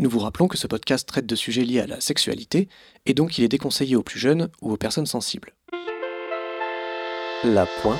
Nous 0.00 0.08
vous 0.08 0.20
rappelons 0.20 0.46
que 0.46 0.56
ce 0.56 0.68
podcast 0.68 1.08
traite 1.08 1.26
de 1.26 1.34
sujets 1.34 1.64
liés 1.64 1.80
à 1.80 1.88
la 1.88 2.00
sexualité 2.00 2.68
et 3.04 3.14
donc 3.14 3.36
il 3.36 3.42
est 3.42 3.48
déconseillé 3.48 3.96
aux 3.96 4.04
plus 4.04 4.20
jeunes 4.20 4.48
ou 4.62 4.70
aux 4.70 4.76
personnes 4.76 5.06
sensibles. 5.06 5.54
La 7.42 7.66
pointe 7.82 7.98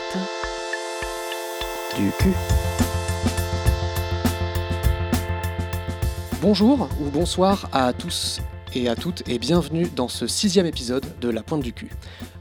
du 1.96 2.12
cul. 2.20 2.32
Bonjour 6.40 6.88
ou 7.00 7.10
bonsoir 7.10 7.68
à 7.72 7.92
tous 7.92 8.42
et 8.76 8.88
à 8.88 8.94
toutes 8.94 9.28
et 9.28 9.40
bienvenue 9.40 9.88
dans 9.96 10.06
ce 10.06 10.28
sixième 10.28 10.66
épisode 10.66 11.04
de 11.20 11.28
La 11.28 11.42
Pointe 11.42 11.64
du 11.64 11.72
cul. 11.72 11.90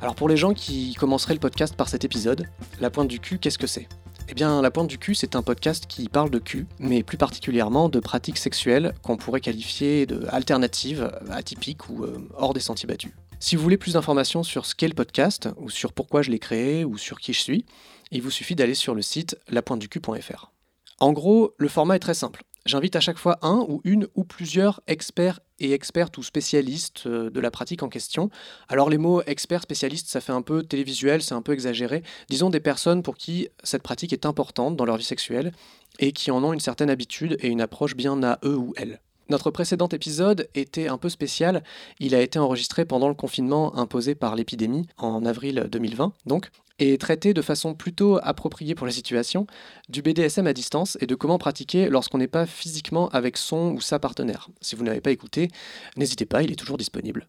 Alors 0.02 0.14
pour 0.14 0.30
les 0.30 0.38
gens 0.38 0.54
qui 0.54 0.94
commenceraient 0.94 1.34
le 1.34 1.40
podcast 1.40 1.76
par 1.76 1.90
cet 1.90 2.06
épisode, 2.06 2.46
La 2.80 2.92
Pointe 2.92 3.08
du 3.08 3.20
cul, 3.20 3.40
qu'est-ce 3.40 3.58
que 3.58 3.66
c'est? 3.66 3.88
Eh 4.30 4.34
bien, 4.34 4.62
La 4.62 4.72
Pointe 4.72 4.88
du 4.88 4.98
cul, 4.98 5.16
c'est 5.16 5.36
un 5.36 5.42
podcast 5.42 5.86
qui 5.88 6.10
parle 6.10 6.30
de 6.30 6.40
cul, 6.40 6.68
mais 6.80 7.02
plus 7.02 7.18
particulièrement 7.18 7.88
de 7.88 8.00
pratiques 8.00 8.38
sexuelles 8.38 8.94
qu'on 9.02 9.16
pourrait 9.16 9.40
qualifier 9.40 10.06
de 10.06 10.26
alternatives, 10.30 11.10
atypiques 11.30 11.90
ou 11.90 12.04
euh, 12.04 12.18
hors 12.36 12.54
des 12.54 12.60
sentiers 12.60 12.88
battus. 12.88 13.14
Si 13.40 13.56
vous 13.56 13.64
voulez 13.64 13.78
plus 13.78 13.94
d'informations 13.94 14.44
sur 14.44 14.66
ce 14.66 14.76
qu'est 14.76 14.88
le 14.88 14.96
podcast, 14.96 15.48
ou 15.58 15.70
sur 15.70 15.94
pourquoi 15.94 16.24
je 16.24 16.32
l'ai 16.32 16.40
créé, 16.40 16.84
ou 16.84 16.98
sur 16.98 17.20
qui 17.20 17.34
je 17.34 17.40
suis, 17.40 17.66
il 18.12 18.22
vous 18.22 18.32
suffit 18.32 18.56
d'aller 18.56 18.74
sur 18.74 18.96
le 18.96 19.02
site 19.02 19.38
lapointeducul.fr. 19.48 20.52
En 21.00 21.14
gros, 21.14 21.54
le 21.58 21.68
format 21.68 21.96
est 21.96 22.00
très 22.00 22.14
simple. 22.14 22.44
J'invite 22.66 22.96
à 22.98 23.00
chaque 23.00 23.18
fois 23.18 23.38
un 23.44 23.66
ou 23.70 23.80
une 23.86 24.08
ou 24.16 24.26
plusieurs 24.26 24.82
experts 24.88 25.40
et 25.60 25.74
expertes 25.74 26.18
ou 26.18 26.24
spécialistes 26.24 27.04
euh, 27.06 27.30
de 27.30 27.40
la 27.40 27.52
pratique 27.52 27.84
en 27.84 27.90
question. 27.90 28.30
Alors 28.70 28.90
les 28.90 28.98
mots 28.98 29.22
expert, 29.24 29.62
spécialiste, 29.62 30.08
ça 30.08 30.22
fait 30.22 30.32
un 30.32 30.42
peu 30.42 30.64
télévisuel, 30.64 31.22
c'est 31.22 31.34
un 31.34 31.42
peu 31.42 31.54
exagéré. 31.54 32.04
Disons 32.30 32.50
des 32.50 32.60
personnes 32.60 33.04
pour 33.04 33.18
qui 33.18 33.50
cette 33.64 33.84
pratique 33.84 34.14
est 34.14 34.26
importante 34.26 34.76
dans 34.76 34.86
leur 34.86 34.98
vie 34.98 35.04
sexuelle 35.04 35.52
et 36.00 36.12
qui 36.12 36.32
en 36.32 36.44
ont 36.44 36.54
une 36.54 36.60
certaine 36.60 36.90
habitude 36.90 37.38
et 37.40 37.48
une 37.48 37.62
approche 37.62 37.96
bien 37.96 38.22
à 38.24 38.40
eux 38.44 38.58
ou 38.58 38.74
elles. 38.78 39.00
Notre 39.30 39.52
précédent 39.52 39.90
épisode 39.90 40.48
était 40.56 40.88
un 40.88 40.98
peu 40.98 41.10
spécial. 41.10 41.64
Il 42.00 42.16
a 42.16 42.22
été 42.22 42.40
enregistré 42.40 42.86
pendant 42.86 43.10
le 43.10 43.14
confinement 43.14 43.76
imposé 43.76 44.16
par 44.16 44.36
l'épidémie 44.36 44.88
en 44.98 45.26
avril 45.26 45.68
2020, 45.70 46.14
donc, 46.26 46.50
et 46.80 46.98
traité 46.98 47.34
de 47.34 47.42
façon 47.42 47.74
plutôt 47.74 48.20
appropriée 48.22 48.76
pour 48.76 48.86
la 48.86 48.92
situation 48.92 49.48
du 49.90 50.02
BDSM 50.02 50.48
à 50.48 50.54
distance 50.54 50.98
et 51.02 51.08
de 51.08 51.16
comment 51.16 51.38
pratiquer 51.38 51.90
lorsqu'on 51.90 52.18
n'est 52.18 52.28
pas 52.28 52.46
physiquement 52.46 53.10
avec 53.10 53.38
son 53.38 53.72
ou 53.72 53.82
sa 53.82 54.00
partenaire. 54.00 54.50
Si 54.62 54.76
vous 54.76 54.84
n'avez 54.84 55.02
pas 55.02 55.12
écouté, 55.12 55.50
n'hésitez 55.96 56.26
pas, 56.26 56.44
il 56.44 56.52
est 56.52 56.56
toujours 56.56 56.78
disponible. 56.78 57.28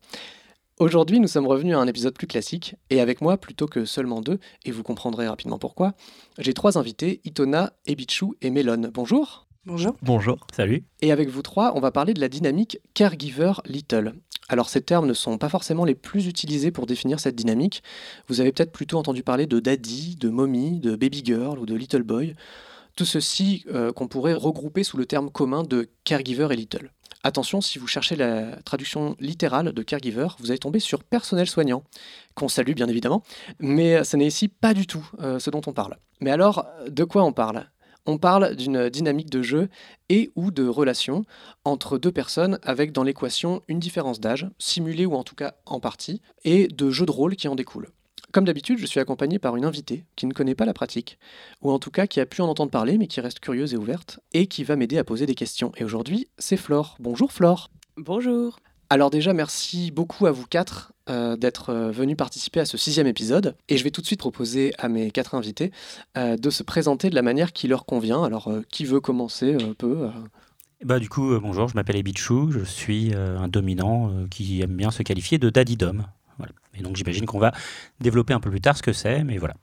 Aujourd'hui, 0.78 1.18
nous 1.18 1.26
sommes 1.26 1.46
revenus 1.46 1.74
à 1.74 1.80
un 1.80 1.88
épisode 1.88 2.14
plus 2.14 2.28
classique, 2.28 2.76
et 2.88 3.00
avec 3.00 3.20
moi, 3.20 3.36
plutôt 3.36 3.66
que 3.66 3.84
seulement 3.84 4.20
deux, 4.20 4.38
et 4.64 4.70
vous 4.70 4.84
comprendrez 4.84 5.26
rapidement 5.26 5.58
pourquoi, 5.58 5.94
j'ai 6.38 6.54
trois 6.54 6.78
invités, 6.78 7.20
Itona, 7.24 7.72
Ebichou 7.86 8.36
et 8.42 8.50
Melon. 8.50 8.90
Bonjour 8.94 9.48
Bonjour. 9.66 9.96
Bonjour. 10.00 10.38
Salut. 10.56 10.84
Et 11.02 11.12
avec 11.12 11.28
vous 11.28 11.42
trois, 11.42 11.76
on 11.76 11.80
va 11.80 11.90
parler 11.90 12.14
de 12.14 12.20
la 12.20 12.30
dynamique 12.30 12.78
caregiver-little. 12.94 14.14
Alors 14.48 14.68
ces 14.68 14.80
termes 14.80 15.06
ne 15.06 15.12
sont 15.12 15.36
pas 15.36 15.48
forcément 15.48 15.84
les 15.84 15.94
plus 15.94 16.26
utilisés 16.26 16.70
pour 16.70 16.86
définir 16.86 17.20
cette 17.20 17.36
dynamique. 17.36 17.82
Vous 18.28 18.40
avez 18.40 18.52
peut-être 18.52 18.72
plutôt 18.72 18.98
entendu 18.98 19.22
parler 19.22 19.46
de 19.46 19.60
daddy, 19.60 20.16
de 20.16 20.30
mommy, 20.30 20.80
de 20.80 20.96
baby 20.96 21.22
girl 21.24 21.58
ou 21.58 21.66
de 21.66 21.74
little 21.74 22.02
boy. 22.02 22.34
Tout 22.96 23.04
ceci 23.04 23.64
euh, 23.72 23.92
qu'on 23.92 24.08
pourrait 24.08 24.34
regrouper 24.34 24.82
sous 24.84 24.96
le 24.96 25.06
terme 25.06 25.30
commun 25.30 25.62
de 25.62 25.88
caregiver 26.04 26.48
et 26.50 26.56
little. 26.56 26.90
Attention, 27.24 27.60
si 27.60 27.78
vous 27.78 27.86
cherchez 27.86 28.16
la 28.16 28.56
traduction 28.62 29.16
littérale 29.20 29.72
de 29.72 29.82
caregiver, 29.82 30.28
vous 30.38 30.50
allez 30.50 30.58
tomber 30.58 30.80
sur 30.80 31.04
personnel 31.04 31.46
soignant, 31.46 31.84
qu'on 32.34 32.48
salue 32.48 32.72
bien 32.72 32.88
évidemment, 32.88 33.22
mais 33.58 34.02
ce 34.04 34.16
n'est 34.16 34.26
ici 34.26 34.48
pas 34.48 34.72
du 34.72 34.86
tout 34.86 35.06
euh, 35.20 35.38
ce 35.38 35.50
dont 35.50 35.60
on 35.66 35.72
parle. 35.72 35.96
Mais 36.20 36.30
alors, 36.30 36.66
de 36.88 37.04
quoi 37.04 37.24
on 37.24 37.32
parle? 37.32 37.68
On 38.08 38.16
parle 38.16 38.56
d'une 38.56 38.88
dynamique 38.88 39.28
de 39.28 39.42
jeu 39.42 39.68
et 40.08 40.30
ou 40.34 40.50
de 40.50 40.66
relation 40.66 41.24
entre 41.66 41.98
deux 41.98 42.10
personnes 42.10 42.58
avec 42.62 42.90
dans 42.90 43.02
l'équation 43.02 43.60
une 43.68 43.78
différence 43.78 44.18
d'âge, 44.18 44.48
simulée 44.58 45.04
ou 45.04 45.14
en 45.14 45.24
tout 45.24 45.34
cas 45.34 45.56
en 45.66 45.78
partie, 45.78 46.22
et 46.42 46.68
de 46.68 46.90
jeux 46.90 47.04
de 47.04 47.10
rôle 47.10 47.36
qui 47.36 47.48
en 47.48 47.54
découlent. 47.54 47.90
Comme 48.32 48.46
d'habitude, 48.46 48.78
je 48.78 48.86
suis 48.86 48.98
accompagné 48.98 49.38
par 49.38 49.56
une 49.56 49.64
invitée 49.66 50.06
qui 50.16 50.24
ne 50.24 50.32
connaît 50.32 50.54
pas 50.54 50.64
la 50.64 50.72
pratique, 50.72 51.18
ou 51.60 51.70
en 51.70 51.78
tout 51.78 51.90
cas 51.90 52.06
qui 52.06 52.18
a 52.18 52.24
pu 52.24 52.40
en 52.40 52.48
entendre 52.48 52.70
parler 52.70 52.96
mais 52.96 53.08
qui 53.08 53.20
reste 53.20 53.40
curieuse 53.40 53.74
et 53.74 53.76
ouverte, 53.76 54.20
et 54.32 54.46
qui 54.46 54.64
va 54.64 54.76
m'aider 54.76 54.96
à 54.96 55.04
poser 55.04 55.26
des 55.26 55.34
questions. 55.34 55.72
Et 55.76 55.84
aujourd'hui, 55.84 56.28
c'est 56.38 56.56
Flore. 56.56 56.96
Bonjour 57.00 57.30
Flore. 57.30 57.70
Bonjour. 57.98 58.58
Alors 58.88 59.10
déjà, 59.10 59.34
merci 59.34 59.90
beaucoup 59.90 60.24
à 60.24 60.30
vous 60.30 60.46
quatre 60.46 60.94
euh, 61.08 61.36
d'être 61.36 61.70
euh, 61.70 61.90
venus 61.90 62.16
participer 62.16 62.60
à 62.60 62.64
ce 62.64 62.76
sixième 62.76 63.06
épisode. 63.06 63.56
Et 63.68 63.76
je 63.76 63.84
vais 63.84 63.90
tout 63.90 64.00
de 64.00 64.06
suite 64.06 64.20
proposer 64.20 64.72
à 64.78 64.88
mes 64.88 65.10
quatre 65.10 65.34
invités 65.34 65.72
euh, 66.16 66.36
de 66.36 66.50
se 66.50 66.62
présenter 66.62 67.08
de 67.08 67.14
la 67.14 67.22
manière 67.22 67.52
qui 67.52 67.66
leur 67.66 67.86
convient. 67.86 68.22
Alors, 68.24 68.52
qui 68.70 68.84
veut 68.84 69.00
commencer 69.00 69.54
un 69.54 69.72
peu 69.72 70.08
bah, 70.84 71.00
du 71.00 71.08
coup, 71.08 71.36
bonjour, 71.40 71.66
je 71.66 71.74
m'appelle 71.74 71.96
Ebichou, 71.96 72.52
je 72.52 72.60
suis 72.60 73.12
un 73.12 73.48
dominant 73.48 74.12
qui 74.30 74.62
aime 74.62 74.76
bien 74.76 74.92
se 74.92 75.02
qualifier 75.02 75.36
de 75.36 75.50
daddy 75.50 75.76
dom. 75.76 76.06
Voilà. 76.38 76.52
Et 76.78 76.82
donc 76.82 76.94
j'imagine 76.94 77.26
qu'on 77.26 77.40
va 77.40 77.50
développer 77.98 78.32
un 78.32 78.38
peu 78.38 78.48
plus 78.48 78.60
tard 78.60 78.76
ce 78.76 78.82
que 78.84 78.92
c'est, 78.92 79.24
mais 79.24 79.38
voilà. 79.38 79.54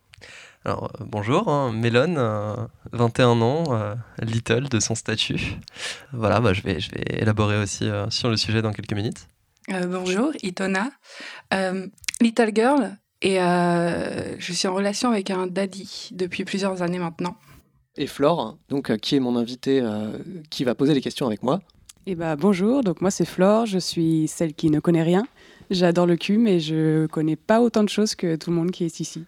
Alors, 0.66 0.91
bonjour, 1.00 1.47
hein, 1.47 1.72
Mélone, 1.72 2.19
21 2.91 3.39
ans, 3.39 3.63
Little 4.22 4.67
de 4.67 4.81
son 4.81 4.94
statut. 4.94 5.57
Voilà, 6.11 6.41
bah, 6.41 6.51
je, 6.51 6.61
vais, 6.63 6.81
je 6.81 6.91
vais 6.91 7.05
élaborer 7.07 7.59
aussi 7.59 7.88
sur 8.09 8.29
le 8.29 8.35
sujet 8.35 8.61
dans 8.61 8.73
quelques 8.73 8.91
minutes. 8.91 9.29
Euh, 9.71 9.87
bonjour, 9.87 10.31
Itona. 10.43 10.91
Euh, 11.53 11.87
little 12.21 12.51
Girl, 12.53 12.97
et 13.21 13.41
euh, 13.41 14.39
je 14.39 14.53
suis 14.53 14.67
en 14.67 14.75
relation 14.75 15.09
avec 15.09 15.31
un 15.31 15.47
daddy 15.47 16.09
depuis 16.11 16.45
plusieurs 16.45 16.81
années 16.81 16.99
maintenant. 16.99 17.35
Et 17.97 18.07
Flore, 18.07 18.57
donc 18.69 18.95
qui 18.97 19.15
est 19.15 19.19
mon 19.19 19.37
invité, 19.37 19.81
qui 20.49 20.65
va 20.65 20.75
poser 20.75 20.93
les 20.93 21.01
questions 21.01 21.25
avec 21.27 21.43
moi. 21.43 21.61
Eh 22.05 22.15
bah, 22.15 22.35
bonjour, 22.35 22.83
donc 22.83 23.01
moi 23.01 23.09
c'est 23.09 23.25
Flore, 23.25 23.65
je 23.65 23.79
suis 23.79 24.27
celle 24.27 24.53
qui 24.53 24.69
ne 24.69 24.79
connaît 24.79 25.01
rien. 25.01 25.25
J'adore 25.71 26.05
le 26.05 26.17
cul, 26.17 26.37
mais 26.37 26.59
je 26.59 27.07
connais 27.07 27.37
pas 27.37 27.61
autant 27.61 27.83
de 27.83 27.89
choses 27.89 28.13
que 28.13 28.35
tout 28.35 28.51
le 28.51 28.55
monde 28.57 28.71
qui 28.71 28.83
est 28.83 28.99
ici. 28.99 29.25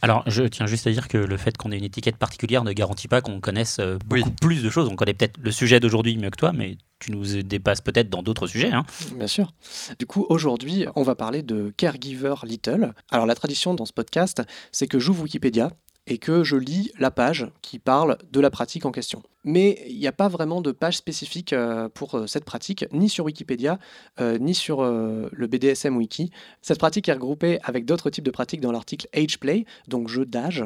Alors, 0.00 0.22
je 0.26 0.44
tiens 0.44 0.66
juste 0.66 0.86
à 0.86 0.92
dire 0.92 1.08
que 1.08 1.18
le 1.18 1.36
fait 1.36 1.56
qu'on 1.56 1.72
ait 1.72 1.78
une 1.78 1.84
étiquette 1.84 2.16
particulière 2.16 2.62
ne 2.62 2.72
garantit 2.72 3.08
pas 3.08 3.20
qu'on 3.20 3.40
connaisse 3.40 3.78
euh, 3.80 3.98
plus 4.40 4.62
de 4.62 4.70
choses. 4.70 4.88
On 4.88 4.94
connaît 4.94 5.14
peut-être 5.14 5.38
le 5.40 5.50
sujet 5.50 5.80
d'aujourd'hui 5.80 6.16
mieux 6.16 6.30
que 6.30 6.36
toi, 6.36 6.52
mais 6.52 6.76
tu 7.00 7.10
nous 7.10 7.42
dépasses 7.42 7.80
peut-être 7.80 8.08
dans 8.08 8.22
d'autres 8.22 8.46
sujets. 8.46 8.72
Hein. 8.72 8.84
Bien 9.16 9.26
sûr. 9.26 9.52
Du 9.98 10.06
coup, 10.06 10.24
aujourd'hui, 10.28 10.86
on 10.94 11.02
va 11.02 11.16
parler 11.16 11.42
de 11.42 11.72
Caregiver 11.76 12.34
Little. 12.44 12.94
Alors, 13.10 13.26
la 13.26 13.34
tradition 13.34 13.74
dans 13.74 13.86
ce 13.86 13.92
podcast, 13.92 14.42
c'est 14.70 14.86
que 14.86 15.00
j'ouvre 15.00 15.24
Wikipédia 15.24 15.72
et 16.08 16.18
que 16.18 16.42
je 16.42 16.56
lis 16.56 16.90
la 16.98 17.10
page 17.10 17.46
qui 17.62 17.78
parle 17.78 18.18
de 18.32 18.40
la 18.40 18.50
pratique 18.50 18.86
en 18.86 18.90
question. 18.90 19.22
Mais 19.44 19.84
il 19.88 19.98
n'y 19.98 20.06
a 20.06 20.12
pas 20.12 20.28
vraiment 20.28 20.60
de 20.60 20.72
page 20.72 20.96
spécifique 20.96 21.52
euh, 21.52 21.88
pour 21.88 22.14
euh, 22.14 22.26
cette 22.26 22.44
pratique, 22.44 22.86
ni 22.92 23.08
sur 23.08 23.26
Wikipédia, 23.26 23.78
euh, 24.20 24.38
ni 24.38 24.54
sur 24.54 24.82
le 24.82 25.46
BDSM 25.46 25.96
Wiki. 25.96 26.30
Cette 26.62 26.78
pratique 26.78 27.08
est 27.08 27.12
regroupée 27.12 27.58
avec 27.62 27.84
d'autres 27.84 28.10
types 28.10 28.24
de 28.24 28.30
pratiques 28.30 28.60
dans 28.60 28.72
l'article 28.72 29.06
Age 29.14 29.38
Play, 29.38 29.66
donc 29.86 30.08
jeu 30.08 30.24
d'âge, 30.24 30.64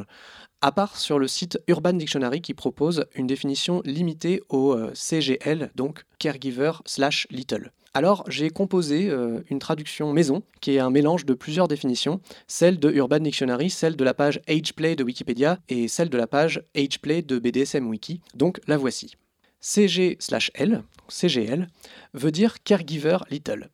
à 0.60 0.70
part 0.70 0.96
sur 0.96 1.18
le 1.18 1.26
site 1.26 1.58
Urban 1.66 1.94
Dictionary 1.94 2.40
qui 2.40 2.54
propose 2.54 3.04
une 3.14 3.26
définition 3.26 3.82
limitée 3.84 4.42
au 4.48 4.76
CGL, 4.94 5.70
donc 5.74 6.04
Caregiver 6.18 6.72
slash 6.86 7.26
Little. 7.30 7.72
Alors 7.94 8.24
j'ai 8.26 8.48
composé 8.48 9.10
euh, 9.10 9.42
une 9.50 9.58
traduction 9.58 10.14
maison 10.14 10.42
qui 10.62 10.76
est 10.76 10.78
un 10.78 10.88
mélange 10.88 11.26
de 11.26 11.34
plusieurs 11.34 11.68
définitions, 11.68 12.22
celle 12.46 12.80
de 12.80 12.90
Urban 12.90 13.20
Dictionary, 13.20 13.68
celle 13.68 13.96
de 13.96 14.04
la 14.04 14.14
page 14.14 14.40
Ageplay 14.48 14.96
de 14.96 15.04
Wikipédia 15.04 15.58
et 15.68 15.88
celle 15.88 16.08
de 16.08 16.16
la 16.16 16.26
page 16.26 16.62
Ageplay 16.74 17.20
de 17.20 17.38
BDSM 17.38 17.86
Wiki. 17.86 18.22
Donc 18.34 18.60
la 18.66 18.78
voici. 18.78 19.12
CG/L, 19.60 20.82
CGL, 21.08 21.68
veut 22.14 22.30
dire 22.30 22.62
caregiver 22.62 23.18
little. 23.30 23.68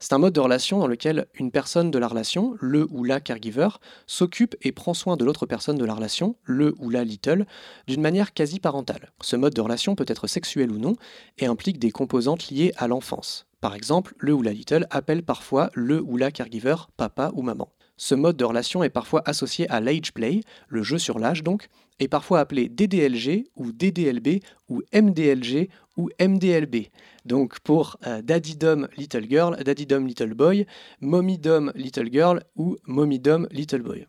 C'est 0.00 0.14
un 0.14 0.18
mode 0.18 0.34
de 0.34 0.40
relation 0.40 0.80
dans 0.80 0.88
lequel 0.88 1.26
une 1.34 1.52
personne 1.52 1.92
de 1.92 1.98
la 1.98 2.08
relation, 2.08 2.56
le 2.60 2.88
ou 2.90 3.04
la 3.04 3.20
caregiver, 3.20 3.68
s'occupe 4.06 4.56
et 4.62 4.72
prend 4.72 4.94
soin 4.94 5.16
de 5.16 5.24
l'autre 5.24 5.46
personne 5.46 5.78
de 5.78 5.84
la 5.84 5.94
relation, 5.94 6.34
le 6.42 6.74
ou 6.78 6.90
la 6.90 7.04
little, 7.04 7.46
d'une 7.86 8.02
manière 8.02 8.34
quasi 8.34 8.58
parentale. 8.58 9.12
Ce 9.22 9.36
mode 9.36 9.54
de 9.54 9.60
relation 9.60 9.94
peut 9.94 10.04
être 10.08 10.26
sexuel 10.26 10.72
ou 10.72 10.78
non 10.78 10.96
et 11.38 11.46
implique 11.46 11.78
des 11.78 11.92
composantes 11.92 12.50
liées 12.50 12.72
à 12.76 12.88
l'enfance. 12.88 13.46
Par 13.60 13.74
exemple, 13.74 14.14
le 14.18 14.32
ou 14.32 14.42
la 14.42 14.52
little 14.52 14.86
appelle 14.90 15.22
parfois 15.22 15.70
le 15.74 16.00
ou 16.00 16.16
la 16.16 16.30
caregiver 16.30 16.76
papa 16.96 17.30
ou 17.34 17.42
maman. 17.42 17.68
Ce 17.98 18.14
mode 18.14 18.38
de 18.38 18.44
relation 18.44 18.82
est 18.82 18.88
parfois 18.88 19.22
associé 19.26 19.68
à 19.68 19.80
l'age 19.80 20.14
play, 20.14 20.40
le 20.68 20.82
jeu 20.82 20.96
sur 20.96 21.18
l'âge 21.18 21.42
donc, 21.42 21.68
et 21.98 22.08
parfois 22.08 22.40
appelé 22.40 22.70
DDLG 22.70 23.48
ou 23.56 23.72
DDLB 23.72 24.42
ou 24.70 24.80
MDLG 24.94 25.68
ou 25.98 26.08
MDLB. 26.18 26.86
Donc 27.26 27.60
pour 27.60 27.98
euh, 28.06 28.22
Daddy 28.22 28.56
Dom 28.56 28.88
Little 28.96 29.28
Girl, 29.28 29.62
Daddy 29.62 29.84
Dom 29.84 30.06
Little 30.06 30.32
Boy, 30.32 30.66
Mommy 31.02 31.36
Dom 31.36 31.72
Little 31.74 32.10
Girl 32.10 32.42
ou 32.56 32.78
Mommy 32.86 33.18
Dom 33.18 33.46
Little 33.50 33.82
Boy. 33.82 34.06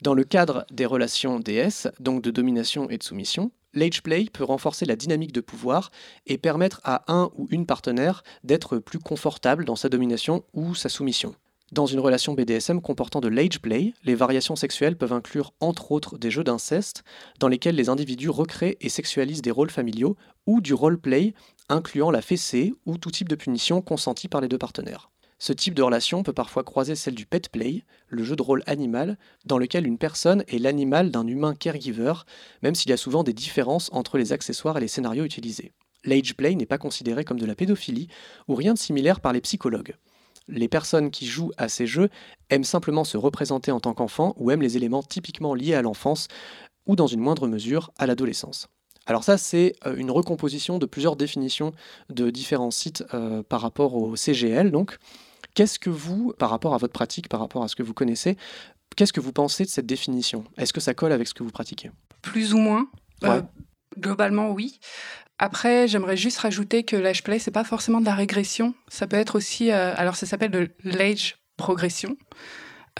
Dans 0.00 0.14
le 0.14 0.24
cadre 0.24 0.64
des 0.70 0.86
relations 0.86 1.38
DS, 1.38 1.88
donc 2.00 2.22
de 2.22 2.30
domination 2.30 2.88
et 2.88 2.96
de 2.96 3.02
soumission, 3.02 3.52
l'age 3.74 4.02
play 4.02 4.26
peut 4.32 4.44
renforcer 4.44 4.86
la 4.86 4.96
dynamique 4.96 5.32
de 5.32 5.40
pouvoir 5.40 5.90
et 6.26 6.38
permettre 6.38 6.80
à 6.84 7.04
un 7.12 7.30
ou 7.36 7.46
une 7.50 7.66
partenaire 7.66 8.22
d'être 8.42 8.78
plus 8.78 8.98
confortable 8.98 9.64
dans 9.64 9.76
sa 9.76 9.88
domination 9.88 10.44
ou 10.52 10.74
sa 10.74 10.88
soumission. 10.88 11.34
Dans 11.72 11.86
une 11.86 11.98
relation 11.98 12.34
BDSM 12.34 12.80
comportant 12.80 13.20
de 13.20 13.28
l'age 13.28 13.60
play, 13.60 13.94
les 14.04 14.14
variations 14.14 14.54
sexuelles 14.54 14.96
peuvent 14.96 15.12
inclure 15.12 15.54
entre 15.60 15.92
autres 15.92 16.18
des 16.18 16.30
jeux 16.30 16.44
d'inceste 16.44 17.02
dans 17.40 17.48
lesquels 17.48 17.74
les 17.74 17.88
individus 17.88 18.28
recréent 18.28 18.76
et 18.80 18.88
sexualisent 18.88 19.42
des 19.42 19.50
rôles 19.50 19.70
familiaux 19.70 20.16
ou 20.46 20.60
du 20.60 20.74
role 20.74 21.00
play 21.00 21.34
incluant 21.68 22.10
la 22.10 22.22
fessée 22.22 22.74
ou 22.86 22.98
tout 22.98 23.10
type 23.10 23.28
de 23.28 23.34
punition 23.34 23.80
consentie 23.80 24.28
par 24.28 24.40
les 24.40 24.48
deux 24.48 24.58
partenaires. 24.58 25.10
Ce 25.46 25.52
type 25.52 25.74
de 25.74 25.82
relation 25.82 26.22
peut 26.22 26.32
parfois 26.32 26.64
croiser 26.64 26.96
celle 26.96 27.14
du 27.14 27.26
pet 27.26 27.50
play, 27.50 27.84
le 28.08 28.24
jeu 28.24 28.34
de 28.34 28.40
rôle 28.40 28.62
animal, 28.64 29.18
dans 29.44 29.58
lequel 29.58 29.86
une 29.86 29.98
personne 29.98 30.42
est 30.48 30.56
l'animal 30.56 31.10
d'un 31.10 31.26
humain 31.26 31.54
caregiver, 31.54 32.14
même 32.62 32.74
s'il 32.74 32.88
y 32.88 32.94
a 32.94 32.96
souvent 32.96 33.22
des 33.22 33.34
différences 33.34 33.90
entre 33.92 34.16
les 34.16 34.32
accessoires 34.32 34.78
et 34.78 34.80
les 34.80 34.88
scénarios 34.88 35.26
utilisés. 35.26 35.72
L'age 36.02 36.34
play 36.34 36.54
n'est 36.54 36.64
pas 36.64 36.78
considéré 36.78 37.24
comme 37.24 37.38
de 37.38 37.44
la 37.44 37.54
pédophilie 37.54 38.08
ou 38.48 38.54
rien 38.54 38.72
de 38.72 38.78
similaire 38.78 39.20
par 39.20 39.34
les 39.34 39.42
psychologues. 39.42 39.96
Les 40.48 40.66
personnes 40.66 41.10
qui 41.10 41.26
jouent 41.26 41.52
à 41.58 41.68
ces 41.68 41.86
jeux 41.86 42.08
aiment 42.48 42.64
simplement 42.64 43.04
se 43.04 43.18
représenter 43.18 43.70
en 43.70 43.80
tant 43.80 43.92
qu'enfant 43.92 44.32
ou 44.38 44.50
aiment 44.50 44.62
les 44.62 44.78
éléments 44.78 45.02
typiquement 45.02 45.52
liés 45.52 45.74
à 45.74 45.82
l'enfance 45.82 46.28
ou 46.86 46.96
dans 46.96 47.06
une 47.06 47.20
moindre 47.20 47.48
mesure 47.48 47.92
à 47.98 48.06
l'adolescence. 48.06 48.68
Alors 49.04 49.24
ça, 49.24 49.36
c'est 49.36 49.74
euh, 49.84 49.94
une 49.96 50.10
recomposition 50.10 50.78
de 50.78 50.86
plusieurs 50.86 51.16
définitions 51.16 51.72
de 52.08 52.30
différents 52.30 52.70
sites 52.70 53.04
euh, 53.12 53.42
par 53.42 53.60
rapport 53.60 53.94
au 53.94 54.16
CGL. 54.16 54.70
Qu'est-ce 55.54 55.78
que 55.78 55.90
vous, 55.90 56.32
par 56.38 56.50
rapport 56.50 56.74
à 56.74 56.78
votre 56.78 56.92
pratique, 56.92 57.28
par 57.28 57.40
rapport 57.40 57.62
à 57.62 57.68
ce 57.68 57.76
que 57.76 57.82
vous 57.82 57.94
connaissez, 57.94 58.36
qu'est-ce 58.96 59.12
que 59.12 59.20
vous 59.20 59.32
pensez 59.32 59.64
de 59.64 59.68
cette 59.68 59.86
définition? 59.86 60.44
Est-ce 60.56 60.72
que 60.72 60.80
ça 60.80 60.94
colle 60.94 61.12
avec 61.12 61.28
ce 61.28 61.34
que 61.34 61.42
vous 61.42 61.50
pratiquez? 61.50 61.90
Plus 62.22 62.54
ou 62.54 62.58
moins. 62.58 62.88
Euh, 63.24 63.42
globalement, 63.98 64.50
oui. 64.50 64.80
Après, 65.38 65.88
j'aimerais 65.88 66.16
juste 66.16 66.38
rajouter 66.38 66.84
que 66.84 66.96
l'age 66.96 67.22
play, 67.22 67.38
c'est 67.38 67.50
pas 67.50 67.64
forcément 67.64 68.00
de 68.00 68.06
la 68.06 68.14
régression. 68.14 68.74
Ça 68.88 69.06
peut 69.06 69.16
être 69.16 69.36
aussi, 69.36 69.70
euh, 69.70 69.94
alors 69.96 70.16
ça 70.16 70.26
s'appelle 70.26 70.50
de 70.50 70.70
l'age 70.84 71.36
progression. 71.56 72.16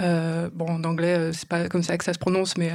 Euh, 0.01 0.51
bon, 0.53 0.69
en 0.69 0.85
anglais, 0.85 1.33
c'est 1.33 1.49
pas 1.49 1.69
comme 1.69 1.83
ça 1.83 1.97
que 1.99 2.05
ça 2.05 2.13
se 2.13 2.19
prononce, 2.19 2.57
mais 2.57 2.73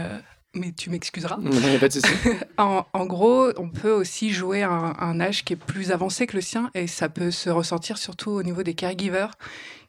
mais 0.54 0.72
tu 0.72 0.90
m'excuseras. 0.90 1.38
en, 2.58 2.86
en, 2.94 3.06
gros, 3.06 3.50
on 3.58 3.70
peut 3.70 3.92
aussi 3.92 4.32
jouer 4.32 4.64
un, 4.64 4.96
un, 5.00 5.20
âge 5.20 5.46
qui 5.46 5.54
est 5.54 5.56
plus 5.56 5.92
avancé 5.92 6.28
que 6.28 6.36
le 6.36 6.42
sien 6.42 6.70
et 6.74 6.88
ça 6.88 7.10
peut 7.10 7.32
se 7.32 7.50
ressentir 7.50 7.98
surtout 7.98 8.32
au 8.32 8.44
niveau 8.44 8.64
des 8.64 8.74
caregivers 8.74 9.32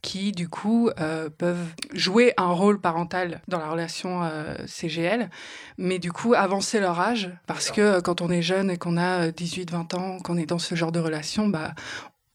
qui, 0.02 0.32
du 0.32 0.48
coup, 0.48 0.90
euh, 0.98 1.28
peuvent 1.28 1.74
jouer 1.92 2.32
un 2.36 2.50
rôle 2.52 2.80
parental 2.80 3.42
dans 3.48 3.58
la 3.58 3.68
relation 3.68 4.22
euh, 4.22 4.54
CGL, 4.66 5.30
mais 5.78 5.98
du 5.98 6.12
coup, 6.12 6.34
avancer 6.34 6.80
leur 6.80 6.98
âge 6.98 7.30
parce 7.46 7.70
que 7.70 7.80
euh, 7.80 8.00
quand 8.00 8.20
on 8.20 8.30
est 8.30 8.42
jeune 8.42 8.70
et 8.70 8.78
qu'on 8.78 8.96
a 8.96 9.28
18-20 9.28 9.96
ans, 9.96 10.18
qu'on 10.18 10.36
est 10.36 10.46
dans 10.46 10.58
ce 10.58 10.74
genre 10.74 10.92
de 10.92 11.00
relation, 11.00 11.48
bah, 11.48 11.74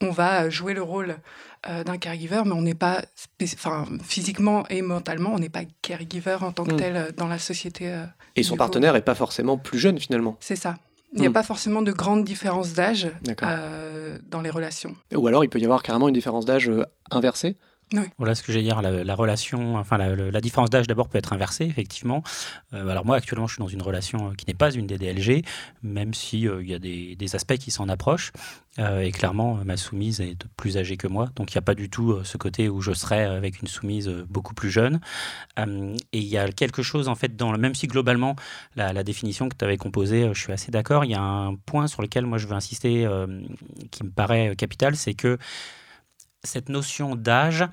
on 0.02 0.12
va 0.12 0.50
jouer 0.50 0.74
le 0.74 0.82
rôle 0.82 1.18
euh, 1.68 1.84
d'un 1.84 1.98
caregiver, 1.98 2.42
mais 2.46 2.52
on 2.52 2.62
n'est 2.62 2.76
pas, 2.76 3.02
enfin, 3.42 3.86
physiquement 4.04 4.68
et 4.70 4.82
mentalement, 4.82 5.34
on 5.34 5.40
n'est 5.40 5.50
pas 5.50 5.64
caregiver 5.82 6.38
en 6.42 6.52
tant 6.52 6.64
que 6.64 6.74
hmm. 6.74 6.78
tel 6.78 6.96
euh, 6.96 7.12
dans 7.16 7.28
la 7.28 7.40
société. 7.40 7.90
Euh, 7.90 8.06
et 8.36 8.44
son 8.44 8.58
partenaire 8.58 8.94
n'est 8.94 9.02
pas 9.02 9.16
forcément 9.16 9.58
plus 9.58 9.80
jeune 9.80 10.00
finalement. 10.00 10.38
C'est 10.40 10.56
ça. 10.56 10.76
Il 11.14 11.22
n'y 11.22 11.28
a 11.28 11.30
hmm. 11.30 11.34
pas 11.34 11.44
forcément 11.44 11.82
de 11.82 11.94
grande 11.94 12.26
différence 12.26 12.74
d'âge 12.74 13.08
dans 14.30 14.42
les 14.42 14.50
relations. 14.50 14.96
Ou 15.14 15.28
alors 15.28 15.46
il 15.46 15.50
peut 15.50 15.60
y 15.60 15.64
avoir 15.64 15.82
carrément 15.82 16.10
une 16.10 16.14
différence 16.14 16.46
d'âge 16.46 16.70
inversée 17.10 17.56
voilà 18.18 18.36
ce 18.36 18.44
que 18.44 18.52
j'ai 18.52 18.62
dire. 18.62 18.82
La, 18.82 19.04
la, 19.04 19.16
relation, 19.16 19.76
enfin 19.78 19.98
la, 19.98 20.42
différence 20.42 20.70
d'âge 20.70 20.88
d'abord 20.88 21.08
peut 21.08 21.18
être 21.18 21.34
inversée, 21.34 21.66
effectivement. 21.66 22.24
Euh, 22.74 22.88
alors 22.88 23.06
moi, 23.06 23.16
actuellement, 23.18 23.48
je 23.48 23.54
suis 23.54 23.62
dans 23.62 23.68
une 23.68 23.82
relation 23.82 24.30
euh, 24.30 24.34
qui 24.34 24.46
n'est 24.48 24.56
pas 24.56 24.72
une 24.72 24.88
DDLG, 24.88 25.46
même 25.84 26.14
si 26.14 26.48
euh, 26.48 26.64
il 26.64 26.70
y 26.70 26.74
a 26.74 26.80
des, 26.80 27.36
aspects 27.36 27.58
qui 27.58 27.72
s'en 27.72 27.90
approchent. 27.90 28.32
et 28.78 29.12
clairement, 29.12 29.56
ma 29.66 29.78
soumise 29.78 30.22
est 30.22 30.46
plus 30.58 30.78
âgée 30.78 30.96
que 30.96 31.08
moi, 31.08 31.30
donc 31.36 31.52
il 31.52 31.58
n'y 31.58 31.60
a 31.60 31.64
pas 31.64 31.74
du 31.74 31.90
tout 31.90 32.24
ce 32.24 32.38
côté 32.38 32.70
où 32.70 32.82
je 32.82 32.94
serais 32.94 33.26
avec 33.26 33.62
une 33.62 33.68
soumise 33.68 34.08
beaucoup 34.30 34.54
plus 34.54 34.70
jeune. 34.70 35.00
et 35.58 35.96
il 36.14 36.24
y 36.24 36.38
a 36.38 36.48
quelque 36.52 36.84
chose 36.84 37.08
en 37.08 37.16
fait 37.16 37.36
dans 37.36 37.52
le 37.52 37.58
même 37.58 37.74
si 37.74 37.88
globalement 37.88 38.36
la, 38.76 39.04
définition 39.04 39.50
que 39.50 39.56
tu 39.58 39.66
avais 39.66 39.78
composée, 39.78 40.30
je 40.34 40.40
suis 40.40 40.54
assez 40.54 40.72
d'accord. 40.72 41.04
Il 41.04 41.12
y 41.12 41.16
a 41.16 41.22
un 41.22 41.56
point 41.56 41.88
sur 41.88 42.04
lequel 42.04 42.26
moi 42.26 42.38
je 42.38 42.48
veux 42.48 42.54
insister, 42.54 43.10
qui 43.90 44.04
me 44.04 44.12
paraît 44.12 44.56
capital, 44.56 44.96
c'est 44.96 45.16
que 45.16 45.40
cette 46.46 46.70
notion 46.70 47.16
d'âge 47.16 47.66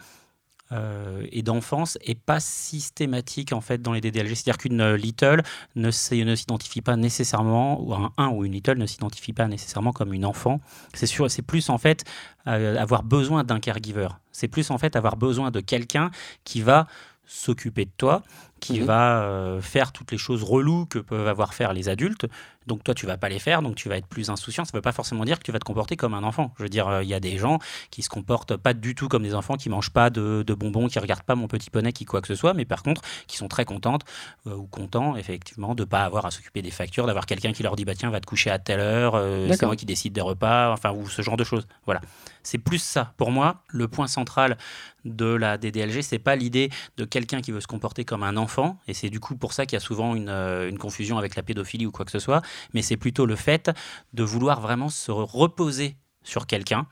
euh, 0.73 1.27
et 1.33 1.43
d'enfance 1.43 1.99
est 2.01 2.19
pas 2.19 2.41
systématique 2.41 3.53
en 3.53 3.61
fait 3.61 3.83
dans 3.83 3.93
les 3.93 4.01
DDLG. 4.01 4.35
C'est-à-dire 4.35 4.57
qu'une 4.57 4.81
euh, 4.81 4.97
little 4.97 5.43
ne, 5.75 5.91
s'identifie 5.91 6.81
pas 6.81 6.97
nécessairement, 6.97 7.83
ou 7.83 7.95
un, 7.95 8.29
ou 8.31 8.45
une 8.45 8.53
little 8.53 8.79
ne 8.79 8.87
s'identifie 8.87 9.35
pas 9.35 9.49
nécessairement 9.49 9.93
comme 9.93 10.15
une 10.15 10.25
enfant. 10.25 10.61
C'est 10.95 11.07
sûr, 11.07 11.31
c'est 11.31 11.43
plus 11.43 11.69
en 11.69 11.77
fait 11.77 12.05
euh, 12.47 12.77
avoir 12.79 13.03
besoin 13.03 13.45
d'un 13.45 13.61
caregiver. 13.61 14.09
C'est 14.31 14.49
plus 14.49 14.71
en 14.71 14.79
fait 14.79 14.97
avoir 14.97 15.17
besoin 15.17 15.51
de 15.51 15.61
quelqu'un 15.61 16.11
qui 16.45 16.63
va 16.63 16.87
s'occuper 17.27 17.85
de 17.85 17.93
toi, 17.99 18.23
qui 18.61 18.81
mhm. 18.81 18.87
va 18.87 19.59
faire 19.61 19.93
toutes 19.93 20.11
les 20.11 20.19
choses 20.19 20.43
reloues 20.43 20.87
que 20.87 20.99
peuvent 20.99 21.29
avoir 21.29 21.55
faire 21.55 21.73
les 21.73 21.89
adultes, 21.89 22.27
donc 22.67 22.85
toi, 22.85 22.95
tu 22.95 23.07
vas 23.07 23.17
pas 23.17 23.29
les 23.29 23.39
faire, 23.39 23.63
donc 23.63 23.75
tu 23.75 23.89
vas 23.89 23.97
être 23.97 24.07
plus 24.07 24.31
insouciant. 24.31 24.65
Ça 24.65 24.71
ne 24.73 24.79
veut 24.79 24.83
pas 24.83 24.93
forcément 24.93 25.25
dire 25.25 25.39
que 25.39 25.45
tu 25.45 25.53
vas 25.53 25.59
te 25.59 25.65
comporter 25.65 25.97
comme 25.97 26.15
un 26.15 26.23
enfant. 26.23 26.53
Je 26.59 26.63
veux 26.63 26.69
dire, 26.69 26.89
euh, 26.89 27.03
il 27.03 27.09
y 27.09 27.15
a 27.15 27.21
des 27.21 27.37
gens 27.37 27.59
qui 27.91 28.03
se 28.03 28.09
comportent 28.09 28.57
pas 28.57 28.75
du 28.75 28.95
tout 28.95 29.09
comme 29.09 29.23
des 29.23 29.35
enfants, 29.35 29.57
qui 29.57 29.69
mangent 29.69 29.91
pas 29.91 30.11
de, 30.11 30.45
bonbons, 30.55 30.89
qui 30.89 30.99
regardent 30.99 31.23
pas 31.23 31.35
mon 31.35 31.49
petit 31.49 31.71
poney, 31.71 31.93
qui 31.93 32.05
quoi 32.05 32.21
que 32.21 32.29
ce 32.29 32.35
soit, 32.35 32.55
mais 32.55 32.65
par 32.65 32.83
contre, 32.83 33.03
qui 33.27 33.37
sont 33.37 33.49
très 33.49 33.65
contentes 33.65 34.03
euh, 34.47 34.55
ou 34.55 34.67
contents, 34.67 35.17
effectivement, 35.17 35.75
de 35.75 35.85
pas 35.85 36.05
avoir 36.05 36.27
à 36.27 36.31
s'occuper 36.31 36.63
des 36.63 36.71
factures, 36.71 37.07
d'avoir 37.07 37.27
quelqu'un 37.27 37.53
qui 37.53 37.63
leur 37.63 37.77
dit, 37.77 37.85
bah 37.85 37.95
tiens, 37.95 38.11
va 38.11 38.21
te 38.21 38.27
coucher 38.27 38.51
à 38.51 38.59
telle 38.59 38.81
heure, 38.81 39.15
euh, 39.15 39.49
c'est 39.53 39.67
moi 39.67 39.77
qui 39.77 39.87
décide 39.87 40.13
des 40.13 40.21
repas, 40.21 40.73
enfin, 40.73 40.93
ou 40.93 41.09
ce 41.09 41.23
genre 41.23 41.37
de 41.37 41.45
choses. 41.45 41.67
Voilà. 41.87 42.01
C'est 42.43 42.59
plus 42.59 42.83
ça. 42.83 43.13
Pour 43.17 43.31
moi, 43.31 43.63
le 43.69 43.87
point 43.89 44.09
central 44.09 44.57
de 45.05 45.27
la 45.27 45.59
DDLG, 45.59 46.03
c'est 46.03 46.19
pas 46.19 46.37
l'idée 46.37 46.71
de 46.97 47.05
quelqu'un 47.05 47.41
qui 47.41 47.51
veut 47.51 47.61
se 47.61 47.67
comporter 47.67 48.05
comme 48.05 48.23
un 48.23 48.37
enfant, 48.37 48.79
et 48.87 48.95
c'est 48.95 49.11
du 49.11 49.21
coup 49.21 49.37
pour 49.37 49.53
ça 49.53 49.67
qu'il 49.67 49.77
y 49.77 49.77
a 49.77 49.81
souvent 49.81 50.15
une, 50.15 50.29
une 50.29 50.79
confusion 50.79 51.19
avec 51.19 51.35
la 51.35 51.43
pédophilie 51.43 51.87
ou 51.87 51.91
quoi 51.91 52.05
que 52.05 52.13
ce 52.13 52.19
soit, 52.19 52.43
mais 52.75 52.83
c'est 52.83 52.97
plutôt 52.97 53.27
le 53.27 53.37
fait 53.37 53.71
de 54.13 54.23
vouloir 54.23 54.61
vraiment 54.61 54.89
se 54.89 55.11
reposer 55.11 55.97
sur 56.23 56.47
quelqu'un 56.47 56.87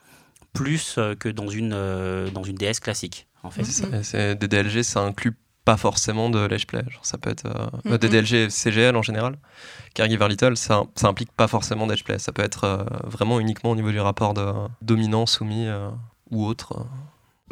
plus 0.53 0.97
euh, 0.99 1.15
que 1.15 1.29
dans 1.29 1.49
une, 1.49 1.73
euh, 1.75 2.31
dans 2.31 2.43
une 2.43 2.57
DS 2.57 2.81
classique. 2.81 3.27
En 3.43 3.51
fait. 3.51 3.65
C'est 3.65 4.35
DDLG, 4.35 4.83
ça 4.83 5.01
inclut 5.01 5.35
pas 5.65 5.77
forcément 5.77 6.31
de 6.31 6.39
l'age 6.39 6.67
play. 6.67 6.83
ça 7.03 7.17
peut 7.17 7.31
être 7.31 7.47
euh, 7.87 7.99
DDLG 7.99 8.51
CGL 8.51 8.97
en 8.97 9.03
général. 9.03 9.39
Caregiver 9.95 10.29
Little, 10.29 10.57
ça, 10.57 10.83
ça 10.95 11.09
implique 11.09 11.33
pas 11.33 11.49
forcément 11.49 11.87
d'edge 11.87 12.05
play. 12.05 12.19
Ça 12.19 12.33
peut 12.33 12.43
être 12.43 12.87
vraiment 13.05 13.41
uniquement 13.41 13.71
au 13.71 13.77
niveau 13.77 13.91
du 13.91 14.01
rapport 14.01 14.35
de 14.35 14.53
dominant, 14.83 15.27
soumis 15.27 15.69
ou 16.31 16.45
autre. 16.45 16.87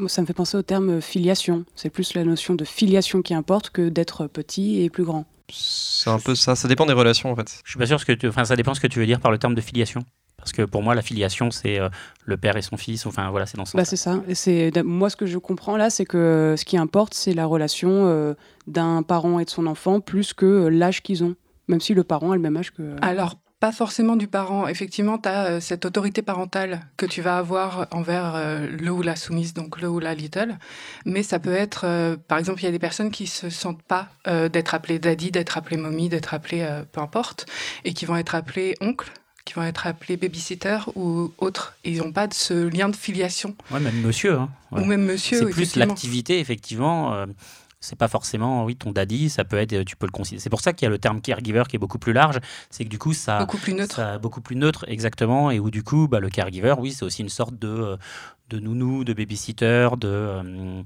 Ça 0.06 0.22
me 0.22 0.26
fait 0.26 0.34
penser 0.34 0.56
au 0.56 0.62
terme 0.62 1.00
filiation. 1.00 1.64
C'est 1.74 1.90
plus 1.90 2.14
la 2.14 2.24
notion 2.24 2.54
de 2.54 2.64
filiation 2.64 3.22
qui 3.22 3.34
importe 3.34 3.70
que 3.70 3.88
d'être 3.88 4.26
petit 4.26 4.82
et 4.82 4.90
plus 4.90 5.04
grand. 5.04 5.26
C'est 5.50 6.10
un 6.10 6.18
peu 6.18 6.34
ça, 6.34 6.54
ça 6.54 6.68
dépend 6.68 6.86
des 6.86 6.92
relations 6.92 7.30
en 7.30 7.36
fait. 7.36 7.60
Je 7.64 7.70
suis 7.70 7.78
pas 7.78 7.86
sûr 7.86 7.98
ce 8.00 8.04
que 8.04 8.12
tu... 8.12 8.28
enfin 8.28 8.44
ça 8.44 8.56
dépend 8.56 8.74
ce 8.74 8.80
que 8.80 8.86
tu 8.86 8.98
veux 8.98 9.06
dire 9.06 9.20
par 9.20 9.30
le 9.30 9.38
terme 9.38 9.54
de 9.54 9.60
filiation. 9.60 10.04
Parce 10.38 10.52
que 10.52 10.62
pour 10.62 10.82
moi, 10.82 10.94
la 10.94 11.02
filiation, 11.02 11.50
c'est 11.50 11.80
euh, 11.80 11.88
le 12.24 12.36
père 12.36 12.56
et 12.56 12.62
son 12.62 12.76
fils. 12.76 13.06
Enfin, 13.06 13.28
voilà, 13.30 13.44
c'est 13.44 13.56
dans 13.56 13.64
ce 13.64 13.76
bah, 13.76 13.84
C'est 13.84 13.96
ça. 13.96 14.22
Et 14.28 14.36
c'est 14.36 14.72
moi 14.84 15.10
ce 15.10 15.16
que 15.16 15.26
je 15.26 15.36
comprends 15.36 15.76
là, 15.76 15.90
c'est 15.90 16.06
que 16.06 16.54
ce 16.56 16.64
qui 16.64 16.78
importe, 16.78 17.12
c'est 17.14 17.34
la 17.34 17.44
relation 17.44 18.06
euh, 18.06 18.34
d'un 18.68 19.02
parent 19.02 19.40
et 19.40 19.44
de 19.44 19.50
son 19.50 19.66
enfant 19.66 20.00
plus 20.00 20.32
que 20.32 20.46
euh, 20.46 20.68
l'âge 20.68 21.02
qu'ils 21.02 21.24
ont, 21.24 21.34
même 21.66 21.80
si 21.80 21.92
le 21.92 22.04
parent 22.04 22.30
a 22.30 22.36
le 22.36 22.40
même 22.40 22.56
âge 22.56 22.72
que. 22.72 22.94
Alors 23.02 23.34
pas 23.60 23.72
forcément 23.72 24.16
du 24.16 24.28
parent. 24.28 24.68
Effectivement, 24.68 25.18
tu 25.18 25.28
as 25.28 25.46
euh, 25.46 25.60
cette 25.60 25.84
autorité 25.84 26.22
parentale 26.22 26.80
que 26.96 27.06
tu 27.06 27.22
vas 27.22 27.38
avoir 27.38 27.88
envers 27.90 28.34
euh, 28.34 28.68
le 28.68 28.90
ou 28.90 29.02
la 29.02 29.16
soumise, 29.16 29.52
donc 29.52 29.80
le 29.80 29.88
ou 29.88 29.98
la 29.98 30.14
little. 30.14 30.56
Mais 31.04 31.22
ça 31.22 31.38
peut 31.38 31.54
être, 31.54 31.82
euh, 31.84 32.16
par 32.28 32.38
exemple, 32.38 32.60
il 32.62 32.66
y 32.66 32.68
a 32.68 32.72
des 32.72 32.78
personnes 32.78 33.10
qui 33.10 33.26
se 33.26 33.50
sentent 33.50 33.82
pas 33.82 34.08
d'être 34.52 34.74
appelées 34.74 34.98
daddy, 34.98 35.30
d'être 35.30 35.56
appelées 35.56 35.78
mommy, 35.78 36.08
d'être 36.08 36.34
appelées 36.34 36.66
peu 36.92 37.00
importe, 37.00 37.46
et 37.84 37.94
qui 37.94 38.04
vont 38.04 38.16
être 38.16 38.34
appelées 38.34 38.74
oncle 38.80 39.10
qui 39.44 39.54
vont 39.54 39.62
être 39.62 39.86
appelés 39.86 40.18
babysitter 40.18 40.76
ou 40.94 41.32
autres. 41.38 41.74
Ils 41.82 41.98
n'ont 41.98 42.12
pas 42.12 42.26
de 42.26 42.34
ce 42.34 42.68
lien 42.68 42.90
de 42.90 42.96
filiation. 42.96 43.56
Ouais, 43.70 43.80
même 43.80 43.98
monsieur. 44.02 44.34
Hein. 44.34 44.50
Ou 44.72 44.84
même 44.84 45.06
monsieur. 45.06 45.38
C'est 45.38 45.46
plus 45.46 45.76
l'activité, 45.76 46.38
effectivement 46.38 47.24
c'est 47.80 47.96
pas 47.96 48.08
forcément 48.08 48.64
oui 48.64 48.76
ton 48.76 48.92
daddy 48.92 49.30
ça 49.30 49.44
peut 49.44 49.56
être 49.56 49.82
tu 49.84 49.96
peux 49.96 50.06
le 50.06 50.12
considérer 50.12 50.40
c'est 50.40 50.50
pour 50.50 50.60
ça 50.60 50.72
qu'il 50.72 50.86
y 50.86 50.88
a 50.88 50.90
le 50.90 50.98
terme 50.98 51.20
caregiver 51.20 51.62
qui 51.68 51.76
est 51.76 51.78
beaucoup 51.78 51.98
plus 51.98 52.12
large 52.12 52.40
c'est 52.70 52.84
que 52.84 52.88
du 52.88 52.98
coup 52.98 53.12
ça 53.12 53.38
beaucoup 53.40 53.58
plus 53.58 53.74
neutre 53.74 53.96
ça, 53.96 54.18
beaucoup 54.18 54.40
plus 54.40 54.56
neutre 54.56 54.84
exactement 54.88 55.50
et 55.50 55.60
où 55.60 55.70
du 55.70 55.82
coup 55.82 56.08
bah, 56.08 56.20
le 56.20 56.28
caregiver 56.28 56.74
oui 56.78 56.92
c'est 56.92 57.04
aussi 57.04 57.22
une 57.22 57.28
sorte 57.28 57.58
de 57.58 57.96
de 58.50 58.58
nounou 58.58 59.04
de 59.04 59.12
babysitter 59.12 59.90
de 59.98 60.08
euh, 60.08 60.82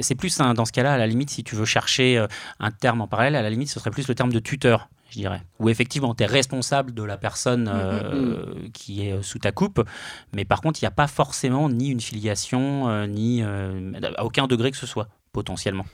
c'est 0.00 0.14
plus 0.14 0.36
dans 0.38 0.64
ce 0.64 0.72
cas-là 0.72 0.94
à 0.94 0.98
la 0.98 1.06
limite 1.06 1.30
si 1.30 1.44
tu 1.44 1.54
veux 1.54 1.64
chercher 1.64 2.18
euh, 2.18 2.26
un 2.58 2.70
terme 2.70 3.02
en 3.02 3.06
parallèle 3.06 3.36
à 3.36 3.42
la 3.42 3.50
limite 3.50 3.68
ce 3.68 3.78
serait 3.78 3.90
plus 3.90 4.08
le 4.08 4.14
terme 4.14 4.32
de 4.32 4.40
tuteur 4.40 4.88
je 5.08 5.20
dirais. 5.20 5.40
Où 5.60 5.68
effectivement, 5.68 6.16
tu 6.16 6.24
es 6.24 6.26
responsable 6.26 6.92
de 6.92 7.04
la 7.04 7.16
personne 7.16 7.66
mm, 7.66 7.66
mm, 7.66 7.70
euh, 7.72 8.54
mm. 8.66 8.70
qui 8.72 9.06
est 9.06 9.22
sous 9.22 9.38
ta 9.38 9.52
coupe, 9.52 9.84
mais 10.32 10.44
par 10.44 10.60
contre, 10.60 10.82
il 10.82 10.84
n'y 10.84 10.88
a 10.88 10.90
pas 10.90 11.06
forcément 11.06 11.68
ni 11.68 11.90
une 11.90 12.00
filiation, 12.00 13.06
ni 13.06 13.40
à 13.40 14.24
aucun 14.24 14.48
degré 14.48 14.72
que 14.72 14.76
ce 14.76 14.84
soit, 14.84 15.06
potentiellement. 15.32 15.86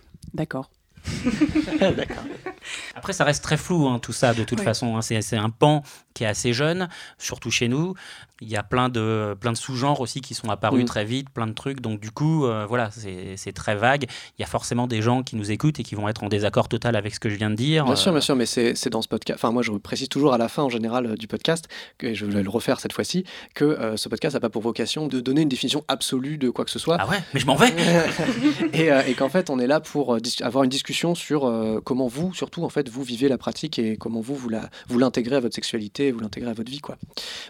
D'accord. 1.81 2.25
Après, 2.95 3.12
ça 3.12 3.25
reste 3.25 3.43
très 3.43 3.57
flou, 3.57 3.88
hein, 3.88 3.99
tout 3.99 4.12
ça, 4.12 4.35
de 4.35 4.45
toute 4.45 4.61
façon. 4.61 4.97
Hein. 4.97 5.02
C'est 5.02 5.37
un 5.37 5.50
pan 5.50 5.83
qui 6.14 6.25
est 6.25 6.29
assez 6.29 6.52
jeune, 6.52 6.88
surtout 7.19 7.50
chez 7.50 7.69
nous. 7.69 7.95
Il 8.43 8.51
y 8.51 8.57
a 8.57 8.63
plein 8.65 8.89
de, 8.89 9.37
plein 9.39 9.53
de 9.53 9.57
sous-genres 9.57 10.01
aussi 10.01 10.21
qui 10.21 10.35
sont 10.35 10.51
apparus 10.51 10.85
très 10.85 11.05
vite, 11.05 11.31
plein 11.31 11.47
de 11.47 11.53
trucs. 11.53 11.81
Donc, 11.81 12.01
du 12.01 12.11
coup, 12.11 12.45
euh, 12.45 12.67
voilà, 12.69 12.91
c'est 12.91 13.53
très 13.53 13.77
vague. 13.77 14.07
Il 14.37 14.43
y 14.43 14.45
a 14.45 14.49
forcément 14.49 14.87
des 14.89 15.01
gens 15.01 15.23
qui 15.23 15.37
nous 15.37 15.53
écoutent 15.53 15.79
et 15.79 15.85
qui 15.85 15.95
vont 15.95 16.09
être 16.09 16.25
en 16.25 16.29
désaccord 16.29 16.69
total 16.69 16.97
avec 16.97 17.15
ce 17.15 17.21
que 17.21 17.29
je 17.29 17.37
viens 17.37 17.51
de 17.51 17.55
dire. 17.55 17.85
Bien 17.85 17.95
sûr, 17.95 18.11
bien 18.11 18.21
sûr, 18.21 18.35
mais 18.35 18.47
c'est 18.47 18.89
dans 18.89 19.01
ce 19.01 19.09
podcast. 19.09 19.39
Enfin, 19.39 19.53
moi, 19.53 19.63
je 19.63 19.71
précise 19.73 20.09
toujours 20.09 20.35
à 20.35 20.39
la 20.39 20.49
fin, 20.49 20.65
en 20.65 20.69
général, 20.69 21.07
euh, 21.07 21.15
du 21.15 21.29
podcast, 21.29 21.69
que 21.99 22.15
je 22.15 22.27
vais 22.27 22.43
le 22.43 22.51
refaire 22.51 22.81
cette 22.81 22.93
fois-ci, 22.93 23.25
que 23.55 23.65
euh, 23.65 23.97
ce 23.97 24.09
podcast 24.09 24.35
n'a 24.35 24.41
pas 24.41 24.51
pour 24.51 24.63
vocation 24.63 25.07
de 25.07 25.21
donner 25.21 25.43
une 25.43 25.49
définition 25.49 25.85
absolue 25.87 26.37
de 26.37 26.51
quoi 26.51 26.65
que 26.65 26.71
ce 26.71 26.81
soit. 26.81 26.97
Ah 26.99 27.09
ouais, 27.09 27.23
mais 27.35 27.41
je 27.41 27.47
m'en 27.47 27.55
vais 27.55 27.73
Et, 28.73 28.89
et 29.09 29.15
qu'en 29.15 29.29
fait, 29.29 29.51
on 29.51 29.59
est 29.61 29.69
là 29.69 29.79
pour 29.79 30.17
avoir 30.41 30.65
une 30.65 30.71
discussion 30.71 31.15
sur 31.15 31.81
comment 31.85 32.09
vous, 32.09 32.35
surtout, 32.35 32.65
en 32.65 32.69
fait, 32.69 32.89
vous 32.89 33.05
vivez 33.05 33.29
la 33.29 33.39
pratique 33.39 33.79
et 33.79 33.97
comment 33.97 34.21
vous, 34.21 34.35
vous 34.35 34.99
l'intégrez 34.99 35.37
à 35.37 35.41
votre 35.41 35.55
sexualité, 35.55 36.11
vous 36.11 36.21
l'intégrez 36.21 36.51
à 36.51 36.55
votre 36.55 36.71
vie, 36.71 36.81
quoi. 36.81 36.97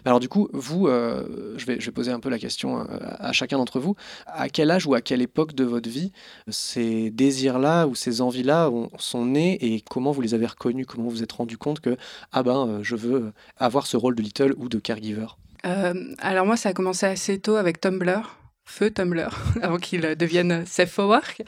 Alors, 0.05 0.19
du 0.19 0.29
coup, 0.29 0.49
vous, 0.53 0.82
euh, 0.87 1.57
je, 1.57 1.65
vais, 1.65 1.79
je 1.79 1.85
vais 1.85 1.91
poser 1.91 2.11
un 2.11 2.19
peu 2.19 2.29
la 2.29 2.39
question 2.39 2.81
euh, 2.81 2.85
à, 2.99 3.31
chacun 3.31 3.57
d'entre 3.57 3.79
vous. 3.79 3.95
À 4.25 4.49
quel 4.49 4.71
âge 4.71 4.85
ou 4.85 4.93
à 4.93 5.01
quelle 5.01 5.21
époque 5.21 5.53
de 5.53 5.63
votre 5.63 5.89
vie 5.89 6.11
ces 6.49 7.09
désirs-là 7.11 7.87
ou 7.87 7.95
ces 7.95 8.21
envies-là 8.21 8.69
sont 8.97 9.25
nés 9.25 9.57
et 9.61 9.81
comment 9.89 10.11
vous 10.11 10.21
les 10.21 10.33
avez 10.33 10.45
reconnus? 10.45 10.85
Comment 10.87 11.05
vous 11.05 11.11
vous 11.11 11.23
êtes 11.23 11.31
rendu 11.31 11.57
compte 11.57 11.79
que, 11.79 11.97
ah 12.31 12.43
ben, 12.43 12.67
euh, 12.67 12.79
je 12.83 12.95
veux 12.95 13.33
avoir 13.57 13.87
ce 13.87 13.97
rôle 13.97 14.15
de 14.15 14.21
Little 14.21 14.53
ou 14.57 14.69
de 14.69 14.79
caregiver? 14.79 15.27
Alors 16.19 16.45
moi, 16.45 16.57
ça 16.57 16.69
a 16.69 16.73
commencé 16.73 17.05
assez 17.05 17.39
tôt 17.39 17.55
avec 17.55 17.79
Tumblr 17.79 18.37
feu 18.65 18.89
Tumblr 18.89 19.29
avant 19.61 19.77
qu'il 19.77 20.01
devienne 20.01 20.65
Safe 20.65 20.89
for 20.89 21.09
Work. 21.09 21.41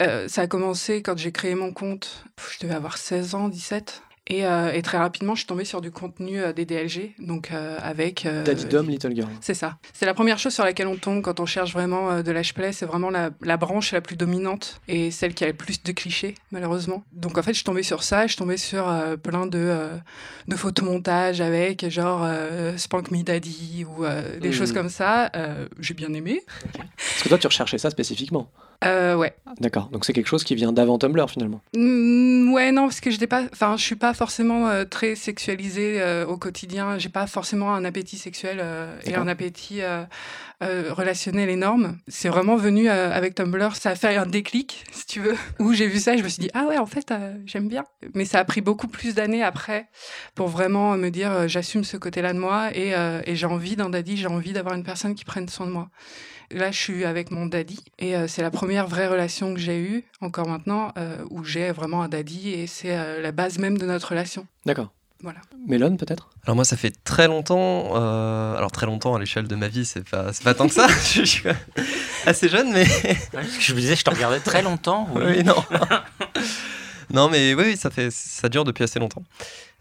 ça 0.00 0.42
a 0.42 0.46
commencé 0.46 1.02
quand 1.02 1.18
j'ai 1.18 1.32
créé 1.32 1.54
mon 1.54 1.72
compte, 1.72 2.24
je 2.52 2.64
devais 2.64 2.74
avoir 2.74 2.98
16 2.98 3.34
ans, 3.34 3.48
17. 3.48 4.02
Euh, 4.30 4.72
et, 4.72 4.82
très 4.82 4.98
rapidement, 4.98 5.34
je 5.34 5.40
suis 5.40 5.46
tombée 5.46 5.64
sur 5.64 5.80
du 5.80 5.90
contenu 5.90 6.40
euh, 6.40 6.52
des 6.52 6.64
DLG, 6.64 7.14
donc 7.18 7.50
euh, 7.50 7.76
avec. 7.82 8.26
Daddy 8.44 8.66
Dom, 8.66 8.88
Little 8.88 9.14
Girl. 9.14 9.28
C'est 9.40 9.54
ça. 9.54 9.78
C'est 9.92 10.06
la 10.06 10.14
première 10.14 10.38
chose 10.38 10.54
sur 10.54 10.64
laquelle 10.64 10.86
on 10.86 10.96
tombe 10.96 11.22
quand 11.22 11.40
on 11.40 11.46
cherche 11.46 11.72
vraiment 11.72 12.22
de 12.22 12.52
play. 12.52 12.72
C'est 12.72 12.86
vraiment 12.86 13.10
la, 13.10 13.56
branche 13.56 13.92
la 13.92 14.00
plus 14.00 14.16
dominante 14.16 14.80
et 14.88 15.10
celle 15.10 15.34
qui 15.34 15.44
a 15.44 15.48
le 15.48 15.52
plus 15.52 15.82
de 15.82 15.92
clichés, 15.92 16.34
malheureusement. 16.50 17.04
Donc 17.12 17.36
en 17.36 17.42
fait, 17.42 17.52
je 17.52 17.58
suis 17.58 17.64
tombée 17.64 17.82
sur 17.82 18.02
ça. 18.02 18.22
Je 18.22 18.32
suis 18.32 18.38
tombée 18.38 18.56
sur 18.56 18.84
plein 19.22 19.46
de, 19.46 19.88
de 20.48 20.56
photomontages 20.56 21.40
avec 21.40 21.88
genre 21.88 22.26
Spank 22.76 23.10
Me 23.10 23.22
Daddy 23.22 23.84
ou 23.84 24.04
des 24.40 24.48
mmh. 24.48 24.52
choses 24.52 24.72
comme 24.72 24.88
ça. 24.88 25.30
J'ai 25.78 25.94
bien 25.94 26.12
aimé. 26.14 26.42
Parce 26.72 27.22
que 27.22 27.28
toi, 27.28 27.38
tu 27.38 27.46
recherchais 27.46 27.78
ça 27.78 27.90
spécifiquement 27.90 28.50
euh, 28.84 29.14
ouais. 29.14 29.34
D'accord. 29.60 29.88
Donc 29.90 30.04
c'est 30.04 30.12
quelque 30.12 30.28
chose 30.28 30.44
qui 30.44 30.54
vient 30.54 30.72
d'avant 30.72 30.98
Tumblr 30.98 31.28
finalement. 31.30 31.60
Mmh, 31.74 32.52
ouais, 32.52 32.72
non, 32.72 32.82
parce 32.82 33.00
que 33.00 33.10
je 33.10 33.22
pas, 33.26 33.44
enfin, 33.52 33.76
je 33.76 33.82
suis 33.82 33.96
pas 33.96 34.14
forcément 34.14 34.68
euh, 34.68 34.84
très 34.84 35.14
sexualisée 35.14 36.00
euh, 36.00 36.26
au 36.26 36.36
quotidien. 36.36 36.98
J'ai 36.98 37.08
pas 37.08 37.26
forcément 37.26 37.74
un 37.74 37.84
appétit 37.84 38.18
sexuel 38.18 38.58
euh, 38.60 38.98
et 39.04 39.14
un 39.14 39.28
appétit 39.28 39.80
relationnel 40.60 41.48
énorme. 41.48 41.98
C'est 42.08 42.28
vraiment 42.28 42.56
venu 42.56 42.88
avec 42.88 43.34
Tumblr. 43.34 43.74
Ça 43.74 43.90
a 43.90 43.94
fait 43.94 44.16
un 44.16 44.26
déclic, 44.26 44.84
si 44.92 45.06
tu 45.06 45.20
veux, 45.20 45.36
où 45.58 45.72
j'ai 45.72 45.86
vu 45.86 45.98
ça, 45.98 46.14
et 46.14 46.18
je 46.18 46.22
me 46.22 46.28
suis 46.28 46.40
dit 46.40 46.50
ah 46.54 46.66
ouais, 46.66 46.78
en 46.78 46.86
fait, 46.86 47.12
j'aime 47.46 47.68
bien. 47.68 47.84
Mais 48.14 48.24
ça 48.24 48.38
a 48.38 48.44
pris 48.44 48.60
beaucoup 48.60 48.88
plus 48.88 49.14
d'années 49.14 49.42
après 49.42 49.88
pour 50.34 50.48
vraiment 50.48 50.96
me 50.96 51.10
dire 51.10 51.48
j'assume 51.48 51.84
ce 51.84 51.96
côté-là 51.96 52.32
de 52.32 52.38
moi 52.38 52.70
et, 52.74 52.92
et 53.24 53.36
j'ai 53.36 53.46
envie 53.46 53.76
d'un 53.76 53.90
daddy, 53.90 54.16
j'ai 54.16 54.28
envie 54.28 54.52
d'avoir 54.52 54.74
une 54.74 54.84
personne 54.84 55.14
qui 55.14 55.24
prenne 55.24 55.48
soin 55.48 55.66
de 55.66 55.72
moi. 55.72 55.88
Là, 56.52 56.70
je 56.70 56.78
suis 56.78 57.04
avec 57.04 57.30
mon 57.30 57.46
daddy 57.46 57.80
et 57.98 58.14
euh, 58.14 58.26
c'est 58.28 58.42
la 58.42 58.50
première 58.50 58.86
vraie 58.86 59.08
relation 59.08 59.54
que 59.54 59.60
j'ai 59.60 59.78
eue, 59.78 60.04
encore 60.20 60.48
maintenant, 60.48 60.92
euh, 60.98 61.16
où 61.30 61.44
j'ai 61.44 61.72
vraiment 61.72 62.02
un 62.02 62.08
daddy 62.08 62.50
et 62.50 62.66
c'est 62.66 62.96
euh, 62.96 63.22
la 63.22 63.32
base 63.32 63.58
même 63.58 63.78
de 63.78 63.86
notre 63.86 64.10
relation. 64.10 64.46
D'accord. 64.66 64.92
Voilà. 65.22 65.38
Mélone, 65.66 65.96
peut-être? 65.96 66.30
Alors, 66.44 66.56
moi, 66.56 66.64
ça 66.64 66.76
fait 66.76 66.92
très 67.04 67.28
longtemps. 67.28 67.94
alors, 67.94 68.72
très 68.72 68.86
longtemps 68.86 69.14
à 69.14 69.20
l'échelle 69.20 69.46
de 69.46 69.54
ma 69.54 69.68
vie, 69.68 69.84
c'est 69.84 70.08
pas, 70.08 70.32
pas 70.42 70.52
tant 70.52 70.66
que 70.66 70.74
ça. 70.74 70.88
je 71.14 71.22
suis 71.22 71.48
assez 72.26 72.48
jeune, 72.48 72.72
mais. 72.72 72.84
je 73.60 73.72
vous 73.72 73.78
disais, 73.78 73.94
je 73.94 74.02
te 74.02 74.10
regardais 74.10 74.40
très 74.40 74.62
longtemps. 74.62 75.08
Oui, 75.14 75.44
non. 75.44 75.62
non, 77.10 77.28
mais 77.30 77.54
oui, 77.54 77.76
ça, 77.76 77.90
fait, 77.90 78.10
ça 78.10 78.48
dure 78.48 78.64
depuis 78.64 78.82
assez 78.82 78.98
longtemps. 78.98 79.22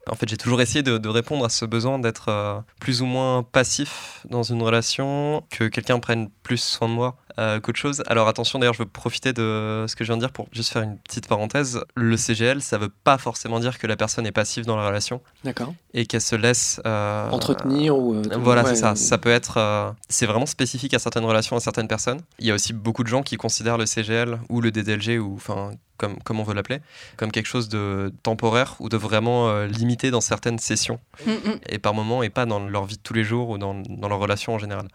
En 0.10 0.16
fait, 0.16 0.28
j'ai 0.28 0.38
toujours 0.38 0.62
essayé 0.62 0.82
de, 0.84 1.08
répondre 1.08 1.46
à 1.46 1.50
ce 1.50 1.66
besoin 1.66 2.00
d'être 2.00 2.30
euh, 2.30 2.60
plus 2.80 3.02
ou 3.02 3.06
moins 3.06 3.44
passif 3.44 4.26
dans 4.30 4.44
une 4.44 4.62
relation, 4.62 5.44
que 5.50 5.66
quelqu'un 5.66 6.00
prenne 6.00 6.30
plus 6.44 6.58
soin 6.58 6.88
de 6.88 6.94
moi 6.94 7.18
euh, 7.38 7.60
qu'autre 7.60 7.78
chose. 7.78 8.02
Alors 8.08 8.28
attention, 8.28 8.60
d'ailleurs, 8.60 8.74
je 8.74 8.80
veux 8.80 8.90
profiter 8.90 9.34
de 9.34 9.86
ce 9.88 9.96
que 9.96 10.04
je 10.04 10.10
viens 10.12 10.18
de 10.18 10.22
dire 10.22 10.32
pour 10.32 10.48
juste 10.52 10.72
faire 10.72 10.82
une 10.82 10.98
petite 10.98 11.28
parenthèse. 11.28 11.82
Le 11.96 12.18
CGL, 12.18 12.62
ça 12.62 12.78
veut 12.78 12.92
pas 13.04 13.18
forcément 13.18 13.60
dire 13.60 13.78
que 13.78 13.88
la 13.88 13.96
personne 13.96 14.26
est 14.26 14.32
passive 14.32 14.66
dans 14.66 14.76
la 14.76 14.88
relation. 14.88 15.22
D'accord. 15.44 15.74
Et 15.94 16.06
qu'elle 16.06 16.22
se 16.22 16.36
laisse 16.36 16.82
euh, 16.86 17.30
entretenir 17.30 17.98
ou. 17.98 18.22
voilà, 18.40 18.66
c'est 18.66 18.76
ça. 18.76 18.96
Ça 18.96 19.18
peut 19.18 19.32
être. 19.32 19.94
c'est 20.10 20.26
vraiment 20.26 20.46
spécifique 20.46 20.94
à 20.94 21.00
certaines 21.00 21.26
relations, 21.26 21.56
à 21.56 21.60
certaines 21.60 21.88
personnes. 21.88 22.22
Il 22.40 22.48
y 22.48 22.52
a 22.52 22.56
aussi 22.56 22.74
beaucoup 22.74 23.04
de 23.04 23.10
gens 23.10 23.22
qui 23.22 23.38
considèrent 23.38 23.78
le 23.78 23.86
CGL 23.86 24.40
ou 24.50 24.62
le 24.62 24.72
DDLG 24.72 25.20
ou 25.20 25.36
enfin 25.36 25.72
comme, 26.24 26.40
on 26.40 26.44
veut 26.44 26.54
l'appeler, 26.54 26.80
comme 27.18 27.32
quelque 27.32 27.46
chose 27.46 27.70
de 27.70 28.14
temporaire 28.24 28.76
ou 28.80 28.90
de 28.90 28.98
vraiment 28.98 29.50
euh, 29.50 29.68
limité 29.68 30.12
dans 30.12 30.22
certaines 30.22 30.60
sessions 30.60 31.00
mm, 31.26 31.32
mm. 31.32 31.60
et 31.70 31.80
par 31.80 31.94
moment 31.94 32.24
et 32.24 32.30
pas 32.30 32.46
dans 32.46 32.60
leur 32.60 32.86
vie 32.86 32.98
de 32.98 33.02
tous 33.02 33.14
les 33.14 33.24
jours 33.24 33.50
ou 33.50 33.58
dans, 33.58 33.76
dans 33.76 34.10
leur 34.10 34.20
relation 34.20 34.54
en 34.54 34.60
général. 34.60 34.88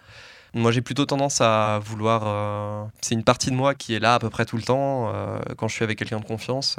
Moi, 0.54 0.72
j'ai 0.72 0.80
plutôt 0.80 1.04
tendance 1.04 1.42
à 1.42 1.80
vouloir. 1.84 2.22
Euh, 2.24 2.84
c'est 3.02 3.14
une 3.14 3.24
partie 3.24 3.50
de 3.50 3.56
moi 3.56 3.74
qui 3.74 3.94
est 3.94 3.98
là 3.98 4.14
à 4.14 4.18
peu 4.18 4.30
près 4.30 4.46
tout 4.46 4.56
le 4.56 4.62
temps. 4.62 5.12
Euh, 5.12 5.38
quand 5.58 5.68
je 5.68 5.74
suis 5.74 5.84
avec 5.84 5.98
quelqu'un 5.98 6.20
de 6.20 6.24
confiance, 6.24 6.76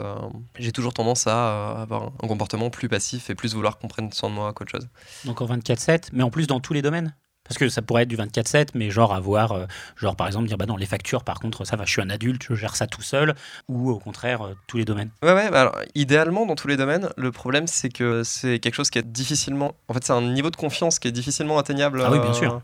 j'ai 0.58 0.72
toujours 0.72 0.94
tendance 0.94 1.28
à 1.28 1.82
avoir 1.82 2.06
un 2.24 2.28
comportement 2.28 2.72
plus 2.72 2.90
passif 2.90 3.30
et 3.30 3.36
plus 3.36 3.54
vouloir 3.54 3.78
qu'on 3.78 3.88
prenne 3.88 4.12
soin 4.12 4.30
de 4.30 4.34
moi 4.34 4.52
qu'autre 4.54 4.72
chose. 4.72 4.88
Donc 5.26 5.42
en 5.42 5.46
24-7, 5.46 6.10
mais 6.14 6.24
en 6.24 6.32
plus 6.32 6.48
dans 6.48 6.60
tous 6.60 6.74
les 6.74 6.82
domaines? 6.82 7.14
Parce 7.48 7.58
que 7.58 7.70
ça 7.70 7.82
pourrait 7.82 8.04
être 8.04 8.10
du 8.10 8.18
24-7, 8.18 8.70
mais 8.74 8.90
genre 8.90 9.14
avoir, 9.14 9.52
euh, 9.52 9.66
genre 9.96 10.16
par 10.16 10.28
exemple 10.28 10.48
dire, 10.48 10.58
bah 10.58 10.66
non, 10.66 10.78
les 10.78 10.86
factures, 10.86 11.24
par 11.24 11.40
contre, 11.40 11.66
ça 11.66 11.76
va, 11.76 11.86
je 11.86 11.92
suis 11.92 12.02
un 12.02 12.10
adulte, 12.10 12.44
je 12.48 12.56
gère 12.56 12.76
ça 12.76 12.88
tout 12.88 13.02
seul, 13.02 13.36
ou 13.68 13.90
au 13.90 14.00
contraire, 14.00 14.46
euh, 14.46 14.56
tous 14.68 14.78
les 14.78 14.86
domaines. 14.86 15.10
Ouais, 15.24 15.34
ouais, 15.34 15.50
bah 15.50 15.62
alors 15.62 15.78
idéalement 15.96 16.46
dans 16.46 16.56
tous 16.56 16.68
les 16.68 16.78
domaines, 16.78 17.10
le 17.18 17.32
problème 17.32 17.68
c'est 17.68 17.90
que 17.90 18.24
c'est 18.24 18.60
quelque 18.60 18.76
chose 18.76 18.90
qui 18.90 19.00
est 19.00 19.08
difficilement, 19.08 19.76
en 19.88 19.94
fait, 19.94 20.04
c'est 20.04 20.14
un 20.14 20.22
niveau 20.22 20.50
de 20.50 20.56
confiance 20.56 21.00
qui 21.00 21.08
est 21.08 21.12
difficilement 21.12 21.58
atteignable. 21.58 22.02
Ah 22.06 22.12
oui, 22.12 22.20
bien 22.20 22.34
sûr. 22.34 22.62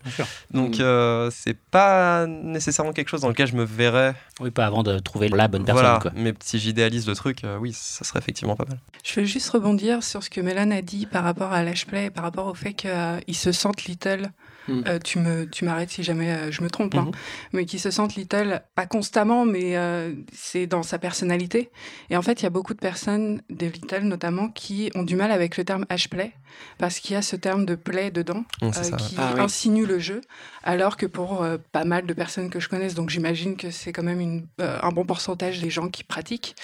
Donc 0.52 0.80
mm. 0.80 1.30
c'est 1.32 1.58
pas 1.58 2.26
nécessairement 2.28 2.94
quelque 2.94 3.10
chose 3.10 3.22
dans 3.22 3.30
lequel 3.30 3.48
je 3.48 3.56
me 3.56 3.64
verrais. 3.64 4.16
Oui, 4.40 4.52
pas 4.52 4.66
avant 4.66 4.84
de 4.84 5.00
trouver 5.00 5.30
la 5.30 5.48
bonne 5.48 5.66
personne. 5.66 5.84
Voilà, 5.84 6.00
quoi. 6.00 6.12
mais 6.16 6.34
si 6.44 6.60
j'idéalise 6.60 7.08
le 7.08 7.16
truc, 7.16 7.42
oui, 7.60 7.74
ça 7.74 8.04
serait 8.04 8.20
effectivement 8.20 8.56
pas 8.56 8.66
mal. 8.66 8.80
Je 9.04 9.20
veux 9.20 9.26
juste 9.26 9.50
rebondir 9.50 10.04
sur 10.04 10.24
ce 10.24 10.30
que 10.30 10.42
Mélane 10.42 10.72
a 10.72 10.82
dit 10.82 11.06
par 11.06 11.24
rapport 11.24 11.52
à 11.54 11.64
l'HPlay, 11.64 12.10
par 12.10 12.24
rapport 12.24 12.48
au 12.48 12.54
fait 12.54 12.74
qu'ils 12.74 13.36
se 13.36 13.52
sentent 13.52 13.86
little 13.86 14.32
Mm. 14.68 14.82
Euh, 14.88 15.00
tu 15.00 15.20
me, 15.20 15.46
tu 15.50 15.66
m'arrêtes 15.66 15.90
si 15.90 16.04
jamais 16.04 16.32
euh, 16.32 16.52
je 16.52 16.62
me 16.62 16.70
trompe, 16.70 16.96
hein. 16.96 17.10
mm-hmm. 17.10 17.48
mais 17.54 17.66
qui 17.66 17.80
se 17.80 17.92
sentent 17.92 18.16
little, 18.16 18.62
pas 18.76 18.86
constamment, 18.86 19.46
mais 19.46 19.76
euh, 19.78 20.14
c'est 20.32 20.68
dans 20.68 20.84
sa 20.84 21.00
personnalité. 21.00 21.72
Et 22.10 22.18
en 22.18 22.22
fait, 22.22 22.42
il 22.42 22.44
y 22.44 22.46
a 22.46 22.50
beaucoup 22.50 22.74
de 22.74 22.80
personnes, 22.80 23.42
des 23.50 23.70
little 23.70 24.04
notamment, 24.04 24.50
qui 24.50 24.92
ont 24.96 25.04
du 25.04 25.16
mal 25.16 25.32
avec 25.32 25.58
le 25.58 25.66
terme 25.66 25.86
h-play, 25.90 26.34
parce 26.78 27.00
qu'il 27.00 27.14
y 27.14 27.18
a 27.18 27.22
ce 27.22 27.36
terme 27.36 27.66
de 27.66 27.76
play 27.76 28.12
dedans, 28.12 28.46
qui 28.60 29.16
ah 29.18 29.36
insinue 29.40 29.86
le 29.86 30.00
jeu, 30.00 30.22
alors 30.64 30.98
que 30.98 31.06
pour 31.06 31.46
pas 31.72 31.84
mal 31.84 32.06
de 32.06 32.14
personnes 32.14 32.50
que 32.50 32.60
je 32.60 32.70
connaisse, 32.70 32.94
donc 32.94 33.10
j'imagine 33.10 33.56
que 33.56 33.72
c'est 33.72 33.92
quand 33.92 34.04
même 34.04 34.20
une, 34.20 34.48
un 34.60 34.90
bon 34.90 35.06
pourcentage 35.06 35.60
des 35.62 35.70
gens 35.70 35.90
qui 35.90 36.04
pratiquent, 36.04 36.56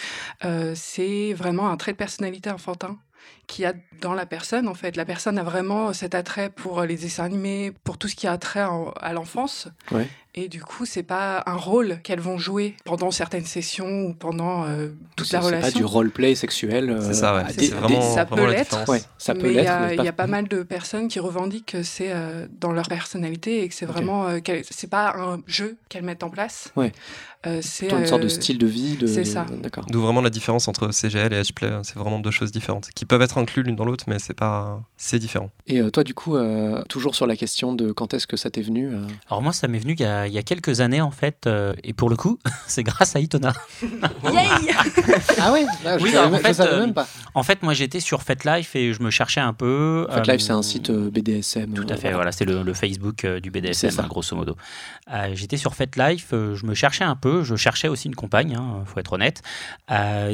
c'est 0.76 1.34
vraiment 1.34 1.70
un 1.70 1.78
trait 1.78 1.94
de 1.94 1.98
personnalité 1.98 2.50
enfantin 2.50 3.00
qu'il 3.50 3.64
y 3.64 3.66
a 3.66 3.74
dans 4.00 4.14
la 4.14 4.26
personne, 4.26 4.70
en 4.70 4.74
fait. 4.74 4.96
La 4.96 5.04
personne 5.04 5.38
a 5.38 5.44
vraiment 5.44 5.92
cet 5.92 6.16
attrait 6.16 6.50
pour 6.50 6.84
les 6.84 6.96
dessins 6.96 7.26
animés, 7.26 7.74
pour 7.84 7.98
tout 7.98 8.08
ce 8.08 8.16
qui 8.16 8.28
a 8.28 8.38
trait 8.38 8.64
à 9.02 9.14
l'enfance. 9.14 9.68
Et 10.36 10.48
du 10.48 10.62
coup, 10.62 10.86
c'est 10.86 11.04
pas 11.04 11.42
un 11.48 11.56
rôle 11.56 12.00
qu'elles 12.04 12.20
vont 12.20 12.38
jouer 12.38 12.76
pendant 12.86 13.10
certaines 13.10 13.46
sessions 13.46 14.04
ou 14.04 14.14
pendant 14.14 14.64
euh, 14.66 14.90
toute 15.16 15.32
la 15.32 15.40
relation. 15.40 15.68
C'est 15.68 15.74
pas 15.74 15.80
du 15.80 15.86
roleplay 15.86 16.36
sexuel. 16.36 16.92
Euh, 16.92 17.02
c'est 17.02 17.16
ça, 17.16 17.36
ouais. 17.36 17.44
C'est 17.50 17.74
vraiment, 17.74 18.02
ça 18.02 18.26
peut 18.26 18.46
l'être. 18.46 18.88
Ouais, 18.88 19.02
ça 19.18 19.34
peut 19.34 19.50
l'être. 19.50 19.94
Il 19.98 20.04
y, 20.04 20.08
a 20.08 20.14
pas 20.14 20.28
mal 20.28 20.48
de 20.48 20.62
personnes 20.62 21.08
qui 21.08 21.20
revendiquent 21.20 21.72
que 21.72 21.84
c'est 21.84 22.12
euh, 22.12 22.46
dans 22.60 22.72
leur 22.72 22.88
personnalité 22.88 23.64
et 23.64 23.70
que 23.70 23.74
c'est 23.74 23.88
vraiment. 23.88 24.28
c'est 24.70 24.90
pas 24.90 25.16
un 25.18 25.42
jeu 25.48 25.78
qu'elles 25.90 26.04
mettent 26.04 26.24
en 26.24 26.30
place. 26.30 26.72
Ouais. 26.76 26.92
c'est 27.62 27.90
une 27.90 28.06
sorte 28.06 28.22
de 28.22 28.30
style 28.30 28.60
de 28.60 28.68
vie. 28.68 28.98
De... 28.98 29.08
C'est 29.08 29.26
ça. 29.26 29.48
D'accord. 29.64 29.88
D'où 29.90 30.00
vraiment 30.00 30.22
la 30.22 30.30
différence 30.30 30.68
entre 30.68 30.94
CGL 30.94 31.34
et 31.34 31.42
H-Play. 31.42 31.70
Hein. 31.70 31.82
C'est 31.84 31.98
vraiment 31.98 32.20
deux 32.20 32.32
choses 32.32 32.52
différentes 32.52 32.90
qui 32.94 33.06
peuvent 33.06 33.24
être 33.24 33.39
inclus 33.40 33.64
l'une 33.64 33.76
dans 33.76 33.86
l'autre, 33.86 34.06
mais 34.08 34.20
c'est 34.20 34.34
pas, 34.34 34.82
c'est 34.98 35.20
différent. 35.20 35.50
Et 35.68 35.82
toi, 35.92 36.04
du 36.04 36.14
coup, 36.14 36.38
toujours 36.88 37.16
sur 37.16 37.28
la 37.28 37.36
question 37.36 37.74
de 37.74 37.92
quand 37.92 38.14
est-ce 38.14 38.28
que 38.28 38.38
ça 38.38 38.50
t'est 38.50 38.62
venu 38.62 38.92
Alors 39.30 39.42
moi, 39.42 39.54
ça 39.54 39.68
m'est 39.68 39.80
venu 39.80 39.94
il 39.94 40.02
y, 40.02 40.06
a, 40.06 40.28
il 40.28 40.34
y, 40.34 40.38
a, 40.38 40.44
quelques 40.44 40.82
années 40.82 41.02
en 41.02 41.12
fait, 41.12 41.50
et 41.84 41.94
pour 41.94 42.10
le 42.10 42.16
coup, 42.16 42.40
c'est 42.68 42.84
grâce 42.84 43.16
à 43.16 43.20
Itona. 43.20 43.54
ah 45.40 45.52
ouais, 45.52 45.66
oui, 46.02 46.18
en 46.18 46.32
fait, 46.38 46.60
même 46.60 46.94
pas. 46.94 47.08
En 47.34 47.44
fait, 47.44 47.64
moi, 47.64 47.74
j'étais 47.74 48.00
sur 48.00 48.24
FetLife 48.24 48.76
et 48.76 48.94
je 48.94 49.02
me 49.02 49.10
cherchais 49.10 49.42
un 49.42 49.54
peu. 49.54 50.08
FetLife, 50.12 50.42
c'est 50.42 50.54
un 50.54 50.64
site 50.64 50.92
BDSM. 50.92 51.74
Tout 51.74 51.88
à 51.90 51.96
fait, 51.96 52.14
voilà, 52.14 52.32
c'est 52.32 52.46
le, 52.46 52.74
Facebook 52.74 53.26
du 53.26 53.52
BDSM, 53.52 53.92
hein, 54.00 54.08
grosso 54.08 54.36
modo. 54.36 54.56
j'étais 55.34 55.58
sur 55.58 55.76
FetLife, 55.76 56.30
je 56.32 56.66
me 56.66 56.74
cherchais 56.74 57.04
un 57.04 57.16
peu, 57.16 57.44
je 57.44 57.56
cherchais 57.56 57.88
aussi 57.88 58.08
une 58.08 58.16
compagne, 58.16 58.56
hein, 58.56 58.84
faut 58.86 59.00
être 59.00 59.14
honnête. 59.14 59.42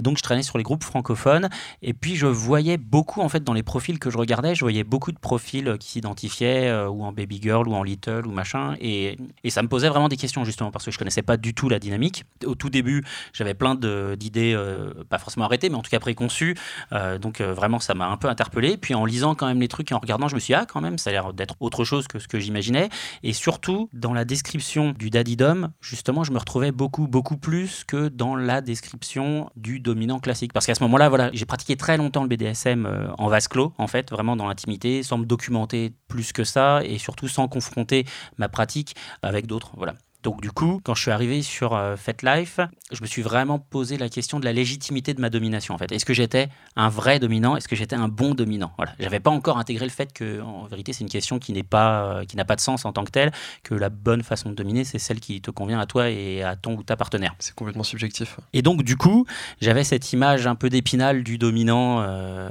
donc 0.02 0.18
je 0.18 0.24
traînais 0.24 0.44
sur 0.44 0.58
les 0.58 0.64
groupes 0.64 0.84
francophones 0.84 1.50
et 1.82 1.94
puis 1.94 2.16
je 2.16 2.28
voyais 2.28 2.78
beaucoup 2.78 2.95
en 3.18 3.30
fait 3.30 3.44
dans 3.44 3.54
les 3.54 3.64
profils 3.64 4.00
que 4.00 4.10
je 4.10 4.18
regardais, 4.18 4.56
je 4.56 4.62
voyais 4.62 4.84
beaucoup 4.84 5.12
de 5.12 5.20
profils 5.20 5.78
qui 5.80 5.90
s'identifiaient 5.90 6.68
euh, 6.68 6.88
ou 6.88 7.04
en 7.04 7.12
baby 7.12 7.40
girl 7.42 7.68
ou 7.68 7.74
en 7.74 7.84
little 7.84 8.26
ou 8.26 8.32
machin 8.32 8.76
et, 8.80 9.18
ça 9.50 9.62
me 9.62 9.70
posait 9.70 9.88
vraiment 9.88 10.10
des 10.10 10.18
questions 10.18 10.44
justement 10.44 10.70
parce 10.70 10.84
que 10.84 10.92
je 10.92 10.98
connaissais 10.98 11.22
pas 11.22 11.38
du 11.38 11.54
tout 11.54 11.70
la 11.70 11.80
dynamique. 11.80 12.26
Au 12.46 12.56
tout 12.56 12.70
début, 12.70 13.06
j'avais 13.32 13.54
plein 13.54 13.76
d'idées 13.76 14.54
euh, 14.54 14.92
pas 15.08 15.18
forcément 15.18 15.46
arrêtées 15.46 15.70
mais 15.70 15.76
en 15.76 15.82
tout 15.82 15.90
cas 15.90 16.00
préconçues. 16.00 16.56
Euh, 16.92 17.18
donc 17.18 17.40
vraiment 17.40 17.80
ça 17.80 17.94
m'a 17.94 18.08
un 18.08 18.18
peu 18.18 18.28
interpellé. 18.28 18.76
Puis 18.76 18.94
en 18.94 19.06
lisant 19.06 19.34
quand 19.34 19.48
même 19.48 19.62
les 19.62 19.70
trucs 19.70 19.92
et 19.92 19.96
en 19.96 20.00
regardant, 20.00 20.28
je 20.28 20.36
me 20.36 20.40
suis 20.40 20.54
dit 20.54 20.56
ah 20.56 20.66
quand 20.66 20.82
même 20.82 20.98
ça 20.98 21.10
a 21.10 21.14
l'air 21.14 21.34
d'être 21.34 21.56
autre 21.62 21.86
chose 21.86 22.08
que 22.08 22.20
ce 22.20 22.28
que 22.28 22.40
j'imaginais 22.40 22.90
et 23.24 23.34
surtout 23.34 23.90
dans 23.94 24.14
la 24.14 24.26
description 24.26 24.92
du 24.92 25.10
daddy 25.10 25.38
dom, 25.38 25.72
justement, 25.80 26.24
je 26.24 26.32
me 26.32 26.38
retrouvais 26.38 26.72
beaucoup 26.72 27.08
beaucoup 27.08 27.38
plus 27.38 27.84
que 27.86 28.10
dans 28.10 28.36
la 28.36 28.62
description 28.62 29.50
du 29.56 29.80
dominant 29.80 30.20
classique 30.20 30.52
parce 30.52 30.66
qu'à 30.66 30.76
ce 30.76 30.84
moment-là, 30.84 31.08
voilà, 31.08 31.30
j'ai 31.34 31.46
pratiqué 31.46 31.78
très 31.78 31.98
longtemps 31.98 32.24
le 32.24 32.30
BDSM 32.30 32.85
euh, 32.86 33.08
en 33.18 33.28
vase 33.28 33.48
clos, 33.48 33.74
en 33.78 33.88
fait, 33.88 34.12
vraiment 34.12 34.36
dans 34.36 34.48
l'intimité, 34.48 35.04
sans 35.04 35.18
me 35.18 35.26
documenter 35.26 35.94
plus 36.08 36.32
que 36.32 36.44
ça 36.44 36.82
et 36.84 36.98
surtout 36.98 37.28
sans 37.28 37.48
confronter 37.48 38.06
ma 38.38 38.50
pratique 38.50 38.96
avec 39.22 39.48
d'autres. 39.48 39.72
Voilà. 39.78 39.96
Donc 40.26 40.42
du 40.42 40.52
coup, 40.52 40.82
quand 40.84 40.96
je 40.96 41.04
suis 41.04 41.12
arrivé 41.12 41.44
sur 41.44 41.76
euh, 41.76 41.96
FetLife, 41.96 42.60
je 42.92 43.00
me 43.00 43.06
suis 43.06 43.22
vraiment 43.22 43.60
posé 43.60 43.96
la 43.96 44.10
question 44.10 44.40
de 44.40 44.46
la 44.46 44.54
légitimité 44.54 45.14
de 45.14 45.22
ma 45.22 45.30
domination 45.30 45.76
en 45.76 45.78
fait. 45.78 45.92
Est-ce 45.92 46.04
que 46.04 46.16
j'étais 46.16 46.50
un 46.76 46.90
vrai 46.90 47.20
dominant? 47.20 47.56
Est-ce 47.56 47.68
que 47.68 47.76
j'étais 47.76 47.96
un 47.96 48.08
bon 48.08 48.34
dominant? 48.34 48.72
Voilà, 48.78 48.94
j'avais 49.00 49.20
pas 49.20 49.30
encore 49.30 49.60
intégré 49.60 49.86
le 49.86 49.92
fait 49.92 50.12
que 50.14 50.42
en 50.42 50.64
vérité, 50.64 50.94
c'est 50.94 51.04
une 51.04 51.12
question 51.12 51.38
qui 51.38 51.54
n'est 51.54 51.62
pas 51.62 52.06
euh, 52.06 52.26
qui 52.26 52.38
n'a 52.38 52.44
pas 52.44 52.56
de 52.56 52.62
sens 52.62 52.86
en 52.86 52.92
tant 52.92 53.04
que 53.04 53.12
telle, 53.12 53.32
que 53.62 53.76
la 53.76 53.90
bonne 53.90 54.24
façon 54.24 54.50
de 54.50 54.56
dominer, 54.56 54.84
c'est 54.84 54.98
celle 54.98 55.20
qui 55.20 55.42
te 55.42 55.52
convient 55.52 55.80
à 55.80 55.86
toi 55.86 56.10
et 56.10 56.42
à 56.42 56.56
ton 56.56 56.74
ou 56.74 56.82
ta 56.82 56.98
partenaire. 56.98 57.36
C'est 57.38 57.54
complètement 57.54 57.84
subjectif. 57.84 58.40
Et 58.54 58.64
donc 58.64 58.82
du 58.82 58.98
coup, 58.98 59.28
j'avais 59.62 59.84
cette 59.84 60.12
image 60.12 60.48
un 60.48 60.56
peu 60.56 60.72
d'épinal 60.72 61.24
du 61.24 61.38
dominant 61.38 62.02
euh, 62.02 62.50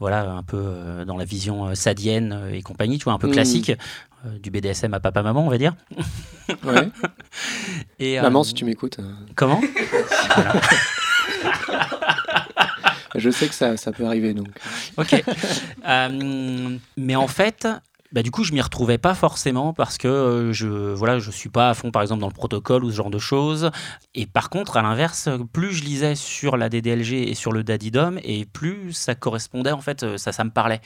voilà, 0.00 0.28
un 0.28 0.42
peu 0.42 1.04
dans 1.06 1.16
la 1.16 1.24
vision 1.24 1.72
sadienne 1.76 2.48
et 2.52 2.62
compagnie, 2.62 2.98
tu 2.98 3.04
vois, 3.04 3.12
un 3.12 3.18
peu 3.18 3.28
mmh. 3.28 3.32
classique. 3.32 3.72
Euh, 4.26 4.38
du 4.38 4.50
BDSM 4.50 4.92
à 4.92 5.00
papa-maman, 5.00 5.46
on 5.46 5.48
va 5.48 5.56
dire. 5.56 5.74
Ouais. 6.64 6.90
Et, 7.98 8.20
Maman, 8.20 8.40
euh, 8.40 8.44
si 8.44 8.52
tu 8.52 8.66
m'écoutes. 8.66 8.98
Euh. 8.98 9.12
Comment? 9.34 9.60
Je 13.16 13.30
sais 13.30 13.48
que 13.48 13.54
ça, 13.54 13.76
ça 13.76 13.92
peut 13.92 14.04
arriver, 14.04 14.34
donc. 14.34 14.48
Ok. 14.98 15.24
mais 16.96 17.16
en 17.16 17.28
fait, 17.28 17.66
bah, 18.12 18.22
du 18.22 18.30
coup, 18.30 18.44
je 18.44 18.52
m'y 18.52 18.60
retrouvais 18.60 18.98
pas 18.98 19.14
forcément 19.14 19.72
parce 19.72 19.96
que 19.96 20.50
je 20.52 20.66
voilà, 20.66 21.18
je 21.18 21.30
suis 21.30 21.48
pas 21.48 21.70
à 21.70 21.74
fond, 21.74 21.90
par 21.90 22.02
exemple, 22.02 22.20
dans 22.20 22.28
le 22.28 22.34
protocole 22.34 22.84
ou 22.84 22.90
ce 22.90 22.96
genre 22.96 23.10
de 23.10 23.18
choses. 23.18 23.70
Et 24.14 24.26
par 24.26 24.50
contre, 24.50 24.76
à 24.76 24.82
l'inverse, 24.82 25.30
plus 25.52 25.72
je 25.72 25.82
lisais 25.82 26.14
sur 26.14 26.58
la 26.58 26.68
DDLG 26.68 27.14
et 27.30 27.34
sur 27.34 27.52
le 27.52 27.64
Daddydom, 27.64 28.18
et 28.22 28.44
plus 28.44 28.92
ça 28.92 29.14
correspondait, 29.14 29.72
en 29.72 29.80
fait, 29.80 30.18
ça, 30.18 30.30
ça 30.32 30.44
me 30.44 30.50
parlait. 30.50 30.82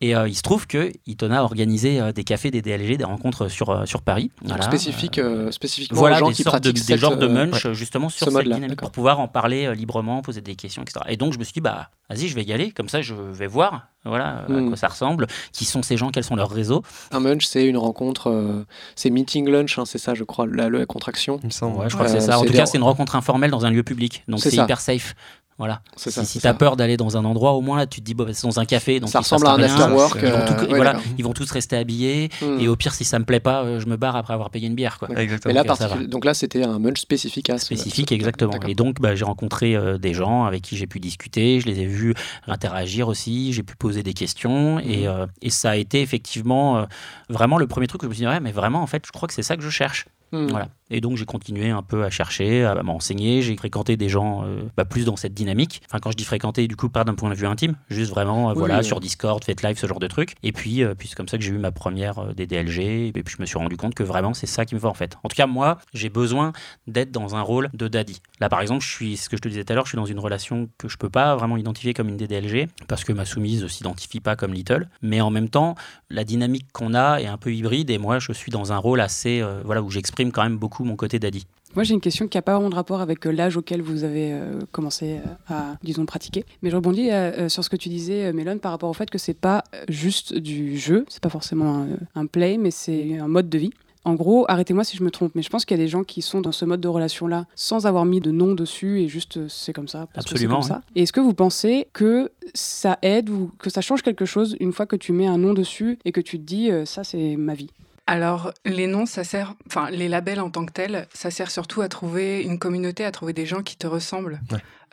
Et 0.00 0.14
euh, 0.14 0.28
il 0.28 0.34
se 0.34 0.42
trouve 0.42 0.66
que 0.66 0.92
Itona 1.06 1.40
a 1.40 1.42
organisé 1.42 2.00
euh, 2.00 2.12
des 2.12 2.24
cafés, 2.24 2.50
des 2.50 2.60
DLG, 2.60 2.96
des 2.98 3.04
rencontres 3.04 3.48
sur, 3.48 3.70
euh, 3.70 3.86
sur 3.86 4.02
Paris. 4.02 4.30
Voilà. 4.44 4.62
Spécifique, 4.62 5.20
spécifiquement 5.50 5.98
voilà, 5.98 6.16
aux 6.16 6.20
gens 6.20 6.28
des 6.28 6.34
qui 6.34 6.44
pratiquent 6.44 6.74
de, 6.74 6.86
des 6.86 6.98
genres 6.98 7.16
de 7.16 7.26
munch, 7.26 7.70
justement, 7.72 8.08
sur 8.08 8.30
cette 8.30 8.44
dynamique, 8.44 8.76
pour 8.76 8.90
pouvoir 8.90 9.20
en 9.20 9.28
parler 9.28 9.74
librement, 9.74 10.22
poser 10.22 10.40
des 10.40 10.54
questions, 10.54 10.82
etc. 10.82 11.00
Et 11.08 11.16
donc, 11.16 11.32
je 11.32 11.38
me 11.38 11.44
suis 11.44 11.54
dit, 11.54 11.60
bah, 11.60 11.90
vas-y, 12.10 12.28
je 12.28 12.34
vais 12.34 12.44
y 12.44 12.52
aller, 12.52 12.72
comme 12.72 12.88
ça, 12.88 13.00
je 13.00 13.14
vais 13.14 13.46
voir 13.46 13.88
voilà, 14.04 14.44
à 14.48 14.48
hmm. 14.48 14.68
quoi 14.68 14.76
ça 14.76 14.86
ressemble, 14.86 15.26
qui 15.52 15.64
sont 15.64 15.82
ces 15.82 15.96
gens, 15.96 16.10
quels 16.10 16.22
sont 16.22 16.36
leurs 16.36 16.50
réseaux. 16.50 16.82
Un 17.10 17.18
munch, 17.18 17.44
c'est 17.44 17.64
une 17.64 17.76
rencontre, 17.76 18.64
c'est 18.94 19.10
meeting 19.10 19.48
lunch, 19.48 19.78
hein, 19.78 19.84
c'est 19.84 19.98
ça, 19.98 20.14
je 20.14 20.24
crois, 20.24 20.46
la, 20.46 20.68
la 20.68 20.86
contraction. 20.86 21.40
Il 21.42 21.46
me 21.46 21.50
semble. 21.50 21.78
Ouais, 21.78 21.88
je 21.88 21.94
crois 21.94 22.06
que 22.06 22.12
c'est 22.12 22.20
ça. 22.20 22.38
En 22.38 22.44
tout 22.44 22.52
cas, 22.52 22.66
c'est 22.66 22.78
une 22.78 22.84
rencontre 22.84 23.16
informelle 23.16 23.50
dans 23.50 23.64
un 23.64 23.70
lieu 23.70 23.82
public, 23.82 24.24
donc 24.28 24.40
c'est 24.40 24.54
hyper 24.54 24.80
safe. 24.80 25.14
Voilà. 25.58 25.80
Si, 25.96 26.12
si 26.12 26.38
tu 26.38 26.46
as 26.46 26.52
peur 26.52 26.76
d'aller 26.76 26.98
dans 26.98 27.16
un 27.16 27.24
endroit, 27.24 27.52
au 27.52 27.62
moins 27.62 27.78
là, 27.78 27.86
tu 27.86 28.00
te 28.00 28.04
dis, 28.04 28.12
bon, 28.12 28.24
bah, 28.24 28.32
c'est 28.34 28.46
dans 28.46 28.60
un 28.60 28.66
café. 28.66 29.00
Donc 29.00 29.08
ça 29.08 29.20
ressemble 29.20 29.46
à 29.46 29.52
un 29.52 29.62
afterwork. 29.62 30.18
Ils, 30.20 30.28
euh, 30.28 30.66
voilà, 30.68 31.00
ils 31.16 31.24
vont 31.24 31.32
tous 31.32 31.50
rester 31.50 31.76
habillés. 31.76 32.28
Hmm. 32.42 32.60
Et 32.60 32.68
au 32.68 32.76
pire, 32.76 32.92
si 32.92 33.04
ça 33.04 33.18
me 33.18 33.24
plaît 33.24 33.40
pas, 33.40 33.62
euh, 33.62 33.80
je 33.80 33.86
me 33.86 33.96
barre 33.96 34.16
après 34.16 34.34
avoir 34.34 34.50
payé 34.50 34.66
une 34.66 34.74
bière. 34.74 34.98
Quoi. 34.98 35.08
Exactement. 35.16 35.54
là, 35.54 35.64
donc 36.06 36.26
là, 36.26 36.34
c'était 36.34 36.62
un 36.62 36.78
munch 36.78 37.00
spécifique 37.00 37.48
à 37.48 37.58
Spécifique, 37.58 38.12
exactement. 38.12 38.60
Et 38.66 38.74
donc, 38.74 39.00
bah, 39.00 39.14
j'ai 39.14 39.24
rencontré 39.24 39.74
euh, 39.74 39.96
des 39.96 40.12
gens 40.12 40.44
avec 40.44 40.62
qui 40.62 40.76
j'ai 40.76 40.86
pu 40.86 41.00
discuter. 41.00 41.60
Je 41.60 41.66
les 41.66 41.80
ai 41.80 41.86
vus 41.86 42.14
interagir 42.46 43.08
aussi. 43.08 43.54
J'ai 43.54 43.62
pu 43.62 43.76
poser 43.76 44.02
des 44.02 44.12
questions. 44.12 44.78
Et, 44.80 45.08
hmm. 45.08 45.26
et, 45.40 45.50
ça 45.50 45.70
a 45.70 45.76
été 45.76 46.02
effectivement 46.02 46.86
vraiment 47.30 47.56
le 47.56 47.66
premier 47.66 47.86
truc 47.86 48.02
que 48.02 48.06
je 48.06 48.10
me 48.10 48.14
suis 48.14 48.24
dit, 48.24 48.28
ouais, 48.28 48.40
mais 48.40 48.52
vraiment, 48.52 48.82
en 48.82 48.86
fait, 48.86 49.04
je 49.06 49.12
crois 49.12 49.26
que 49.26 49.32
c'est 49.32 49.42
ça 49.42 49.56
que 49.56 49.62
je 49.62 49.70
cherche. 49.70 50.04
Hmm. 50.32 50.48
Voilà. 50.48 50.68
Et 50.90 51.00
donc 51.00 51.16
j'ai 51.16 51.24
continué 51.24 51.70
un 51.70 51.82
peu 51.82 52.04
à 52.04 52.10
chercher, 52.10 52.64
à 52.64 52.80
m'enseigner. 52.82 53.42
J'ai 53.42 53.56
fréquenté 53.56 53.96
des 53.96 54.08
gens 54.08 54.44
euh, 54.44 54.62
bah, 54.76 54.84
plus 54.84 55.04
dans 55.04 55.16
cette 55.16 55.34
dynamique. 55.34 55.82
Enfin, 55.86 55.98
quand 55.98 56.12
je 56.12 56.16
dis 56.16 56.24
fréquenter, 56.24 56.68
du 56.68 56.76
coup, 56.76 56.88
pas 56.88 57.04
d'un 57.04 57.14
point 57.14 57.30
de 57.30 57.34
vue 57.34 57.46
intime, 57.46 57.76
juste 57.90 58.10
vraiment, 58.10 58.50
euh, 58.50 58.54
voilà, 58.54 58.82
sur 58.82 59.00
Discord, 59.00 59.42
fait 59.44 59.62
live, 59.62 59.78
ce 59.78 59.86
genre 59.86 59.98
de 59.98 60.06
trucs. 60.06 60.34
Et 60.42 60.52
puis, 60.52 60.82
euh, 60.82 60.94
puis 60.94 61.08
c'est 61.08 61.16
comme 61.16 61.28
ça 61.28 61.38
que 61.38 61.44
j'ai 61.44 61.52
eu 61.52 61.58
ma 61.58 61.72
première 61.72 62.34
DDLG. 62.34 63.08
Et 63.08 63.12
puis 63.12 63.34
je 63.36 63.42
me 63.42 63.46
suis 63.46 63.58
rendu 63.58 63.76
compte 63.76 63.94
que 63.94 64.02
vraiment, 64.02 64.34
c'est 64.34 64.46
ça 64.46 64.64
qui 64.64 64.74
me 64.74 64.80
va 64.80 64.88
en 64.88 64.94
fait. 64.94 65.16
En 65.24 65.28
tout 65.28 65.36
cas, 65.36 65.46
moi, 65.46 65.78
j'ai 65.92 66.08
besoin 66.08 66.52
d'être 66.86 67.10
dans 67.10 67.34
un 67.34 67.42
rôle 67.42 67.68
de 67.74 67.88
daddy. 67.88 68.20
Là, 68.40 68.48
par 68.48 68.60
exemple, 68.60 68.84
je 68.84 68.90
suis, 68.90 69.16
ce 69.16 69.28
que 69.28 69.36
je 69.36 69.42
te 69.42 69.48
disais 69.48 69.64
tout 69.64 69.72
à 69.72 69.76
l'heure, 69.76 69.86
je 69.86 69.90
suis 69.90 69.96
dans 69.96 70.06
une 70.06 70.20
relation 70.20 70.68
que 70.78 70.88
je 70.88 70.96
peux 70.96 71.10
pas 71.10 71.34
vraiment 71.34 71.56
identifier 71.56 71.94
comme 71.94 72.08
une 72.08 72.16
DDLG 72.16 72.68
parce 72.86 73.02
que 73.02 73.12
ma 73.12 73.24
soumise 73.24 73.66
s'identifie 73.66 74.20
pas 74.20 74.36
comme 74.36 74.52
Little. 74.52 74.88
Mais 75.02 75.20
en 75.20 75.30
même 75.30 75.48
temps, 75.48 75.74
la 76.10 76.22
dynamique 76.22 76.66
qu'on 76.72 76.94
a 76.94 77.18
est 77.20 77.26
un 77.26 77.38
peu 77.38 77.52
hybride 77.52 77.90
et 77.90 77.98
moi, 77.98 78.18
je 78.18 78.32
suis 78.32 78.52
dans 78.52 78.72
un 78.72 78.78
rôle 78.78 79.00
assez, 79.00 79.42
voilà, 79.64 79.82
où 79.82 79.90
j'exprime 79.90 80.30
quand 80.30 80.42
même 80.42 80.58
beaucoup 80.58 80.75
mon 80.84 80.96
côté 80.96 81.18
daddy. 81.18 81.46
Moi, 81.76 81.84
j'ai 81.84 81.92
une 81.92 82.00
question 82.00 82.26
qui 82.26 82.38
n'a 82.38 82.42
pas 82.42 82.54
vraiment 82.54 82.70
de 82.70 82.74
rapport 82.74 83.02
avec 83.02 83.26
euh, 83.26 83.30
l'âge 83.30 83.58
auquel 83.58 83.82
vous 83.82 84.02
avez 84.02 84.32
euh, 84.32 84.60
commencé 84.72 85.18
euh, 85.18 85.54
à, 85.54 85.76
disons, 85.82 86.06
pratiquer. 86.06 86.46
Mais 86.62 86.70
je 86.70 86.76
rebondis 86.76 87.10
sur 87.48 87.62
ce 87.62 87.68
que 87.68 87.76
tu 87.76 87.90
disais, 87.90 88.32
Mélone, 88.32 88.60
par 88.60 88.72
rapport 88.72 88.88
au 88.88 88.94
fait 88.94 89.10
que 89.10 89.18
c'est 89.18 89.34
pas 89.34 89.62
juste 89.88 90.34
du 90.34 90.78
jeu, 90.78 91.04
c'est 91.08 91.22
pas 91.22 91.28
forcément 91.28 91.86
un, 92.14 92.26
play, 92.26 92.56
mais 92.56 92.70
c'est 92.70 93.18
un 93.18 93.28
mode 93.28 93.50
de 93.50 93.58
vie. 93.58 93.70
En 94.04 94.14
gros, 94.14 94.46
arrêtez-moi 94.48 94.84
si 94.84 94.96
je 94.96 95.02
me 95.02 95.10
trompe, 95.10 95.32
mais 95.34 95.42
je 95.42 95.50
pense 95.50 95.64
qu'il 95.64 95.76
y 95.76 95.80
a 95.80 95.82
des 95.82 95.88
gens 95.88 96.04
qui 96.04 96.22
sont 96.22 96.40
dans 96.40 96.52
ce 96.52 96.64
mode 96.64 96.80
de 96.80 96.88
relation-là 96.88 97.44
sans 97.56 97.86
avoir 97.86 98.04
mis 98.04 98.20
de 98.20 98.30
nom 98.30 98.54
dessus 98.54 99.00
et 99.00 99.08
juste 99.08 99.48
c'est 99.48 99.72
comme 99.72 99.88
ça. 99.88 100.06
Parce 100.14 100.26
Absolument. 100.26 100.60
Que 100.60 100.60
comme 100.60 100.68
ça. 100.68 100.82
Et 100.94 101.02
est-ce 101.02 101.12
que 101.12 101.20
vous 101.20 101.34
pensez 101.34 101.88
que 101.92 102.30
ça 102.54 102.98
aide 103.02 103.28
ou 103.28 103.50
que 103.58 103.68
ça 103.68 103.80
change 103.80 104.02
quelque 104.02 104.24
chose 104.24 104.56
une 104.60 104.72
fois 104.72 104.86
que 104.86 104.96
tu 104.96 105.12
mets 105.12 105.26
un 105.26 105.38
nom 105.38 105.54
dessus 105.54 105.98
et 106.04 106.12
que 106.12 106.20
tu 106.20 106.38
te 106.38 106.44
dis 106.44 106.70
ça 106.84 107.04
c'est 107.04 107.36
ma 107.36 107.54
vie? 107.54 107.70
Alors, 108.08 108.52
les 108.64 108.86
noms, 108.86 109.04
ça 109.04 109.24
sert, 109.24 109.54
enfin, 109.66 109.90
les 109.90 110.08
labels 110.08 110.40
en 110.40 110.48
tant 110.48 110.64
que 110.64 110.72
tels, 110.72 111.08
ça 111.12 111.32
sert 111.32 111.50
surtout 111.50 111.80
à 111.80 111.88
trouver 111.88 112.42
une 112.42 112.58
communauté, 112.58 113.04
à 113.04 113.10
trouver 113.10 113.32
des 113.32 113.46
gens 113.46 113.62
qui 113.62 113.76
te 113.76 113.86
ressemblent. 113.88 114.40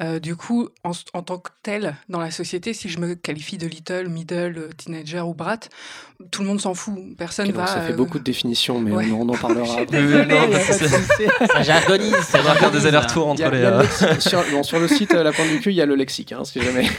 Euh, 0.01 0.19
du 0.19 0.35
coup, 0.35 0.69
en, 0.83 1.21
tant 1.21 1.37
que 1.37 1.51
tel, 1.61 1.95
dans 2.09 2.19
la 2.19 2.31
société, 2.31 2.73
si 2.73 2.89
je 2.89 2.99
me 2.99 3.13
qualifie 3.13 3.59
de 3.59 3.67
little, 3.67 4.09
middle, 4.09 4.57
euh, 4.57 4.69
teenager 4.75 5.21
ou 5.21 5.35
brat, 5.35 5.59
tout 6.31 6.41
le 6.41 6.47
monde 6.47 6.59
s'en 6.59 6.73
fout. 6.73 6.97
Personne 7.15 7.51
va. 7.51 7.67
Ça 7.67 7.81
fait 7.81 7.93
euh, 7.93 7.95
beaucoup 7.95 8.17
de 8.17 8.23
définitions, 8.23 8.79
mais 8.79 8.91
on, 8.91 9.29
en 9.29 9.37
parlera 9.37 9.85
ça 11.47 11.61
jargonise. 11.61 12.15
Ça 12.21 12.41
va 12.41 12.55
faire 12.55 12.71
des 12.71 12.87
allers-retours 12.87 13.27
entre 13.27 13.47
les. 13.49 14.19
sur, 14.63 14.79
le 14.79 14.87
site 14.87 15.13
La 15.13 15.31
Pointe 15.31 15.49
du 15.49 15.59
Cul, 15.59 15.69
il 15.69 15.75
y 15.75 15.81
a 15.81 15.85
le 15.85 15.95
lexique, 15.95 16.31
hein, 16.31 16.43
si 16.43 16.59
jamais. 16.59 16.89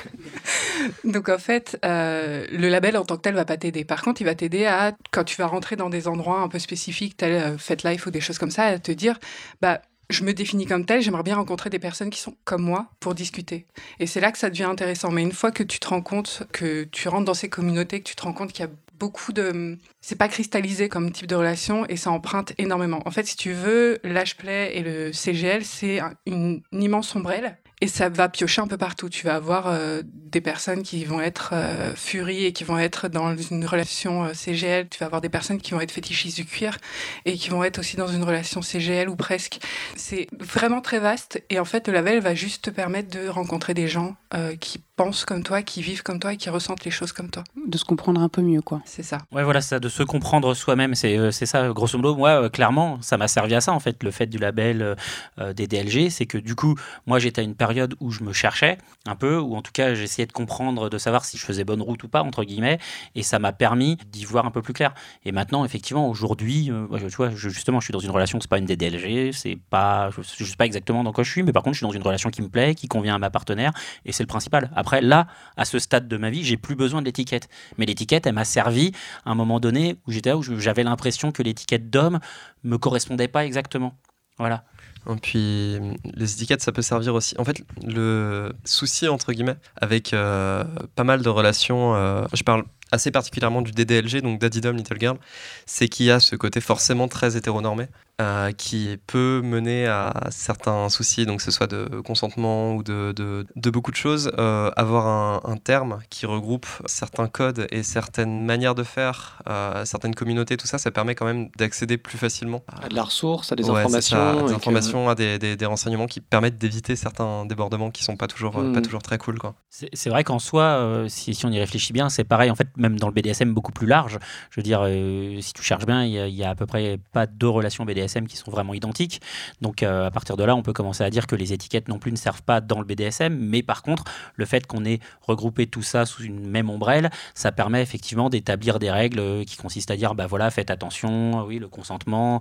Donc 1.04 1.28
en 1.28 1.38
fait, 1.38 1.76
le 1.82 2.68
label 2.68 2.96
en 2.96 3.04
tant 3.04 3.16
que 3.16 3.22
tel 3.22 3.34
va 3.34 3.44
pas 3.44 3.56
t'aider. 3.56 3.84
Par 3.84 4.02
contre, 4.02 4.20
il 4.20 4.24
va 4.24 4.36
t'aider 4.36 4.66
à, 4.66 4.92
quand 5.10 5.24
tu 5.24 5.36
vas 5.36 5.46
rentrer 5.46 5.74
dans 5.74 5.90
des 5.90 6.06
endroits 6.06 6.40
un 6.40 6.48
peu 6.48 6.60
spécifiques, 6.60 7.16
tel 7.16 7.58
FetLife 7.58 8.06
ou 8.06 8.12
des 8.12 8.20
choses 8.20 8.38
comme 8.38 8.52
ça, 8.52 8.64
à 8.64 8.78
te 8.78 8.92
dire, 8.92 9.18
bah 9.60 9.80
je 10.10 10.24
me 10.24 10.32
définis 10.32 10.66
comme 10.66 10.84
tel, 10.84 11.02
j'aimerais 11.02 11.22
bien 11.22 11.36
rencontrer 11.36 11.70
des 11.70 11.78
personnes 11.78 12.10
qui 12.10 12.20
sont 12.20 12.36
comme 12.44 12.62
moi 12.62 12.88
pour 13.00 13.14
discuter. 13.14 13.66
Et 14.00 14.06
c'est 14.06 14.20
là 14.20 14.32
que 14.32 14.38
ça 14.38 14.50
devient 14.50 14.64
intéressant. 14.64 15.10
Mais 15.10 15.22
une 15.22 15.32
fois 15.32 15.50
que 15.50 15.62
tu 15.62 15.78
te 15.78 15.88
rends 15.88 16.02
compte, 16.02 16.44
que 16.52 16.84
tu 16.84 17.08
rentres 17.08 17.24
dans 17.24 17.34
ces 17.34 17.48
communautés, 17.48 18.00
que 18.00 18.08
tu 18.08 18.16
te 18.16 18.22
rends 18.22 18.32
compte 18.32 18.52
qu'il 18.52 18.64
y 18.64 18.68
a 18.68 18.72
beaucoup 18.98 19.32
de... 19.32 19.78
C'est 20.00 20.16
pas 20.16 20.28
cristallisé 20.28 20.88
comme 20.88 21.10
type 21.10 21.26
de 21.26 21.34
relation 21.34 21.86
et 21.88 21.96
ça 21.96 22.10
emprunte 22.10 22.52
énormément. 22.58 23.02
En 23.06 23.10
fait, 23.10 23.26
si 23.26 23.36
tu 23.36 23.52
veux, 23.52 23.98
l'HPlay 24.04 24.76
et 24.76 24.82
le 24.82 25.12
CGL, 25.12 25.64
c'est 25.64 26.00
une, 26.26 26.62
immense 26.72 27.14
ombrelle 27.16 27.56
et 27.80 27.88
ça 27.88 28.08
va 28.08 28.28
piocher 28.28 28.62
un 28.62 28.66
peu 28.66 28.76
partout. 28.76 29.08
Tu 29.08 29.26
vas 29.26 29.34
avoir 29.34 29.66
euh, 29.66 30.02
des 30.04 30.40
personnes 30.40 30.82
qui 30.82 31.04
vont 31.04 31.20
être 31.20 31.50
euh, 31.52 31.92
furies 31.94 32.44
et 32.44 32.52
qui 32.52 32.64
vont 32.64 32.78
être 32.78 33.08
dans 33.08 33.36
une 33.36 33.66
relation 33.66 34.24
euh, 34.24 34.32
CGL. 34.32 34.88
Tu 34.88 34.98
vas 34.98 35.06
avoir 35.06 35.20
des 35.20 35.28
personnes 35.28 35.60
qui 35.60 35.72
vont 35.72 35.80
être 35.80 35.90
fétichistes 35.90 36.36
du 36.36 36.44
cuir 36.44 36.78
et 37.24 37.34
qui 37.34 37.50
vont 37.50 37.64
être 37.64 37.78
aussi 37.78 37.96
dans 37.96 38.06
une 38.06 38.22
relation 38.22 38.62
CGL 38.62 39.08
ou 39.08 39.16
presque. 39.16 39.58
C'est 39.96 40.28
vraiment 40.38 40.80
très 40.80 41.00
vaste. 41.00 41.42
Et 41.50 41.58
en 41.58 41.64
fait, 41.64 41.88
le 41.88 41.94
label 41.94 42.20
va 42.20 42.34
juste 42.34 42.64
te 42.64 42.70
permettre 42.70 43.10
de 43.10 43.28
rencontrer 43.28 43.74
des 43.74 43.88
gens 43.88 44.16
qui 44.60 44.82
pensent 44.96 45.24
comme 45.24 45.42
toi, 45.42 45.62
qui 45.62 45.82
vivent 45.82 46.02
comme 46.02 46.20
toi 46.20 46.32
et 46.32 46.36
qui 46.36 46.50
ressentent 46.50 46.84
les 46.84 46.90
choses 46.90 47.12
comme 47.12 47.30
toi. 47.30 47.42
De 47.66 47.76
se 47.78 47.84
comprendre 47.84 48.20
un 48.20 48.28
peu 48.28 48.42
mieux, 48.42 48.60
quoi. 48.62 48.80
C'est 48.84 49.02
ça. 49.02 49.18
Ouais, 49.32 49.42
voilà, 49.42 49.60
ça, 49.60 49.80
de 49.80 49.88
se 49.88 50.02
comprendre 50.02 50.54
soi-même, 50.54 50.94
c'est 50.94 51.18
euh, 51.18 51.30
c'est 51.30 51.46
ça, 51.46 51.68
grosso 51.70 51.96
modo. 51.98 52.14
Moi, 52.14 52.30
euh, 52.44 52.48
clairement, 52.48 52.98
ça 53.02 53.16
m'a 53.16 53.26
servi 53.28 53.54
à 53.54 53.60
ça, 53.60 53.72
en 53.72 53.80
fait, 53.80 54.02
le 54.02 54.10
fait 54.10 54.26
du 54.26 54.38
label 54.38 54.82
euh, 54.82 54.94
euh, 55.40 55.52
des 55.52 55.66
DLG. 55.66 56.10
C'est 56.10 56.26
que, 56.26 56.38
du 56.38 56.54
coup, 56.54 56.76
moi, 57.06 57.18
j'étais 57.18 57.40
à 57.40 57.44
une 57.44 57.56
période 57.56 57.94
où 58.00 58.10
je 58.10 58.22
me 58.22 58.32
cherchais 58.32 58.78
un 59.06 59.16
peu, 59.16 59.38
ou 59.38 59.56
en 59.56 59.62
tout 59.62 59.72
cas, 59.72 59.94
j'essayais 59.94 60.26
de 60.26 60.32
comprendre, 60.32 60.88
de 60.88 60.98
savoir 60.98 61.24
si 61.24 61.36
je 61.38 61.44
faisais 61.44 61.64
bonne 61.64 61.82
route 61.82 62.02
ou 62.04 62.08
pas, 62.08 62.22
entre 62.22 62.44
guillemets, 62.44 62.78
et 63.14 63.22
ça 63.22 63.38
m'a 63.38 63.52
permis 63.52 63.96
d'y 64.12 64.24
voir 64.24 64.46
un 64.46 64.50
peu 64.50 64.62
plus 64.62 64.72
clair. 64.74 64.94
Et 65.24 65.32
maintenant, 65.32 65.64
effectivement, 65.64 66.08
aujourd'hui, 66.08 66.70
euh, 66.70 66.86
tu 67.08 67.16
vois, 67.16 67.30
je- 67.30 67.48
justement, 67.48 67.80
je 67.80 67.86
suis 67.86 67.92
dans 67.92 67.98
une 67.98 68.10
relation, 68.10 68.38
c'est 68.40 68.48
pas 68.48 68.58
une 68.58 68.66
DDLG, 68.66 69.32
c'est 69.32 69.58
pas, 69.70 70.10
je, 70.10 70.22
je 70.22 70.44
sais 70.48 70.56
pas 70.56 70.66
exactement 70.66 71.02
dans 71.02 71.12
quoi 71.12 71.24
je 71.24 71.30
suis, 71.30 71.42
mais 71.42 71.52
par 71.52 71.62
contre, 71.62 71.74
je 71.74 71.78
suis 71.78 71.86
dans 71.86 71.92
une 71.92 72.02
relation 72.02 72.30
qui 72.30 72.42
me 72.42 72.48
plaît, 72.48 72.74
qui 72.76 72.86
convient 72.86 73.14
à 73.16 73.18
ma 73.18 73.30
partenaire, 73.30 73.72
et 74.06 74.12
c'est 74.12 74.22
le 74.22 74.28
principal. 74.28 74.70
Après, 74.76 74.83
là, 75.00 75.26
à 75.56 75.64
ce 75.64 75.78
stade 75.78 76.08
de 76.08 76.16
ma 76.16 76.30
vie, 76.30 76.44
j'ai 76.44 76.56
plus 76.56 76.74
besoin 76.74 77.00
de 77.00 77.06
l'étiquette. 77.06 77.48
Mais 77.78 77.86
l'étiquette, 77.86 78.26
elle 78.26 78.34
m'a 78.34 78.44
servi 78.44 78.92
à 79.24 79.30
un 79.30 79.34
moment 79.34 79.60
donné 79.60 79.96
où 80.06 80.12
j'étais 80.12 80.32
où 80.32 80.42
j'avais 80.42 80.82
l'impression 80.82 81.32
que 81.32 81.42
l'étiquette 81.42 81.90
d'homme 81.90 82.20
me 82.62 82.78
correspondait 82.78 83.28
pas 83.28 83.44
exactement. 83.44 83.94
Voilà. 84.38 84.64
Et 85.10 85.16
puis 85.16 85.78
les 86.14 86.32
étiquettes, 86.32 86.62
ça 86.62 86.72
peut 86.72 86.82
servir 86.82 87.14
aussi. 87.14 87.34
En 87.38 87.44
fait, 87.44 87.62
le 87.86 88.52
souci 88.64 89.06
entre 89.08 89.32
guillemets 89.32 89.56
avec 89.76 90.12
euh, 90.12 90.64
pas 90.94 91.04
mal 91.04 91.22
de 91.22 91.28
relations, 91.28 91.94
euh, 91.94 92.24
je 92.32 92.42
parle 92.42 92.64
assez 92.94 93.10
particulièrement 93.10 93.62
du 93.62 93.72
DDLG, 93.72 94.22
donc 94.22 94.40
Daddy 94.40 94.60
Dom 94.60 94.76
Little 94.76 94.98
Girl, 94.98 95.18
c'est 95.66 95.88
qu'il 95.88 96.06
y 96.06 96.10
a 96.10 96.20
ce 96.20 96.36
côté 96.36 96.60
forcément 96.60 97.08
très 97.08 97.36
hétéronormé 97.36 97.88
euh, 98.20 98.52
qui 98.52 98.96
peut 99.08 99.40
mener 99.42 99.88
à 99.88 100.28
certains 100.30 100.88
soucis, 100.88 101.26
donc 101.26 101.38
que 101.38 101.42
ce 101.42 101.50
soit 101.50 101.66
de 101.66 102.00
consentement 102.04 102.76
ou 102.76 102.84
de, 102.84 103.12
de, 103.16 103.44
de 103.56 103.70
beaucoup 103.70 103.90
de 103.90 103.96
choses. 103.96 104.30
Euh, 104.38 104.70
avoir 104.76 105.08
un, 105.08 105.40
un, 105.50 105.56
terme 105.56 105.98
qui 106.10 106.24
regroupe 106.24 106.66
certains 106.86 107.26
codes 107.26 107.66
et 107.70 107.82
certaines 107.82 108.44
manières 108.44 108.76
de 108.76 108.84
faire, 108.84 109.42
euh, 109.48 109.84
certaines 109.84 110.14
communautés, 110.14 110.56
tout 110.56 110.68
ça, 110.68 110.78
ça 110.78 110.92
permet 110.92 111.16
quand 111.16 111.26
même 111.26 111.48
d'accéder 111.58 111.98
plus 111.98 112.16
facilement 112.16 112.62
à 112.68 112.88
de 112.88 112.94
la 112.94 113.02
ressource, 113.02 113.50
à 113.50 113.56
des 113.56 113.64
ouais, 113.64 113.80
informations, 113.80 114.16
ça, 114.16 114.30
à 114.30 114.42
des, 114.46 114.52
informations 114.52 115.06
que... 115.06 115.10
à 115.10 115.14
des, 115.16 115.38
des, 115.40 115.56
des, 115.56 115.66
renseignements 115.66 116.06
qui 116.06 116.20
permettent 116.20 116.58
d'éviter 116.58 116.94
certains 116.94 117.44
débordements 117.46 117.90
qui 117.90 118.04
sont 118.04 118.16
pas 118.16 118.28
toujours, 118.28 118.56
mmh. 118.58 118.74
pas 118.74 118.80
toujours 118.80 119.02
très 119.02 119.18
cool. 119.18 119.40
quoi. 119.40 119.56
C'est 119.70 120.10
vrai 120.10 120.22
qu'en 120.22 120.38
soi, 120.38 120.62
euh, 120.62 121.08
si, 121.08 121.34
si, 121.34 121.46
on 121.46 121.50
y 121.50 121.58
réfléchit 121.58 121.92
bien, 121.92 122.08
c'est 122.08 122.22
pareil. 122.22 122.48
En 122.48 122.54
fait, 122.54 122.68
même 122.84 122.98
dans 122.98 123.08
le 123.08 123.14
BDSM 123.14 123.52
beaucoup 123.52 123.72
plus 123.72 123.86
large, 123.86 124.18
je 124.50 124.60
veux 124.60 124.62
dire, 124.62 124.82
euh, 124.84 125.40
si 125.40 125.52
tu 125.52 125.62
cherches 125.62 125.86
bien, 125.86 126.04
il 126.04 126.12
y, 126.12 126.36
y, 126.36 126.44
a 126.44 126.50
à 126.50 126.54
peu 126.54 126.66
près 126.66 126.98
pas 127.12 127.26
deux 127.26 127.48
relations 127.48 127.84
BDSM 127.84 128.26
qui 128.26 128.36
sont 128.36 128.50
vraiment 128.50 128.74
identiques. 128.74 129.20
Donc 129.60 129.82
euh, 129.82 130.06
à 130.06 130.10
partir 130.10 130.36
de 130.36 130.44
là, 130.44 130.54
on 130.54 130.62
peut 130.62 130.72
commencer 130.72 131.02
à 131.02 131.10
dire 131.10 131.26
que 131.26 131.34
les 131.36 131.52
étiquettes 131.52 131.88
non 131.88 131.98
plus 131.98 132.12
ne 132.12 132.16
servent 132.16 132.42
pas 132.42 132.60
dans 132.60 132.78
le 132.78 132.84
BDSM. 132.84 133.34
Mais 133.36 133.62
par 133.62 133.82
contre, 133.82 134.04
le 134.36 134.44
fait 134.44 134.66
qu'on 134.66 134.84
ait 134.84 135.00
regroupé 135.22 135.66
tout 135.66 135.82
ça 135.82 136.06
sous 136.06 136.22
une 136.22 136.46
même 136.46 136.70
ombrelle, 136.70 137.10
ça 137.34 137.52
permet 137.52 137.82
effectivement 137.82 138.28
d'établir 138.30 138.78
des 138.78 138.90
règles 138.90 139.20
euh, 139.20 139.44
qui 139.44 139.56
consistent 139.56 139.90
à 139.90 139.96
dire, 139.96 140.14
bah 140.14 140.26
voilà, 140.26 140.50
faites 140.50 140.70
attention, 140.70 141.44
oui, 141.44 141.58
le 141.58 141.68
consentement. 141.68 142.40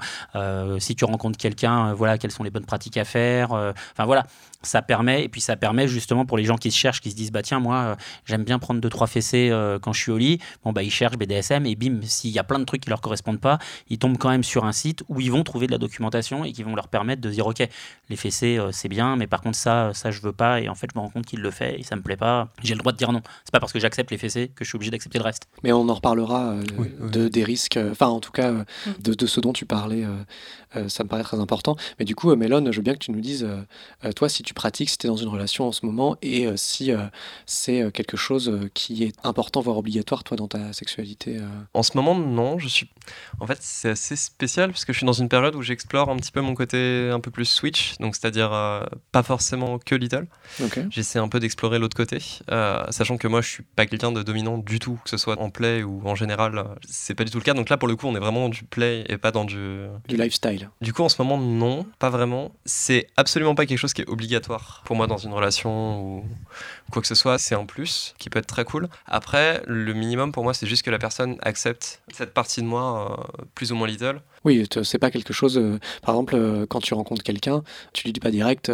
si 0.80 0.96
tu 0.96 1.06
rencontres 1.06 1.38
quelqu'un, 1.38 1.94
voilà, 1.94 2.18
quelles 2.18 2.32
sont 2.32 2.44
les 2.44 2.50
bonnes 2.50 2.66
pratiques 2.66 2.98
à 2.98 3.06
faire. 3.06 3.52
Enfin 3.52 4.06
voilà, 4.06 4.26
ça 4.64 4.82
permet 4.82 5.24
et 5.24 5.30
puis 5.30 5.42
ça 5.42 5.56
permet 5.56 5.88
justement 5.88 6.26
pour 6.26 6.38
les 6.38 6.46
gens 6.46 6.58
qui 6.58 6.72
se 6.72 6.78
cherchent, 6.78 7.02
qui 7.02 7.12
se 7.12 7.16
disent 7.16 7.32
bah 7.32 7.42
tiens 7.42 7.60
moi 7.60 7.76
euh, 7.76 7.96
j'aime 8.26 8.44
bien 8.44 8.60
prendre 8.60 8.82
deux 8.82 8.90
trois 8.90 9.08
fessées 9.08 9.50
euh, 9.52 9.80
quand 9.80 9.94
je 9.94 10.02
suis 10.02 10.12
au 10.12 10.18
lit. 10.18 10.40
Bon 10.64 10.72
bah 10.74 10.84
ils 10.84 10.92
cherchent 10.92 11.18
BDSM 11.18 11.66
et 11.66 11.76
bim 11.76 12.00
s'il 12.04 12.32
y 12.32 12.40
a 12.40 12.44
plein 12.44 12.60
de 12.60 12.66
trucs 12.66 12.82
qui 12.82 12.90
leur 12.90 13.02
correspondent 13.02 13.40
pas, 13.40 13.60
ils 13.90 13.98
tombent 13.98 14.18
quand 14.18 14.30
même 14.30 14.44
sur 14.44 14.66
un 14.66 14.72
site 14.72 15.04
où 15.10 15.20
ils 15.22 15.32
vont 15.32 15.44
trouver 15.44 15.68
de 15.68 15.72
la 15.72 15.78
documentation 15.78 16.44
et 16.46 16.52
qui 16.52 16.64
vont 16.64 16.76
leur 16.76 16.88
permettre 16.88 17.22
de 17.22 17.30
dire 17.30 17.46
ok 17.48 17.68
les 18.10 18.16
fessées 18.16 18.58
euh, 18.58 18.72
c'est 18.72 18.90
bien 18.90 19.16
mais 19.16 19.28
par 19.28 19.42
contre 19.42 19.58
ça 19.58 19.92
ça 19.94 20.12
je 20.12 20.22
veux 20.22 20.34
pas 20.34 20.62
et 20.62 20.70
en 20.70 20.76
fait 20.76 20.88
je 20.94 21.00
me 21.00 21.04
rends 21.04 21.10
compte 21.10 21.26
qu'il 21.26 21.40
le 21.42 21.52
fait 21.52 21.80
et 21.80 21.84
ça 21.84 21.96
me 21.96 22.02
plaît 22.02 22.18
pas. 22.18 22.50
J'ai 22.64 22.74
le 22.74 22.80
droit 22.80 22.92
de 22.92 22.98
dire 22.98 23.12
non. 23.12 23.22
C'est 23.44 23.52
pas 23.52 23.60
parce 23.60 23.74
que 23.74 23.80
j'accepte 23.80 24.12
les 24.12 24.18
fessées 24.18 24.50
que 24.56 24.64
je 24.64 24.70
suis 24.70 24.76
obligé 24.76 24.92
d'accepter 24.92 25.18
le 25.20 25.24
reste. 25.24 25.48
Mais 25.64 25.72
on 25.72 25.88
en 25.90 25.94
reparlera 25.94 26.52
euh, 26.52 26.64
Oui, 26.78 26.90
oui. 27.00 27.12
de 27.12 27.28
des 27.28 27.44
risques, 27.44 27.80
enfin 27.92 28.08
en 28.08 28.20
tout 28.20 28.32
cas 28.32 28.52
euh, 28.52 28.64
de, 29.00 29.14
de 29.14 29.26
ce 29.26 29.40
dont 29.40 29.54
tu 29.54 29.66
parlais. 29.66 30.06
Euh, 30.76 30.90
ça 30.90 31.04
me 31.04 31.10
paraît 31.10 31.24
très 31.24 31.40
important. 31.40 31.76
Mais 32.00 32.06
du 32.06 32.16
coup, 32.16 32.32
euh, 32.32 32.36
Mélone, 32.36 32.72
je 32.72 32.78
veux 32.78 32.84
bien 32.84 32.94
que 32.94 33.00
tu 33.00 33.12
nous 33.12 33.22
dises, 33.22 33.48
euh, 34.04 34.12
toi, 34.14 34.30
si 34.30 34.44
tu 34.44 34.54
pratiques, 34.54 34.90
si 34.90 34.98
tu 34.98 35.08
es 35.08 35.10
dans 35.10 35.16
une 35.16 35.30
relation 35.30 35.68
en 35.68 35.72
ce 35.72 35.86
moment, 35.86 36.18
et 36.22 36.48
si 36.56 36.92
c'est 37.46 37.92
quelque 37.92 38.18
chose 38.18 38.70
qui 38.74 39.04
est 39.04 39.14
important, 39.24 39.62
voire 39.62 39.78
obligatoire, 39.78 40.24
toi, 40.24 40.38
dans 40.38 40.48
ta 40.48 40.74
sexualité. 40.74 41.40
En 41.74 41.84
ce 41.84 41.96
moment, 41.96 42.16
non. 42.16 42.60
Je 42.60 42.68
suis. 42.68 42.90
En 43.40 43.48
fait, 43.48 43.58
c'est 43.62 43.90
assez 43.90 44.16
spécial 44.16 44.72
parce 44.72 44.86
que 44.86 44.94
je 44.94 44.98
suis 44.98 45.06
dans 45.06 45.14
une 45.14 45.30
période 45.30 45.56
où 45.56 45.62
j'explore 45.62 46.10
un 46.10 46.16
petit 46.18 46.32
peu 46.32 46.42
mon 46.42 46.54
côté 46.54 47.10
un 47.12 47.20
peu 47.20 47.32
plus 47.32 47.46
switch, 47.46 47.98
donc 48.00 48.16
c'est-à-dire 48.16 48.52
pas 49.12 49.24
forcément 49.24 49.80
que 49.80 49.96
little. 49.96 50.28
Ok. 50.62 50.80
J'essaie 50.90 51.20
un 51.20 51.28
peu 51.28 51.40
d'explorer 51.40 51.80
l'autre 51.80 51.98
côté, 51.98 52.20
sachant 52.90 53.18
que 53.18 53.28
moi, 53.28 53.42
je 53.42 53.50
suis 53.50 53.64
pas 53.64 53.86
quelqu'un 53.86 54.12
de 54.12 54.24
dominant 54.24 54.58
du 54.58 54.80
tout, 54.80 55.00
que 55.04 55.10
ce 55.10 55.18
soit 55.18 55.40
en 55.40 55.50
play 55.50 55.84
ou 55.84 56.02
en 56.06 56.16
général, 56.16 56.66
c'est 56.88 57.16
pas 57.16 57.24
du 57.24 57.32
tout 57.32 57.38
le 57.38 57.44
cas. 57.44 57.54
Donc 57.54 57.70
là, 57.70 57.78
pour 57.78 57.88
le 57.88 57.96
coup, 57.96 58.08
on 58.08 58.16
est 58.16 58.20
vraiment 58.20 58.42
dans 58.42 58.50
du 58.50 58.64
play 58.64 59.04
et 59.08 59.18
pas 59.18 59.32
dans 59.32 59.46
du. 59.46 59.88
Du 60.08 60.18
lifestyle. 60.18 60.63
Du 60.82 60.94
coup, 60.94 61.04
en 61.04 61.10
ce 61.10 61.22
moment, 61.22 61.38
non, 61.38 61.86
pas 62.00 62.10
vraiment. 62.10 62.52
C'est 62.66 63.08
absolument 63.18 63.56
pas 63.56 63.66
quelque 63.66 63.78
chose 63.78 63.94
qui 63.94 64.02
est 64.02 64.10
obligatoire 64.10 64.82
pour 64.86 64.96
moi 64.96 65.08
dans 65.08 65.18
une 65.18 65.34
relation 65.34 66.18
ou 66.20 66.26
quoi 66.92 67.02
que 67.02 67.08
ce 67.08 67.16
soit. 67.16 67.38
C'est 67.38 67.56
un 67.56 67.66
plus 67.66 68.14
qui 68.18 68.30
peut 68.30 68.40
être 68.40 68.48
très 68.48 68.66
cool. 68.66 68.88
Après, 69.08 69.62
le 69.68 69.94
minimum 69.94 70.32
pour 70.32 70.44
moi, 70.44 70.54
c'est 70.54 70.68
juste 70.68 70.84
que 70.84 70.92
la 70.92 71.00
personne 71.00 71.38
accepte 71.42 72.02
cette 72.14 72.34
partie 72.34 72.62
de 72.62 72.68
moi 72.68 73.18
euh, 73.40 73.44
plus 73.56 73.72
ou 73.72 73.76
moins 73.76 73.88
little. 73.88 74.22
Oui, 74.46 74.68
c'est 74.84 75.00
pas 75.00 75.12
quelque 75.12 75.34
chose. 75.34 75.58
euh, 75.58 75.80
par 76.02 76.16
exemple, 76.16 76.36
euh, 76.36 76.66
quand 76.68 76.80
tu 76.82 76.94
rencontres 76.94 77.24
quelqu'un, 77.24 77.64
tu 77.94 78.06
lui 78.06 78.14
dis 78.14 78.20
pas 78.20 78.32
direct. 78.32 78.72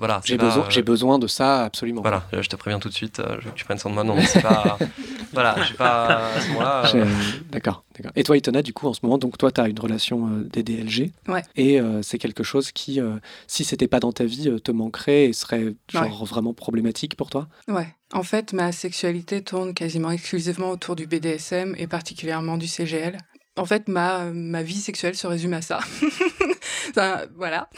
Euh, 0.00 0.06
Voilà, 0.06 0.20
j'ai 0.24 0.36
besoin, 0.36 0.64
euh, 0.64 0.70
j'ai 0.70 0.82
besoin 0.82 1.18
de 1.18 1.26
ça 1.26 1.64
absolument. 1.64 2.00
Voilà, 2.02 2.24
euh, 2.34 2.42
je 2.42 2.48
te 2.48 2.56
préviens 2.56 2.78
tout 2.78 2.88
de 2.88 2.94
suite, 2.94 3.20
euh, 3.20 3.36
je 3.40 3.44
veux 3.46 3.50
que 3.52 3.56
tu 3.56 3.64
prennes 3.64 3.78
soin 3.78 3.90
de 3.90 3.94
moi. 3.94 4.04
Non, 4.04 4.14
mais 4.14 4.24
c'est 4.26 4.40
pas. 4.42 4.78
voilà, 5.32 5.56
j'ai 5.64 5.74
pas. 5.74 6.30
À 6.34 6.40
ce 6.40 6.48
moment-là. 6.48 6.90
Euh, 6.94 7.04
D'accord, 7.50 7.84
d'accord. 7.96 8.12
Et 8.16 8.22
toi, 8.22 8.36
Itona, 8.36 8.62
du 8.62 8.72
coup, 8.72 8.86
en 8.86 8.94
ce 8.94 9.00
moment, 9.02 9.18
donc 9.18 9.36
toi, 9.38 9.50
tu 9.52 9.60
as 9.60 9.68
une 9.68 9.78
relation 9.78 10.28
euh, 10.28 10.48
DDLG. 10.52 11.12
Ouais. 11.28 11.42
Et 11.56 11.80
euh, 11.80 12.00
c'est 12.02 12.18
quelque 12.18 12.42
chose 12.42 12.72
qui, 12.72 13.00
euh, 13.00 13.16
si 13.46 13.64
c'était 13.64 13.88
pas 13.88 14.00
dans 14.00 14.12
ta 14.12 14.24
vie, 14.24 14.48
euh, 14.48 14.58
te 14.58 14.72
manquerait 14.72 15.24
et 15.26 15.32
serait 15.32 15.74
genre 15.92 16.24
vraiment 16.24 16.54
problématique 16.54 17.16
pour 17.16 17.30
toi? 17.30 17.48
Ouais. 17.68 17.88
En 18.12 18.22
fait, 18.22 18.52
ma 18.52 18.72
sexualité 18.72 19.42
tourne 19.42 19.74
quasiment 19.74 20.10
exclusivement 20.10 20.70
autour 20.70 20.96
du 20.96 21.06
BDSM 21.06 21.74
et 21.78 21.86
particulièrement 21.86 22.56
du 22.56 22.66
CGL. 22.66 23.18
En 23.56 23.64
fait, 23.64 23.88
ma, 23.88 24.24
ma 24.26 24.62
vie 24.62 24.80
sexuelle 24.80 25.14
se 25.16 25.26
résume 25.26 25.52
à 25.54 25.62
ça. 25.62 25.80
Ça, 26.94 27.26
voilà. 27.36 27.68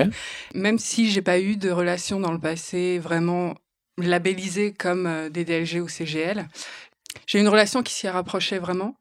Même 0.54 0.78
si 0.78 1.10
j'ai 1.10 1.22
pas 1.22 1.38
eu 1.38 1.56
de 1.56 1.70
relation 1.70 2.20
dans 2.20 2.32
le 2.32 2.40
passé 2.40 2.98
vraiment 2.98 3.54
labellisée 3.98 4.72
comme 4.74 5.06
euh, 5.06 5.28
des 5.30 5.44
DLG 5.44 5.80
ou 5.80 5.88
CGL, 5.88 6.48
j'ai 7.26 7.40
une 7.40 7.48
relation 7.48 7.82
qui 7.82 7.94
s'y 7.94 8.08
rapprochait 8.08 8.58
vraiment. 8.58 8.96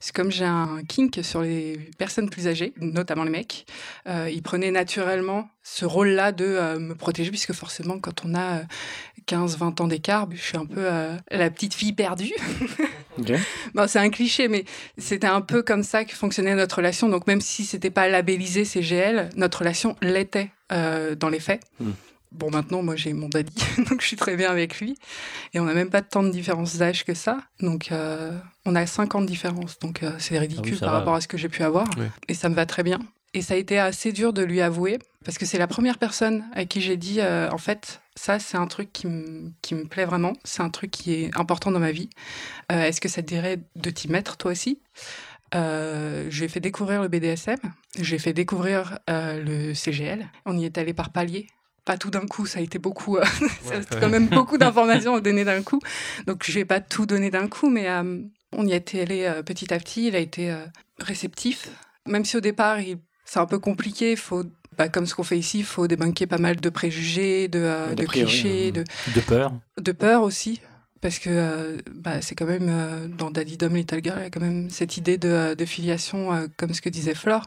C'est 0.00 0.14
comme 0.14 0.30
j'ai 0.30 0.44
un 0.44 0.82
kink 0.88 1.18
sur 1.22 1.42
les 1.42 1.78
personnes 1.98 2.30
plus 2.30 2.48
âgées, 2.48 2.72
notamment 2.80 3.24
les 3.24 3.30
mecs. 3.30 3.66
Euh, 4.06 4.30
ils 4.32 4.42
prenaient 4.42 4.70
naturellement 4.70 5.48
ce 5.62 5.84
rôle-là 5.84 6.32
de 6.32 6.44
euh, 6.44 6.78
me 6.78 6.94
protéger, 6.94 7.30
puisque 7.30 7.52
forcément, 7.52 7.98
quand 7.98 8.24
on 8.24 8.34
a 8.34 8.58
euh, 8.58 8.62
15-20 9.28 9.82
ans 9.82 9.88
d'écart, 9.88 10.26
je 10.32 10.40
suis 10.40 10.56
un 10.56 10.64
peu 10.64 10.80
euh, 10.80 11.14
la 11.30 11.50
petite 11.50 11.74
fille 11.74 11.92
perdue. 11.92 12.32
Bon, 13.74 13.88
c'est 13.88 13.98
un 13.98 14.10
cliché, 14.10 14.46
mais 14.46 14.64
c'était 14.96 15.26
un 15.26 15.40
peu 15.40 15.62
comme 15.62 15.82
ça 15.82 16.04
que 16.04 16.14
fonctionnait 16.14 16.54
notre 16.54 16.76
relation. 16.76 17.08
Donc, 17.08 17.26
même 17.26 17.40
si 17.40 17.64
c'était 17.64 17.90
pas 17.90 18.08
labellisé 18.08 18.64
CGL, 18.64 19.30
notre 19.34 19.58
relation 19.58 19.96
l'était 20.02 20.50
euh, 20.70 21.16
dans 21.16 21.28
les 21.28 21.40
faits. 21.40 21.60
Mm. 21.80 21.90
Bon, 22.32 22.50
maintenant, 22.50 22.82
moi, 22.82 22.94
j'ai 22.96 23.12
mon 23.12 23.28
daddy, 23.28 23.54
donc 23.90 24.00
je 24.02 24.06
suis 24.06 24.16
très 24.16 24.36
bien 24.36 24.50
avec 24.50 24.80
lui. 24.80 24.98
Et 25.54 25.60
on 25.60 25.64
n'a 25.64 25.74
même 25.74 25.90
pas 25.90 26.02
tant 26.02 26.22
de 26.22 26.30
différence 26.30 26.76
d'âge 26.76 27.04
que 27.04 27.14
ça. 27.14 27.38
Donc, 27.60 27.90
euh, 27.90 28.36
on 28.66 28.74
a 28.74 28.86
5 28.86 29.14
ans 29.14 29.20
de 29.22 29.26
différence. 29.26 29.78
Donc, 29.78 30.02
euh, 30.02 30.12
c'est 30.18 30.38
ridicule 30.38 30.74
ça 30.76 30.86
par 30.86 30.92
va. 30.92 30.98
rapport 30.98 31.14
à 31.14 31.20
ce 31.20 31.28
que 31.28 31.38
j'ai 31.38 31.48
pu 31.48 31.62
avoir. 31.62 31.88
Oui. 31.96 32.06
Et 32.28 32.34
ça 32.34 32.48
me 32.48 32.54
va 32.54 32.66
très 32.66 32.82
bien. 32.82 32.98
Et 33.34 33.42
ça 33.42 33.54
a 33.54 33.56
été 33.56 33.78
assez 33.78 34.12
dur 34.12 34.32
de 34.32 34.42
lui 34.42 34.60
avouer, 34.60 34.98
parce 35.24 35.38
que 35.38 35.46
c'est 35.46 35.58
la 35.58 35.66
première 35.66 35.98
personne 35.98 36.44
à 36.54 36.64
qui 36.64 36.80
j'ai 36.80 36.96
dit, 36.96 37.20
euh, 37.20 37.50
en 37.50 37.58
fait, 37.58 38.00
ça, 38.14 38.38
c'est 38.38 38.56
un 38.56 38.66
truc 38.66 38.92
qui 38.92 39.06
me 39.06 39.52
qui 39.62 39.74
me 39.74 39.84
plaît 39.84 40.06
vraiment. 40.06 40.32
C'est 40.44 40.62
un 40.62 40.70
truc 40.70 40.90
qui 40.90 41.14
est 41.14 41.36
important 41.38 41.70
dans 41.70 41.78
ma 41.78 41.92
vie. 41.92 42.10
Est-ce 42.68 43.00
que 43.00 43.08
ça 43.08 43.22
te 43.22 43.28
dirait 43.28 43.60
de 43.76 43.90
t'y 43.90 44.08
mettre, 44.08 44.36
toi 44.36 44.50
aussi? 44.50 44.80
Euh, 45.54 46.26
je 46.30 46.38
lui 46.38 46.44
ai 46.46 46.48
fait 46.48 46.60
découvrir 46.60 47.00
le 47.02 47.08
BDSM, 47.08 47.56
j'ai 47.98 48.18
fait 48.18 48.32
découvrir 48.32 48.98
euh, 49.08 49.42
le 49.42 49.74
CGL. 49.74 50.28
On 50.44 50.58
y 50.58 50.64
est 50.64 50.76
allé 50.78 50.92
par 50.92 51.10
paliers. 51.10 51.46
Pas 51.88 51.96
tout 51.96 52.10
d'un 52.10 52.26
coup, 52.26 52.44
ça 52.44 52.58
a 52.58 52.62
été 52.62 52.78
beaucoup, 52.78 53.16
euh, 53.16 53.24
ça 53.64 53.76
a 53.76 53.80
été 53.80 53.96
quand 53.98 54.10
même 54.10 54.28
beaucoup 54.28 54.58
d'informations 54.58 55.14
à 55.18 55.20
donner 55.22 55.44
d'un 55.44 55.62
coup. 55.62 55.80
Donc 56.26 56.42
je 56.44 56.52
vais 56.52 56.66
pas 56.66 56.80
tout 56.80 57.06
donner 57.06 57.30
d'un 57.30 57.48
coup, 57.48 57.70
mais 57.70 57.88
euh, 57.88 58.20
on 58.52 58.66
y 58.66 58.72
est 58.74 58.94
allé 58.94 59.24
euh, 59.24 59.42
petit 59.42 59.72
à 59.72 59.78
petit. 59.78 60.08
Il 60.08 60.14
a 60.14 60.18
été 60.18 60.50
euh, 60.50 60.66
réceptif, 60.98 61.70
même 62.06 62.26
si 62.26 62.36
au 62.36 62.40
départ 62.40 62.78
il- 62.80 62.98
c'est 63.24 63.38
un 63.38 63.46
peu 63.46 63.58
compliqué. 63.58 64.16
Faut, 64.16 64.44
bah, 64.76 64.90
comme 64.90 65.06
ce 65.06 65.14
qu'on 65.14 65.22
fait 65.22 65.38
ici, 65.38 65.60
il 65.60 65.64
faut 65.64 65.86
débunker 65.86 66.26
pas 66.28 66.36
mal 66.36 66.56
de 66.56 66.68
préjugés, 66.68 67.48
de, 67.48 67.58
euh, 67.58 67.94
de 67.94 68.04
priori, 68.04 68.30
clichés, 68.30 68.68
hein. 68.68 68.82
de, 69.06 69.12
De 69.14 69.20
peur. 69.22 69.52
de 69.80 69.92
peur 69.92 70.22
aussi. 70.24 70.60
Parce 71.00 71.18
que 71.18 71.82
bah, 71.94 72.20
c'est 72.20 72.34
quand 72.34 72.46
même 72.46 73.10
dans 73.16 73.30
Daddy 73.30 73.56
Dom 73.56 73.74
Little 73.74 74.00
Girl, 74.02 74.18
il 74.18 74.24
y 74.24 74.26
a 74.26 74.30
quand 74.30 74.40
même 74.40 74.70
cette 74.70 74.96
idée 74.96 75.18
de, 75.18 75.54
de 75.54 75.64
filiation, 75.64 76.48
comme 76.56 76.74
ce 76.74 76.80
que 76.80 76.88
disait 76.88 77.14
Flore. 77.14 77.44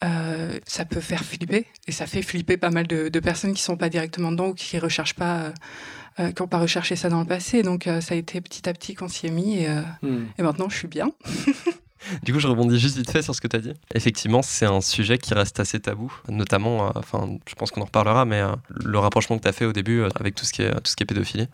ça 0.00 0.84
peut 0.84 1.00
faire 1.00 1.24
flipper 1.24 1.66
et 1.86 1.92
ça 1.92 2.06
fait 2.06 2.22
flipper 2.22 2.56
pas 2.56 2.70
mal 2.70 2.86
de, 2.86 3.08
de 3.08 3.20
personnes 3.20 3.54
qui 3.54 3.62
sont 3.62 3.76
pas 3.76 3.88
directement 3.88 4.32
dedans 4.32 4.48
ou 4.48 4.54
qui 4.54 4.78
recherchent 4.78 5.14
pas 5.14 5.52
euh, 6.20 6.30
qui 6.30 6.42
n'ont 6.42 6.48
pas 6.48 6.60
recherché 6.60 6.94
ça 6.94 7.08
dans 7.08 7.18
le 7.18 7.26
passé. 7.26 7.62
Donc 7.64 7.88
euh, 7.88 8.00
ça 8.00 8.14
a 8.14 8.16
été 8.16 8.40
petit 8.40 8.68
à 8.68 8.72
petit 8.72 8.94
qu'on 8.94 9.08
s'y 9.08 9.26
est 9.26 9.30
mis 9.30 9.58
et, 9.58 9.68
euh, 9.68 9.80
hmm. 10.02 10.26
et 10.38 10.42
maintenant 10.42 10.68
je 10.68 10.76
suis 10.76 10.88
bien. 10.88 11.10
Du 12.22 12.32
coup, 12.32 12.38
je 12.40 12.48
rebondis 12.48 12.78
juste 12.78 12.96
vite 12.96 13.10
fait 13.10 13.22
sur 13.22 13.34
ce 13.34 13.40
que 13.40 13.48
tu 13.48 13.56
as 13.56 13.60
dit. 13.60 13.72
Effectivement, 13.94 14.42
c'est 14.42 14.66
un 14.66 14.80
sujet 14.80 15.18
qui 15.18 15.34
reste 15.34 15.60
assez 15.60 15.80
tabou, 15.80 16.12
notamment, 16.28 16.86
euh, 16.86 16.90
enfin, 16.96 17.36
je 17.48 17.54
pense 17.54 17.70
qu'on 17.70 17.82
en 17.82 17.86
reparlera, 17.86 18.24
mais 18.24 18.40
euh, 18.40 18.54
le 18.68 18.98
rapprochement 18.98 19.36
que 19.36 19.42
tu 19.42 19.48
as 19.48 19.52
fait 19.52 19.64
au 19.64 19.72
début 19.72 20.00
euh, 20.00 20.08
avec 20.18 20.34
tout 20.34 20.44
ce 20.44 20.52
qui 20.52 20.62
est, 20.62 20.70
tout 20.70 20.90
ce 20.90 20.96
qui 20.96 21.02
est 21.02 21.06
pédophilie. 21.06 21.48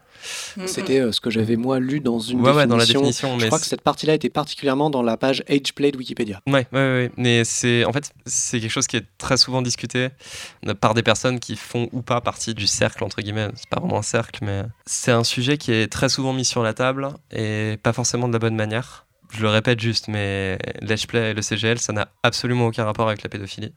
C'était 0.66 1.12
ce 1.12 1.20
que 1.20 1.30
j'avais 1.30 1.56
moi 1.56 1.80
lu 1.80 2.00
dans 2.00 2.18
une 2.18 2.40
ouais, 2.40 2.52
définition. 2.52 2.68
dans 2.68 2.76
la 2.76 2.86
définition. 2.86 3.38
Je 3.38 3.46
crois 3.46 3.58
que 3.58 3.66
cette 3.66 3.80
partie-là 3.80 4.14
était 4.14 4.28
particulièrement 4.28 4.90
dans 4.90 5.02
la 5.02 5.16
page 5.16 5.42
Age 5.48 5.72
Play 5.74 5.92
de 5.92 5.96
Wikipédia. 5.96 6.40
Ouais, 6.46 6.66
ouais, 6.72 6.78
ouais. 6.78 7.12
Mais 7.16 7.44
c'est, 7.44 7.84
en 7.84 7.92
fait, 7.92 8.12
c'est 8.26 8.60
quelque 8.60 8.70
chose 8.70 8.86
qui 8.86 8.96
est 8.96 9.06
très 9.16 9.38
souvent 9.38 9.62
discuté 9.62 10.08
par 10.80 10.94
des 10.94 11.02
personnes 11.02 11.40
qui 11.40 11.56
font 11.56 11.88
ou 11.92 12.02
pas 12.02 12.20
partie 12.20 12.54
du 12.54 12.66
cercle, 12.66 13.02
entre 13.02 13.22
guillemets. 13.22 13.48
C'est 13.54 13.68
pas 13.68 13.80
vraiment 13.80 13.98
un 13.98 14.02
cercle, 14.02 14.44
mais 14.44 14.64
c'est 14.84 15.12
un 15.12 15.24
sujet 15.24 15.56
qui 15.56 15.72
est 15.72 15.90
très 15.90 16.10
souvent 16.10 16.32
mis 16.32 16.44
sur 16.44 16.62
la 16.62 16.74
table 16.74 17.08
et 17.30 17.78
pas 17.82 17.94
forcément 17.94 18.28
de 18.28 18.32
la 18.34 18.38
bonne 18.38 18.56
manière 18.56 19.06
je 19.32 19.42
le 19.42 19.48
répète 19.48 19.80
juste, 19.80 20.08
mais 20.08 20.58
l'HPlay 20.82 21.30
et 21.30 21.34
le 21.34 21.42
CGL, 21.42 21.78
ça 21.78 21.92
n'a 21.92 22.08
absolument 22.22 22.66
aucun 22.66 22.84
rapport 22.84 23.08
avec 23.08 23.22
la 23.22 23.28
pédophilie 23.28 23.74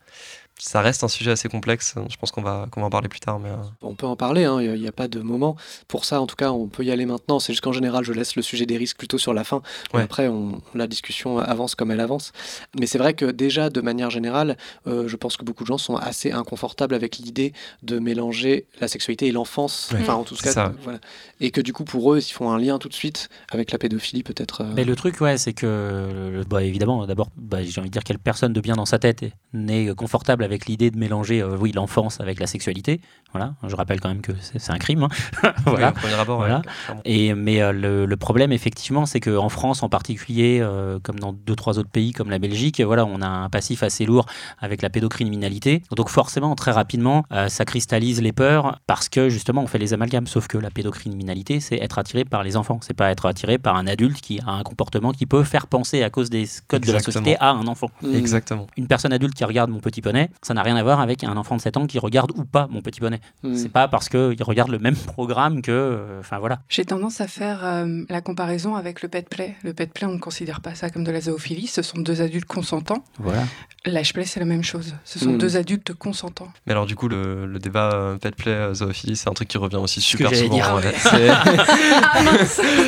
ça 0.59 0.81
reste 0.81 1.03
un 1.03 1.07
sujet 1.07 1.31
assez 1.31 1.49
complexe. 1.49 1.95
Je 2.09 2.15
pense 2.17 2.31
qu'on 2.31 2.41
va, 2.41 2.67
qu'on 2.71 2.81
va 2.81 2.87
en 2.87 2.89
parler 2.89 3.09
plus 3.09 3.19
tard. 3.19 3.39
Mais 3.39 3.49
euh. 3.49 3.55
On 3.81 3.95
peut 3.95 4.05
en 4.05 4.15
parler, 4.15 4.45
hein. 4.45 4.61
il 4.61 4.79
n'y 4.79 4.87
a, 4.87 4.91
pas 4.91 5.07
de 5.07 5.19
moment. 5.19 5.55
Pour 5.87 6.05
ça, 6.05 6.21
en 6.21 6.27
tout 6.27 6.35
cas, 6.35 6.51
on 6.51 6.67
peut 6.67 6.83
y 6.83 6.91
aller 6.91 7.05
maintenant. 7.05 7.39
C'est 7.39 7.53
juste 7.53 7.63
qu'en 7.63 7.71
général, 7.71 8.03
je 8.03 8.13
laisse 8.13 8.35
le 8.35 8.41
sujet 8.41 8.65
des 8.65 8.77
risques 8.77 8.97
plutôt 8.97 9.17
sur 9.17 9.33
la 9.33 9.43
fin. 9.43 9.61
Après, 9.93 10.27
on, 10.27 10.61
la 10.75 10.87
discussion 10.87 11.39
avance 11.39 11.75
comme 11.75 11.91
elle 11.91 11.99
avance. 11.99 12.31
Mais 12.79 12.85
c'est 12.85 12.97
vrai 12.97 13.13
que 13.13 13.25
déjà, 13.25 13.69
de 13.69 13.81
manière 13.81 14.09
générale, 14.09 14.57
euh, 14.87 15.07
je 15.07 15.15
pense 15.15 15.37
que 15.37 15.43
beaucoup 15.43 15.63
de 15.63 15.67
gens 15.67 15.77
sont 15.77 15.95
assez 15.95 16.31
inconfortables 16.31 16.93
avec 16.93 17.17
l'idée 17.17 17.53
de 17.81 17.99
mélanger 17.99 18.67
la 18.79 18.87
sexualité 18.87 19.27
et 19.27 19.31
l'enfance. 19.31 19.91
Enfin, 19.99 20.13
en 20.13 20.23
tout 20.23 20.35
cas, 20.35 20.71
voilà. 20.83 20.99
Et 21.41 21.51
que 21.51 21.61
du 21.61 21.73
coup, 21.73 21.83
pour 21.83 22.13
eux, 22.13 22.19
ils 22.19 22.31
font 22.31 22.51
un 22.51 22.59
lien 22.59 22.77
tout 22.77 22.89
de 22.89 22.93
suite 22.93 23.29
avec 23.49 23.71
la 23.71 23.79
pédophilie, 23.79 24.23
peut-être. 24.23 24.61
Euh. 24.61 24.73
Mais 24.75 24.85
le 24.85 24.95
truc, 24.95 25.19
ouais, 25.19 25.37
c'est 25.37 25.53
que, 25.53 26.43
bah, 26.47 26.63
évidemment, 26.63 27.05
d'abord, 27.07 27.29
bah, 27.35 27.63
j'ai 27.63 27.79
envie 27.81 27.89
de 27.89 27.93
dire 27.93 28.03
quelle 28.03 28.19
personne 28.19 28.53
de 28.53 28.61
bien 28.61 28.75
dans 28.75 28.85
sa 28.85 28.99
tête 28.99 29.25
n'est 29.53 29.93
confortable 29.95 30.42
avec 30.43 30.65
l'idée 30.65 30.91
de 30.91 30.97
mélanger 30.97 31.41
euh, 31.41 31.57
oui, 31.59 31.71
l'enfance 31.71 32.19
avec 32.19 32.39
la 32.39 32.47
sexualité. 32.47 33.01
Voilà. 33.31 33.55
Je 33.67 33.75
rappelle 33.75 33.99
quand 33.99 34.09
même 34.09 34.21
que 34.21 34.33
c'est 34.41 34.71
un 34.71 34.77
crime. 34.77 35.03
Hein. 35.03 35.51
voilà. 35.65 35.93
voilà. 36.25 36.61
Et, 37.05 37.33
mais 37.33 37.61
euh, 37.61 37.71
le, 37.71 38.17
problème, 38.17 38.51
effectivement, 38.51 39.05
c'est 39.05 39.19
qu'en 39.19 39.49
France 39.49 39.81
en 39.81 39.89
particulier, 39.89 40.59
euh, 40.61 40.99
comme 41.01 41.19
dans 41.19 41.33
deux, 41.33 41.55
trois 41.55 41.79
autres 41.79 41.89
pays 41.89 42.11
comme 42.11 42.29
la 42.29 42.39
Belgique, 42.39 42.79
voilà, 42.81 43.05
on 43.05 43.21
a 43.21 43.27
un 43.27 43.49
passif 43.49 43.81
assez 43.81 44.05
lourd 44.05 44.25
avec 44.59 44.81
la 44.81 44.89
pédocriminalité. 44.89 45.81
Donc 45.95 46.09
forcément, 46.09 46.55
très 46.55 46.71
rapidement, 46.71 47.23
ça 47.47 47.65
cristallise 47.65 48.21
les 48.21 48.31
peurs 48.31 48.79
parce 48.87 49.09
que 49.09 49.29
justement, 49.29 49.63
on 49.63 49.67
fait 49.67 49.79
les 49.79 49.93
amalgames. 49.93 50.27
Sauf 50.27 50.47
que 50.47 50.57
la 50.57 50.69
pédocriminalité, 50.69 51.59
c'est 51.59 51.77
être 51.77 51.97
attiré 51.97 52.25
par 52.25 52.43
les 52.43 52.55
enfants. 52.55 52.79
C'est 52.81 52.93
pas 52.93 53.09
être 53.09 53.25
attiré 53.25 53.57
par 53.57 53.75
un 53.75 53.87
adulte 53.87 54.21
qui 54.21 54.39
a 54.45 54.51
un 54.51 54.63
comportement 54.63 55.11
qui 55.11 55.25
peut 55.25 55.43
faire 55.43 55.67
penser 55.67 56.03
à 56.03 56.09
cause 56.09 56.29
des 56.29 56.47
codes 56.67 56.85
de 56.85 56.91
la 56.91 56.99
société 56.99 57.35
à 57.39 57.51
un 57.51 57.67
enfant. 57.67 57.89
Exactement. 58.13 58.67
Une 58.77 58.87
personne 58.87 59.13
adulte 59.13 59.33
qui 59.33 59.43
regarde 59.43 59.69
mon 59.69 59.79
petit 59.79 60.01
poney, 60.01 60.29
ça 60.41 60.53
n'a 60.53 60.63
rien 60.63 60.75
à 60.75 60.83
voir 60.83 60.99
avec 60.99 61.23
un 61.23 61.37
enfant 61.37 61.55
de 61.55 61.61
7 61.61 61.77
ans 61.77 61.87
qui 61.87 61.99
regarde 61.99 62.31
ou 62.35 62.43
pas 62.43 62.67
mon 62.69 62.81
petit 62.81 62.99
bonnet. 62.99 63.19
Hmm. 63.43 63.55
C'est 63.55 63.69
pas 63.69 63.87
parce 63.87 64.09
qu'il 64.09 64.41
regarde 64.41 64.71
le 64.71 64.79
même 64.79 64.95
programme 64.95 65.61
que. 65.61 65.71
Euh, 65.71 66.19
enfin 66.19 66.39
voilà. 66.39 66.59
J'ai 66.69 66.85
tendance 66.85 67.21
à 67.21 67.27
faire 67.27 67.63
euh, 67.63 68.03
la 68.09 68.21
comparaison 68.21 68.75
avec 68.75 69.01
le 69.01 69.09
pet 69.09 69.27
play. 69.27 69.55
Le 69.63 69.73
pet 69.73 69.91
play, 69.91 70.07
on 70.07 70.13
ne 70.13 70.19
considère 70.19 70.61
pas 70.61 70.75
ça 70.75 70.89
comme 70.89 71.03
de 71.03 71.11
la 71.11 71.21
zoophilie. 71.21 71.67
Ce 71.67 71.81
sont 71.81 71.99
deux 71.99 72.21
adultes 72.21 72.45
consentants. 72.45 73.03
Voilà. 73.19 73.43
L'âge 73.85 74.13
play, 74.13 74.25
c'est 74.25 74.39
la 74.39 74.45
même 74.45 74.63
chose. 74.63 74.95
Ce 75.03 75.19
sont 75.19 75.33
hmm. 75.33 75.37
deux 75.37 75.57
adultes 75.57 75.93
consentants. 75.93 76.47
Mais 76.65 76.71
alors, 76.71 76.85
du 76.85 76.95
coup, 76.95 77.07
le, 77.07 77.45
le 77.45 77.59
débat 77.59 77.91
euh, 77.93 78.17
pet 78.17 78.35
play, 78.35 78.73
zoophilie, 78.73 79.15
c'est 79.15 79.29
un 79.29 79.33
truc 79.33 79.47
qui 79.47 79.57
revient 79.57 79.77
aussi 79.77 80.01
super 80.01 80.33
souvent. 80.33 80.53
Dire, 80.53 80.73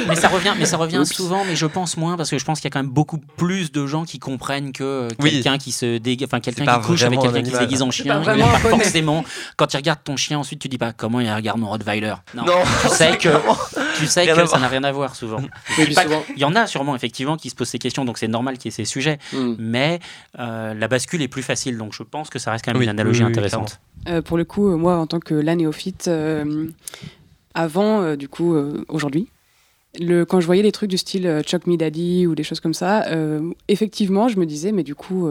mais 0.07 0.15
ça 0.15 0.29
revient, 0.29 0.53
mais 0.57 0.65
ça 0.65 0.77
revient 0.77 1.05
souvent, 1.05 1.43
mais 1.45 1.55
je 1.55 1.65
pense 1.65 1.97
moins 1.97 2.17
parce 2.17 2.29
que 2.29 2.37
je 2.37 2.45
pense 2.45 2.59
qu'il 2.59 2.65
y 2.65 2.71
a 2.71 2.71
quand 2.71 2.83
même 2.83 2.91
beaucoup 2.91 3.17
plus 3.17 3.71
de 3.71 3.85
gens 3.85 4.05
qui 4.05 4.19
comprennent 4.19 4.71
que 4.71 5.07
quelqu'un 5.21 5.57
qui 5.57 5.71
se 5.71 5.99
enfin 6.23 6.39
quelqu'un 6.39 6.65
qui 6.65 6.87
couche 6.87 7.03
avec 7.03 7.19
quelqu'un 7.19 7.34
qui 7.41 7.51
se 7.51 7.59
déguise 7.59 7.81
en 7.81 7.91
chien. 7.91 8.21
forcément, 8.59 9.23
quand 9.57 9.67
tu 9.67 9.77
regardes 9.77 10.03
ton 10.03 10.17
chien, 10.17 10.39
ensuite 10.39 10.59
tu 10.59 10.67
dis 10.67 10.77
pas 10.77 10.93
comment 10.93 11.19
il 11.19 11.31
regarde 11.31 11.59
mon 11.59 11.69
Rottweiler? 11.69 12.15
Non, 12.33 12.43
tu 12.81 12.89
sais 12.89 13.17
que, 13.17 13.29
tu 13.97 14.07
sais 14.07 14.27
que 14.27 14.45
ça 14.45 14.59
n'a 14.59 14.67
rien 14.67 14.83
à 14.83 14.91
voir 14.91 15.15
souvent. 15.15 15.41
Il 15.77 16.37
y 16.37 16.43
en 16.43 16.55
a 16.55 16.67
sûrement 16.67 16.95
effectivement 16.95 17.37
qui 17.37 17.49
se 17.49 17.55
posent 17.55 17.69
ces 17.69 17.79
questions, 17.79 18.05
donc 18.05 18.17
c'est 18.17 18.27
normal 18.27 18.57
qu'il 18.57 18.65
y 18.65 18.73
ait 18.73 18.75
ces 18.75 18.85
sujets. 18.85 19.19
Hmm. 19.33 19.55
Mais 19.57 19.99
euh, 20.39 20.73
la 20.73 20.87
bascule 20.87 21.21
est 21.21 21.27
plus 21.27 21.43
facile, 21.43 21.77
donc 21.77 21.93
je 21.93 22.03
pense 22.03 22.29
que 22.29 22.39
ça 22.39 22.51
reste 22.51 22.65
quand 22.65 22.73
même 22.73 22.81
une 22.81 22.89
analogie 22.89 23.23
intéressante. 23.23 23.79
Euh, 24.07 24.21
pour 24.21 24.37
le 24.37 24.45
coup, 24.45 24.75
moi 24.77 24.97
en 24.97 25.07
tant 25.07 25.19
que 25.19 25.33
la 25.33 25.55
néophyte, 25.55 26.07
euh, 26.07 26.67
avant, 27.53 28.15
du 28.15 28.27
coup, 28.27 28.55
aujourd'hui, 28.89 29.29
le, 29.97 30.25
quand 30.25 30.41
je 30.41 30.45
voyais 30.45 30.63
des 30.63 30.73
trucs 30.73 30.89
du 30.89 30.97
style 30.97 31.41
Chuck 31.45 31.67
Me 31.67 31.77
Daddy 31.77 32.27
ou 32.27 32.35
des 32.35 32.43
choses 32.43 32.59
comme 32.59 32.73
ça, 32.73 33.05
effectivement, 33.67 34.27
je 34.27 34.37
me 34.37 34.45
disais, 34.45 34.71
mais 34.71 34.83
du 34.83 34.95
coup, 34.95 35.29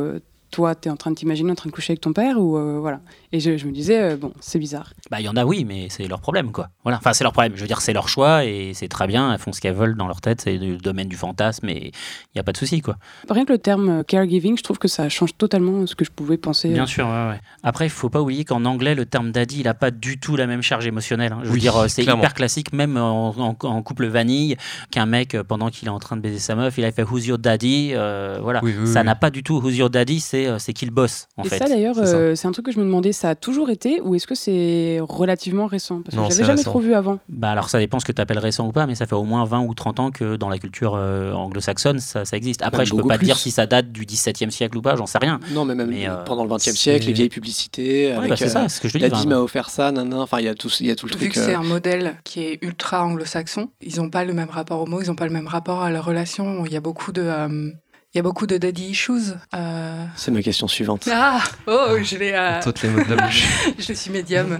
toi, 0.54 0.76
tu 0.76 0.88
es 0.88 0.90
en 0.92 0.96
train 0.96 1.10
de 1.10 1.16
t'imaginer 1.16 1.50
en 1.50 1.56
train 1.56 1.68
de 1.68 1.74
coucher 1.74 1.92
avec 1.92 2.00
ton 2.00 2.12
père 2.12 2.38
ou 2.38 2.56
euh, 2.56 2.78
voilà. 2.78 3.00
Et 3.32 3.40
je, 3.40 3.50
me 3.50 3.72
disais, 3.72 4.00
euh, 4.00 4.16
bon, 4.16 4.32
c'est 4.38 4.60
bizarre. 4.60 4.92
Bah, 5.10 5.20
il 5.20 5.24
y 5.24 5.28
en 5.28 5.36
a, 5.36 5.44
oui, 5.44 5.64
mais 5.64 5.88
c'est 5.90 6.06
leur 6.06 6.20
problème, 6.20 6.52
quoi. 6.52 6.68
Voilà. 6.84 6.98
Enfin, 6.98 7.12
c'est 7.12 7.24
leur 7.24 7.32
problème. 7.32 7.54
Je 7.56 7.60
veux 7.60 7.66
dire, 7.66 7.80
c'est 7.80 7.92
leur 7.92 8.08
choix 8.08 8.44
et 8.44 8.70
c'est 8.74 8.86
très 8.86 9.08
bien. 9.08 9.32
Elles 9.32 9.40
font 9.40 9.52
ce 9.52 9.60
qu'elles 9.60 9.74
veulent 9.74 9.96
dans 9.96 10.06
leur 10.06 10.20
tête. 10.20 10.42
C'est 10.42 10.56
le 10.56 10.76
domaine 10.76 11.08
du 11.08 11.16
fantasme 11.16 11.68
et 11.68 11.86
il 11.88 12.36
n'y 12.36 12.40
a 12.40 12.44
pas 12.44 12.52
de 12.52 12.56
souci, 12.56 12.82
quoi. 12.82 12.96
Rien 13.28 13.44
que 13.44 13.52
le 13.52 13.58
terme 13.58 13.88
euh, 13.88 14.02
caregiving, 14.04 14.56
je 14.56 14.62
trouve 14.62 14.78
que 14.78 14.86
ça 14.86 15.08
change 15.08 15.36
totalement 15.36 15.84
ce 15.88 15.96
que 15.96 16.04
je 16.04 16.12
pouvais 16.12 16.36
penser. 16.36 16.68
Bien 16.68 16.86
sûr, 16.86 17.06
ouais, 17.06 17.28
ouais. 17.30 17.40
Après, 17.64 17.86
il 17.86 17.90
faut 17.90 18.08
pas 18.08 18.22
oublier 18.22 18.44
qu'en 18.44 18.64
anglais, 18.64 18.94
le 18.94 19.06
terme 19.06 19.32
daddy, 19.32 19.60
il 19.60 19.64
n'a 19.64 19.74
pas 19.74 19.90
du 19.90 20.20
tout 20.20 20.36
la 20.36 20.46
même 20.46 20.62
charge 20.62 20.86
émotionnelle. 20.86 21.32
Hein. 21.32 21.40
Je 21.42 21.48
veux 21.48 21.58
dire, 21.58 21.90
c'est 21.90 22.04
hyper 22.04 22.34
classique, 22.34 22.72
même 22.72 22.96
en, 22.96 23.54
couple 23.82 24.06
vanille, 24.06 24.56
qu'un 24.92 25.06
mec, 25.06 25.36
pendant 25.42 25.70
qu'il 25.70 25.88
est 25.88 25.90
en 25.90 25.98
train 25.98 26.16
de 26.16 26.20
baiser 26.20 26.38
sa 26.38 26.54
meuf, 26.54 26.78
il 26.78 26.84
a 26.84 26.92
fait 26.92 27.02
Who's 27.02 27.26
your 27.26 27.38
daddy? 27.38 27.94
Voilà. 27.94 28.60
ça 28.84 29.02
n'a 29.02 29.16
pas 29.16 29.30
du 29.30 29.42
tout 29.42 29.58
Who's 29.58 29.76
your 29.76 29.90
daddy, 29.90 30.20
c'est 30.20 30.43
qui 30.66 30.74
qu'il 30.74 30.90
bosse. 30.90 31.28
En 31.36 31.44
et 31.44 31.48
fait. 31.48 31.58
ça 31.58 31.66
d'ailleurs, 31.66 31.96
euh, 31.98 32.34
c'est 32.34 32.48
un 32.48 32.52
truc 32.52 32.66
que 32.66 32.72
je 32.72 32.78
me 32.78 32.84
demandais, 32.84 33.12
ça 33.12 33.30
a 33.30 33.34
toujours 33.34 33.70
été 33.70 34.00
ou 34.00 34.14
est-ce 34.14 34.26
que 34.26 34.34
c'est 34.34 34.98
relativement 35.00 35.66
récent? 35.66 36.02
Parce 36.02 36.16
que 36.16 36.34
j'avais 36.34 36.46
jamais 36.46 36.62
trop 36.62 36.80
vu 36.80 36.94
avant. 36.94 37.18
Bah 37.28 37.50
alors 37.50 37.68
ça 37.68 37.78
dépend 37.78 38.00
ce 38.00 38.04
que 38.04 38.12
tu 38.12 38.20
appelles 38.20 38.38
récent 38.38 38.66
ou 38.66 38.72
pas, 38.72 38.86
mais 38.86 38.94
ça 38.94 39.06
fait 39.06 39.14
au 39.14 39.24
moins 39.24 39.44
20 39.44 39.60
ou 39.60 39.74
30 39.74 40.00
ans 40.00 40.10
que 40.10 40.36
dans 40.36 40.48
la 40.48 40.58
culture 40.58 40.94
euh, 40.96 41.32
anglo-saxonne 41.32 41.98
ça, 41.98 42.24
ça, 42.24 42.36
existe. 42.36 42.62
Après, 42.62 42.86
je 42.86 42.94
peux 42.94 43.06
pas 43.06 43.18
dire 43.18 43.36
si 43.36 43.50
ça 43.50 43.66
date 43.66 43.92
du 43.92 44.04
17e 44.04 44.50
siècle 44.50 44.76
ou 44.78 44.82
pas, 44.82 44.96
j'en 44.96 45.06
sais 45.06 45.18
rien. 45.18 45.40
Non, 45.52 45.64
mais 45.64 45.74
même 45.74 45.92
euh, 45.92 46.24
pendant 46.24 46.44
le 46.44 46.50
20e 46.50 46.74
siècle, 46.74 47.06
les 47.06 47.12
vieilles 47.12 47.28
publicités. 47.28 48.16
Ouais, 48.16 48.28
bah 48.28 48.36
c'est 48.36 48.48
ça, 48.48 48.68
ce 48.68 48.80
que 48.80 48.88
je 48.88 48.98
dis. 48.98 49.02
La 49.02 49.10
dîme 49.10 49.30
m'a 49.30 49.38
offert 49.38 49.70
ça, 49.70 49.92
enfin 50.14 50.38
il 50.38 50.44
y 50.44 50.48
a 50.48 50.54
tout, 50.54 50.70
il 50.80 50.86
y 50.86 50.90
a 50.90 50.96
tout 50.96 51.06
le 51.06 51.12
Vu 51.12 51.18
truc. 51.18 51.32
que 51.34 51.40
c'est 51.40 51.54
un 51.54 51.62
modèle 51.62 52.16
qui 52.24 52.40
est 52.40 52.58
ultra 52.62 53.04
anglo-saxon, 53.04 53.68
ils 53.80 53.96
n'ont 53.96 54.10
pas 54.10 54.24
le 54.24 54.32
même 54.32 54.50
rapport 54.50 54.80
aux 54.80 54.86
mots, 54.86 55.00
ils 55.00 55.08
n'ont 55.08 55.14
pas 55.14 55.26
le 55.26 55.32
même 55.32 55.48
rapport 55.48 55.82
à 55.82 55.90
leur 55.90 56.04
relation. 56.04 56.64
Il 56.66 56.72
y 56.72 56.76
a 56.76 56.80
beaucoup 56.80 57.12
de 57.12 57.72
il 58.14 58.18
y 58.18 58.20
a 58.20 58.22
beaucoup 58.22 58.46
de 58.46 58.56
daddy 58.58 58.90
issues. 58.90 59.32
Euh. 59.56 60.04
C'est 60.14 60.30
ma 60.30 60.40
question 60.40 60.68
suivante. 60.68 61.08
Ah 61.10 61.42
Oh, 61.66 61.96
je 62.00 62.16
l'ai. 62.16 62.30
Euh... 62.32 62.60
Toutes 62.62 62.80
les 62.82 62.88
mots 62.88 63.02
de 63.02 63.12
la 63.12 63.26
bouche. 63.26 63.44
je 63.78 63.92
suis 63.92 64.12
médium. 64.12 64.56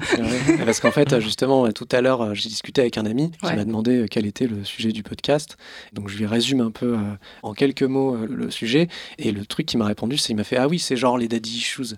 parce 0.64 0.80
qu'en 0.80 0.90
fait, 0.90 1.20
justement, 1.20 1.70
tout 1.70 1.86
à 1.92 2.00
l'heure, 2.00 2.34
j'ai 2.34 2.48
discuté 2.48 2.80
avec 2.80 2.98
un 2.98 3.06
ami 3.06 3.30
qui 3.30 3.54
m'a 3.54 3.64
demandé 3.64 3.98
euh, 3.98 4.06
quel 4.10 4.26
était 4.26 4.48
le 4.48 4.64
sujet 4.64 4.90
du 4.90 5.04
podcast. 5.04 5.56
Donc, 5.92 6.08
je 6.08 6.18
lui 6.18 6.26
résume 6.26 6.62
un 6.62 6.72
peu 6.72 6.94
euh, 6.94 6.98
en 7.44 7.52
quelques 7.52 7.84
mots 7.84 8.16
le 8.16 8.50
sujet. 8.50 8.88
Et 9.18 9.30
le 9.30 9.46
truc 9.46 9.66
qu'il 9.66 9.78
m'a 9.78 9.86
répondu, 9.86 10.18
c'est 10.18 10.32
il 10.32 10.36
m'a 10.36 10.42
fait 10.42 10.56
Ah 10.56 10.66
oui, 10.66 10.80
c'est 10.80 10.96
genre 10.96 11.16
les 11.16 11.28
daddy 11.28 11.58
issues. 11.58 11.94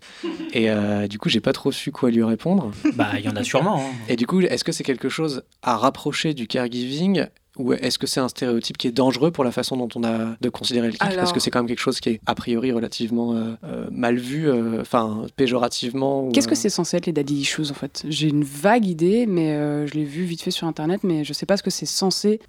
et 0.52 0.68
du 1.08 1.18
coup, 1.18 1.30
j'ai 1.30 1.40
pas 1.40 1.54
trop 1.54 1.72
su 1.72 1.90
quoi 1.90 2.10
lui 2.10 2.22
répondre. 2.22 2.70
Bah, 2.92 3.12
il 3.18 3.24
y 3.24 3.30
en 3.30 3.36
a 3.36 3.42
sûrement. 3.42 3.80
Hein. 3.80 3.94
Et 4.08 4.16
du 4.16 4.26
coup, 4.26 4.42
est-ce 4.42 4.62
que 4.62 4.72
c'est 4.72 4.84
quelque 4.84 5.08
chose 5.08 5.42
à 5.62 5.78
rapprocher 5.78 6.34
du 6.34 6.46
caregiving 6.46 7.26
ou 7.58 7.72
est-ce 7.72 7.98
que 7.98 8.06
c'est 8.06 8.20
un 8.20 8.28
stéréotype 8.28 8.76
qui 8.76 8.88
est 8.88 8.92
dangereux 8.92 9.30
pour 9.30 9.44
la 9.44 9.52
façon 9.52 9.76
dont 9.76 9.88
on 9.94 10.04
a 10.04 10.36
de 10.40 10.48
considérer 10.48 10.88
le 10.88 10.92
kink 10.92 11.16
Parce 11.16 11.32
que 11.32 11.40
c'est 11.40 11.50
quand 11.50 11.60
même 11.60 11.68
quelque 11.68 11.80
chose 11.80 12.00
qui 12.00 12.10
est 12.10 12.20
a 12.26 12.34
priori 12.34 12.72
relativement 12.72 13.34
euh, 13.34 13.54
euh, 13.64 13.86
mal 13.90 14.16
vu, 14.16 14.48
euh, 14.48 14.80
enfin 14.80 15.26
péjorativement. 15.36 16.30
Qu'est-ce 16.30 16.48
que 16.48 16.54
c'est 16.54 16.68
censé 16.68 16.96
être 16.96 17.06
les 17.06 17.12
daddy 17.12 17.34
issues 17.34 17.70
en 17.70 17.74
fait? 17.74 18.04
J'ai 18.08 18.28
une 18.28 18.44
vague 18.44 18.86
idée, 18.86 19.26
mais 19.26 19.86
je 19.86 19.94
l'ai 19.94 20.04
vu 20.04 20.24
vite 20.24 20.42
fait 20.42 20.50
sur 20.50 20.66
internet, 20.66 21.00
mais 21.02 21.24
je 21.24 21.32
sais 21.32 21.46
pas 21.46 21.56
ce 21.56 21.62
que 21.62 21.70
c'est 21.70 21.86
censé 21.86 22.40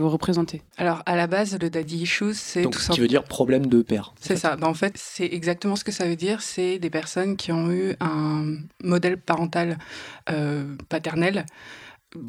représenter. 0.00 0.62
Alors 0.76 1.02
à 1.06 1.16
la 1.16 1.26
base, 1.26 1.58
le 1.60 1.70
daddy 1.70 2.02
issues, 2.02 2.34
c'est 2.34 2.62
tout 2.62 2.78
ça. 2.78 2.92
Qui 2.92 3.00
veut 3.00 3.08
dire 3.08 3.24
problème 3.24 3.66
de 3.66 3.82
père. 3.82 4.14
C'est 4.20 4.36
ça. 4.36 4.56
Bah, 4.56 4.68
en 4.68 4.74
fait, 4.74 4.94
c'est 4.96 5.26
exactement 5.26 5.76
ce 5.76 5.84
que 5.84 5.92
ça 5.92 6.06
veut 6.06 6.16
dire. 6.16 6.42
C'est 6.42 6.78
des 6.78 6.90
personnes 6.90 7.36
qui 7.36 7.52
ont 7.52 7.70
eu 7.70 7.94
un 8.00 8.56
modèle 8.82 9.18
parental 9.18 9.78
paternel 10.88 11.44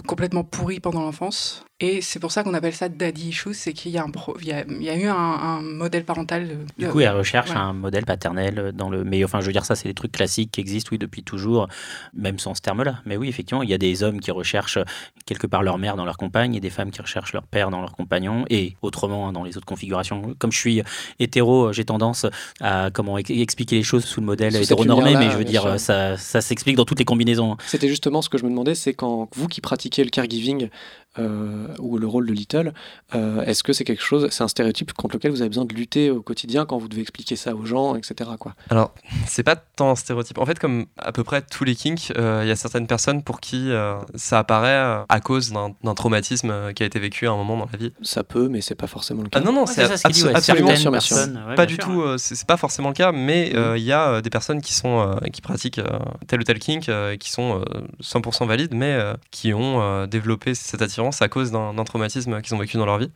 complètement 0.08 0.44
pourri 0.44 0.80
pendant 0.80 1.02
l'enfance 1.02 1.64
Et 1.86 2.02
c'est 2.02 2.20
pour 2.20 2.32
ça 2.32 2.44
qu'on 2.44 2.56
appelle 2.56 2.74
ça 2.74 2.90
daddy 2.90 3.30
issues, 3.30 3.54
c'est 3.54 3.72
qu'il 3.72 3.92
y 3.92 4.00
a, 4.00 4.04
un 4.04 4.12
il 4.42 4.48
y 4.48 4.52
a, 4.52 4.66
il 4.68 4.82
y 4.82 4.90
a 4.90 4.96
eu 4.96 5.06
un, 5.06 5.62
modèle 5.62 6.04
parental. 6.04 6.48
De, 6.48 6.56
du 6.80 6.88
coup, 6.90 7.00
elle 7.00 7.12
recherche 7.12 7.52
un 7.52 7.74
modèle 7.74 8.06
paternel 8.06 8.72
dans 8.74 8.90
le. 8.90 9.04
Mais 9.04 9.24
enfin, 9.24 9.40
je 9.40 9.46
veux 9.46 9.52
dire, 9.52 9.66
ça, 9.66 9.76
c'est 9.76 9.88
des 9.88 9.94
trucs 9.94 10.12
classiques 10.12 10.50
qui 10.52 10.62
existent, 10.62 10.90
oui, 10.94 10.98
depuis 10.98 11.22
toujours, 11.22 11.68
même 12.16 12.40
sans 12.40 12.56
ce 12.56 12.62
terme-là. 12.62 13.02
Mais 13.06 13.18
oui, 13.18 13.30
effectivement, 13.30 13.62
il 13.62 13.70
y 13.70 13.74
a 13.74 13.78
des 13.78 14.02
hommes 14.02 14.20
qui 14.20 14.32
recherchent 14.32 14.80
quelque 15.28 15.46
part 15.46 15.62
leur 15.62 15.78
mère 15.78 15.96
dans 15.96 16.06
leur 16.06 16.18
compagne 16.18 16.56
et 16.56 16.60
des 16.60 16.72
femmes 16.72 16.90
qui 16.90 17.02
recherchent 17.02 17.34
leur 17.34 17.46
père 17.46 17.70
dans 17.70 17.82
leur 17.82 17.92
compagnon 17.92 18.46
et 18.50 18.76
autrement 18.82 19.28
hein, 19.28 19.32
dans 19.32 19.44
les 19.44 19.56
autres 19.56 19.68
configurations. 19.68 20.36
Comme 20.40 20.52
je 20.52 20.58
suis 20.58 20.82
hétéro, 21.20 21.72
j'ai 21.72 21.86
tendance 21.86 22.26
à 22.62 22.90
comment 22.92 23.20
expliquer 23.20 23.76
les 23.76 23.84
choses 23.84 24.06
sous 24.06 24.22
le 24.22 24.26
modèle 24.26 24.56
hétéronormé, 24.56 25.16
mais 25.16 25.30
je 25.30 25.38
veux 25.38 25.44
dire, 25.44 25.80
ça, 25.80 26.18
ça 26.18 26.42
s'explique 26.42 26.78
dans 26.78 26.86
toutes 26.86 27.00
les 27.00 27.06
combinaisons. 27.06 27.58
C'était 27.68 27.90
justement 27.90 28.24
ce 28.24 28.30
que 28.30 28.40
je 28.40 28.44
me 28.44 28.50
demandais, 28.50 28.74
c'est 28.74 28.96
quand 28.96 29.30
vous 29.36 29.48
qui 29.48 29.62
pratiquez 29.62 30.04
le 30.04 30.10
caregiving, 30.10 30.70
euh, 31.18 31.68
ou 31.80 31.98
le 31.98 32.08
rôle 32.08 32.28
de 32.28 32.34
Little, 32.34 32.74
euh, 33.14 33.42
est-ce 33.44 33.64
que 33.64 33.72
c'est 33.72 33.86
quelque 33.86 34.04
chose, 34.04 34.28
c'est 34.32 34.44
un 34.44 34.50
stéréotype 34.50 34.92
contre 34.92 35.16
lequel 35.16 35.32
vous 35.32 35.42
avez 35.42 35.50
besoin 35.50 35.64
de 35.64 35.74
lutter 35.74 36.12
au 36.12 36.22
quotidien 36.22 36.66
quand 36.66 36.78
vous 36.78 36.90
devez 36.90 37.02
expliquer 37.02 37.38
ça 37.38 37.56
aux 37.56 37.66
gens, 37.66 37.96
etc. 37.96 38.32
Quoi? 38.38 38.54
Alors, 38.70 38.94
c'est 39.28 39.44
pas 39.44 39.56
tant 39.56 39.92
un 39.92 39.96
stéréotype. 39.96 40.38
En 40.40 40.46
fait, 40.46 40.60
comme 40.60 40.88
à 40.98 41.14
peu 41.14 41.24
près 41.24 41.42
tous 41.42 41.64
les 41.64 41.76
kinks, 41.76 42.12
euh, 42.18 42.42
il 42.44 42.50
y 42.50 42.52
a 42.52 42.58
certaines 42.58 42.88
personnes 42.88 43.24
pour 43.24 43.40
qui 43.40 43.70
ça 44.16 44.40
apparaît 44.40 45.06
à 45.08 45.20
cause 45.22 45.52
d'un 45.52 45.96
traumatisme 45.96 46.74
qui 46.74 46.84
a 46.84 46.86
été 46.86 47.00
vécu 47.00 47.28
à 47.28 47.32
un 47.32 47.38
moment 47.38 47.58
dans 47.58 47.70
la 47.72 47.78
vie. 47.78 47.94
Ça 48.02 48.24
peut, 48.24 48.50
mais 48.50 48.62
c'est 48.62 48.76
pas 48.76 48.88
forcément 48.88 49.24
le 49.24 49.30
cas. 49.30 49.40
Ah 49.40 49.46
non, 49.46 49.54
non, 49.54 49.66
c'est 49.66 49.84
absolument 49.84 50.76
sûr. 50.76 51.26
pas 51.56 51.66
du 51.66 51.78
tout, 51.78 52.04
c'est 52.18 52.46
pas 52.46 52.58
forcément 52.58 52.90
le 52.90 52.96
cas, 52.96 53.12
mais 53.12 53.54
mm. 53.54 53.78
il 53.78 53.84
y 53.84 53.92
a 53.92 54.22
des 54.22 54.30
personnes 54.30 54.62
qui, 54.62 54.74
sont, 54.74 55.18
qui 55.32 55.42
pratiquent 55.42 55.82
tel 56.28 56.42
ou 56.42 56.44
tel 56.44 56.60
kink 56.60 56.90
qui 57.20 57.32
sont 57.32 57.64
100% 58.04 58.48
valides, 58.48 58.74
mais 58.74 59.00
qui 59.32 59.54
ont 59.54 60.06
développé 60.08 60.56
cette 60.56 60.82
attirance 60.82 61.05
à 61.22 61.28
cause 61.28 61.52
d'un 61.52 61.84
traumatisme 61.84 62.42
qu'ils 62.42 62.56
ont 62.56 62.60
vécu 62.60 62.78
dans 62.78 62.86
leur 62.86 62.98
vie. 62.98 63.12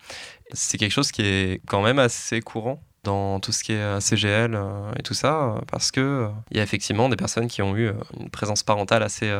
C'est 0.54 0.78
quelque 0.78 0.91
chose 0.91 1.12
qui 1.12 1.21
est 1.21 1.62
quand 1.67 1.82
même 1.82 1.99
assez 1.99 2.41
courant 2.41 2.82
dans 3.04 3.39
tout 3.39 3.52
ce 3.52 3.63
qui 3.63 3.71
est 3.71 4.02
CGL 4.02 4.56
euh, 4.56 4.91
et 4.97 5.04
tout 5.04 5.13
ça, 5.13 5.56
parce 5.71 5.91
que 5.91 5.99
euh, 6.02 6.28
il 6.52 6.58
y 6.58 6.60
a 6.60 6.63
effectivement 6.63 7.10
des 7.10 7.15
personnes 7.15 7.47
qui 7.47 7.62
ont 7.62 7.75
eu 7.75 7.88
euh, 7.88 7.93
une 8.19 8.30
présence 8.30 8.63
parentale 8.63 9.04
assez 9.04 9.32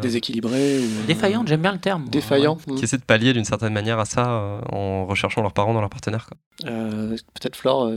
déséquilibrée, 0.00 0.80
défaillante. 1.06 1.48
J'aime 1.48 1.62
bien 1.62 1.72
le 1.72 1.78
terme. 1.78 2.08
Défaillant. 2.08 2.56
Qui 2.56 2.84
essaie 2.84 2.98
de 2.98 3.04
pallier 3.04 3.32
d'une 3.32 3.44
certaine 3.44 3.72
manière 3.72 3.98
à 3.98 4.04
ça 4.04 4.60
en 4.70 5.06
recherchant 5.06 5.42
leurs 5.42 5.52
parents 5.52 5.74
dans 5.74 5.80
leurs 5.80 5.90
partenaires. 5.90 6.30
Peut-être 6.62 7.56
Flore. 7.56 7.90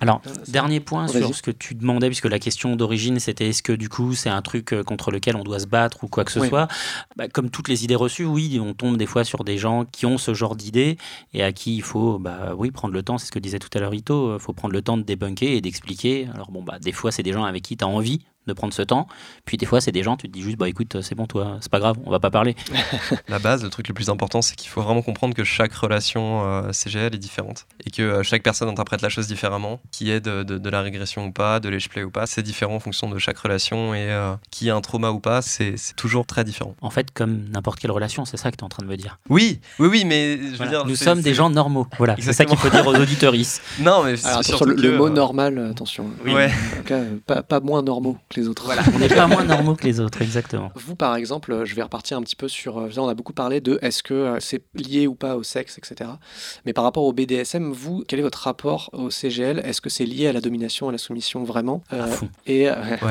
Alors, 0.00 0.22
dernier 0.46 0.80
point 0.80 1.08
sur 1.08 1.34
ce 1.34 1.42
que 1.42 1.50
tu 1.50 1.74
demandais, 1.74 2.08
puisque 2.08 2.26
la 2.26 2.38
question 2.38 2.76
d'origine 2.76 3.18
c'était 3.18 3.48
est-ce 3.48 3.62
que 3.62 3.72
du 3.72 3.88
coup 3.88 4.14
c'est 4.14 4.28
un 4.28 4.42
truc 4.42 4.72
euh, 4.72 4.82
contre 4.82 5.10
lequel 5.10 5.36
on 5.36 5.42
doit 5.42 5.58
se 5.58 5.66
battre 5.66 6.04
ou 6.04 6.08
quoi 6.08 6.24
que 6.24 6.32
ce 6.32 6.44
soit. 6.46 6.68
Bah, 7.16 7.28
comme 7.28 7.50
toutes 7.50 7.68
les 7.68 7.84
idées 7.84 7.96
reçues, 7.96 8.24
oui, 8.24 8.60
on 8.60 8.74
tombe 8.74 8.96
des 8.96 9.06
fois 9.06 9.24
sur 9.24 9.44
des 9.44 9.58
gens 9.58 9.84
qui 9.84 10.06
ont 10.06 10.18
ce 10.18 10.34
genre 10.34 10.56
d'idées 10.56 10.98
et 11.34 11.42
à 11.42 11.52
qui 11.52 11.76
il 11.76 11.82
faut, 11.82 12.18
bah 12.18 12.54
oui, 12.56 12.70
prendre 12.70 12.94
le 12.94 13.02
temps. 13.02 13.18
C'est 13.18 13.26
ce 13.26 13.32
que 13.32 13.38
disait 13.38 13.58
tout 13.58 13.70
à 13.74 13.80
l'heure 13.80 13.94
Ito. 13.94 14.30
Il 14.30 14.34
euh, 14.34 14.38
faut 14.38 14.52
prendre 14.52 14.72
le 14.72 14.82
temps 14.82 14.96
de 14.96 15.02
débunker 15.02 15.50
et 15.50 15.60
d'expliquer. 15.60 16.28
Alors 16.34 16.50
bon, 16.50 16.62
bah 16.62 16.78
des 16.78 16.92
fois 16.92 17.10
c'est 17.10 17.22
des 17.22 17.32
gens 17.32 17.44
avec 17.44 17.62
qui 17.62 17.76
tu 17.76 17.84
as 17.84 17.88
envie 17.88 18.24
de 18.48 18.52
prendre 18.52 18.72
ce 18.74 18.82
temps. 18.82 19.06
Puis 19.44 19.56
des 19.56 19.66
fois, 19.66 19.80
c'est 19.80 19.92
des 19.92 20.02
gens, 20.02 20.16
tu 20.16 20.28
te 20.28 20.32
dis 20.32 20.42
juste, 20.42 20.58
bah 20.58 20.68
écoute, 20.68 21.00
c'est 21.02 21.14
bon, 21.14 21.26
toi, 21.26 21.58
c'est 21.60 21.70
pas 21.70 21.78
grave, 21.78 21.96
on 22.04 22.10
va 22.10 22.18
pas 22.18 22.30
parler. 22.30 22.56
la 23.28 23.38
base, 23.38 23.62
le 23.62 23.70
truc 23.70 23.88
le 23.88 23.94
plus 23.94 24.10
important, 24.10 24.42
c'est 24.42 24.56
qu'il 24.56 24.68
faut 24.68 24.82
vraiment 24.82 25.02
comprendre 25.02 25.34
que 25.34 25.44
chaque 25.44 25.72
relation 25.72 26.44
euh, 26.44 26.72
CGL 26.72 27.14
est 27.14 27.18
différente 27.18 27.66
et 27.86 27.90
que 27.90 28.02
euh, 28.02 28.22
chaque 28.22 28.42
personne 28.42 28.68
interprète 28.68 29.02
la 29.02 29.08
chose 29.08 29.26
différemment. 29.26 29.80
Qui 29.92 30.10
est 30.10 30.20
de, 30.20 30.42
de, 30.42 30.70
la 30.70 30.82
régression 30.82 31.26
ou 31.26 31.32
pas, 31.32 31.60
de 31.60 31.68
play 31.88 32.02
ou 32.02 32.10
pas, 32.10 32.26
c'est 32.26 32.42
différent 32.42 32.76
en 32.76 32.80
fonction 32.80 33.08
de 33.08 33.18
chaque 33.18 33.38
relation 33.38 33.94
et 33.94 34.10
euh, 34.10 34.34
qui 34.50 34.70
a 34.70 34.76
un 34.76 34.80
trauma 34.80 35.10
ou 35.10 35.20
pas, 35.20 35.42
c'est 35.42 35.76
toujours 35.96 36.26
très 36.26 36.44
différent. 36.44 36.74
En 36.80 36.90
fait, 36.90 37.10
comme 37.12 37.48
n'importe 37.50 37.78
quelle 37.78 37.90
relation, 37.90 38.24
c'est 38.24 38.36
ça 38.36 38.50
que 38.50 38.56
tu 38.56 38.62
es 38.62 38.64
en 38.64 38.68
train 38.68 38.84
de 38.84 38.88
me 38.88 38.96
dire. 38.96 39.18
Oui, 39.28 39.60
oui, 39.78 39.88
oui, 39.88 40.04
mais 40.04 40.38
je 40.38 40.62
veux 40.62 40.68
dire. 40.68 40.86
Nous 40.86 40.96
sommes 40.96 41.20
des 41.20 41.34
gens 41.34 41.50
normaux. 41.50 41.86
Voilà, 41.98 42.16
c'est 42.18 42.32
ça 42.32 42.44
qu'il 42.44 42.56
faut 42.56 42.70
dire 42.70 42.86
aux 42.86 42.94
auditeurs. 42.94 43.34
non, 43.80 44.04
mais 44.04 44.16
sur 44.16 44.64
le, 44.64 44.96
mot 44.96 45.10
normal, 45.10 45.58
attention. 45.70 46.10
Oui. 46.24 46.32
Ouais. 46.32 46.46
En 46.46 46.76
tout 46.78 46.82
cas, 46.84 47.00
pas, 47.26 47.42
pas 47.42 47.60
moins 47.60 47.82
normaux 47.82 48.16
que 48.38 48.42
les 48.42 48.48
autres. 48.48 48.64
Voilà, 48.64 48.82
on 48.94 48.98
n'est 48.98 49.08
pas 49.08 49.26
moins 49.26 49.44
normaux 49.56 49.74
que 49.74 49.84
les 49.84 50.00
autres, 50.00 50.22
exactement. 50.22 50.70
Vous, 50.74 50.94
par 50.94 51.16
exemple, 51.16 51.64
je 51.64 51.74
vais 51.74 51.82
repartir 51.82 52.16
un 52.18 52.22
petit 52.22 52.36
peu 52.36 52.48
sur. 52.48 52.78
Euh, 52.78 52.88
on 52.96 53.08
a 53.08 53.14
beaucoup 53.14 53.32
parlé 53.32 53.60
de 53.60 53.78
est-ce 53.82 54.02
que 54.02 54.14
euh, 54.14 54.40
c'est 54.40 54.62
lié 54.74 55.06
ou 55.06 55.14
pas 55.14 55.36
au 55.36 55.42
sexe, 55.42 55.78
etc. 55.78 56.10
Mais 56.64 56.72
par 56.72 56.84
rapport 56.84 57.04
au 57.04 57.12
BDSM, 57.12 57.72
vous, 57.72 58.04
quel 58.06 58.18
est 58.18 58.22
votre 58.22 58.42
rapport 58.42 58.90
au 58.92 59.10
CGL 59.10 59.60
Est-ce 59.64 59.80
que 59.80 59.90
c'est 59.90 60.04
lié 60.04 60.28
à 60.28 60.32
la 60.32 60.40
domination, 60.40 60.88
à 60.88 60.92
la 60.92 60.98
soumission 60.98 61.44
vraiment? 61.44 61.82
Euh, 61.92 62.06
Et, 62.46 62.68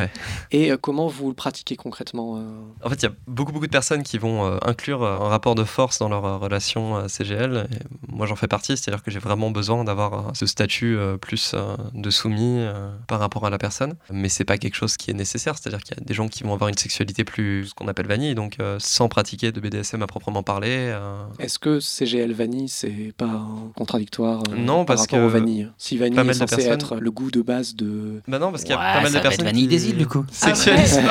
et 0.51 0.71
comment 0.81 1.07
vous 1.07 1.29
le 1.29 1.33
pratiquez 1.33 1.75
concrètement 1.75 2.41
En 2.83 2.89
fait, 2.89 2.95
il 2.95 3.03
y 3.03 3.07
a 3.07 3.13
beaucoup, 3.27 3.51
beaucoup 3.51 3.67
de 3.67 3.71
personnes 3.71 4.03
qui 4.03 4.17
vont 4.17 4.59
inclure 4.65 5.03
un 5.03 5.29
rapport 5.29 5.55
de 5.55 5.63
force 5.63 5.99
dans 5.99 6.09
leur 6.09 6.39
relation 6.39 7.07
CGL. 7.07 7.67
moi, 8.07 8.25
j'en 8.25 8.35
fais 8.35 8.47
partie, 8.47 8.77
c'est-à-dire 8.77 9.03
que 9.03 9.11
j'ai 9.11 9.19
vraiment 9.19 9.51
besoin 9.51 9.83
d'avoir 9.83 10.35
ce 10.35 10.45
statut 10.45 10.97
plus 11.21 11.55
de 11.93 12.09
soumis 12.09 12.65
par 13.07 13.19
rapport 13.19 13.45
à 13.45 13.49
la 13.49 13.57
personne. 13.57 13.95
Mais 14.11 14.29
c'est 14.29 14.45
pas 14.45 14.57
quelque 14.57 14.75
chose 14.75 14.97
qui 14.97 15.11
est 15.11 15.13
nécessaire, 15.17 15.55
c'est-à-dire 15.57 15.81
qu'il 15.83 15.97
y 15.97 15.99
a 15.99 16.03
des 16.03 16.13
gens 16.13 16.27
qui 16.27 16.43
vont 16.43 16.53
avoir 16.53 16.69
une 16.69 16.77
sexualité 16.77 17.23
plus, 17.23 17.67
ce 17.67 17.73
qu'on 17.73 17.87
appelle 17.87 18.07
vanille, 18.07 18.35
donc 18.35 18.57
euh, 18.59 18.77
sans 18.79 19.09
pratiquer 19.09 19.51
de 19.51 19.59
BDSM 19.59 20.01
à 20.01 20.07
proprement 20.07 20.43
parler. 20.43 20.91
Euh. 20.93 21.23
Est-ce 21.39 21.59
que 21.59 21.79
CGL 21.79 22.31
vanille, 22.33 22.69
c'est 22.69 23.13
pas 23.17 23.45
contradictoire 23.75 24.43
euh, 24.49 24.55
Non, 24.55 24.85
par 24.85 24.95
parce 24.95 25.01
rapport 25.01 25.19
que 25.19 25.25
au 25.25 25.29
vanille 25.29 25.69
Si 25.77 25.97
vanille 25.97 26.19
est 26.19 26.33
censé 26.33 26.67
être 26.67 26.95
le 26.95 27.11
goût 27.11 27.31
de 27.31 27.41
base 27.41 27.75
de. 27.75 28.21
Bah 28.27 28.39
non, 28.39 28.51
parce 28.51 28.63
qu'il 28.63 28.71
y 28.71 28.75
a 28.75 28.77
pas 28.77 29.01
mal 29.01 29.11
de 29.11 29.19
personnes. 29.19 29.45
vanille 29.45 29.67
des 29.67 29.89
îles, 29.89 29.97
du 29.97 30.07
coup. 30.07 30.25
Sexualisent 30.31 31.01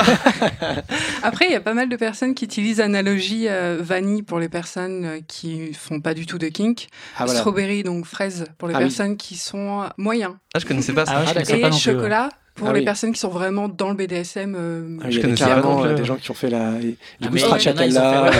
Après, 1.23 1.45
il 1.47 1.51
y 1.51 1.55
a 1.55 1.61
pas 1.61 1.73
mal 1.73 1.89
de 1.89 1.95
personnes 1.95 2.33
qui 2.33 2.45
utilisent 2.45 2.81
analogie 2.81 3.47
vanille 3.79 4.23
pour 4.23 4.39
les 4.39 4.49
personnes 4.49 5.21
qui 5.27 5.73
font 5.73 5.99
pas 5.99 6.13
du 6.13 6.25
tout 6.25 6.37
de 6.37 6.47
kink. 6.47 6.87
Ah, 7.17 7.27
Strawberry, 7.27 7.83
donc 7.83 8.05
fraise, 8.05 8.45
pour 8.57 8.67
les 8.67 8.75
ah 8.75 8.79
personnes 8.79 9.17
qui 9.17 9.35
sont 9.35 9.87
moyens. 9.97 10.33
Ah, 10.53 10.59
je 10.59 10.65
connaissais 10.65 10.93
pas 10.93 11.05
ça. 11.05 11.23
Ah, 11.25 11.41
et 11.41 11.71
chocolat 11.71 12.29
pour 12.57 12.69
ah 12.69 12.73
les 12.73 12.83
personnes 12.83 13.13
qui 13.13 13.19
sont 13.19 13.29
vraiment 13.29 13.69
dans 13.69 13.89
le 13.89 13.95
BDSM. 13.95 14.55
Euh, 14.57 14.97
ah, 15.03 15.09
je 15.09 15.19
connais 15.21 15.35
carrément 15.35 15.83
euh, 15.83 15.93
des 15.93 16.03
gens 16.03 16.15
qui 16.15 16.29
ont 16.31 16.33
fait 16.33 16.49
la. 16.49 16.71
Du 16.71 16.97
ah, 17.23 17.27
coup, 17.27 17.37
stracciatella. 17.37 18.31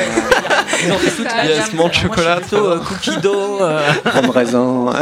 Ils 0.84 0.92
ont 0.92 0.98
fait 0.98 1.12
toute 1.12 1.26
la. 1.26 1.46
Yes, 1.46 1.72
de 1.72 1.94
chocolat. 1.94 2.40
Euh, 2.54 2.80
cookie 2.80 3.18
dough. 3.22 3.62
Rhum 4.06 4.30
raisin. 4.30 4.92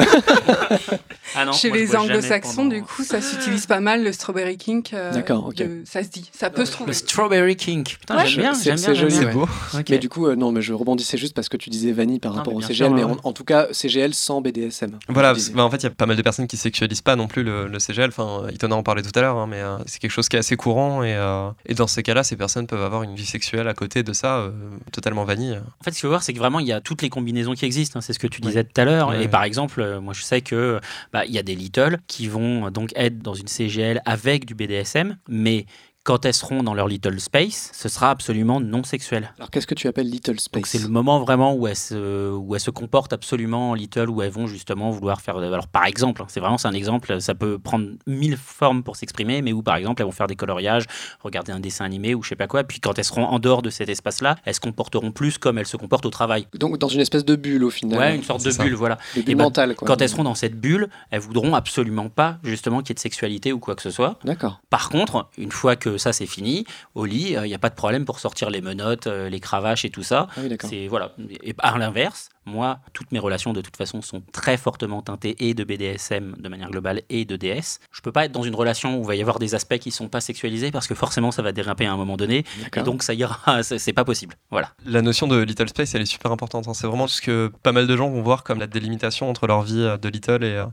Ah 1.36 1.52
Chez 1.52 1.72
les 1.72 1.96
anglo-saxons, 1.96 2.66
du 2.66 2.82
coup, 2.82 3.04
ça 3.04 3.22
s'utilise 3.22 3.66
pas 3.66 3.80
mal 3.80 4.04
le 4.04 4.12
strawberry 4.12 4.58
kink. 4.58 4.92
D'accord, 4.92 5.48
ok. 5.48 5.64
ça 5.86 6.04
se 6.04 6.10
dit, 6.10 6.30
ça 6.34 6.50
peut 6.50 6.66
se 6.66 6.72
trouver. 6.72 6.90
Le 6.90 6.94
strawberry 6.94 7.56
kink. 7.56 7.98
Putain, 8.00 8.26
j'aime 8.26 8.42
bien. 8.42 8.54
C'est 8.54 8.96
joli, 8.96 9.14
c'est 9.14 9.32
beau. 9.32 9.48
Mais 9.90 10.00
du 10.00 10.10
coup, 10.10 10.34
non, 10.36 10.52
mais 10.52 10.62
je 10.62 10.74
rebondissais 10.74 11.18
juste 11.18 11.36
parce 11.36 11.50
que 11.50 11.58
tu 11.58 11.70
disais 11.70 11.92
vanille 11.92 12.20
par 12.20 12.34
rapport 12.34 12.54
au 12.54 12.62
CGL, 12.62 12.94
mais 12.94 13.04
en 13.04 13.34
tout 13.34 13.44
cas, 13.44 13.68
CGL 13.72 14.14
sans 14.14 14.42
BDSM. 14.42 15.00
Voilà, 15.10 15.34
bah, 15.54 15.64
en 15.64 15.70
fait, 15.70 15.78
il 15.78 15.84
y 15.84 15.88
a 15.88 15.92
pas 15.92 16.06
mal 16.06 16.16
de 16.16 16.22
personnes 16.22 16.48
qui 16.48 16.58
sexualisent 16.58 17.02
pas 17.02 17.16
non 17.16 17.28
plus 17.28 17.44
le 17.44 17.80
CGL. 17.80 18.10
Enfin, 18.10 18.48
Itona 18.52 18.76
en 18.76 18.84
parlait 18.84 19.02
tout 19.02 19.18
à 19.18 19.22
l'heure, 19.22 19.38
hein, 19.38 19.48
mais 19.48 19.62
euh, 19.62 19.78
c'est 19.86 20.00
quelque 20.00 20.12
chose 20.12 20.30
qui 20.30 20.36
est 20.36 20.40
assez 20.40 20.56
courant. 20.56 21.04
Et, 21.04 21.14
euh, 21.14 21.50
et 21.66 21.74
dans 21.74 21.88
ces 21.88 22.04
cas-là, 22.04 22.24
ces 22.24 22.36
personnes 22.36 22.68
peuvent 22.68 22.84
avoir 22.84 23.04
une 23.04 23.16
vie 23.16 23.26
sexuelle 23.26 23.68
à 23.68 23.74
côté 23.74 24.04
de 24.04 24.14
ça, 24.14 24.38
euh, 24.38 24.52
totalement 24.92 25.24
vanille. 25.24 25.58
En 25.58 25.84
fait, 25.84 25.92
ce 25.92 25.96
qu'il 25.96 26.02
faut 26.02 26.10
voir, 26.10 26.24
c'est 26.24 26.34
que 26.34 26.40
vraiment, 26.40 26.60
il 26.60 26.68
y 26.68 26.74
a 26.74 26.82
toutes 26.82 27.02
les 27.02 27.10
combinaisons 27.10 27.54
qui 27.54 27.66
existent. 27.66 28.00
Hein, 28.00 28.02
c'est 28.02 28.14
ce 28.14 28.20
que 28.20 28.28
tu 28.28 28.42
disais 28.42 28.64
tout 28.64 28.80
à 28.80 28.86
l'heure. 28.86 29.14
et 29.14 29.28
par 29.28 29.44
exemple, 29.44 30.00
moi, 30.00 30.14
je 30.14 30.24
sais 30.24 30.42
que 30.42 30.80
bah, 31.14 31.25
il 31.26 31.34
y 31.34 31.40
a 31.40 31.44
des 31.44 31.56
little 31.56 32.00
qui 32.08 32.28
vont 32.28 32.70
donc 32.72 32.92
être 32.96 33.20
dans 33.20 33.34
une 33.34 33.48
CGL 33.48 34.02
avec 34.06 34.46
du 34.46 34.56
BDSM, 34.56 35.18
mais 35.28 35.66
quand 36.06 36.24
elles 36.24 36.36
seront 36.36 36.62
dans 36.62 36.76
leur 36.76 36.88
little 36.88 37.20
space, 37.20 37.72
ce 37.74 37.90
sera 37.90 38.12
absolument 38.12 38.62
non 38.62 38.84
sexuel. 38.84 39.34
Alors 39.38 39.50
qu'est-ce 39.50 39.66
que 39.66 39.74
tu 39.74 39.88
appelles 39.88 40.08
little 40.08 40.40
space 40.40 40.66
C'est 40.68 40.82
le 40.82 40.88
moment 40.88 41.20
vraiment 41.20 41.56
où 41.56 41.66
elles, 41.66 41.76
se, 41.76 42.32
où 42.32 42.54
elles 42.54 42.62
se 42.62 42.70
comportent 42.70 43.12
absolument 43.12 43.74
little, 43.74 44.12
où 44.12 44.22
elles 44.22 44.32
vont 44.32 44.46
justement 44.46 44.92
vouloir 44.92 45.20
faire... 45.20 45.36
Alors 45.38 45.68
par 45.68 45.86
exemple, 45.86 46.22
hein, 46.22 46.28
c'est 46.30 46.40
vraiment 46.40 46.60
c'est 46.60 46.68
un 46.68 46.74
exemple, 46.74 47.20
ça 47.20 47.34
peut 47.34 47.58
prendre 47.58 47.88
mille 48.06 48.38
formes 48.38 48.84
pour 48.84 48.98
s'exprimer, 48.98 49.42
mais 49.42 49.52
où 49.52 49.64
par 49.64 49.78
exemple 49.78 50.04
elles 50.04 50.06
vont 50.06 50.12
faire 50.12 50.28
des 50.28 50.36
coloriages, 50.36 50.86
regarder 51.24 51.52
un 51.52 51.60
dessin 51.60 51.86
animé 51.86 52.14
ou 52.14 52.22
je 52.22 52.30
sais 52.30 52.36
pas 52.36 52.48
quoi, 52.48 52.64
puis 52.64 52.80
quand 52.80 53.00
elles 53.00 53.04
seront 53.04 53.26
en 53.26 53.40
dehors 53.40 53.64
de 53.64 53.72
cet 53.72 53.90
espace-là, 53.90 54.36
elles 54.46 54.54
se 54.54 54.60
comporteront 54.60 55.12
plus 55.12 55.40
comme 55.40 55.58
elles 55.58 55.66
se 55.66 55.76
comportent 55.76 56.06
au 56.06 56.12
travail. 56.12 56.46
Donc 56.54 56.78
dans 56.78 56.88
une 56.88 57.02
espèce 57.02 57.26
de 57.26 57.36
bulle 57.36 57.64
au 57.64 57.72
final. 57.72 57.98
Ouais, 57.98 58.16
une 58.16 58.24
sorte 58.24 58.46
de 58.46 58.52
bulle, 58.52 58.76
voilà. 58.76 59.00
De 59.16 59.24
bulle 59.24 59.38
ben, 59.38 59.46
mentale, 59.46 59.74
Quand 59.74 60.00
elles 60.00 60.10
seront 60.10 60.24
dans 60.24 60.36
cette 60.36 60.60
bulle, 60.60 60.88
elles 61.10 61.20
voudront 61.20 61.56
absolument 61.56 62.10
pas 62.10 62.38
justement 62.44 62.82
qu'il 62.82 62.90
y 62.90 62.92
ait 62.92 62.94
de 62.94 63.00
sexualité 63.00 63.54
ou 63.54 63.60
quoi 63.60 63.74
que 63.74 63.82
ce 63.82 63.90
soit. 63.90 64.20
D'accord. 64.24 64.62
Par 64.70 64.90
contre, 64.90 65.30
une 65.40 65.52
fois 65.52 65.76
que 65.76 65.95
ça 65.98 66.14
c'est 66.14 66.26
fini, 66.26 66.66
au 66.94 67.06
lit, 67.06 67.32
il 67.32 67.38
euh, 67.38 67.48
n'y 67.48 67.54
a 67.54 67.60
pas 67.60 67.70
de 67.70 67.76
problème 67.76 68.06
pour 68.06 68.20
sortir 68.20 68.50
les 68.50 68.62
menottes, 68.62 69.08
euh, 69.08 69.30
les 69.30 69.40
cravaches 69.40 69.86
et 69.86 69.90
tout 69.90 70.04
ça. 70.04 70.28
Ah 70.38 70.42
c'est 70.62 70.88
voilà. 70.88 71.14
Et 71.44 71.54
à 71.60 71.78
l'inverse, 71.78 72.30
moi, 72.46 72.80
toutes 72.94 73.12
mes 73.12 73.20
relations 73.20 73.54
de 73.54 73.62
toute 73.62 73.76
façon 73.76 74.02
sont 74.02 74.22
très 74.32 74.58
fortement 74.58 75.02
teintées 75.02 75.36
et 75.40 75.54
de 75.54 75.64
BDSM 75.64 76.36
de 76.38 76.50
manière 76.50 76.70
globale 76.70 77.02
et 77.10 77.26
de 77.26 77.36
DS. 77.36 77.80
Je 77.92 78.02
peux 78.02 78.12
pas 78.12 78.26
être 78.26 78.32
dans 78.32 78.44
une 78.44 78.54
relation 78.56 78.98
où 79.00 79.02
il 79.02 79.08
va 79.08 79.16
y 79.16 79.22
avoir 79.22 79.40
des 79.40 79.56
aspects 79.56 79.78
qui 79.78 79.90
sont 79.90 80.10
pas 80.10 80.22
sexualisés 80.22 80.72
parce 80.72 80.88
que 80.88 80.94
forcément 80.94 81.32
ça 81.32 81.42
va 81.42 81.52
dérimper 81.52 81.88
à 81.88 81.92
un 81.92 81.98
moment 81.98 82.18
donné 82.18 82.46
et 82.76 82.82
donc 82.82 83.02
ça 83.02 83.14
ira, 83.14 83.64
c'est 83.64 83.94
pas 83.94 84.06
possible. 84.06 84.36
Voilà. 84.52 84.70
La 84.86 85.02
notion 85.02 85.28
de 85.28 85.42
little 85.42 85.70
space, 85.70 85.96
elle 85.96 86.04
est 86.04 86.06
super 86.06 86.32
importante. 86.32 86.68
Hein. 86.68 86.74
C'est 86.76 86.88
vraiment 86.88 87.08
ce 87.08 87.20
que 87.20 87.52
pas 87.64 87.72
mal 87.72 87.88
de 87.88 87.98
gens 87.98 88.10
vont 88.10 88.22
voir 88.22 88.44
comme 88.44 88.60
la 88.60 88.68
délimitation 88.68 89.28
entre 89.30 89.48
leur 89.48 89.64
vie 89.64 89.82
euh, 89.82 89.98
de 89.98 90.10
little 90.10 90.44
et 90.44 90.52
euh, 90.52 90.66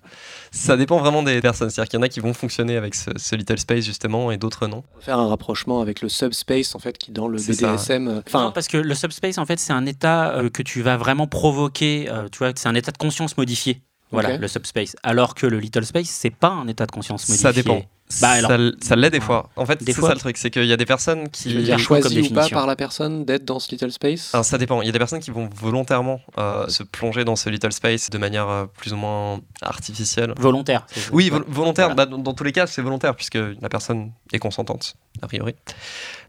ça 0.51 0.77
dépend 0.77 0.99
vraiment 0.99 1.23
des 1.23 1.41
personnes. 1.41 1.71
C'est-à-dire 1.71 1.91
qu'il 1.91 1.99
y 1.99 2.03
en 2.03 2.05
a 2.05 2.09
qui 2.09 2.21
vont 2.21 2.35
fonctionner 2.35 2.77
avec 2.77 2.95
ce, 2.95 3.35
little 3.35 3.59
space 3.59 3.85
justement 3.85 4.31
et 4.31 4.37
d'autres 4.37 4.67
non. 4.67 4.85
Faire 5.01 5.19
un 5.19 5.29
rapprochement 5.29 5.81
avec 5.81 6.03
le 6.03 6.11
subspace 6.11 6.75
en 6.75 6.79
fait 6.79 6.99
qui 6.99 7.13
dans 7.13 7.29
le 7.29 7.39
BDSM. 7.39 8.09
Euh, 8.09 8.21
enfin 8.27 8.51
parce 8.55 8.69
que 8.69 8.77
le 8.77 8.95
subspace 8.95 9.39
en 9.39 9.47
fait 9.47 9.59
c'est 9.59 9.73
un 9.73 9.87
état 9.87 10.43
que 10.53 10.63
tu 10.63 10.83
vas 10.83 10.99
vraiment 10.99 11.27
provoquer 11.27 11.62
provoquer, 11.63 12.11
euh, 12.11 12.29
tu 12.31 12.39
vois, 12.39 12.53
c'est 12.55 12.69
un 12.69 12.75
état 12.75 12.93
de 12.93 12.99
conscience 12.99 13.37
modifié. 13.37 13.81
Voilà, 14.11 14.37
le 14.37 14.47
subspace. 14.47 14.95
Alors 15.03 15.35
que 15.35 15.47
le 15.47 15.59
little 15.59 15.87
space, 15.87 16.09
c'est 16.09 16.35
pas 16.35 16.51
un 16.51 16.69
état 16.69 16.85
de 16.85 16.91
conscience 16.91 17.27
modifié. 17.29 17.49
Ça 17.49 17.53
dépend. 17.53 17.81
Bah, 18.21 18.29
alors- 18.31 18.51
ça 18.83 18.95
l'est 18.95 19.11
des 19.11 19.21
fois. 19.21 19.49
En 19.57 19.65
fait, 19.65 19.79
c'est 19.85 19.93
ça 19.93 20.13
le 20.13 20.19
truc, 20.21 20.37
c'est 20.37 20.51
qu'il 20.51 20.67
y 20.67 20.73
a 20.73 20.77
des 20.77 20.85
personnes 20.85 21.31
qui. 21.31 21.55
veux 21.55 21.63
dire 21.63 21.77
Comme- 21.77 22.01
comme 22.01 22.03
choisi 22.13 22.29
ou 22.31 22.35
pas 22.35 22.49
par 22.51 22.67
la 22.67 22.77
personne 22.77 23.25
d'être 23.25 23.45
dans 23.47 23.59
ce 23.59 23.71
little 23.71 23.91
space? 23.91 24.35
Alors, 24.35 24.45
ça 24.45 24.59
dépend. 24.59 24.83
Il 24.83 24.87
y 24.87 24.89
a 24.91 24.93
des 24.93 24.99
personnes 24.99 25.21
qui 25.21 25.31
vont 25.31 25.49
volontairement 25.55 26.21
euh, 26.39 26.69
se 26.69 26.83
plonger 26.83 27.25
dans 27.25 27.37
ce 27.37 27.49
little 27.49 27.73
space 27.73 28.11
de 28.11 28.19
manière 28.19 28.49
euh, 28.49 28.67
plus 28.67 28.93
ou 28.93 28.97
moins 28.97 29.41
artificielle. 29.63 30.35
Volontaire. 30.37 30.87
Oui, 31.13 31.31
volontaire. 31.49 31.87
Voilà. 31.87 31.95
Bah, 31.95 32.07
dans, 32.07 32.19
dans 32.19 32.35
tous 32.35 32.45
les 32.45 32.53
cas, 32.53 32.67
c'est 32.67 32.83
volontaire 32.83 33.15
puisque 33.17 33.39
la 33.61 33.69
personne 33.71 34.13
est 34.33 34.39
consentante, 34.39 34.95
a 35.23 35.27
priori. 35.27 35.55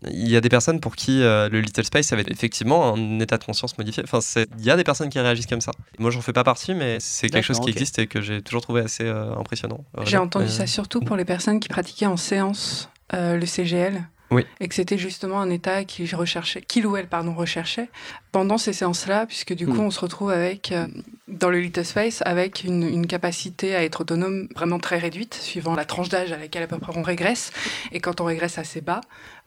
Il 0.09 0.29
y 0.29 0.35
a 0.37 0.41
des 0.41 0.49
personnes 0.49 0.79
pour 0.79 0.95
qui 0.95 1.21
euh, 1.21 1.49
le 1.49 1.59
little 1.61 1.83
space 1.85 2.11
avait 2.13 2.25
effectivement 2.27 2.93
un 2.93 3.19
état 3.19 3.37
de 3.37 3.43
conscience 3.43 3.77
modifié. 3.77 4.03
Enfin, 4.03 4.19
il 4.59 4.65
y 4.65 4.69
a 4.71 4.75
des 4.77 4.83
personnes 4.83 5.09
qui 5.09 5.19
réagissent 5.19 5.47
comme 5.47 5.61
ça. 5.61 5.71
Moi, 5.99 6.11
j'en 6.11 6.21
fais 6.21 6.33
pas 6.33 6.43
partie, 6.43 6.73
mais 6.73 6.97
c'est 6.99 7.29
quelque 7.29 7.43
chose 7.45 7.59
qui 7.59 7.69
existe 7.69 7.99
et 7.99 8.07
que 8.07 8.21
j'ai 8.21 8.41
toujours 8.41 8.61
trouvé 8.61 8.81
assez 8.81 9.03
euh, 9.03 9.35
impressionnant. 9.35 9.83
J'ai 10.05 10.17
entendu 10.17 10.45
Euh, 10.45 10.49
ça 10.49 10.67
surtout 10.67 10.99
pour 11.01 11.15
les 11.15 11.25
personnes 11.25 11.59
qui 11.59 11.69
pratiquaient 11.73 12.05
en 12.05 12.17
séance 12.17 12.89
euh, 13.15 13.35
le 13.35 13.47
CGL. 13.47 14.03
Oui. 14.29 14.45
Et 14.59 14.67
que 14.67 14.73
c'était 14.73 14.97
justement 14.97 15.39
un 15.41 15.49
état 15.51 15.83
qu'il 15.83 16.13
recherchait, 16.15 16.61
qu'il 16.61 16.87
ou 16.87 16.95
elle 16.97 17.07
pardon 17.07 17.33
recherchait 17.35 17.89
pendant 18.31 18.57
ces 18.57 18.73
séances-là, 18.73 19.25
puisque 19.27 19.53
du 19.53 19.67
coup 19.67 19.81
Mm. 19.81 19.87
on 19.87 19.91
se 19.91 19.99
retrouve 19.99 20.31
avec 20.31 20.71
euh, 20.71 20.87
dans 21.27 21.49
le 21.49 21.59
little 21.59 21.85
space 21.85 22.23
avec 22.25 22.63
une, 22.63 22.81
une 22.83 23.05
capacité 23.05 23.75
à 23.75 23.83
être 23.83 24.01
autonome 24.01 24.47
vraiment 24.55 24.79
très 24.79 24.97
réduite, 24.97 25.35
suivant 25.35 25.75
la 25.75 25.85
tranche 25.85 26.09
d'âge 26.09 26.31
à 26.31 26.37
laquelle 26.37 26.63
à 26.63 26.67
peu 26.67 26.79
près 26.79 26.93
on 26.95 27.03
régresse. 27.03 27.51
Et 27.91 27.99
quand 27.99 28.21
on 28.21 28.25
régresse 28.25 28.57
assez 28.57 28.81
bas, 28.81 29.01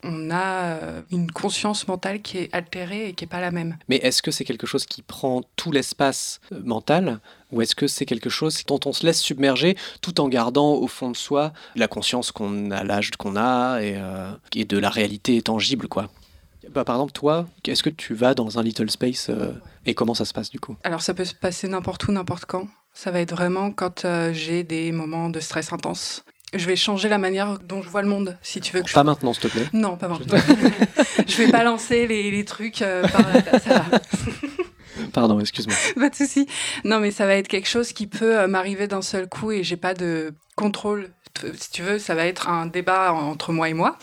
on 0.04 0.30
a 0.30 0.64
euh, 0.64 1.02
une 1.10 1.32
conscience 1.32 1.88
mentale 1.88 2.22
qui 2.22 2.38
est 2.38 2.48
altérée 2.52 3.08
et 3.08 3.12
qui 3.12 3.24
est 3.24 3.28
pas 3.28 3.40
la 3.40 3.50
même. 3.50 3.76
Mais 3.88 3.96
est-ce 3.96 4.22
que 4.22 4.30
c'est 4.30 4.44
quelque 4.44 4.66
chose 4.66 4.84
qui 4.86 5.02
prend 5.02 5.42
tout 5.56 5.72
l'espace 5.72 6.40
mental 6.64 7.18
ou 7.56 7.62
est-ce 7.62 7.74
que 7.74 7.86
c'est 7.86 8.06
quelque 8.06 8.30
chose 8.30 8.64
dont 8.66 8.80
on 8.84 8.92
se 8.92 9.04
laisse 9.04 9.20
submerger 9.20 9.76
tout 10.02 10.20
en 10.20 10.28
gardant 10.28 10.74
au 10.74 10.86
fond 10.86 11.10
de 11.10 11.16
soi 11.16 11.52
la 11.74 11.88
conscience 11.88 12.30
qu'on 12.30 12.70
a, 12.70 12.84
l'âge 12.84 13.10
qu'on 13.12 13.36
a 13.36 13.80
et, 13.80 13.94
euh, 13.96 14.30
et 14.54 14.64
de 14.64 14.78
la 14.78 14.90
réalité 14.90 15.40
tangible 15.40 15.88
quoi? 15.88 16.10
Bah, 16.70 16.84
Par 16.84 16.96
exemple, 16.96 17.12
toi, 17.12 17.46
est-ce 17.66 17.82
que 17.82 17.90
tu 17.90 18.14
vas 18.14 18.34
dans 18.34 18.58
un 18.58 18.62
little 18.62 18.90
space 18.90 19.28
euh, 19.30 19.52
et 19.86 19.94
comment 19.94 20.14
ça 20.14 20.24
se 20.24 20.34
passe 20.34 20.50
du 20.50 20.60
coup? 20.60 20.76
Alors 20.84 21.00
ça 21.00 21.14
peut 21.14 21.24
se 21.24 21.34
passer 21.34 21.68
n'importe 21.68 22.06
où, 22.06 22.12
n'importe 22.12 22.44
quand. 22.44 22.68
Ça 22.92 23.10
va 23.10 23.20
être 23.20 23.32
vraiment 23.32 23.70
quand 23.72 24.04
euh, 24.04 24.32
j'ai 24.32 24.62
des 24.62 24.92
moments 24.92 25.28
de 25.28 25.40
stress 25.40 25.72
intense. 25.72 26.24
Je 26.54 26.66
vais 26.66 26.76
changer 26.76 27.08
la 27.08 27.18
manière 27.18 27.58
dont 27.58 27.82
je 27.82 27.88
vois 27.88 28.02
le 28.02 28.08
monde, 28.08 28.38
si 28.40 28.60
tu 28.60 28.72
veux 28.72 28.82
que 28.82 28.88
je... 28.88 28.94
Pas 28.94 29.04
maintenant, 29.04 29.32
s'il 29.32 29.42
te 29.42 29.48
plaît. 29.48 29.68
Non, 29.72 29.96
pas 29.96 30.08
maintenant. 30.08 30.38
je 31.26 31.36
vais 31.36 31.50
balancer 31.50 32.06
les, 32.06 32.30
les 32.30 32.44
trucs 32.44 32.82
euh, 32.82 33.06
par 33.06 33.22
la... 33.28 33.58
Ça 33.58 33.74
va. 33.74 33.98
Pardon, 35.12 35.38
excuse-moi. 35.40 35.76
pas 35.96 36.08
de 36.10 36.14
souci. 36.14 36.46
Non, 36.84 37.00
mais 37.00 37.10
ça 37.10 37.26
va 37.26 37.34
être 37.36 37.48
quelque 37.48 37.68
chose 37.68 37.92
qui 37.92 38.06
peut 38.06 38.38
euh, 38.38 38.46
m'arriver 38.48 38.86
d'un 38.88 39.02
seul 39.02 39.28
coup 39.28 39.52
et 39.52 39.62
j'ai 39.62 39.76
pas 39.76 39.94
de 39.94 40.34
contrôle. 40.56 41.10
Euh, 41.44 41.52
Si 41.58 41.70
tu 41.70 41.82
veux, 41.82 41.98
ça 41.98 42.14
va 42.14 42.26
être 42.26 42.48
un 42.48 42.66
débat 42.66 43.12
en- 43.12 43.28
entre 43.30 43.52
moi 43.52 43.68
et 43.68 43.74
moi, 43.74 43.98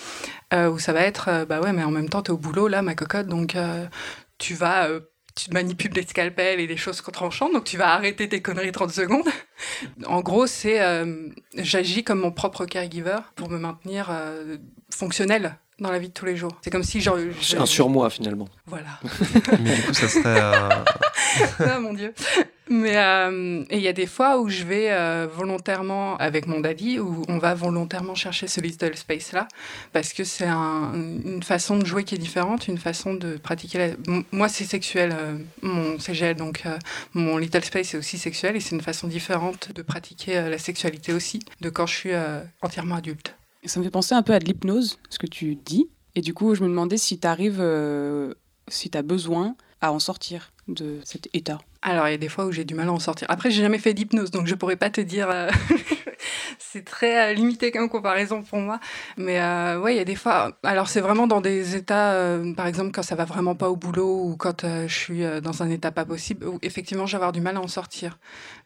euh, 0.53 0.69
où 0.69 0.79
ça 0.79 0.93
va 0.93 1.01
être, 1.01 1.29
euh, 1.29 1.45
bah 1.45 1.59
ouais, 1.61 1.73
mais 1.73 1.83
en 1.83 1.91
même 1.91 2.09
temps, 2.09 2.21
t'es 2.21 2.31
au 2.31 2.37
boulot 2.37 2.67
là, 2.67 2.81
ma 2.81 2.95
cocotte, 2.95 3.27
donc 3.27 3.55
tu 4.37 4.53
vas, 4.53 4.87
tu 5.35 5.49
manipules 5.51 5.91
des 5.91 6.03
scalpels 6.03 6.59
et 6.59 6.67
des 6.67 6.77
choses 6.77 7.01
tranchantes, 7.01 7.53
donc 7.53 7.63
tu 7.63 7.77
vas 7.77 7.89
arrêter 7.93 8.29
tes 8.29 8.41
conneries 8.41 8.71
30 8.71 8.91
secondes. 8.91 9.27
en 10.05 10.21
gros, 10.21 10.45
c'est, 10.47 10.79
j'agis 11.55 12.03
comme 12.03 12.19
mon 12.19 12.31
propre 12.31 12.65
caregiver 12.65 13.17
pour 13.35 13.49
me 13.49 13.57
maintenir 13.57 14.11
fonctionnel 14.91 15.57
dans 15.79 15.91
la 15.91 15.99
vie 15.99 16.09
de 16.09 16.13
tous 16.13 16.25
les 16.25 16.35
jours. 16.37 16.57
C'est 16.63 16.69
comme 16.69 16.83
si 16.83 17.01
genre, 17.01 17.17
je- 17.41 17.57
Un 17.57 17.65
surmoi 17.65 18.09
finalement. 18.09 18.47
Voilà. 18.67 18.99
Mais 19.59 19.75
du 19.75 19.81
coup, 19.83 19.93
ça 19.93 20.07
serait. 20.07 20.23
euh, 20.25 20.69
ah 21.59 21.79
mon 21.79 21.93
dieu. 21.93 22.13
Mais 22.69 22.95
euh, 22.97 23.65
et 23.69 23.77
il 23.77 23.83
y 23.83 23.89
a 23.89 23.93
des 23.93 24.07
fois 24.07 24.39
où 24.39 24.47
je 24.49 24.63
vais 24.63 24.87
euh, 24.91 25.27
volontairement 25.31 26.15
avec 26.17 26.47
mon 26.47 26.61
daddy, 26.61 26.97
où 26.99 27.23
on 27.27 27.37
va 27.37 27.53
volontairement 27.55 28.15
chercher 28.15 28.47
ce 28.47 28.61
little 28.61 28.95
space 28.95 29.33
là, 29.33 29.47
parce 29.91 30.13
que 30.13 30.23
c'est 30.23 30.45
un- 30.47 30.93
une 30.93 31.43
façon 31.43 31.77
de 31.77 31.85
jouer 31.85 32.05
qui 32.05 32.15
est 32.15 32.19
différente, 32.19 32.67
une 32.69 32.77
façon 32.77 33.15
de 33.15 33.35
pratiquer. 33.35 33.77
La... 34.07 34.21
Moi, 34.31 34.47
c'est 34.47 34.63
sexuel, 34.63 35.13
euh, 35.13 35.37
mon 35.61 35.99
CGL, 35.99 36.35
donc 36.35 36.63
euh, 36.65 36.77
mon 37.13 37.37
little 37.37 37.63
space 37.65 37.93
est 37.95 37.97
aussi 37.97 38.17
sexuel 38.17 38.55
et 38.55 38.59
c'est 38.61 38.75
une 38.75 38.81
façon 38.81 39.07
différente 39.07 39.71
de 39.73 39.81
pratiquer 39.81 40.37
euh, 40.37 40.49
la 40.49 40.57
sexualité 40.57 41.11
aussi, 41.11 41.39
de 41.59 41.69
quand 41.69 41.85
je 41.85 41.93
suis 41.95 42.13
euh, 42.13 42.39
entièrement 42.61 42.95
adulte. 42.95 43.35
Ça 43.65 43.79
me 43.79 43.85
fait 43.85 43.91
penser 43.91 44.13
un 44.13 44.23
peu 44.23 44.33
à 44.33 44.39
de 44.39 44.45
l'hypnose, 44.45 44.99
ce 45.09 45.17
que 45.17 45.27
tu 45.27 45.55
dis. 45.55 45.89
Et 46.15 46.21
du 46.21 46.33
coup, 46.33 46.53
je 46.53 46.63
me 46.63 46.69
demandais 46.69 46.97
si 46.97 47.19
tu 47.19 47.27
arrives, 47.27 47.63
si 48.67 48.89
tu 48.89 48.97
as 48.97 49.01
besoin 49.01 49.55
à 49.83 49.91
en 49.91 49.99
sortir 49.99 50.51
de 50.69 51.01
cet 51.03 51.27
état. 51.33 51.59
Alors, 51.81 52.07
il 52.07 52.11
y 52.11 52.13
a 52.13 52.17
des 52.17 52.29
fois 52.29 52.45
où 52.45 52.51
j'ai 52.53 52.63
du 52.63 52.73
mal 52.73 52.87
à 52.87 52.93
en 52.93 52.99
sortir. 52.99 53.27
Après, 53.29 53.51
j'ai 53.51 53.61
jamais 53.61 53.79
fait 53.79 53.93
d'hypnose, 53.93 54.31
donc 54.31 54.47
je 54.47 54.55
pourrais 54.55 54.77
pas 54.77 54.89
te 54.89 55.01
dire. 55.01 55.29
euh, 55.29 55.51
c'est 56.57 56.85
très 56.85 57.31
euh, 57.31 57.33
limité 57.33 57.71
comme 57.71 57.89
comparaison 57.89 58.41
pour 58.41 58.59
moi. 58.59 58.79
Mais 59.17 59.41
euh, 59.41 59.81
ouais, 59.81 59.93
il 59.93 59.97
y 59.97 60.01
a 60.01 60.05
des 60.05 60.15
fois. 60.15 60.57
Alors, 60.63 60.87
c'est 60.87 61.01
vraiment 61.01 61.27
dans 61.27 61.41
des 61.41 61.75
états, 61.75 62.13
euh, 62.13 62.53
par 62.53 62.67
exemple, 62.67 62.91
quand 62.93 63.03
ça 63.03 63.15
va 63.15 63.25
vraiment 63.25 63.55
pas 63.55 63.69
au 63.69 63.75
boulot 63.75 64.23
ou 64.23 64.37
quand 64.37 64.65
je 64.87 64.93
suis 64.93 65.23
dans 65.41 65.61
un 65.61 65.69
état 65.69 65.91
pas 65.91 66.05
possible, 66.05 66.47
où 66.47 66.59
effectivement, 66.61 67.05
je 67.05 67.11
vais 67.11 67.17
avoir 67.17 67.33
du 67.33 67.41
mal 67.41 67.57
à 67.57 67.61
en 67.61 67.67
sortir. 67.67 68.17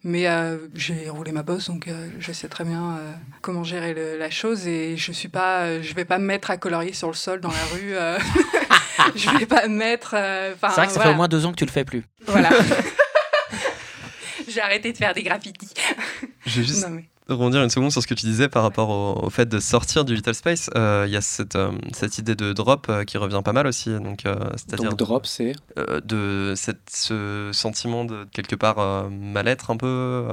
Mais 0.03 0.27
j'ai 0.75 1.09
roulé 1.09 1.31
ma 1.31 1.41
bosse, 1.41 1.67
donc 1.67 1.89
je 2.19 2.31
sais 2.31 2.47
très 2.47 2.63
bien 2.63 2.99
comment 3.41 3.63
gérer 3.63 3.95
la 4.17 4.29
chose 4.29 4.67
et 4.67 4.95
je 4.95 5.11
suis 5.11 5.27
pas, 5.27 5.81
je 5.81 5.93
vais 5.95 6.05
pas 6.05 6.19
me 6.19 6.25
mettre 6.25 6.51
à 6.51 6.57
colorier 6.57 6.93
sur 6.93 7.07
le 7.07 7.15
sol 7.15 7.41
dans 7.41 7.49
la 7.49 7.65
rue. 7.73 7.95
je 9.15 9.29
vais 9.37 9.45
pas 9.45 9.67
me 9.67 9.75
mettre. 9.75 10.15
euh, 10.17 10.53
C'est 10.59 10.67
vrai 10.67 10.85
que 10.87 10.91
ça 10.93 10.95
voilà. 10.95 11.09
fait 11.09 11.13
au 11.13 11.17
moins 11.17 11.27
deux 11.27 11.45
ans 11.45 11.51
que 11.51 11.57
tu 11.57 11.65
le 11.65 11.71
fais 11.71 11.85
plus. 11.85 12.03
Voilà. 12.25 12.49
J'ai 14.47 14.61
arrêté 14.61 14.91
de 14.91 14.97
faire 14.97 15.13
des 15.13 15.23
graffitis. 15.23 15.69
Je 16.45 16.61
vais 16.61 16.67
juste 16.67 16.83
Non, 16.87 16.95
mais- 16.95 17.09
rebondir 17.27 17.61
une 17.61 17.69
seconde 17.69 17.91
sur 17.91 18.01
ce 18.01 18.07
que 18.07 18.13
tu 18.13 18.25
disais 18.25 18.47
par 18.47 18.63
rapport 18.63 18.89
au, 18.89 19.25
au 19.25 19.29
fait 19.29 19.45
de 19.47 19.59
sortir 19.59 20.05
du 20.05 20.15
Little 20.15 20.33
Space. 20.33 20.69
Euh, 20.75 21.03
Il 21.07 21.11
y 21.13 21.17
a 21.17 21.21
cette, 21.21 21.55
euh, 21.57 21.71
cette 21.93 22.17
idée 22.17 22.35
de 22.35 22.53
drop 22.53 22.87
euh, 22.89 23.03
qui 23.03 23.17
revient 23.17 23.41
pas 23.43 23.51
mal 23.53 23.67
aussi. 23.67 23.89
Donc, 23.89 24.25
euh, 24.25 24.35
c'est-à-dire 24.55 24.91
Donc 24.91 24.99
drop, 24.99 25.25
c'est 25.25 25.53
euh, 25.77 25.99
de 26.05 26.53
cette, 26.55 26.89
ce 26.89 27.49
sentiment 27.53 28.05
de 28.05 28.25
quelque 28.31 28.55
part 28.55 28.79
euh, 28.79 29.09
mal-être 29.09 29.71
un 29.71 29.77
peu. 29.77 30.27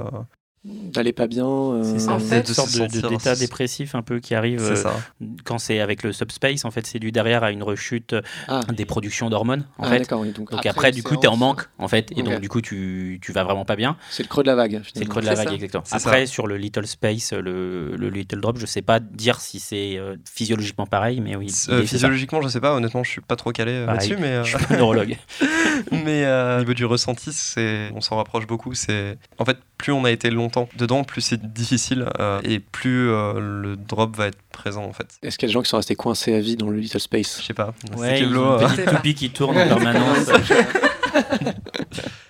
Euh, 0.67 0.71
d'aller 0.93 1.13
pas 1.13 1.27
bien. 1.27 1.47
euh, 1.47 1.83
C'est 1.85 1.99
ça, 1.99 2.13
En 2.13 2.19
fait, 2.19 2.37
une 2.39 2.43
de 2.43 2.53
sorte 2.53 3.09
d'état 3.09 3.35
dépressif 3.37 3.95
un 3.95 4.03
peu 4.03 4.21
qui 4.21 4.35
arrive 4.35 4.61
c'est 4.75 4.87
euh, 4.87 5.27
quand 5.45 5.59
c'est 5.59 5.81
avec 5.81 6.03
le 6.03 6.13
subspace. 6.13 6.65
En 6.65 6.71
fait, 6.71 6.87
c'est 6.87 6.99
dû 6.99 7.13
derrière 7.13 7.43
à 7.45 7.51
une 7.51 7.63
rechute 7.63 8.15
Ah, 8.49 8.61
des 8.73 8.85
productions 8.85 9.29
d'hormones. 9.31 9.65
En 9.79 9.85
ah, 9.85 9.91
fait. 9.91 10.13
oui, 10.13 10.33
donc, 10.33 10.51
Donc 10.51 10.67
après, 10.67 10.91
du 10.93 11.03
coup, 11.03 11.17
tu 11.17 11.25
es 11.25 11.29
en 11.29 11.37
manque, 11.37 11.69
en 11.79 11.89
fait, 11.89 12.11
et 12.17 12.23
donc 12.23 12.41
du 12.41 12.49
coup, 12.49 12.61
tu, 12.61 13.19
tu 13.23 13.33
vas 13.33 13.45
vraiment 13.45 13.65
pas 13.65 13.77
bien. 13.77 13.97
C'est 14.11 14.23
le 14.23 14.29
creux 14.29 14.43
de 14.43 14.49
la 14.49 14.55
vague. 14.55 14.83
C'est 14.95 15.01
le 15.01 15.07
creux 15.11 15.21
de 15.21 15.27
la 15.27 15.33
C'est 15.33 15.43
vague, 15.43 15.49
ça. 15.49 15.55
exactement. 15.55 15.85
C'est 15.87 15.97
Après, 15.97 16.27
sur 16.27 16.47
le 16.47 16.57
Little 16.57 16.87
Space, 16.87 17.33
le, 17.33 17.97
le 17.97 18.09
Little 18.09 18.41
Drop, 18.41 18.59
je 18.59 18.67
sais 18.67 18.83
pas 18.83 19.01
dire 19.01 19.41
si 19.41 19.59
c'est 19.61 19.97
euh, 19.99 20.17
physiologiquement 20.31 20.87
pareil, 20.87 21.21
mais 21.21 21.37
oui. 21.37 21.53
Euh, 21.69 21.83
physiologiquement, 21.83 22.41
je 22.43 22.49
sais 22.49 22.61
pas, 22.61 22.75
honnêtement, 22.75 23.03
je 23.05 23.11
suis 23.11 23.21
pas 23.21 23.37
trop 23.37 23.53
calé 23.53 23.73
euh, 23.73 23.87
Pareil. 23.87 24.09
là-dessus, 24.11 24.23
mais, 24.23 24.29
euh, 24.33 24.45
Je 24.55 24.57
suis 24.57 24.67
pas 24.67 24.77
neurologue. 24.77 25.17
mais 25.91 26.25
euh, 26.25 26.57
au 26.57 26.61
niveau 26.61 26.75
du 26.75 26.85
ressenti, 26.85 27.33
c'est, 27.33 27.91
on 27.95 28.01
s'en 28.01 28.17
rapproche 28.17 28.47
beaucoup. 28.47 28.75
C'est, 28.75 29.19
en 29.39 29.45
fait, 29.45 29.59
plus 29.79 29.93
on 29.93 30.05
a 30.05 30.11
été 30.11 30.31
longtemps 30.31 30.54
dedans, 30.77 31.05
plus 31.05 31.21
c'est 31.21 31.53
difficile 31.53 32.07
euh, 32.21 32.41
et 32.45 32.59
plus 32.59 33.11
euh, 33.11 33.35
le 33.39 33.77
drop 33.77 34.17
va 34.17 34.27
être 34.29 34.39
présent 34.53 34.85
en 34.85 34.93
fait. 34.93 35.19
Est-ce 35.23 35.39
qu'il 35.39 35.47
y 35.47 35.49
a 35.49 35.51
des 35.51 35.55
gens 35.55 35.63
qui 35.63 35.71
sont 35.71 35.77
restés 35.77 35.97
coincés 35.97 36.35
à 36.35 36.41
vie 36.41 36.57
dans 36.57 36.69
le 36.69 36.79
Little 36.79 37.01
Space? 37.01 37.39
Je 37.41 37.47
sais 37.47 37.55
pas. 37.55 37.75
Ouais, 37.97 38.17
c'est 38.19 38.25
euh, 38.25 38.59
une 38.61 38.85
toupie 38.97 39.15
qui 39.15 39.31
tourne 39.31 39.57
en 39.57 39.67
permanence. 39.67 40.31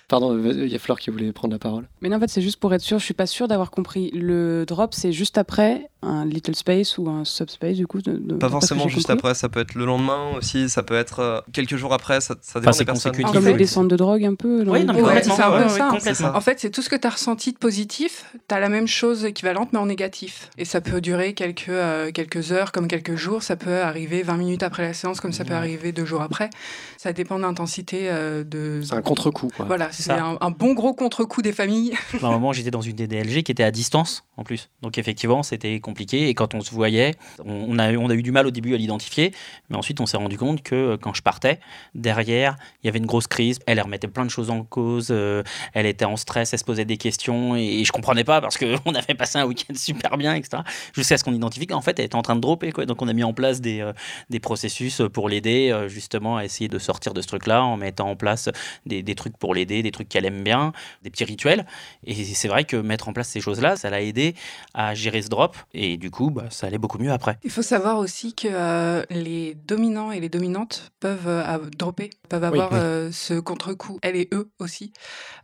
Pardon, 0.07 0.37
il 0.37 0.67
y 0.67 0.75
a 0.75 0.79
Flore 0.79 0.99
qui 0.99 1.09
voulait 1.09 1.31
prendre 1.31 1.53
la 1.53 1.59
parole. 1.59 1.87
Mais 2.01 2.09
non, 2.09 2.17
en 2.17 2.19
fait, 2.19 2.29
c'est 2.29 2.41
juste 2.41 2.59
pour 2.59 2.71
être 2.73 2.81
sûr, 2.81 2.99
je 2.99 3.05
suis 3.05 3.15
pas 3.15 3.25
sûre 3.25 3.47
d'avoir 3.47 3.71
compris. 3.71 4.11
Le 4.11 4.65
drop, 4.65 4.93
c'est 4.93 5.11
juste 5.11 5.39
après 5.39 5.89
un 6.05 6.25
little 6.25 6.55
space 6.55 6.97
ou 6.97 7.09
un 7.09 7.25
subspace, 7.25 7.75
du 7.75 7.87
coup 7.87 8.01
de- 8.01 8.17
de- 8.17 8.35
Pas 8.35 8.49
forcément 8.49 8.87
juste 8.87 9.07
compris. 9.07 9.13
après, 9.27 9.33
ça 9.35 9.49
peut 9.49 9.59
être 9.59 9.73
le 9.75 9.85
lendemain 9.85 10.31
aussi, 10.37 10.69
ça 10.69 10.83
peut 10.83 10.95
être 10.95 11.19
euh, 11.19 11.39
quelques 11.53 11.75
jours 11.75 11.93
après, 11.93 12.21
ça, 12.21 12.35
ça 12.41 12.59
dépend 12.59 12.69
Enfin, 12.69 12.77
c'est 12.77 12.79
des 12.79 12.85
personnes. 12.85 13.11
Comme 13.13 13.25
En 13.25 13.33
les 13.33 13.41
fait- 13.41 13.53
descentes 13.57 13.87
de 13.87 13.95
drogue 13.95 14.23
un 14.25 14.35
peu. 14.35 14.63
Oui, 14.67 14.83
non, 14.85 14.93
mais 14.93 15.01
Ouais, 15.01 15.07
complètement. 15.07 15.35
c'est 15.35 15.41
un 15.41 15.51
peu 15.51 15.57
ouais, 15.57 15.63
ouais, 15.63 15.69
ça. 15.69 15.89
complètement. 15.89 16.35
En 16.35 16.41
fait, 16.41 16.59
c'est 16.59 16.69
tout 16.69 16.81
ce 16.81 16.89
que 16.89 16.95
tu 16.95 17.07
as 17.07 17.09
ressenti 17.11 17.51
de 17.51 17.57
positif, 17.57 18.25
tu 18.47 18.55
as 18.55 18.59
la 18.59 18.69
même 18.69 18.87
chose 18.87 19.25
équivalente, 19.25 19.69
mais 19.73 19.79
en 19.79 19.85
négatif. 19.87 20.49
Et 20.57 20.65
ça 20.65 20.81
peut 20.81 21.01
durer 21.01 21.33
quelques, 21.33 21.69
euh, 21.69 22.11
quelques 22.11 22.51
heures, 22.51 22.71
comme 22.71 22.87
quelques 22.87 23.15
jours. 23.15 23.43
Ça 23.43 23.55
peut 23.55 23.81
arriver 23.81 24.21
20 24.23 24.37
minutes 24.37 24.63
après 24.63 24.83
la 24.83 24.93
séance, 24.93 25.19
comme 25.19 25.31
ça 25.33 25.43
peut 25.45 25.53
arriver 25.53 25.91
deux 25.91 26.05
jours 26.05 26.21
après. 26.21 26.49
Ça 26.97 27.13
dépend 27.13 27.37
de 27.37 27.41
l'intensité 27.43 28.09
euh, 28.09 28.43
de. 28.43 28.81
C'est 28.83 28.93
un 28.93 29.01
contre-coup. 29.01 29.49
Voilà, 29.65 29.89
C'est 29.91 30.11
un, 30.11 30.37
un 30.41 30.51
bon 30.51 30.73
gros 30.73 30.93
contre-coup 30.93 31.41
des 31.41 31.51
familles. 31.53 31.93
À 32.21 32.27
un 32.27 32.31
moment, 32.31 32.53
j'étais 32.53 32.71
dans 32.71 32.81
une 32.81 32.95
DDLG 32.95 33.43
qui 33.43 33.51
était 33.51 33.63
à 33.63 33.71
distance 33.71 34.23
en 34.37 34.43
plus. 34.43 34.69
Donc 34.81 34.97
effectivement, 34.97 35.43
c'était 35.43 35.79
Et 36.13 36.33
quand 36.33 36.53
on 36.53 36.61
se 36.61 36.71
voyait, 36.71 37.15
on 37.43 37.79
a, 37.79 37.93
on 37.93 38.09
a 38.09 38.13
eu 38.13 38.23
du 38.23 38.31
mal 38.31 38.45
au 38.47 38.51
début 38.51 38.73
à 38.73 38.77
l'identifier, 38.77 39.33
mais 39.69 39.77
ensuite 39.77 39.99
on 40.01 40.05
s'est 40.05 40.17
rendu 40.17 40.37
compte 40.37 40.61
que 40.61 40.75
euh, 40.75 40.97
quand 40.97 41.13
je 41.13 41.21
partais, 41.21 41.59
derrière, 41.93 42.57
il 42.83 42.87
y 42.87 42.89
avait 42.89 42.99
une 42.99 43.05
grosse 43.05 43.27
crise. 43.27 43.59
Elle 43.65 43.81
remettait 43.81 44.07
plein 44.07 44.25
de 44.25 44.29
choses 44.29 44.49
en 44.49 44.63
cause, 44.63 45.07
euh, 45.11 45.43
elle 45.73 45.85
était 45.85 46.05
en 46.05 46.17
stress, 46.17 46.53
elle 46.53 46.59
se 46.59 46.63
posait 46.63 46.85
des 46.85 46.97
questions, 46.97 47.55
et, 47.55 47.83
je 47.85 47.91
comprenais 47.91 48.23
pas 48.23 48.41
parce 48.41 48.57
qu'on 48.57 48.95
avait 48.95 49.13
passé 49.13 49.37
un 49.37 49.45
week-end 49.45 49.73
super 49.75 50.17
bien, 50.17 50.33
etc. 50.33 50.63
Jusqu'à 50.93 51.17
ce 51.17 51.23
qu'on 51.23 51.33
identifie 51.33 51.67
qu'en 51.67 51.81
fait, 51.81 51.97
elle 51.99 52.05
était 52.05 52.15
en 52.15 52.21
train 52.21 52.35
de 52.35 52.41
dropper. 52.41 52.71
Quoi. 52.71 52.85
Donc 52.85 53.01
on 53.01 53.07
a 53.07 53.13
mis 53.13 53.23
en 53.23 53.33
place 53.33 53.61
des, 53.61 53.81
euh, 53.81 53.93
des 54.29 54.39
processus 54.39 55.01
pour 55.13 55.29
l'aider 55.29 55.85
justement 55.87 56.37
à 56.37 56.45
essayer 56.45 56.67
de 56.67 56.79
sortir 56.79 57.13
de 57.13 57.21
ce 57.21 57.27
truc-là 57.27 57.63
en 57.63 57.77
mettant 57.77 58.09
en 58.09 58.15
place 58.15 58.49
des, 58.85 59.03
des 59.03 59.15
trucs 59.15 59.37
pour 59.37 59.53
l'aider, 59.53 59.83
des 59.83 59.91
trucs 59.91 60.09
qu'elle 60.09 60.25
aime 60.25 60.43
bien, 60.43 60.73
des 61.03 61.09
petits 61.09 61.25
rituels. 61.25 61.65
Et 62.05 62.13
c'est 62.13 62.47
vrai 62.47 62.63
que 62.63 62.77
mettre 62.77 63.07
en 63.07 63.13
place 63.13 63.29
ces 63.29 63.41
choses-là, 63.41 63.75
ça 63.75 63.89
l'a 63.89 64.01
aidé 64.01 64.35
à 64.73 64.93
gérer 64.93 65.21
ce 65.21 65.29
drop. 65.29 65.55
Et 65.77 65.97
du 65.97 66.09
coup, 66.09 66.29
bah, 66.29 66.45
ça 66.51 66.67
allait 66.67 66.77
beaucoup 66.77 66.97
mieux 66.97 67.11
après. 67.11 67.37
Il 67.43 67.51
faut 67.51 67.61
savoir 67.61 67.99
aussi 67.99 68.33
que 68.33 68.47
euh, 68.49 69.03
les 69.09 69.55
dominants 69.55 70.13
et 70.13 70.21
les 70.21 70.29
dominantes 70.29 70.93
peuvent 71.01 71.27
euh, 71.27 71.57
dropper, 71.77 72.11
peuvent 72.29 72.45
avoir 72.45 72.69
euh, 72.73 73.09
ce 73.11 73.33
contre-coup. 73.33 73.99
Elle 74.01 74.15
et 74.15 74.29
eux 74.33 74.49
aussi. 74.59 74.93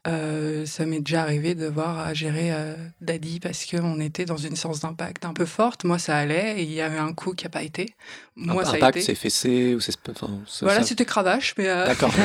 ça 0.05 0.85
m'est 0.85 1.01
déjà 1.01 1.23
arrivé 1.23 1.53
de 1.53 1.67
voir 1.67 1.99
à 1.99 2.13
gérer 2.13 2.53
Daddy 3.01 3.41
parce 3.41 3.65
qu'on 3.65 3.99
était 3.99 4.23
dans 4.23 4.37
une 4.37 4.55
séance 4.55 4.79
d'impact 4.79 5.25
un 5.25 5.33
peu 5.33 5.45
forte. 5.45 5.83
Moi, 5.83 5.99
ça 5.99 6.17
allait 6.17 6.61
et 6.61 6.63
il 6.63 6.71
y 6.71 6.79
avait 6.79 6.97
un 6.97 7.13
coup 7.13 7.33
qui 7.33 7.43
n'a 7.43 7.49
pas 7.49 7.63
été. 7.63 7.93
Moi, 8.37 8.63
ça 8.63 8.77
impact, 8.77 9.01
c'est 9.01 9.15
fessé 9.15 9.75
ou 9.75 9.81
c'est. 9.81 9.93
Enfin, 10.09 10.29
voilà, 10.61 10.83
c'était 10.83 11.05
cravache. 11.05 11.55
Mais 11.57 11.65
D'accord. 11.65 12.13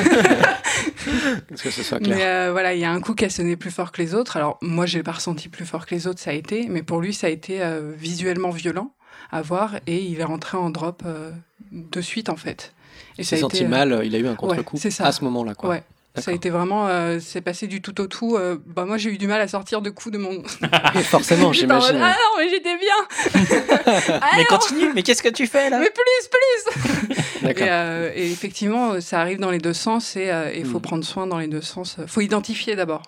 que 1.61 1.69
ce 1.69 1.83
soit 1.83 1.99
clair. 1.99 2.17
Mais 2.17 2.51
voilà, 2.51 2.73
il 2.73 2.79
y 2.79 2.85
a 2.85 2.91
un 2.91 3.01
coup 3.01 3.13
qui 3.13 3.25
a 3.25 3.29
sonné 3.29 3.57
plus 3.57 3.71
fort 3.71 3.91
que 3.91 4.01
les 4.01 4.15
autres. 4.15 4.37
Alors, 4.37 4.57
moi, 4.61 4.85
j'ai 4.85 5.03
pas 5.03 5.11
ressenti 5.11 5.49
plus 5.49 5.65
fort 5.65 5.85
que 5.85 5.93
les 5.93 6.07
autres, 6.07 6.21
ça 6.21 6.31
a 6.31 6.33
été. 6.33 6.67
Mais 6.69 6.83
pour 6.83 7.01
lui, 7.01 7.13
ça 7.13 7.27
a 7.27 7.29
été 7.29 7.61
visuellement 7.97 8.51
violent 8.51 8.91
à 9.31 9.41
voir 9.41 9.75
et 9.87 9.97
il 9.97 10.19
est 10.19 10.23
rentré 10.23 10.57
en 10.57 10.69
drop 10.69 11.03
euh, 11.05 11.31
de 11.71 12.01
suite 12.01 12.29
en 12.29 12.37
fait. 12.37 12.73
Et 13.17 13.21
il 13.21 13.25
s'est 13.25 13.37
senti 13.37 13.63
euh, 13.63 13.67
mal, 13.67 14.01
il 14.03 14.15
a 14.15 14.19
eu 14.19 14.27
un 14.27 14.35
contre-coup 14.35 14.77
à 14.99 15.11
ce 15.11 15.23
moment-là. 15.23 15.55
Quoi. 15.55 15.69
Ouais. 15.69 15.83
Ça 16.15 16.31
a 16.31 16.33
été 16.33 16.49
vraiment, 16.49 16.87
euh, 16.87 17.19
c'est 17.21 17.41
passé 17.41 17.67
du 17.67 17.79
tout 17.79 18.01
au 18.01 18.07
tout. 18.07 18.39
bah 18.65 18.85
moi 18.85 18.97
j'ai 18.97 19.11
eu 19.11 19.19
du 19.19 19.27
mal 19.27 19.39
à 19.39 19.47
sortir 19.47 19.83
de 19.83 19.91
coups 19.91 20.13
de 20.13 20.17
mon. 20.17 20.41
forcément, 21.03 21.53
j'imagine. 21.53 21.99
Ah 22.01 22.15
non, 22.15 22.39
mais 22.39 22.49
j'étais 22.49 22.75
bien. 22.75 24.19
ah 24.19 24.31
mais 24.37 24.45
continue, 24.45 24.93
mais 24.95 25.03
qu'est-ce 25.03 25.21
que 25.21 25.29
tu 25.29 25.45
fais 25.45 25.69
là? 25.69 25.77
Mais 25.77 25.91
plus, 25.91 26.29
plus. 26.31 27.43
D'accord. 27.43 27.67
Et, 28.15 28.31
effectivement, 28.31 28.99
ça 28.99 29.21
arrive 29.21 29.37
dans 29.37 29.51
les 29.51 29.59
deux 29.59 29.73
sens 29.73 30.15
et 30.15 30.31
il 30.55 30.65
faut 30.65 30.79
hmm. 30.79 30.81
prendre 30.81 31.05
soin 31.05 31.27
dans 31.27 31.37
les 31.37 31.47
deux 31.47 31.61
sens. 31.61 31.97
Il 31.99 32.07
faut 32.07 32.21
identifier 32.21 32.75
d'abord. 32.75 33.03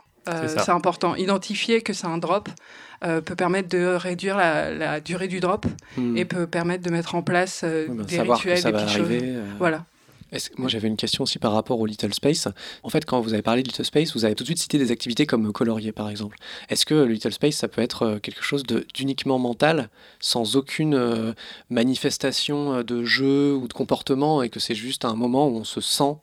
C'est 0.47 0.69
important. 0.69 1.15
Identifier 1.15 1.81
que 1.81 1.93
c'est 1.93 2.07
un 2.07 2.17
drop. 2.17 2.49
Euh, 3.05 3.21
peut 3.21 3.35
permettre 3.35 3.69
de 3.69 3.85
réduire 3.85 4.35
la, 4.35 4.99
durée 4.99 5.29
du 5.29 5.39
drop 5.39 5.65
hmm. 5.95 6.17
et 6.17 6.25
peut 6.25 6.47
permettre 6.47 6.83
de 6.83 6.89
mettre 6.89 7.15
en 7.15 7.21
place 7.21 7.61
euh, 7.63 7.87
ben, 7.87 8.05
des 8.05 8.19
rituels, 8.19 8.61
des 8.61 8.71
petites 8.73 8.89
choses. 8.89 9.07
Euh. 9.09 9.45
Voilà 9.57 9.85
moi, 10.57 10.69
j'avais 10.69 10.87
une 10.87 10.97
question 10.97 11.23
aussi 11.23 11.39
par 11.39 11.53
rapport 11.53 11.79
au 11.79 11.85
Little 11.85 12.13
Space? 12.13 12.47
En 12.83 12.89
fait, 12.89 13.05
quand 13.05 13.21
vous 13.21 13.33
avez 13.33 13.41
parlé 13.41 13.63
de 13.63 13.67
Little 13.67 13.85
Space, 13.85 14.13
vous 14.13 14.25
avez 14.25 14.35
tout 14.35 14.43
de 14.43 14.47
suite 14.47 14.59
cité 14.59 14.77
des 14.77 14.91
activités 14.91 15.25
comme 15.25 15.51
colorier, 15.51 15.91
par 15.91 16.09
exemple. 16.09 16.37
Est-ce 16.69 16.85
que 16.85 17.03
Little 17.03 17.33
Space, 17.33 17.55
ça 17.55 17.67
peut 17.67 17.81
être 17.81 18.03
euh, 18.03 18.19
quelque 18.19 18.43
chose 18.43 18.63
d'uniquement 18.63 19.39
mental, 19.39 19.89
sans 20.19 20.55
aucune 20.55 20.93
euh, 20.93 21.33
manifestation 21.69 22.73
euh, 22.73 22.83
de 22.83 23.03
jeu 23.03 23.55
ou 23.55 23.67
de 23.67 23.73
comportement, 23.73 24.43
et 24.43 24.49
que 24.49 24.59
c'est 24.59 24.75
juste 24.75 25.05
un 25.05 25.15
moment 25.15 25.47
où 25.47 25.57
on 25.57 25.63
se 25.63 25.81
sent 25.81 26.15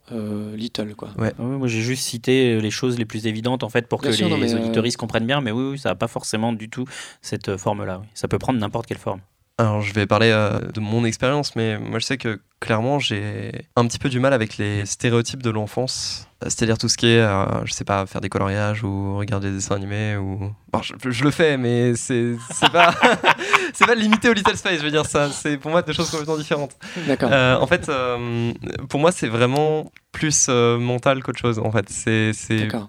Little, 0.54 0.94
quoi? 0.94 1.10
Ouais. 1.18 1.32
moi, 1.38 1.68
j'ai 1.68 1.80
juste 1.80 2.02
cité 2.02 2.60
les 2.60 2.70
choses 2.70 2.98
les 2.98 3.04
plus 3.04 3.26
évidentes, 3.26 3.62
en 3.62 3.68
fait, 3.68 3.86
pour 3.88 4.00
que 4.00 4.08
les, 4.08 4.54
auditoristes 4.54 4.96
comprennent 4.96 5.26
bien, 5.26 5.40
mais 5.40 5.50
oui, 5.50 5.72
oui 5.72 5.78
ça 5.78 5.90
n'a 5.90 5.94
pas 5.94 6.08
forcément 6.08 6.52
du 6.52 6.68
tout 6.68 6.84
cette 7.22 7.56
forme-là. 7.56 8.02
Ça 8.14 8.28
peut 8.28 8.38
prendre 8.38 8.58
n'importe 8.58 8.86
quelle 8.86 8.98
forme. 8.98 9.20
Alors, 9.58 9.80
je 9.80 9.94
vais 9.94 10.06
parler 10.06 10.30
de 10.74 10.80
mon 10.80 11.04
expérience, 11.04 11.56
mais 11.56 11.78
moi, 11.78 11.98
je 11.98 12.04
sais 12.04 12.18
que 12.18 12.40
clairement, 12.60 12.98
j'ai 12.98 13.52
un 13.76 13.86
petit 13.86 13.98
peu 13.98 14.08
du 14.08 14.20
mal 14.20 14.32
avec 14.32 14.56
les 14.56 14.86
stéréotypes 14.86 15.42
de 15.42 15.50
l'enfance. 15.50 16.28
C'est-à-dire 16.42 16.76
tout 16.76 16.88
ce 16.88 16.98
qui 16.98 17.06
est, 17.06 17.20
euh, 17.20 17.64
je 17.64 17.72
sais 17.72 17.84
pas, 17.84 18.04
faire 18.04 18.20
des 18.20 18.28
coloriages 18.28 18.84
ou 18.84 19.16
regarder 19.16 19.48
des 19.48 19.56
dessins 19.56 19.76
animés 19.76 20.16
ou. 20.16 20.52
je, 20.82 21.24
le 21.24 21.30
fais, 21.30 21.56
mais 21.56 21.94
c'est 21.96 22.36
pas 22.70 22.94
c'est 23.72 23.86
pas 23.86 23.94
limité 23.94 24.28
au 24.28 24.34
Little 24.34 24.56
Space. 24.56 24.78
Je 24.78 24.84
veux 24.84 24.90
dire 24.90 25.06
ça, 25.06 25.30
c'est 25.30 25.56
pour 25.56 25.70
moi 25.70 25.80
deux 25.80 25.94
choses 25.94 26.10
complètement 26.10 26.36
différentes. 26.36 26.76
D'accord. 27.06 27.30
Euh, 27.32 27.56
en 27.56 27.66
fait, 27.66 27.88
euh, 27.88 28.52
pour 28.88 29.00
moi, 29.00 29.12
c'est 29.12 29.28
vraiment 29.28 29.90
plus 30.16 30.48
mental 30.48 31.22
qu'autre 31.22 31.38
chose. 31.38 31.58
En 31.58 31.70
fait, 31.70 31.88
c'est 31.90 32.32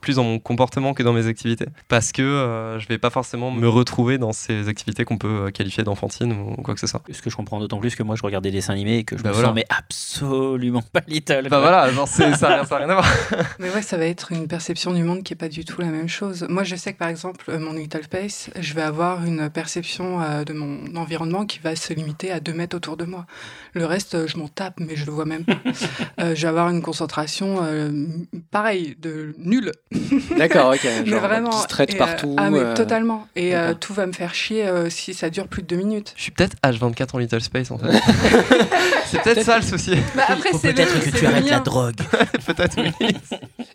plus 0.02 0.16
dans 0.16 0.24
mon 0.24 0.40
comportement 0.40 0.94
que 0.94 1.04
dans 1.04 1.14
mes 1.14 1.28
activités, 1.28 1.66
parce 1.90 2.12
que 2.12 2.78
je 2.80 2.88
vais 2.88 2.98
pas 2.98 3.10
forcément 3.10 3.52
me 3.52 3.68
retrouver 3.68 4.18
dans 4.18 4.32
ces 4.32 4.70
activités 4.70 5.04
qu'on 5.04 5.18
peut 5.18 5.52
qualifier 5.52 5.84
d'enfantine 5.84 6.32
ou 6.32 6.62
quoi 6.62 6.74
que 6.74 6.80
ce 6.80 6.88
soit. 6.88 7.02
Ce 7.12 7.22
que 7.22 7.30
je 7.30 7.36
comprends 7.36 7.60
d'autant 7.60 7.80
plus 7.80 7.96
que 7.96 8.04
moi, 8.04 8.16
je 8.16 8.24
regarde 8.24 8.44
des 8.44 8.52
dessins 8.52 8.74
animés 8.74 9.00
et 9.00 9.04
que 9.04 9.18
je 9.18 9.24
bah 9.24 9.30
me 9.30 9.34
sens 9.36 9.54
mais 9.54 9.66
absolument 9.70 10.82
pas 10.82 11.02
Little. 11.08 11.48
Bah 11.50 11.60
voilà, 11.60 11.90
ça 12.06 12.30
n'a 12.30 12.64
rien 12.64 12.90
à 12.90 12.94
voir. 12.94 13.06
Mais 13.60 13.70
ouais, 13.70 13.82
ça 13.82 13.98
va 13.98 14.06
être 14.06 14.32
une 14.32 14.48
perception 14.48 14.94
du 14.94 15.04
monde 15.04 15.24
qui 15.24 15.34
est 15.34 15.38
pas 15.38 15.50
du 15.50 15.66
tout 15.66 15.82
la 15.82 15.88
même 15.88 16.08
chose. 16.08 16.46
Moi, 16.50 16.64
je 16.64 16.76
sais 16.76 16.94
que 16.94 16.98
par 16.98 17.08
exemple, 17.08 17.46
euh, 17.50 17.60
mon 17.60 17.74
Little 17.74 18.04
Space, 18.04 18.50
je 18.60 18.74
vais 18.74 18.82
avoir 18.82 19.26
une 19.26 19.50
perception 19.50 20.22
euh, 20.22 20.44
de 20.44 20.54
mon 20.54 20.96
environnement 20.96 21.46
qui 21.46 21.60
va 21.60 21.76
se 21.76 21.94
limiter 21.94 22.32
à 22.32 22.40
deux 22.40 22.54
mètres 22.54 22.76
autour 22.76 22.98
de 22.98 23.06
moi. 23.06 23.26
Le 23.74 23.86
reste, 23.86 24.16
euh, 24.16 24.28
je 24.28 24.38
m'en 24.38 24.48
tape, 24.48 24.80
mais 24.80 24.96
je 24.96 25.06
le 25.06 25.12
vois 25.12 25.26
même 25.26 25.46
pas. 25.46 25.58
je 26.20 26.42
vais 26.42 26.48
avoir 26.48 26.70
une 26.70 26.82
concentration, 26.82 27.17
pareil, 28.52 28.96
de 29.00 29.34
nul. 29.38 29.72
D'accord, 30.38 30.74
ok. 30.74 30.82
Genre, 30.82 31.04
mais 31.06 31.20
vraiment. 31.20 31.50
Qui 31.50 31.62
se 31.62 31.68
traite 31.68 31.98
partout. 31.98 32.36
ah, 32.38 32.50
mais 32.50 32.74
totalement. 32.74 33.28
Et 33.36 33.54
tout 33.80 33.94
va 33.94 34.06
me 34.06 34.14
faire 34.14 34.34
chier 34.34 34.70
si 34.90 35.14
ça 35.14 35.30
dure 35.30 35.48
plus 35.48 35.62
de 35.62 35.68
deux 35.68 35.78
minutes. 35.78 36.14
Je 36.16 36.24
suis 36.24 36.32
peut-être 36.32 36.56
H24 36.64 37.10
en 37.14 37.18
Little 37.20 37.42
Space, 37.42 37.72
en 37.72 37.78
fait. 37.78 37.88
c'est 39.08 39.22
peut-être 39.22 39.44
ça 39.44 39.58
le 39.58 39.64
souci. 39.64 39.96
Bah, 40.16 40.24
après, 40.28 40.52
peut-être 40.52 41.00
que 41.00 41.18
tu 41.18 41.26
arrêtes 41.26 41.50
la 41.50 41.60
drogue. 41.60 41.96
peut-être, 42.46 42.78
oui. 42.78 43.08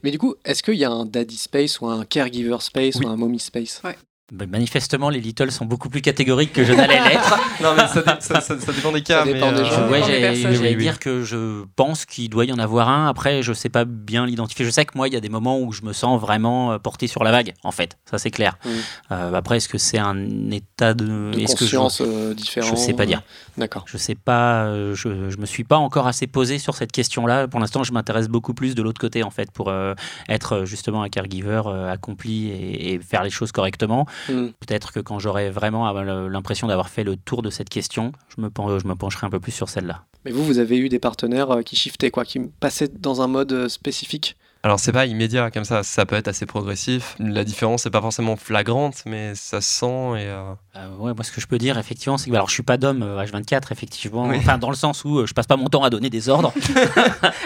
Mais 0.03 0.11
du 0.11 0.19
coup, 0.19 0.35
est-ce 0.45 0.63
qu'il 0.63 0.75
y 0.75 0.85
a 0.85 0.91
un 0.91 1.07
daddy 1.07 1.37
space 1.37 1.81
ou 1.81 1.87
un 1.87 2.05
caregiver 2.05 2.57
space 2.61 2.97
ou 2.97 3.09
un 3.09 3.17
mommy 3.17 3.39
space? 3.39 3.81
Ouais. 3.85 3.97
Bah, 4.31 4.47
manifestement, 4.47 5.11
les 5.11 5.21
Little 5.21 5.51
sont 5.51 5.67
beaucoup 5.67 5.91
plus 5.91 6.01
catégoriques 6.01 6.55
que 6.55 6.65
je 6.65 6.73
n'allais 6.73 7.01
l'être. 7.09 7.39
non, 7.61 7.75
mais 7.77 7.87
ça, 8.21 8.41
ça, 8.41 8.57
dépend 8.73 8.93
des 8.93 9.03
cas. 9.03 9.25
Dépend 9.25 9.53
des 9.53 9.65
gens. 9.65 9.89
Ouais, 9.89 10.01
j'allais 10.03 10.75
dire 10.75 10.99
que 11.01 11.23
je 11.23 11.65
pense 11.77 12.07
qu'il 12.07 12.31
doit 12.31 12.47
y 12.47 12.53
en 12.53 12.59
avoir 12.59 12.89
un. 12.89 13.09
Après, 13.09 13.43
je 13.43 13.51
ne 13.51 13.55
sais 13.55 13.69
pas 13.69 13.85
bien 13.85 14.25
l'identifier. 14.25 14.65
Je 14.65 14.71
sais 14.71 14.87
que 14.87 14.97
moi, 14.97 15.09
il 15.09 15.15
y 15.15 15.19
a 15.19 15.21
des 15.21 15.29
moments 15.29 15.61
où 15.61 15.73
je 15.73 15.83
me 15.83 15.93
sens 15.93 16.19
vraiment 16.19 16.73
euh, 16.73 16.79
porté 16.79 17.09
sur 17.09 17.25
la 17.25 17.31
vague, 17.31 17.53
en 17.63 17.73
fait. 17.73 17.99
Ça, 18.11 18.17
c'est 18.17 18.31
clair. 18.31 18.57
Euh, 19.11 19.35
après, 19.35 19.59
est-ce 19.59 19.69
que 19.69 19.77
c'est 19.77 19.99
un 19.99 20.51
état 20.51 20.95
de, 20.95 21.33
de 21.33 21.47
conscience 21.47 21.99
que 21.99 22.05
je... 22.05 22.11
Euh, 22.11 22.35
différent 22.35 22.69
Je 22.69 22.73
ne 22.73 22.77
sais 22.77 22.95
pas 22.95 23.05
dire. 23.05 23.23
D'accord. 23.59 23.85
Je 23.87 23.99
sais 23.99 24.15
pas. 24.15 24.65
Je 24.95 25.09
ne 25.09 25.37
me 25.37 25.47
suis 25.47 25.65
pas 25.65 25.77
encore 25.77 26.07
assez 26.07 26.27
posé 26.27 26.59
sur 26.59 26.75
cette 26.75 26.93
question-là. 26.93 27.49
Pour 27.49 27.61
l'instant, 27.61 27.85
je 27.85 27.93
m'intéresse 27.93 28.29
beaucoup 28.29 28.55
plus 28.55 28.75
de 28.75 28.83
l'autre 28.83 29.01
côté, 29.01 29.25
en 29.25 29.31
fait, 29.31 29.51
pour 29.51 29.71
être 30.31 30.65
justement 30.65 31.03
un 31.03 31.11
caregiver 31.11 31.63
accompli 31.91 32.49
et, 32.49 32.95
et, 32.95 32.99
faire 32.99 33.25
les 33.25 33.31
choses 33.31 33.53
correctement. 33.53 34.07
Hmm. 34.29 34.49
Peut-être 34.61 34.93
que 34.93 35.01
quand 35.01 35.19
j'aurai 35.19 35.51
vraiment 35.51 35.91
l'impression 35.93 36.67
d'avoir 36.67 36.89
fait 36.89 37.05
le 37.05 37.17
tour 37.17 37.43
de 37.43 37.51
cette 37.51 37.69
question, 37.69 38.13
je 38.37 38.43
me, 38.43 38.51
je 38.79 38.87
me 38.87 38.95
pencherai 38.95 39.27
un 39.27 39.31
peu 39.31 39.41
plus 39.41 39.53
sur 39.53 39.69
celle-là. 39.69 40.05
Mais 40.25 40.31
vous, 40.31 40.45
vous 40.45 40.59
avez 40.59 40.79
eu 40.79 40.89
des 40.89 40.99
partenaires 40.99 41.51
euh, 41.51 41.63
qui 41.63 41.77
shiftaient, 41.77 42.11
quoi, 42.11 42.25
qui 42.25 42.41
passaient 42.61 42.89
dans 42.89 43.23
un 43.23 43.27
mode 43.27 43.53
euh, 43.53 43.69
spécifique? 43.69 44.37
Alors 44.65 44.79
c'est 44.79 44.93
pas 44.93 45.07
immédiat 45.07 45.51
comme 45.51 45.65
ça, 45.65 45.83
ça 45.83 46.07
peut 46.07 46.15
être 46.15 46.29
assez 46.29 46.47
progressif. 46.47 47.17
La 47.19 47.43
différence 47.43 47.85
n'est 47.85 47.91
pas 47.91 48.01
forcément 48.01 48.37
flagrante, 48.37 49.03
mais 49.07 49.35
ça 49.35 49.61
se 49.61 49.69
sent 49.69 50.21
et. 50.21 50.29
Euh, 50.29 50.55
ouais, 50.99 51.15
moi 51.15 51.25
ce 51.25 51.33
que 51.33 51.41
je 51.41 51.49
peux 51.49 51.59
dire 51.59 51.79
effectivement, 51.79 52.17
c'est 52.17 52.31
que 52.31 52.35
alors 52.37 52.49
je 52.49 52.55
suis 52.55 52.63
pas 52.63 52.77
d'homme 52.77 53.03
H24 53.03 53.73
effectivement, 53.73 54.23
enfin 54.23 54.59
dans 54.59 54.71
le 54.71 54.77
sens 54.77 55.05
où 55.05 55.27
je 55.27 55.33
passe 55.35 55.49
pas 55.49 55.57
mon 55.57 55.67
temps 55.67 55.83
à 55.83 55.91
donner 55.91 56.11
des 56.11 56.29
ordres. 56.29 56.53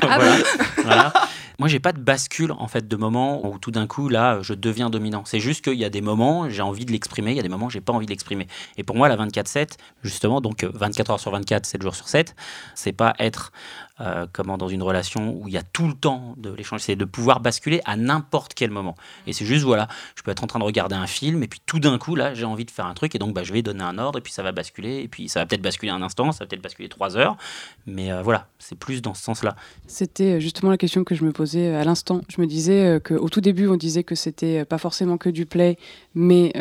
Ah 0.03 0.19
voilà. 0.19 0.37
voilà. 0.85 1.13
Moi, 1.59 1.69
j'ai 1.69 1.81
pas 1.81 1.93
de 1.93 2.01
bascule 2.01 2.53
en 2.53 2.69
fait 2.69 2.87
de 2.87 2.97
moment 2.97 3.47
où 3.47 3.59
tout 3.59 3.71
d'un 3.71 3.87
coup 3.87 4.09
là, 4.11 4.41
je 4.43 4.53
deviens 4.53 4.91
dominant. 4.91 5.23
C'est 5.25 5.41
juste 5.41 5.65
qu'il 5.65 5.79
y 5.79 5.85
a 5.85 5.91
des 5.91 6.03
moments, 6.03 6.51
j'ai 6.51 6.61
envie 6.63 6.85
de 6.85 6.93
l'exprimer, 6.93 7.31
il 7.31 7.37
y 7.37 7.41
a 7.41 7.43
des 7.43 7.49
moments, 7.49 7.71
j'ai 7.71 7.81
pas 7.81 7.95
envie 7.95 8.05
de 8.05 8.11
l'exprimer. 8.11 8.47
Et 8.77 8.83
pour 8.83 8.97
moi, 8.97 9.09
la 9.09 9.17
24/7, 9.17 9.79
justement, 10.03 10.41
donc 10.43 10.65
24 10.65 11.11
heures 11.13 11.21
sur 11.21 11.31
24, 11.31 11.65
7 11.65 11.83
jours 11.83 11.95
sur 11.95 12.09
7, 12.09 12.35
c'est 12.75 12.93
pas 12.93 13.15
être 13.19 13.53
euh, 14.01 14.27
comment 14.31 14.59
dans 14.59 14.69
une 14.69 14.83
relation 14.83 15.35
où 15.35 15.49
il 15.49 15.55
y 15.55 15.57
a 15.57 15.63
tout 15.63 15.89
le 15.89 15.95
temps 15.95 16.35
de 16.37 16.51
l'échange, 16.51 16.81
c'est 16.81 16.97
de 16.97 17.05
pouvoir 17.07 17.41
basculer 17.41 17.81
à 17.87 17.97
n'importe 17.97 18.53
quel 18.53 18.71
moment. 18.71 18.95
Et 19.27 19.33
c'est 19.33 19.47
juste, 19.47 19.65
voilà, 19.65 19.89
je 20.17 20.23
peux 20.23 20.31
être 20.31 20.45
en 20.45 20.47
train 20.47 20.59
de 20.59 20.65
regarder 20.65 20.95
un 20.95 21.07
film, 21.07 21.43
et 21.43 21.49
puis 21.49 21.63
tout 21.65 21.81
d'un 21.81 21.97
coup, 21.97 22.15
là, 22.15 22.35
j'ai 22.35 22.45
envie 22.45 22.67
de 22.67 22.71
faire 22.71 22.85
un 22.85 22.93
truc, 22.93 23.15
et 23.15 23.19
donc 23.19 23.35
bah, 23.35 23.43
je 23.43 23.55
vais 23.55 23.63
donner 23.63 23.85
un 23.85 23.97
ordre, 23.97 24.19
et 24.19 24.23
puis 24.23 24.35
ça 24.35 24.43
va 24.43 24.53
basculer, 24.53 24.99
et 24.99 25.09
puis 25.09 25.31
ça 25.31 25.41
va 25.41 25.47
peut-être 25.47 25.63
basculer 25.63 25.93
un 25.93 26.03
instant, 26.03 26.31
ça 26.33 26.45
va 26.45 26.49
peut-être 26.49 26.63
basculer 26.63 26.91
trois 26.91 27.17
heures, 27.17 27.39
mais 27.87 28.13
euh, 28.13 28.21
voilà, 28.21 28.49
c'est 28.59 28.79
plus 28.79 29.01
dans 29.01 29.15
ce 29.15 29.23
sens-là. 29.23 29.57
C'était 29.87 30.35
euh, 30.35 30.41
justement 30.41 30.71
la 30.71 30.79
question 30.79 31.03
que 31.03 31.15
je 31.15 31.25
me 31.25 31.33
posais 31.33 31.75
à 31.75 31.85
l'instant. 31.85 32.21
Je 32.29 32.41
me 32.43 32.47
disais 32.47 33.01
qu'au 33.03 33.29
tout 33.31 33.41
début, 33.41 33.67
on 33.67 33.77
disait 33.77 34.05
que 34.05 34.15
c'était 34.15 34.67
pas 34.67 34.79
forcément 34.79 35.17
que 35.17 35.31
du 35.31 35.47
play, 35.47 35.79
mais 36.15 36.53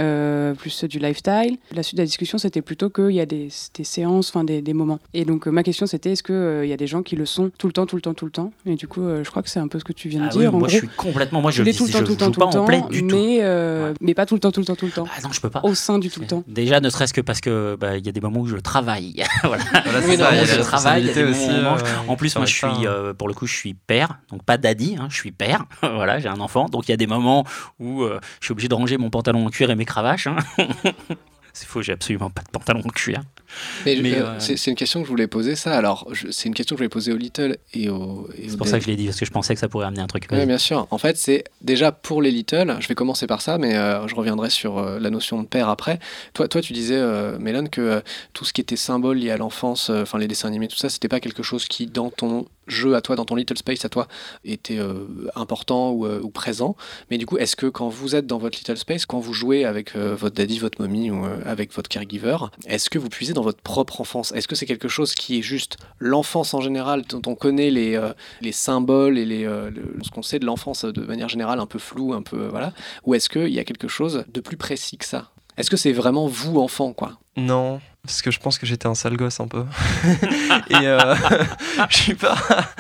plus 0.58 0.86
du 0.86 1.00
lifestyle. 1.00 1.58
La 1.74 1.84
suite 1.84 1.98
de 1.98 2.02
la 2.02 2.06
discussion, 2.06 2.38
c'était 2.38 2.62
plutôt 2.62 2.90
qu'il 2.90 3.12
y 3.12 3.20
a 3.20 3.26
des, 3.26 3.50
séances, 3.50 4.30
enfin 4.30 4.44
des, 4.44 4.62
des, 4.62 4.74
moments. 4.74 5.00
Et 5.14 5.26
donc 5.26 5.48
ma 5.48 5.64
question, 5.64 5.86
c'était 5.86 6.12
est-ce 6.12 6.24
qu'il 6.24 6.70
y 6.70 6.74
a 6.74 6.78
des 6.78 6.88
gens 6.88 7.04
qui 7.04 7.16
le 7.16 7.25
le 7.26 7.28
sont 7.28 7.52
tout 7.58 7.68
le 7.68 7.74
temps, 7.74 7.86
tout 7.86 7.96
le 7.96 8.02
temps, 8.02 8.14
tout 8.14 8.26
le 8.26 8.32
temps. 8.32 8.52
Et 8.66 8.76
du 8.76 8.88
coup, 8.88 9.02
je 9.02 9.30
crois 9.30 9.42
que 9.44 9.50
c'est 9.50 9.60
un 9.60 9.68
peu 9.68 9.80
ce 9.80 9.84
que 9.84 9.94
tu 9.94 10.08
viens 10.10 10.22
de 10.22 10.26
Ah 10.28 10.30
dire. 10.30 10.40
oui, 10.42 10.48
en 10.48 10.52
moi, 10.52 10.60
gros, 10.62 10.70
je 10.70 10.78
suis 10.78 10.88
complètement. 10.90 11.42
Moi, 11.42 11.52
je 11.52 11.64
le 11.64 11.74
tout 11.74 11.86
le 11.86 11.92
temps, 11.92 12.00
je 12.00 12.04
tout 12.06 12.12
le 12.12 12.18
temps, 12.18 12.32
tout 12.32 12.40
pas 12.40 12.46
le 12.46 12.50
en 12.50 12.54
temps, 12.54 12.66
play 12.66 12.82
du 12.90 13.06
tout. 13.08 13.16
mais, 13.16 13.40
euh, 13.42 13.90
Ouais. 13.90 13.94
mais 14.02 14.14
pas 14.14 14.26
tout 14.26 14.36
le 14.36 14.40
temps, 14.40 14.52
tout 14.52 14.60
le 14.62 14.66
temps, 14.66 14.76
tout 14.76 14.86
le 14.86 14.92
temps. 14.92 15.06
Ah 15.16 15.22
non, 15.24 15.30
je 15.32 15.42
peux 15.42 15.50
pas. 15.50 15.62
Au 15.64 15.74
sein 15.76 16.00
du 16.00 16.10
tout 16.10 16.20
le 16.22 16.28
temps. 16.28 16.44
Déjà, 16.48 16.80
ne 16.80 16.90
serait-ce 16.90 17.14
que 17.14 17.22
parce 17.22 17.42
que 17.42 17.76
bah, 17.80 17.98
il 17.98 18.06
y 18.06 18.10
a 18.10 18.12
des 18.12 18.22
moments 18.22 18.40
où 18.40 18.48
je 18.48 18.58
travaille. 18.58 19.24
voilà. 19.44 19.64
Voilà, 19.86 20.00
Oui, 20.08 20.18
non, 20.18 20.26
ça, 20.26 20.46
je 20.46 20.62
travaille, 20.62 21.10
aussi. 21.10 21.50
euh, 21.50 21.78
En 22.08 22.16
plus, 22.16 22.36
moi, 22.36 22.46
je 22.46 22.54
suis, 22.54 22.68
euh, 22.88 23.14
pour 23.14 23.28
le 23.28 23.34
coup, 23.34 23.48
je 23.48 23.56
suis 23.56 23.74
père, 23.74 24.20
donc 24.32 24.44
pas 24.44 24.58
daddy, 24.58 24.96
hein, 25.00 25.08
je 25.10 25.16
suis 25.16 25.32
père. 25.32 25.66
voilà, 25.82 26.20
j'ai 26.20 26.30
un 26.30 26.40
enfant, 26.40 26.66
donc 26.70 26.88
il 26.88 26.92
y 26.92 26.94
a 26.94 26.98
des 26.98 27.08
moments 27.08 27.44
où 27.80 28.04
euh, 28.04 28.20
je 28.40 28.46
suis 28.48 28.52
obligé 28.52 28.68
de 28.68 28.76
ranger 28.76 28.98
mon 28.98 29.10
pantalon 29.10 29.46
en 29.46 29.50
cuir 29.50 29.70
et 29.72 29.76
mes 29.76 29.86
cravaches. 29.86 30.28
hein. 30.28 30.38
C'est 31.56 31.68
faux, 31.68 31.82
j'ai 31.82 31.94
absolument 31.94 32.30
pas 32.30 32.42
de 32.42 32.50
pantalon 32.50 32.82
en 32.84 32.90
cuir. 32.90 33.24
Mais, 33.86 33.96
Mais, 34.02 34.16
euh, 34.16 34.26
euh, 34.26 34.40
c'est 34.40 34.68
une 34.68 34.76
question 34.76 35.00
que 35.00 35.06
je 35.06 35.10
voulais 35.10 35.28
poser 35.28 35.56
ça. 35.56 35.78
Alors, 35.78 36.12
c'est 36.32 36.50
une 36.50 36.54
question 36.54 36.76
que 36.76 36.80
je 36.80 36.84
voulais 36.84 36.90
poser 36.90 37.14
au 37.14 37.18
Little 37.18 37.58
et 37.74 37.90
au. 37.90 38.28
C'est 38.50 38.58
pour 38.58 38.68
ça 38.68 38.78
que 38.78 38.84
je 38.84 38.90
l'ai 38.90 38.98
dit, 38.98 39.06
parce 39.06 39.20
que 39.20 39.26
je 39.26 39.32
pensais 39.32 39.54
que 39.54 39.60
ça 39.62 39.70
pourrait 39.70 39.86
amener 39.86 40.02
un 40.02 40.08
truc. 40.08 40.28
Oui, 40.32 40.46
bien 40.46 40.58
sûr. 40.58 40.86
En 40.92 40.98
fait, 40.98 41.18
c'est 41.18 41.46
déjà 41.62 41.94
pour 41.94 42.22
les 42.22 42.32
Little, 42.32 42.76
je 42.80 42.88
vais 42.88 42.96
commencer 42.96 43.26
par 43.26 43.42
ça, 43.42 43.58
mais 43.58 43.76
euh, 43.76 44.06
je 44.08 44.16
reviendrai 44.16 44.50
sur 44.50 44.78
euh, 44.78 45.00
la 45.00 45.10
notion 45.10 45.42
de 45.42 45.48
père 45.48 45.70
après. 45.70 46.00
Toi, 46.34 46.48
toi 46.48 46.62
tu 46.62 46.74
disais, 46.74 46.98
euh, 46.98 47.38
Mélan, 47.40 47.68
que 47.68 48.02
tout 48.34 48.44
ce 48.44 48.52
qui 48.52 48.60
était 48.62 48.76
symbole 48.76 49.18
lié 49.18 49.32
à 49.32 49.38
l'enfance, 49.38 49.90
enfin 49.90 50.18
les 50.18 50.28
dessins 50.28 50.50
animés, 50.50 50.68
tout 50.68 50.76
ça, 50.76 50.90
c'était 50.90 51.08
pas 51.08 51.20
quelque 51.22 51.44
chose 51.44 51.68
qui, 51.68 51.88
dans 51.88 52.10
ton 52.10 52.46
jeu 52.68 52.96
à 52.96 53.02
toi, 53.02 53.16
dans 53.16 53.26
ton 53.26 53.36
Little 53.36 53.58
Space 53.58 53.86
à 53.86 53.90
toi, 53.90 54.08
était 54.44 54.80
euh, 54.80 55.06
important 55.36 55.92
ou, 55.92 56.06
euh, 56.06 56.20
ou 56.22 56.30
présent. 56.30 56.76
Mais 57.12 57.18
du 57.18 57.26
coup, 57.26 57.38
est-ce 57.38 57.56
que 57.56 57.68
quand 57.68 57.90
vous 57.90 58.16
êtes 58.16 58.28
dans 58.28 58.38
votre 58.38 58.58
Little 58.58 58.78
Space, 58.78 59.06
quand 59.06 59.20
vous 59.20 59.34
jouez 59.34 59.66
avec 59.66 59.96
euh, 59.96 60.16
votre 60.16 60.36
daddy, 60.36 60.60
votre 60.60 60.82
mommy 60.82 61.12
ou 61.12 61.26
avec 61.46 61.74
votre 61.74 61.90
caregiver, 61.90 62.38
est-ce 62.66 62.90
que 62.90 62.98
vous 63.00 63.10
puisez 63.10 63.34
dans 63.34 63.42
votre 63.44 63.62
propre 63.62 64.02
enfance? 64.02 64.32
Est-ce 64.32 64.48
que 64.48 64.56
c'est 64.56 64.66
quelque 64.66 64.88
chose 64.88 65.14
qui 65.16 65.40
est 65.40 65.42
juste 65.42 65.78
l'enfance 66.00 66.54
en 66.54 66.62
général, 66.62 67.04
dont 67.10 67.22
on 67.28 67.36
connaît 67.36 67.70
les, 67.72 68.00
les 68.42 68.52
symboles 68.52 69.18
et 69.18 69.26
les, 69.26 69.44
le- 69.44 69.98
ce 70.04 70.10
qu'on 70.10 70.22
sait 70.24 70.40
de 70.40 70.46
l'enfance 70.46 70.86
de 70.86 71.02
manière 71.06 71.30
générale, 71.30 71.60
un 71.60 71.66
peu 71.66 71.80
flou, 71.80 72.14
un 72.14 72.22
peu 72.22 72.48
voilà, 72.48 72.74
ou 73.06 73.14
est-ce 73.16 73.30
qu'il 73.30 73.54
y 73.54 73.60
a 73.60 73.64
quelque 73.64 73.88
chose 73.88 74.26
de 74.34 74.40
plus 74.42 74.58
précis 74.58 74.98
que 74.98 75.06
ça? 75.06 75.32
Est-ce 75.58 75.70
que 75.70 75.78
c'est 75.78 75.94
vraiment 75.94 76.28
vous 76.28 76.60
enfant 76.60 76.94
quoi? 76.94 77.14
Non, 77.38 77.80
parce 78.06 78.22
que 78.22 78.32
je 78.32 78.40
pense 78.40 78.58
que 78.58 78.66
j'étais 78.66 78.88
un 78.88 78.96
sale 78.96 79.18
gosse 79.18 79.40
un 79.40 79.48
peu. 79.48 79.66
Et 80.70 80.76
euh, 80.76 81.16
je 81.90 81.98
suis 81.98 82.16
pas. 82.16 82.38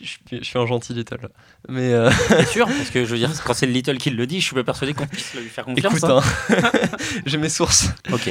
Je 0.00 0.42
suis, 0.42 0.58
un 0.58 0.66
gentil 0.66 0.94
little. 0.94 1.28
Mais 1.68 1.92
euh, 1.92 2.10
C'est 2.28 2.46
sûr, 2.48 2.66
parce 2.66 2.90
que 2.90 3.04
je 3.04 3.10
veux 3.10 3.18
dire, 3.18 3.30
quand 3.44 3.54
c'est 3.54 3.66
le 3.66 3.72
Little 3.72 3.98
qui 3.98 4.10
le 4.10 4.26
dit, 4.26 4.40
je 4.40 4.46
suis 4.46 4.54
pas 4.54 4.64
persuadé 4.64 4.94
qu'on 4.94 5.06
puisse 5.06 5.34
lui 5.34 5.48
faire 5.48 5.64
confiance. 5.64 5.94
écoute, 5.94 6.10
hein. 6.10 6.20
hein, 6.50 6.70
j'ai 7.24 7.38
mes 7.38 7.48
sources. 7.48 7.88
Ok. 8.12 8.28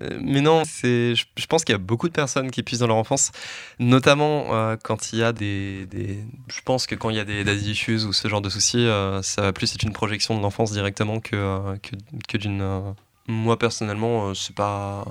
Euh, 0.00 0.18
mais 0.22 0.40
non, 0.40 0.62
c'est, 0.64 1.14
je, 1.14 1.46
pense 1.46 1.64
qu'il 1.64 1.74
y 1.74 1.76
a 1.76 1.78
beaucoup 1.78 2.08
de 2.08 2.12
personnes 2.12 2.50
qui 2.50 2.62
puissent 2.62 2.78
dans 2.78 2.86
leur 2.86 2.96
enfance, 2.96 3.32
notamment 3.78 4.54
euh, 4.54 4.76
quand 4.82 5.12
il 5.12 5.18
y 5.18 5.22
a 5.22 5.32
des, 5.32 5.86
des- 5.86 6.24
Je 6.48 6.60
pense 6.64 6.86
que 6.86 6.94
quand 6.94 7.10
il 7.10 7.16
y 7.16 7.20
a 7.20 7.24
des 7.24 7.44
daddy 7.44 7.72
issues 7.72 8.04
ou 8.04 8.12
ce 8.12 8.28
genre 8.28 8.40
de 8.40 8.48
soucis, 8.48 8.86
euh, 8.86 9.20
ça 9.22 9.42
va 9.42 9.52
plus 9.52 9.74
être 9.74 9.82
une 9.82 9.92
projection 9.92 10.36
de 10.36 10.42
l'enfance 10.42 10.72
directement 10.72 11.20
que, 11.20 11.76
que, 11.78 11.96
que 12.28 12.38
d'une. 12.38 12.94
Euh, 13.28 13.32
Moi 13.32 13.58
personnellement, 13.58 14.28
euh, 14.28 14.34
c'est 14.34 14.54
pas. 14.54 15.04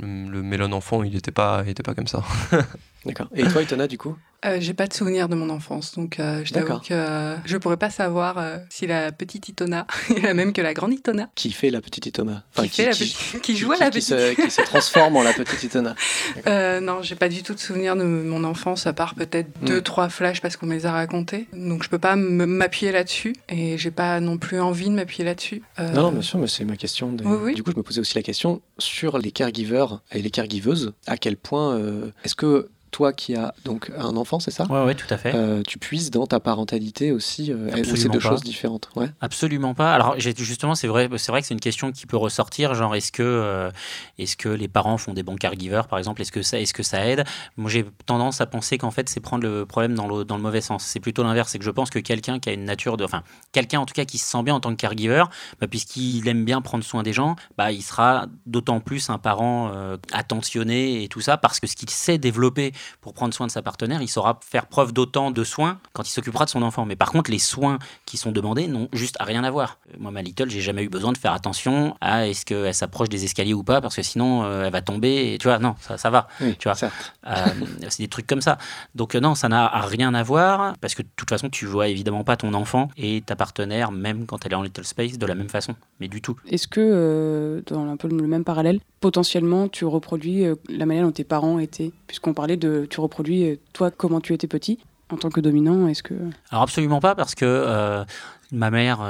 Le, 0.00 0.28
le 0.28 0.42
mélon 0.42 0.72
enfant, 0.72 1.02
il 1.02 1.14
était 1.16 1.32
pas, 1.32 1.62
il 1.64 1.70
était 1.70 1.82
pas 1.82 1.94
comme 1.94 2.06
ça. 2.06 2.22
D'accord. 3.06 3.28
Et 3.34 3.44
toi, 3.44 3.62
Itona, 3.62 3.86
du 3.86 3.98
coup? 3.98 4.16
Euh, 4.46 4.58
J'ai 4.60 4.74
pas 4.74 4.86
de 4.86 4.92
souvenir 4.92 5.30
de 5.30 5.34
mon 5.34 5.48
enfance, 5.48 5.94
donc 5.94 6.20
euh, 6.20 6.42
je 6.44 6.52
t'avoue 6.52 6.78
que 6.78 6.92
euh, 6.92 7.34
je 7.46 7.56
pourrais 7.56 7.78
pas 7.78 7.88
savoir 7.88 8.36
euh, 8.36 8.58
si 8.68 8.86
la 8.86 9.10
petite 9.10 9.48
Itona 9.48 9.86
est 10.14 10.20
la 10.20 10.34
même 10.34 10.52
que 10.52 10.60
la 10.60 10.74
grande 10.74 10.92
Itona. 10.92 11.30
Qui 11.34 11.50
fait 11.50 11.70
la 11.70 11.80
petite 11.80 12.04
Itona? 12.04 12.44
Qui, 12.54 12.68
fait 12.68 12.84
la 12.84 12.90
petite- 12.90 13.40
qui 13.42 13.56
joue 13.56 13.72
à 13.72 13.78
la 13.78 13.90
petite. 13.90 14.02
se, 14.04 14.34
qui 14.34 14.50
se 14.50 14.60
transforme 14.60 15.16
en 15.16 15.22
la 15.22 15.32
petite 15.32 15.62
Itona. 15.62 15.94
Euh, 16.46 16.80
non, 16.80 17.00
j'ai 17.00 17.14
pas 17.14 17.30
du 17.30 17.42
tout 17.42 17.54
de 17.54 17.58
souvenir 17.58 17.96
de 17.96 18.04
mon 18.04 18.44
enfance, 18.44 18.86
à 18.86 18.92
part 18.92 19.14
peut-être 19.14 19.48
Mm. 19.62 19.66
deux, 19.66 19.80
trois 19.80 20.08
flashs 20.10 20.40
parce 20.42 20.56
qu'on 20.58 20.66
me 20.66 20.74
les 20.74 20.84
a 20.84 20.92
racontés. 20.92 21.46
Donc 21.54 21.82
je 21.82 21.88
peux 21.88 21.98
pas 21.98 22.14
m'appuyer 22.16 22.92
là-dessus 22.92 23.34
et 23.48 23.78
j'ai 23.78 23.90
pas 23.90 24.20
non 24.20 24.36
plus 24.36 24.60
envie 24.60 24.90
de 24.90 24.94
m'appuyer 24.94 25.24
là-dessus. 25.24 25.62
Euh, 25.78 25.90
Non, 25.92 26.02
non, 26.02 26.12
bien 26.12 26.22
sûr, 26.22 26.38
mais 26.38 26.48
c'est 26.48 26.64
ma 26.66 26.76
question. 26.76 27.12
de- 27.12 27.24
Oui, 27.24 27.38
oui. 27.42 27.54
Du 27.54 27.62
coup, 27.62 27.70
je 27.72 27.76
me 27.78 27.82
posais 27.82 28.00
aussi 28.00 28.14
la 28.14 28.22
question 28.22 28.60
sur 28.78 29.16
les 29.18 29.30
caregivers 29.32 30.00
et 30.12 30.20
les 30.20 30.30
caregiveuses. 30.30 30.92
À 31.06 31.16
quel 31.16 31.36
point 31.38 31.76
euh, 31.78 32.10
est-ce 32.24 32.34
que 32.34 32.68
toi 32.94 33.12
qui 33.12 33.34
as 33.34 33.52
donc 33.64 33.90
un 33.98 34.16
enfant, 34.16 34.38
c'est 34.38 34.52
ça? 34.52 34.66
Ouais, 34.70 34.84
ouais, 34.84 34.94
tout 34.94 35.12
à 35.12 35.18
fait. 35.18 35.34
Euh, 35.34 35.62
tu 35.66 35.80
puisses 35.80 36.12
dans 36.12 36.28
ta 36.28 36.38
parentalité 36.38 37.10
aussi 37.10 37.52
euh, 37.52 37.68
c'est 37.82 38.08
deux 38.08 38.20
pas. 38.20 38.28
choses 38.28 38.44
différentes 38.44 38.88
ouais 38.94 39.10
Absolument 39.20 39.74
pas. 39.74 39.92
Alors 39.92 40.14
justement, 40.20 40.76
c'est 40.76 40.86
vrai, 40.86 41.08
c'est 41.16 41.32
vrai 41.32 41.40
que 41.40 41.48
c'est 41.48 41.54
une 41.54 41.60
question 41.60 41.90
qui 41.90 42.06
peut 42.06 42.16
ressortir. 42.16 42.72
Genre, 42.74 42.94
est-ce 42.94 43.10
que, 43.10 43.24
euh, 43.24 43.72
est-ce 44.20 44.36
que 44.36 44.48
les 44.48 44.68
parents 44.68 44.96
font 44.96 45.12
des 45.12 45.24
bons 45.24 45.34
caregivers, 45.34 45.88
par 45.88 45.98
exemple? 45.98 46.22
Est-ce 46.22 46.30
que 46.30 46.42
ça, 46.42 46.60
est-ce 46.60 46.72
que 46.72 46.84
ça 46.84 47.04
aide? 47.04 47.24
Moi, 47.56 47.68
j'ai 47.68 47.84
tendance 48.06 48.40
à 48.40 48.46
penser 48.46 48.78
qu'en 48.78 48.92
fait, 48.92 49.08
c'est 49.08 49.18
prendre 49.18 49.42
le 49.42 49.66
problème 49.66 49.96
dans 49.96 50.06
le, 50.06 50.24
dans 50.24 50.36
le 50.36 50.42
mauvais 50.42 50.60
sens. 50.60 50.84
C'est 50.84 51.00
plutôt 51.00 51.24
l'inverse. 51.24 51.50
C'est 51.50 51.58
que 51.58 51.64
je 51.64 51.72
pense 51.72 51.90
que 51.90 51.98
quelqu'un 51.98 52.38
qui 52.38 52.48
a 52.48 52.52
une 52.52 52.64
nature 52.64 52.96
de, 52.96 53.02
enfin, 53.02 53.24
quelqu'un 53.50 53.80
en 53.80 53.86
tout 53.86 53.94
cas 53.94 54.04
qui 54.04 54.18
se 54.18 54.26
sent 54.26 54.44
bien 54.44 54.54
en 54.54 54.60
tant 54.60 54.70
que 54.70 54.76
caregiver, 54.76 55.24
bah, 55.60 55.66
puisqu'il 55.66 56.28
aime 56.28 56.44
bien 56.44 56.60
prendre 56.60 56.84
soin 56.84 57.02
des 57.02 57.12
gens, 57.12 57.34
bah, 57.58 57.72
il 57.72 57.82
sera 57.82 58.26
d'autant 58.46 58.78
plus 58.78 59.10
un 59.10 59.18
parent 59.18 59.72
euh, 59.74 59.96
attentionné 60.12 61.02
et 61.02 61.08
tout 61.08 61.20
ça, 61.20 61.36
parce 61.38 61.58
que 61.58 61.66
ce 61.66 61.74
qu'il 61.74 61.90
sait 61.90 62.18
développer 62.18 62.72
pour 63.00 63.14
prendre 63.14 63.34
soin 63.34 63.46
de 63.46 63.52
sa 63.52 63.62
partenaire, 63.62 64.02
il 64.02 64.08
saura 64.08 64.38
faire 64.42 64.66
preuve 64.66 64.92
d'autant 64.92 65.30
de 65.30 65.44
soins 65.44 65.78
quand 65.92 66.08
il 66.08 66.12
s'occupera 66.12 66.44
de 66.44 66.50
son 66.50 66.62
enfant. 66.62 66.84
Mais 66.86 66.96
par 66.96 67.10
contre, 67.10 67.30
les 67.30 67.38
soins 67.38 67.78
qui 68.06 68.16
sont 68.16 68.32
demandés 68.32 68.66
n'ont 68.66 68.88
juste 68.92 69.16
rien 69.20 69.44
à 69.44 69.50
voir. 69.50 69.78
Moi, 69.98 70.10
ma 70.10 70.22
Little, 70.22 70.50
j'ai 70.50 70.60
jamais 70.60 70.82
eu 70.84 70.88
besoin 70.88 71.12
de 71.12 71.18
faire 71.18 71.32
attention 71.32 71.96
à 72.00 72.26
est-ce 72.28 72.44
qu'elle 72.44 72.74
s'approche 72.74 73.08
des 73.08 73.24
escaliers 73.24 73.54
ou 73.54 73.62
pas, 73.62 73.80
parce 73.80 73.96
que 73.96 74.02
sinon, 74.02 74.44
euh, 74.44 74.64
elle 74.64 74.72
va 74.72 74.82
tomber. 74.82 75.34
Et 75.34 75.38
tu 75.38 75.48
vois, 75.48 75.58
non, 75.58 75.76
ça, 75.80 75.98
ça 75.98 76.10
va. 76.10 76.28
oui 76.40 76.56
Tu 76.58 76.68
vois. 76.68 76.76
Euh, 77.26 77.32
c'est 77.88 78.02
des 78.02 78.08
trucs 78.08 78.26
comme 78.26 78.40
ça. 78.40 78.58
Donc 78.94 79.14
euh, 79.14 79.20
non, 79.20 79.34
ça 79.34 79.48
n'a 79.48 79.68
rien 79.80 80.14
à 80.14 80.22
voir, 80.22 80.74
parce 80.80 80.94
que 80.94 81.02
de 81.02 81.08
toute 81.16 81.28
façon, 81.28 81.48
tu 81.48 81.66
vois 81.66 81.88
évidemment 81.88 82.24
pas 82.24 82.36
ton 82.36 82.54
enfant 82.54 82.88
et 82.96 83.22
ta 83.22 83.36
partenaire, 83.36 83.92
même 83.92 84.26
quand 84.26 84.44
elle 84.46 84.52
est 84.52 84.56
en 84.56 84.62
Little 84.62 84.84
Space, 84.84 85.18
de 85.18 85.26
la 85.26 85.34
même 85.34 85.48
façon. 85.48 85.74
Mais 86.00 86.08
du 86.08 86.20
tout. 86.20 86.36
Est-ce 86.48 86.68
que, 86.68 86.80
euh, 86.80 87.62
dans 87.66 87.88
un 87.88 87.96
peu 87.96 88.08
le 88.08 88.26
même 88.26 88.44
parallèle, 88.44 88.80
potentiellement 89.04 89.68
tu 89.68 89.84
reproduis 89.84 90.46
euh, 90.46 90.54
la 90.70 90.86
manière 90.86 91.04
dont 91.04 91.12
tes 91.12 91.24
parents 91.24 91.58
étaient 91.58 91.92
Puisqu'on 92.06 92.32
parlait 92.32 92.56
de. 92.56 92.86
Tu 92.88 93.00
reproduis, 93.00 93.44
euh, 93.50 93.56
toi, 93.74 93.90
comment 93.90 94.18
tu 94.18 94.32
étais 94.32 94.46
petit 94.46 94.78
en 95.10 95.18
tant 95.18 95.28
que 95.28 95.40
dominant 95.42 95.86
Est-ce 95.88 96.02
que. 96.02 96.14
Alors 96.50 96.62
absolument 96.62 97.00
pas 97.00 97.14
parce 97.14 97.34
que 97.34 97.44
euh, 97.44 98.02
ma 98.50 98.70
mère, 98.70 99.00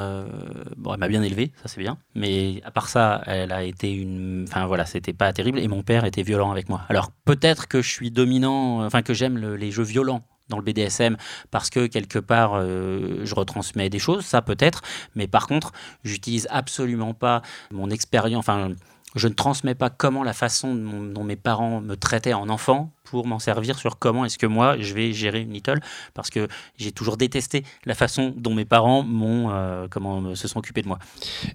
bon, 0.77 0.95
elle 0.95 0.99
m'a 0.99 1.07
bien 1.07 1.23
élevé, 1.23 1.53
ça 1.63 1.69
c'est 1.69 1.81
bien, 1.81 1.97
mais 2.17 2.61
à 2.65 2.73
part 2.73 2.89
ça, 2.89 3.23
elle 3.27 3.53
a 3.53 3.63
été 3.63 3.93
une, 3.93 4.47
enfin 4.49 4.67
voilà, 4.67 4.85
c'était 4.85 5.13
pas 5.13 5.33
terrible 5.33 5.61
et 5.61 5.69
mon 5.69 5.83
père 5.85 6.05
était 6.05 6.25
violent 6.25 6.51
avec 6.51 6.69
moi. 6.69 6.81
Alors 6.89 7.13
peut-être 7.25 7.69
que 7.69 7.81
je 7.81 7.89
suis 7.89 8.11
dominant, 8.11 8.85
enfin 8.85 9.03
que 9.03 9.15
j'aime 9.15 9.39
le- 9.39 9.55
les 9.55 9.71
jeux 9.71 9.85
violents 9.85 10.23
dans 10.49 10.57
le 10.59 10.65
BDSM 10.65 11.17
parce 11.53 11.71
que 11.71 11.87
quelque 11.87 12.19
part 12.19 12.61
je 12.61 13.35
retransmets 13.35 13.91
des 13.91 14.01
choses, 14.01 14.25
ça 14.25 14.43
peut-être, 14.43 14.83
mais 15.15 15.29
par 15.29 15.47
contre 15.47 15.71
j'utilise 16.03 16.49
absolument 16.51 17.15
pas 17.15 17.43
mon 17.71 17.91
expérience, 17.91 18.41
enfin 18.41 18.73
je 19.15 19.29
ne 19.29 19.35
transmets 19.35 19.75
pas 19.75 19.91
comment 19.91 20.25
la 20.25 20.33
façon 20.33 20.75
dont, 20.75 21.25
mes 21.25 21.37
parents 21.37 21.81
me 21.81 21.97
traitaient 21.97 22.35
en 22.35 22.49
enfant 22.49 22.93
pour 23.05 23.27
m'en 23.27 23.39
servir 23.39 23.79
sur 23.79 23.99
comment 23.99 24.25
est-ce 24.25 24.39
que 24.39 24.47
moi 24.47 24.77
je 24.81 24.95
vais 24.95 25.13
gérer 25.13 25.41
une 25.41 25.53
little 25.53 25.81
parce 26.15 26.31
que 26.31 26.49
j'ai 26.79 26.93
toujours 26.93 27.17
détesté 27.17 27.65
la 27.85 27.95
façon 27.95 28.35
dont 28.37 28.55
mes 28.55 28.65
parents 28.65 29.03
m'ont 29.03 29.51
euh, 29.51 29.87
comment 29.91 30.35
se 30.35 30.49
sont 30.49 30.59
occupés 30.59 30.83
de 30.83 30.89
moi. 30.89 30.99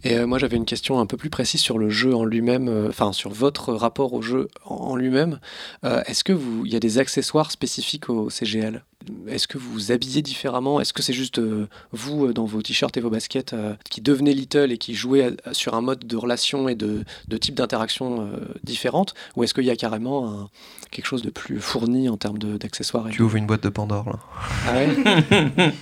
Et 0.03 0.17
euh, 0.17 0.27
moi, 0.27 0.37
j'avais 0.39 0.57
une 0.57 0.65
question 0.65 0.99
un 0.99 1.05
peu 1.05 1.17
plus 1.17 1.29
précise 1.29 1.61
sur 1.61 1.77
le 1.77 1.89
jeu 1.89 2.15
en 2.15 2.23
lui-même, 2.23 2.67
euh, 2.67 2.89
enfin 2.89 3.13
sur 3.13 3.31
votre 3.31 3.73
rapport 3.73 4.13
au 4.13 4.21
jeu 4.21 4.47
en, 4.65 4.95
lui-même. 4.95 5.39
Euh, 5.83 6.03
Est-ce 6.05 6.23
que 6.23 6.33
vous, 6.33 6.65
il 6.65 6.73
y 6.73 6.75
a 6.75 6.79
des 6.79 6.97
accessoires 6.97 7.51
spécifiques 7.51 8.09
au 8.09 8.29
CGL 8.29 8.83
Est-ce 9.27 9.47
que 9.47 9.57
vous 9.57 9.71
vous 9.71 9.91
habillez 9.91 10.21
différemment? 10.21 10.79
Est-ce 10.79 10.93
que 10.93 11.01
c'est 11.01 11.13
juste 11.13 11.39
euh, 11.39 11.67
vous 11.91 12.27
euh, 12.27 12.33
dans 12.33 12.45
vos 12.45 12.61
t-shirts 12.61 12.95
et 12.97 13.01
vos 13.01 13.09
baskets 13.09 13.53
euh, 13.53 13.75
qui 13.89 14.01
devenez 14.01 14.33
Little 14.33 14.71
et 14.71 14.77
qui 14.77 14.95
jouez 14.95 15.35
sur 15.51 15.73
un 15.73 15.81
mode 15.81 16.05
de 16.05 16.17
relation 16.17 16.69
et 16.69 16.75
de, 16.75 17.03
de 17.27 17.37
type 17.37 17.55
d'interaction 17.55 18.21
euh, 18.21 18.37
différente? 18.63 19.13
Ou 19.35 19.43
est-ce 19.43 19.53
qu'il 19.53 19.65
y 19.65 19.71
a 19.71 19.75
carrément 19.75 20.49
quelque 20.91 21.05
chose 21.05 21.21
de 21.21 21.29
fourni 21.59 22.09
en 22.09 22.17
termes 22.17 22.37
de- 22.37 22.57
d'accessoires 22.57 23.07
et 23.07 23.11
Tu 23.11 23.21
ouvres 23.21 23.35
une 23.37 23.47
boîte 23.47 23.63
de 23.63 23.69
Pandore 23.69 24.09
là. 24.09 24.19
Ah 24.67 24.73
ouais 24.73 24.89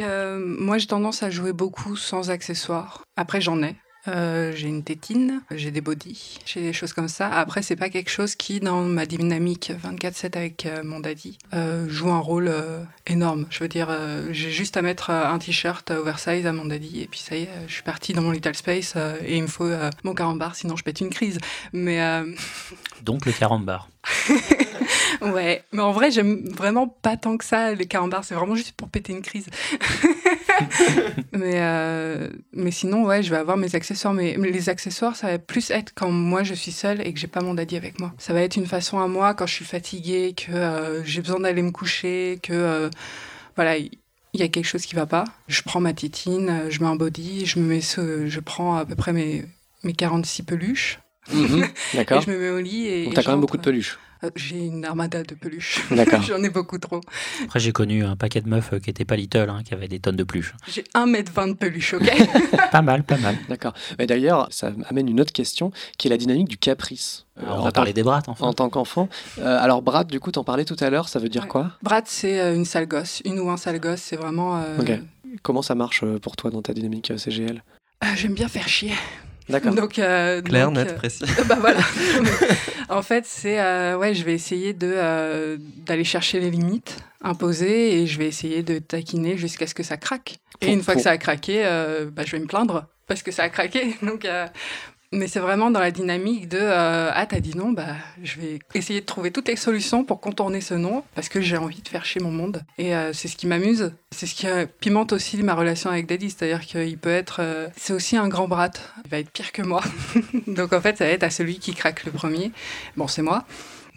Euh, 0.00 0.40
moi, 0.42 0.78
j'ai 0.78 0.86
tendance 0.86 1.22
à 1.22 1.28
jouer 1.30 1.52
beaucoup 1.52 1.94
sans 1.96 2.30
accessoires. 2.30 3.02
Après, 3.16 3.40
j'en 3.40 3.62
ai. 3.62 3.76
Euh, 4.08 4.52
j'ai 4.54 4.68
une 4.68 4.82
tétine, 4.82 5.42
j'ai 5.50 5.70
des 5.70 5.80
bodys, 5.80 6.38
j'ai 6.46 6.60
des 6.62 6.72
choses 6.72 6.92
comme 6.92 7.08
ça. 7.08 7.28
Après, 7.28 7.62
c'est 7.62 7.76
pas 7.76 7.90
quelque 7.90 8.10
chose 8.10 8.34
qui, 8.34 8.60
dans 8.60 8.82
ma 8.82 9.04
dynamique 9.04 9.72
24-7 9.84 10.36
avec 10.36 10.66
euh, 10.66 10.82
mon 10.82 11.00
daddy, 11.00 11.38
euh, 11.52 11.86
joue 11.88 12.10
un 12.10 12.18
rôle 12.18 12.48
euh, 12.48 12.82
énorme. 13.06 13.46
Je 13.50 13.60
veux 13.60 13.68
dire, 13.68 13.88
j'ai 14.30 14.50
juste 14.50 14.76
à 14.76 14.82
mettre 14.82 15.10
un 15.10 15.38
t-shirt 15.38 15.90
oversize 15.90 16.46
à 16.46 16.52
mon 16.52 16.64
daddy 16.64 17.02
et 17.02 17.06
puis 17.06 17.20
ça 17.20 17.36
y 17.36 17.42
est, 17.42 17.48
je 17.66 17.72
suis 17.72 17.82
partie 17.82 18.12
dans 18.12 18.22
mon 18.22 18.30
little 18.30 18.54
space 18.54 18.94
et 19.24 19.36
il 19.36 19.42
me 19.42 19.48
faut 19.48 19.68
mon 20.04 20.14
carambar, 20.14 20.54
sinon 20.54 20.76
je 20.76 20.84
pète 20.84 21.00
une 21.00 21.10
crise. 21.10 21.38
Mais 21.72 22.00
Donc 23.02 23.26
le 23.26 23.32
carambar. 23.32 23.88
ouais, 25.22 25.64
mais 25.72 25.82
en 25.82 25.92
vrai, 25.92 26.10
j'aime 26.10 26.48
vraiment 26.48 26.88
pas 26.88 27.16
tant 27.16 27.36
que 27.36 27.44
ça 27.44 27.72
les 27.74 27.86
carambars. 27.86 28.24
C'est 28.24 28.34
vraiment 28.34 28.54
juste 28.54 28.72
pour 28.72 28.88
péter 28.88 29.12
une 29.12 29.22
crise. 29.22 29.46
mais, 31.32 31.54
euh, 31.56 32.28
mais 32.52 32.70
sinon, 32.70 33.04
ouais, 33.04 33.22
je 33.22 33.30
vais 33.30 33.36
avoir 33.36 33.56
mes 33.56 33.74
accessoires. 33.74 34.14
Mais 34.14 34.36
les 34.36 34.68
accessoires, 34.68 35.16
ça 35.16 35.28
va 35.28 35.38
plus 35.38 35.70
être 35.70 35.92
quand 35.94 36.10
moi 36.10 36.42
je 36.42 36.54
suis 36.54 36.72
seule 36.72 37.06
et 37.06 37.12
que 37.12 37.18
j'ai 37.18 37.26
pas 37.26 37.40
mon 37.40 37.54
daddy 37.54 37.76
avec 37.76 37.98
moi. 38.00 38.12
Ça 38.18 38.32
va 38.32 38.42
être 38.42 38.56
une 38.56 38.66
façon 38.66 38.98
à 38.98 39.06
moi 39.06 39.34
quand 39.34 39.46
je 39.46 39.54
suis 39.54 39.64
fatiguée, 39.64 40.34
que 40.34 40.52
euh, 40.52 41.04
j'ai 41.04 41.20
besoin 41.20 41.40
d'aller 41.40 41.62
me 41.62 41.70
coucher, 41.70 42.38
que 42.42 42.52
euh, 42.52 42.90
voilà, 43.56 43.76
il 43.76 43.90
y 44.34 44.42
a 44.42 44.48
quelque 44.48 44.66
chose 44.66 44.86
qui 44.86 44.94
va 44.94 45.06
pas. 45.06 45.24
Je 45.48 45.62
prends 45.62 45.80
ma 45.80 45.92
titine, 45.92 46.66
je 46.68 46.80
mets 46.80 46.88
un 46.88 46.96
body, 46.96 47.46
je 47.46 47.58
me 47.58 47.66
mets 47.66 47.80
ce, 47.80 48.26
je 48.26 48.40
prends 48.40 48.76
à 48.76 48.84
peu 48.84 48.94
près 48.94 49.12
mes, 49.12 49.44
mes 49.82 49.92
46 49.92 50.42
peluches. 50.42 51.00
Mhm, 51.32 51.66
D'accord. 51.94 52.18
Et 52.18 52.24
je 52.24 52.30
me 52.30 52.38
mets 52.38 52.50
au 52.50 52.60
lit 52.60 52.86
et. 52.86 53.04
Donc 53.04 53.14
t'as 53.14 53.22
quand 53.22 53.32
même 53.32 53.40
beaucoup 53.40 53.56
de 53.56 53.62
peluches. 53.62 53.98
Euh, 54.22 54.30
J'ai 54.36 54.58
une 54.66 54.84
armada 54.84 55.22
de 55.22 55.34
peluches. 55.34 55.80
D'accord. 55.90 56.20
J'en 56.22 56.42
ai 56.42 56.50
beaucoup 56.50 56.78
trop. 56.78 57.00
Après, 57.44 57.58
j'ai 57.60 57.72
connu 57.72 58.04
un 58.04 58.16
paquet 58.16 58.40
de 58.40 58.48
meufs 58.48 58.72
euh, 58.72 58.78
qui 58.78 58.90
étaient 58.90 59.04
pas 59.04 59.16
little, 59.16 59.48
hein, 59.48 59.62
qui 59.64 59.72
avaient 59.74 59.88
des 59.88 59.98
tonnes 60.00 60.16
de 60.16 60.24
peluches. 60.24 60.54
J'ai 60.68 60.82
1m20 60.94 61.48
de 61.48 61.52
peluches, 61.54 61.94
ok? 61.94 62.10
Pas 62.72 62.82
mal, 62.82 63.02
pas 63.02 63.16
mal. 63.16 63.36
D'accord. 63.48 63.72
Mais 63.98 64.06
d'ailleurs, 64.06 64.48
ça 64.50 64.72
amène 64.88 65.08
une 65.08 65.20
autre 65.20 65.32
question 65.32 65.72
qui 65.98 66.06
est 66.08 66.10
la 66.10 66.16
dynamique 66.16 66.48
du 66.48 66.56
caprice. 66.58 67.26
Euh, 67.38 67.42
Alors, 67.44 67.60
on 67.60 67.62
va 67.62 67.72
parler 67.72 67.92
des 67.92 68.02
brattes, 68.02 68.28
enfin. 68.28 68.46
En 68.46 68.52
tant 68.52 68.68
qu'enfant. 68.68 69.08
Euh, 69.38 69.58
alors, 69.60 69.82
Brad, 69.82 70.06
du 70.06 70.20
coup, 70.20 70.30
t'en 70.30 70.44
parlais 70.44 70.64
tout 70.64 70.76
à 70.80 70.90
l'heure, 70.90 71.08
ça 71.08 71.18
veut 71.18 71.28
dire 71.28 71.42
Ouais. 71.42 71.48
quoi? 71.48 71.72
Brad, 71.82 72.04
c'est 72.06 72.54
une 72.54 72.64
sale 72.64 72.86
gosse. 72.86 73.22
Une 73.24 73.40
ou 73.40 73.50
un 73.50 73.56
sale 73.56 73.80
gosse, 73.80 74.00
c'est 74.02 74.16
vraiment. 74.16 74.58
euh, 74.58 74.78
Ok. 74.78 74.92
Comment 75.42 75.62
ça 75.62 75.74
marche 75.74 76.04
pour 76.22 76.36
toi 76.36 76.50
dans 76.50 76.60
ta 76.62 76.72
dynamique 76.74 77.12
CGL 77.16 77.62
euh, 78.04 78.06
J'aime 78.16 78.34
bien 78.34 78.48
faire 78.48 78.68
chier. 78.68 78.92
D'accord. 79.50 79.74
Donc, 79.74 79.98
euh, 79.98 80.40
Clair, 80.42 80.66
donc, 80.66 80.76
net, 80.76 80.88
euh, 80.90 80.94
précis. 80.94 81.24
bah 81.46 81.56
voilà. 81.60 81.80
en 82.88 83.02
fait, 83.02 83.24
c'est 83.26 83.60
euh, 83.60 83.96
ouais, 83.98 84.14
je 84.14 84.24
vais 84.24 84.34
essayer 84.34 84.72
de 84.72 84.90
euh, 84.94 85.56
d'aller 85.86 86.04
chercher 86.04 86.40
les 86.40 86.50
limites 86.50 86.96
imposées 87.22 88.00
et 88.00 88.06
je 88.06 88.18
vais 88.18 88.26
essayer 88.26 88.62
de 88.62 88.78
taquiner 88.78 89.36
jusqu'à 89.36 89.66
ce 89.66 89.74
que 89.74 89.82
ça 89.82 89.96
craque. 89.96 90.38
Et 90.60 90.66
Pour- 90.66 90.74
une 90.74 90.82
fois 90.82 90.94
que 90.94 91.00
ça 91.02 91.10
a 91.10 91.18
craqué, 91.18 91.62
euh, 91.64 92.08
bah, 92.10 92.22
je 92.26 92.32
vais 92.32 92.40
me 92.40 92.46
plaindre 92.46 92.86
parce 93.06 93.22
que 93.22 93.30
ça 93.32 93.42
a 93.44 93.48
craqué. 93.48 93.94
Donc, 94.02 94.24
euh, 94.24 94.46
mais 95.12 95.26
c'est 95.26 95.40
vraiment 95.40 95.70
dans 95.70 95.80
la 95.80 95.90
dynamique 95.90 96.48
de 96.48 96.58
euh, 96.60 97.10
ah 97.12 97.26
t'as 97.26 97.40
dit 97.40 97.56
non, 97.56 97.72
bah 97.72 97.96
je 98.22 98.38
vais 98.40 98.58
essayer 98.74 99.00
de 99.00 99.06
trouver 99.06 99.30
toutes 99.30 99.48
les 99.48 99.56
solutions 99.56 100.04
pour 100.04 100.20
contourner 100.20 100.60
ce 100.60 100.74
non 100.74 101.02
parce 101.14 101.28
que 101.28 101.40
j'ai 101.40 101.56
envie 101.56 101.82
de 101.82 101.88
faire 101.88 102.04
chier 102.04 102.20
mon 102.20 102.30
monde. 102.30 102.62
Et 102.78 102.94
euh, 102.94 103.12
c'est 103.12 103.28
ce 103.28 103.36
qui 103.36 103.46
m'amuse. 103.46 103.92
C'est 104.12 104.26
ce 104.26 104.34
qui 104.34 104.46
euh, 104.46 104.66
pimente 104.80 105.12
aussi 105.12 105.36
ma 105.42 105.54
relation 105.54 105.90
avec 105.90 106.06
Daddy, 106.06 106.30
c'est-à-dire 106.30 106.60
qu'il 106.60 106.98
peut 106.98 107.10
être, 107.10 107.38
euh, 107.40 107.68
c'est 107.76 107.92
aussi 107.92 108.16
un 108.16 108.28
grand 108.28 108.48
brat. 108.48 108.70
Il 109.04 109.10
va 109.10 109.18
être 109.18 109.30
pire 109.30 109.52
que 109.52 109.62
moi. 109.62 109.82
Donc 110.46 110.72
en 110.72 110.80
fait, 110.80 110.96
ça 110.96 111.04
va 111.04 111.10
être 111.10 111.24
à 111.24 111.30
celui 111.30 111.58
qui 111.58 111.74
craque 111.74 112.04
le 112.04 112.12
premier. 112.12 112.52
Bon, 112.96 113.08
c'est 113.08 113.22
moi. 113.22 113.44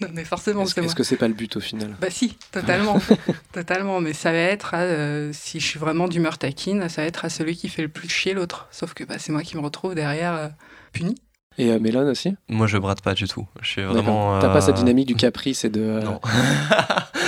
Non, 0.04 0.10
mais 0.14 0.24
forcément, 0.26 0.64
Est-ce 0.64 0.74
c'est 0.74 0.82
moi. 0.82 0.88
est-ce 0.88 0.96
que 0.96 1.04
c'est 1.04 1.18
pas 1.18 1.28
le 1.28 1.34
but 1.34 1.56
au 1.58 1.60
final? 1.60 1.96
Bah 2.00 2.08
si, 2.10 2.38
totalement, 2.52 3.00
totalement. 3.52 4.02
Mais 4.02 4.14
ça 4.14 4.32
va 4.32 4.38
être, 4.38 4.74
à, 4.74 4.82
euh, 4.82 5.32
si 5.34 5.60
je 5.60 5.66
suis 5.66 5.80
vraiment 5.80 6.08
d'humeur 6.08 6.38
taquine, 6.38 6.88
ça 6.90 7.02
va 7.02 7.08
être 7.08 7.26
à 7.26 7.30
celui 7.30 7.56
qui 7.56 7.70
fait 7.70 7.82
le 7.82 7.88
plus 7.90 8.10
chier 8.10 8.34
l'autre. 8.34 8.68
Sauf 8.72 8.94
que 8.94 9.04
bah, 9.04 9.16
c'est 9.20 9.32
moi 9.32 9.42
qui 9.42 9.58
me 9.58 9.62
retrouve 9.62 9.96
derrière 9.96 10.34
euh, 10.34 10.48
puni. 10.92 11.16
Et 11.60 11.70
euh, 11.72 11.78
Mélone 11.80 12.08
aussi? 12.10 12.36
Moi, 12.50 12.66
je 12.66 12.78
brade 12.80 13.02
pas 13.02 13.14
du 13.14 13.28
tout. 13.28 13.48
Je 13.62 13.68
suis 13.68 13.82
vraiment. 13.84 14.40
T'as 14.40 14.50
pas 14.52 14.60
cette 14.62 14.76
euh, 14.76 14.80
dynamique 14.80 15.08
du 15.08 15.16
caprice 15.26 15.64
et 15.66 15.70
de, 15.70 15.82
euh, 15.82 16.02
Non. 16.02 16.20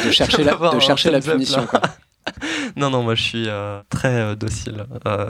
de 0.06 0.12
chercher 0.12 0.44
la, 0.44 0.56
de 0.56 0.80
chercher 0.80 1.12
la 1.12 1.20
punition. 1.20 1.66
quoi. 1.68 1.82
non, 2.76 2.90
non, 2.90 3.04
moi, 3.04 3.16
je 3.16 3.22
suis 3.22 3.48
euh, 3.48 3.82
très 3.90 4.10
euh, 4.22 4.36
docile. 4.36 4.86
Euh, 5.06 5.30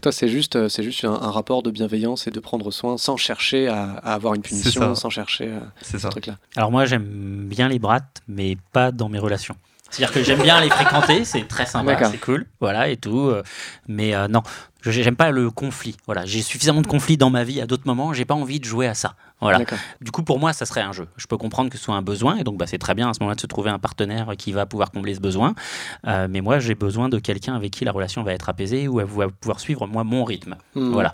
Toi, 0.00 0.12
c'est 0.12 0.28
juste, 0.28 0.56
euh, 0.56 0.68
c'est 0.68 0.82
juste 0.82 1.04
un, 1.04 1.12
un 1.12 1.30
rapport 1.30 1.62
de 1.62 1.70
bienveillance 1.70 2.26
et 2.26 2.30
de 2.30 2.40
prendre 2.40 2.70
soin 2.70 2.96
sans 2.98 3.16
chercher 3.16 3.68
à, 3.68 3.92
à 4.02 4.14
avoir 4.14 4.34
une 4.34 4.42
punition, 4.42 4.94
sans 4.94 5.10
chercher 5.10 5.48
euh, 5.48 5.60
c'est 5.82 5.98
ce 5.98 6.06
truc-là. 6.08 6.36
Alors 6.56 6.70
moi, 6.70 6.84
j'aime 6.86 7.46
bien 7.48 7.68
les 7.68 7.78
brattes, 7.78 8.22
mais 8.28 8.56
pas 8.72 8.92
dans 8.92 9.08
mes 9.08 9.18
relations. 9.18 9.56
C'est-à-dire 9.90 10.14
que 10.14 10.22
j'aime 10.24 10.40
bien 10.42 10.58
les 10.62 10.70
fréquenter, 10.70 11.24
c'est 11.26 11.46
très 11.46 11.66
sympa, 11.66 11.84
c'est 12.10 12.18
cool, 12.18 12.46
voilà, 12.60 12.88
et 12.88 12.96
tout. 12.96 13.30
Mais 13.88 14.14
euh, 14.14 14.26
non, 14.26 14.42
je- 14.80 14.90
j'aime 14.90 15.16
pas 15.16 15.30
le 15.30 15.50
conflit. 15.50 15.96
Voilà, 16.06 16.24
j'ai 16.24 16.40
suffisamment 16.40 16.80
de 16.80 16.86
conflits 16.86 17.18
dans 17.18 17.28
ma 17.28 17.44
vie 17.44 17.60
à 17.60 17.66
d'autres 17.66 17.86
moments, 17.86 18.14
j'ai 18.14 18.24
pas 18.24 18.34
envie 18.34 18.58
de 18.58 18.64
jouer 18.64 18.86
à 18.86 18.94
ça. 18.94 19.14
Voilà. 19.42 19.60
Du 20.00 20.10
coup, 20.12 20.22
pour 20.22 20.38
moi, 20.38 20.52
ça 20.52 20.64
serait 20.66 20.80
un 20.80 20.92
jeu. 20.92 21.08
Je 21.16 21.26
peux 21.26 21.36
comprendre 21.36 21.68
que 21.68 21.76
ce 21.76 21.84
soit 21.84 21.94
un 21.94 22.02
besoin, 22.02 22.36
et 22.36 22.44
donc 22.44 22.56
bah, 22.56 22.66
c'est 22.66 22.78
très 22.78 22.94
bien 22.94 23.10
à 23.10 23.14
ce 23.14 23.20
moment-là 23.20 23.34
de 23.34 23.40
se 23.40 23.46
trouver 23.46 23.70
un 23.70 23.78
partenaire 23.78 24.32
qui 24.38 24.52
va 24.52 24.66
pouvoir 24.66 24.92
combler 24.92 25.14
ce 25.14 25.20
besoin. 25.20 25.54
Euh, 26.06 26.28
mais 26.30 26.40
moi, 26.40 26.60
j'ai 26.60 26.76
besoin 26.76 27.08
de 27.08 27.18
quelqu'un 27.18 27.54
avec 27.54 27.72
qui 27.72 27.84
la 27.84 27.92
relation 27.92 28.22
va 28.22 28.32
être 28.32 28.48
apaisée 28.48 28.86
ou 28.86 29.00
elle 29.00 29.06
va 29.06 29.28
pouvoir 29.28 29.60
suivre 29.60 29.86
moi 29.86 30.04
mon 30.04 30.24
rythme. 30.24 30.56
Hmm. 30.74 30.92
Voilà. 30.92 31.12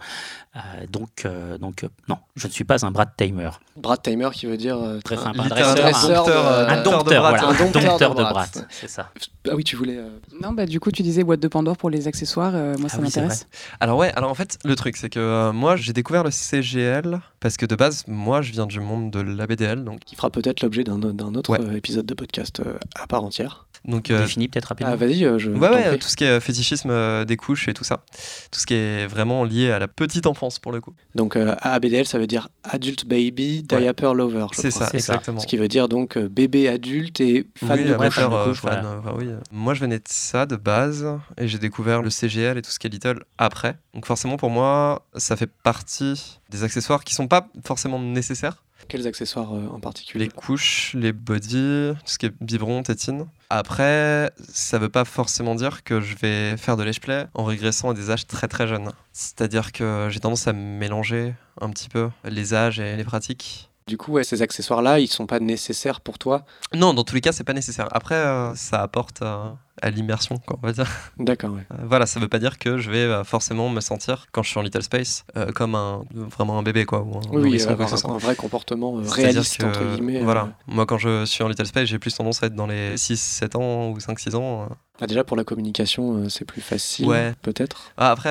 Euh, 0.56 0.60
donc, 0.90 1.10
euh, 1.24 1.58
donc 1.58 1.84
euh, 1.84 1.88
non, 2.08 2.16
je 2.34 2.46
ne 2.46 2.52
suis 2.52 2.64
pas 2.64 2.84
un 2.84 2.90
Brad 2.90 3.10
Tamer. 3.16 3.50
Brad 3.76 4.00
Timer 4.02 4.30
qui 4.32 4.46
veut 4.46 4.56
dire 4.56 4.76
euh, 4.78 4.98
Très 5.04 5.16
un- 5.16 5.22
sympa. 5.24 5.40
Un 5.40 5.44
littéralement, 5.44 5.74
dresseur, 5.82 6.10
un 6.10 6.82
dompteur, 6.82 7.24
euh, 7.26 7.34
un 7.36 7.54
dompteur 7.54 8.14
de 8.14 8.22
brattes, 8.22 8.66
c'est 8.70 8.88
ça. 8.88 9.10
Ah 9.48 9.54
oui, 9.54 9.62
tu 9.62 9.76
voulais. 9.76 9.98
euh, 9.98 10.08
Non, 10.42 10.52
bah 10.52 10.66
du 10.66 10.80
coup, 10.80 10.90
tu 10.90 11.02
disais 11.02 11.22
boîte 11.22 11.40
de 11.40 11.48
Pandore 11.48 11.76
pour 11.76 11.90
les 11.90 12.08
accessoires. 12.08 12.52
euh, 12.54 12.76
moi, 12.78 12.88
ça 12.88 12.96
Ah 12.98 13.02
oui, 13.02 13.10
c'est 13.10 13.20
m'intéresse. 13.20 13.46
Alors 13.78 13.98
ouais, 13.98 14.10
alors 14.16 14.30
en 14.30 14.34
fait, 14.34 14.58
le 14.64 14.74
truc, 14.74 14.96
c'est 14.96 15.10
que 15.10 15.20
euh, 15.20 15.52
moi, 15.52 15.76
j'ai 15.76 15.92
découvert 15.92 16.24
le 16.24 16.30
CGL 16.30 17.20
parce 17.40 17.56
que 17.56 17.66
de 17.66 17.76
base, 17.76 18.04
moi, 18.08 18.42
je 18.42 18.50
viens 18.52 18.66
du 18.66 18.80
monde 18.80 19.10
de 19.12 19.20
l'ABDL, 19.20 19.84
donc, 19.84 20.00
qui 20.00 20.16
fera 20.16 20.30
peut-être 20.30 20.62
l'objet 20.62 20.82
d'un 20.82 21.00
autre 21.02 21.50
Ouais. 21.50 21.76
épisode 21.76 22.06
de 22.06 22.14
podcast 22.14 22.60
euh, 22.60 22.78
à 23.00 23.06
part 23.06 23.22
entière. 23.22 23.66
Donc 23.84 24.10
euh, 24.10 24.22
Défini 24.22 24.48
peut-être 24.48 24.66
rapidement. 24.66 24.92
Ah, 24.92 24.96
vas-y, 24.96 25.24
euh, 25.24 25.38
je. 25.38 25.50
Ouais, 25.50 25.68
ouais, 25.68 25.98
tout 25.98 26.08
ce 26.08 26.16
qui 26.16 26.24
est 26.24 26.40
fétichisme 26.40 26.90
euh, 26.90 27.24
des 27.24 27.36
couches 27.36 27.68
et 27.68 27.74
tout 27.74 27.84
ça. 27.84 28.02
Tout 28.50 28.60
ce 28.60 28.66
qui 28.66 28.74
est 28.74 29.06
vraiment 29.06 29.44
lié 29.44 29.70
à 29.70 29.78
la 29.78 29.88
petite 29.88 30.26
enfance 30.26 30.58
pour 30.58 30.72
le 30.72 30.80
coup. 30.80 30.94
Donc, 31.14 31.36
euh, 31.36 31.54
ABDL, 31.60 32.06
ça 32.06 32.18
veut 32.18 32.26
dire 32.26 32.48
Adult 32.64 33.06
Baby 33.06 33.64
Ouais. 33.70 33.80
Diaper 33.80 34.14
Lover. 34.14 34.46
C'est 34.52 34.70
ça, 34.70 34.88
exactement. 34.92 35.40
Ce 35.40 35.46
qui 35.46 35.56
veut 35.56 35.68
dire 35.68 35.88
donc 35.88 36.16
euh, 36.16 36.28
bébé 36.28 36.68
adulte 36.68 37.20
et 37.20 37.46
fan 37.56 37.78
oui, 37.78 37.84
de 37.84 37.94
couche. 37.94 38.18
euh, 38.18 38.54
fan, 38.54 38.60
voilà. 38.62 38.84
euh, 38.88 38.98
enfin, 39.00 39.14
oui. 39.16 39.28
Moi, 39.52 39.74
je 39.74 39.80
venais 39.80 39.98
de 39.98 40.04
ça 40.06 40.46
de 40.46 40.56
base 40.56 41.06
et 41.36 41.48
j'ai 41.48 41.58
découvert 41.58 42.02
le 42.02 42.10
CGL 42.10 42.58
et 42.58 42.62
tout 42.62 42.70
ce 42.70 42.78
qui 42.78 42.86
est 42.86 42.90
Little 42.90 43.22
après. 43.38 43.76
Donc 43.94 44.06
forcément, 44.06 44.36
pour 44.36 44.50
moi, 44.50 45.06
ça 45.16 45.36
fait 45.36 45.46
partie 45.46 46.40
des 46.50 46.64
accessoires 46.64 47.04
qui 47.04 47.14
sont 47.14 47.28
pas 47.28 47.48
forcément 47.64 47.98
nécessaires. 48.00 48.62
Quels 48.88 49.06
accessoires 49.06 49.54
euh, 49.54 49.68
en 49.68 49.80
particulier 49.80 50.24
Les 50.24 50.30
couches, 50.30 50.94
les 50.94 51.12
body, 51.12 51.92
tout 51.94 52.10
ce 52.10 52.18
qui 52.18 52.26
est 52.26 52.32
biberon, 52.40 52.82
tétine. 52.82 53.26
Après, 53.50 54.30
ça 54.48 54.78
veut 54.78 54.88
pas 54.88 55.04
forcément 55.04 55.54
dire 55.54 55.84
que 55.84 56.00
je 56.00 56.16
vais 56.16 56.56
faire 56.56 56.76
de 56.76 56.82
l'age-play 56.82 57.26
en 57.34 57.44
régressant 57.44 57.90
à 57.90 57.94
des 57.94 58.10
âges 58.10 58.26
très 58.26 58.48
très 58.48 58.66
jeunes. 58.66 58.90
C'est-à-dire 59.12 59.72
que 59.72 60.08
j'ai 60.10 60.20
tendance 60.20 60.48
à 60.48 60.52
mélanger 60.52 61.34
un 61.60 61.70
petit 61.70 61.88
peu 61.88 62.08
les 62.24 62.54
âges 62.54 62.80
et 62.80 62.96
les 62.96 63.04
pratiques. 63.04 63.67
Du 63.88 63.96
coup, 63.96 64.12
ouais, 64.12 64.22
ces 64.22 64.42
accessoires-là, 64.42 65.00
ils 65.00 65.06
sont 65.06 65.26
pas 65.26 65.40
nécessaires 65.40 66.02
pour 66.02 66.18
toi. 66.18 66.44
Non, 66.74 66.92
dans 66.92 67.04
tous 67.04 67.14
les 67.14 67.22
cas, 67.22 67.32
c'est 67.32 67.42
pas 67.42 67.54
nécessaire. 67.54 67.88
Après, 67.92 68.16
euh, 68.16 68.54
ça 68.54 68.82
apporte 68.82 69.22
euh, 69.22 69.48
à 69.80 69.88
l'immersion, 69.88 70.36
quoi, 70.46 70.58
on 70.62 70.66
va 70.66 70.74
dire. 70.74 70.86
D'accord, 71.18 71.54
ouais. 71.54 71.64
Euh, 71.72 71.84
voilà, 71.88 72.04
ça 72.04 72.20
veut 72.20 72.28
pas 72.28 72.38
dire 72.38 72.58
que 72.58 72.76
je 72.76 72.90
vais 72.90 73.24
forcément 73.24 73.70
me 73.70 73.80
sentir, 73.80 74.26
quand 74.30 74.42
je 74.42 74.50
suis 74.50 74.58
en 74.58 74.62
Little 74.62 74.82
Space, 74.82 75.24
comme 75.54 75.74
un, 75.74 76.02
vraiment 76.12 76.58
un 76.58 76.62
bébé, 76.62 76.84
quoi. 76.84 77.00
Ou 77.00 77.16
un 77.16 77.20
Oui, 77.30 77.36
oui, 77.36 77.42
nourrisson, 77.44 77.76
quoi 77.76 77.86
un, 77.86 78.14
un 78.14 78.18
vrai 78.18 78.36
comportement 78.36 78.92
réaliste, 78.96 79.56
que, 79.62 79.64
entre 79.66 79.82
guillemets. 79.94 80.20
Voilà. 80.20 80.50
Moi, 80.66 80.84
quand 80.84 80.98
je 80.98 81.24
suis 81.24 81.42
en 81.42 81.48
Little 81.48 81.64
Space, 81.66 81.86
j'ai 81.88 81.98
plus 81.98 82.14
tendance 82.14 82.42
à 82.42 82.46
être 82.48 82.54
dans 82.54 82.66
les 82.66 82.94
6-7 82.96 83.56
ans 83.56 83.88
ou 83.88 83.96
5-6 83.98 84.36
ans. 84.36 84.68
Ah, 85.00 85.06
déjà, 85.06 85.24
pour 85.24 85.38
la 85.38 85.44
communication, 85.44 86.28
c'est 86.28 86.44
plus 86.44 86.60
facile, 86.60 87.06
Ouais. 87.06 87.32
peut-être. 87.40 87.92
Ah, 87.96 88.10
après. 88.10 88.28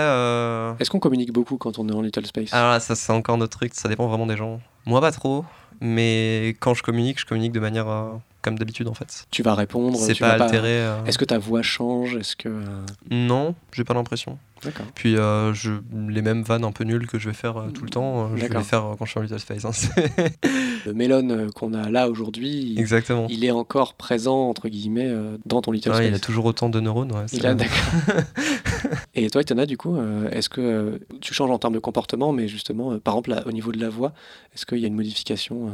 Est-ce 0.79 0.91
qu'on 0.91 0.99
communique 0.99 1.33
beaucoup 1.33 1.57
quand 1.57 1.79
on 1.79 1.89
est 1.89 1.93
en 1.93 2.01
Little 2.01 2.27
Space? 2.27 2.53
Alors 2.53 2.69
là, 2.69 2.79
ça, 2.79 2.93
c'est 2.93 3.11
encore 3.11 3.37
notre 3.37 3.57
truc, 3.57 3.73
ça 3.73 3.89
dépend 3.89 4.07
vraiment 4.07 4.27
des 4.27 4.37
gens. 4.37 4.59
Moi, 4.87 5.01
pas 5.01 5.11
trop, 5.11 5.45
mais 5.81 6.55
quand 6.59 6.73
je 6.73 6.81
communique, 6.81 7.19
je 7.19 7.25
communique 7.25 7.51
de 7.51 7.59
manière 7.59 7.87
euh, 7.87 8.09
comme 8.41 8.57
d'habitude, 8.57 8.87
en 8.87 8.93
fait. 8.93 9.27
Tu 9.31 9.43
vas 9.43 9.53
répondre 9.53 9.97
C'est 9.97 10.15
pas 10.17 10.31
altéré. 10.31 10.69
euh. 10.81 11.03
Est-ce 11.05 11.17
que 11.17 11.25
ta 11.25 11.37
voix 11.37 11.61
change 11.61 12.15
Est-ce 12.15 12.35
que. 12.35 12.49
euh, 12.49 12.85
Non, 13.11 13.53
j'ai 13.73 13.83
pas 13.83 13.93
l'impression. 13.93 14.39
D'accord. 14.63 14.87
Puis 14.95 15.13
je, 15.15 15.71
les 16.09 16.23
mêmes 16.23 16.41
vannes 16.41 16.63
un 16.63 16.71
peu 16.71 16.83
nulles 16.83 17.05
que 17.05 17.19
je 17.19 17.27
vais 17.29 17.35
faire 17.35 17.65
tout 17.75 17.83
le 17.83 17.89
temps, 17.91 18.29
je 18.35 18.41
vais 18.47 18.49
les 18.57 18.63
faire 18.63 18.95
quand 18.97 19.05
je 19.05 19.11
suis 19.11 19.19
en 19.19 19.21
Little 19.21 19.39
Space. 19.39 19.65
hein, 19.65 19.71
Le 20.87 20.93
Melon 20.93 21.29
euh, 21.29 21.49
qu'on 21.53 21.75
a 21.75 21.91
là 21.91 22.09
aujourd'hui, 22.09 22.49
il- 22.73 22.79
Exactement. 22.79 23.27
il 23.29 23.45
est 23.45 23.51
encore 23.51 23.93
présent, 23.93 24.49
entre 24.49 24.67
guillemets, 24.69 25.13
dans 25.45 25.61
ton 25.61 25.71
Little 25.71 25.89
Ouais, 25.91 25.95
Space. 25.97 26.07
il 26.09 26.15
a 26.15 26.19
toujours 26.19 26.45
autant 26.45 26.69
de 26.69 26.79
neurones. 26.79 27.11
ouais, 27.11 27.25
Il 27.33 27.45
a- 27.45 27.53
d'accord. 27.53 27.75
Et 29.15 29.29
toi, 29.29 29.41
Itana, 29.41 29.65
du 29.65 29.77
coup, 29.77 29.95
euh, 29.97 30.29
est-ce 30.31 30.49
que 30.49 30.61
euh, 30.61 30.99
tu 31.21 31.33
changes 31.33 31.51
en 31.51 31.57
termes 31.59 31.73
de 31.73 31.79
comportement, 31.79 32.31
mais 32.31 32.47
justement, 32.47 32.93
euh, 32.93 32.99
par 32.99 33.13
exemple, 33.15 33.29
là, 33.31 33.43
au 33.45 33.51
niveau 33.51 33.71
de 33.71 33.79
la 33.79 33.89
voix, 33.89 34.13
est-ce 34.53 34.65
qu'il 34.65 34.79
y 34.79 34.83
a 34.85 34.87
une 34.87 34.95
modification 34.95 35.71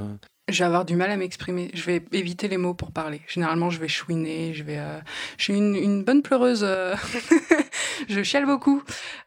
Je 0.49 0.59
vais 0.59 0.65
avoir 0.65 0.85
du 0.85 0.95
mal 0.95 1.09
à 1.11 1.17
m'exprimer. 1.17 1.71
Je 1.73 1.83
vais 1.83 2.03
éviter 2.11 2.47
les 2.47 2.57
mots 2.57 2.73
pour 2.73 2.91
parler. 2.91 3.21
Généralement, 3.27 3.69
je 3.69 3.79
vais 3.79 3.87
chouiner. 3.87 4.53
Je 4.53 4.63
vais. 4.63 4.77
euh, 4.77 4.99
Je 5.37 5.43
suis 5.45 5.53
une, 5.57 5.75
une 5.75 6.03
bonne 6.03 6.21
pleureuse. 6.21 6.61
euh, 6.63 6.95
je 8.09 8.23
chiale 8.23 8.45
beaucoup. 8.45 8.81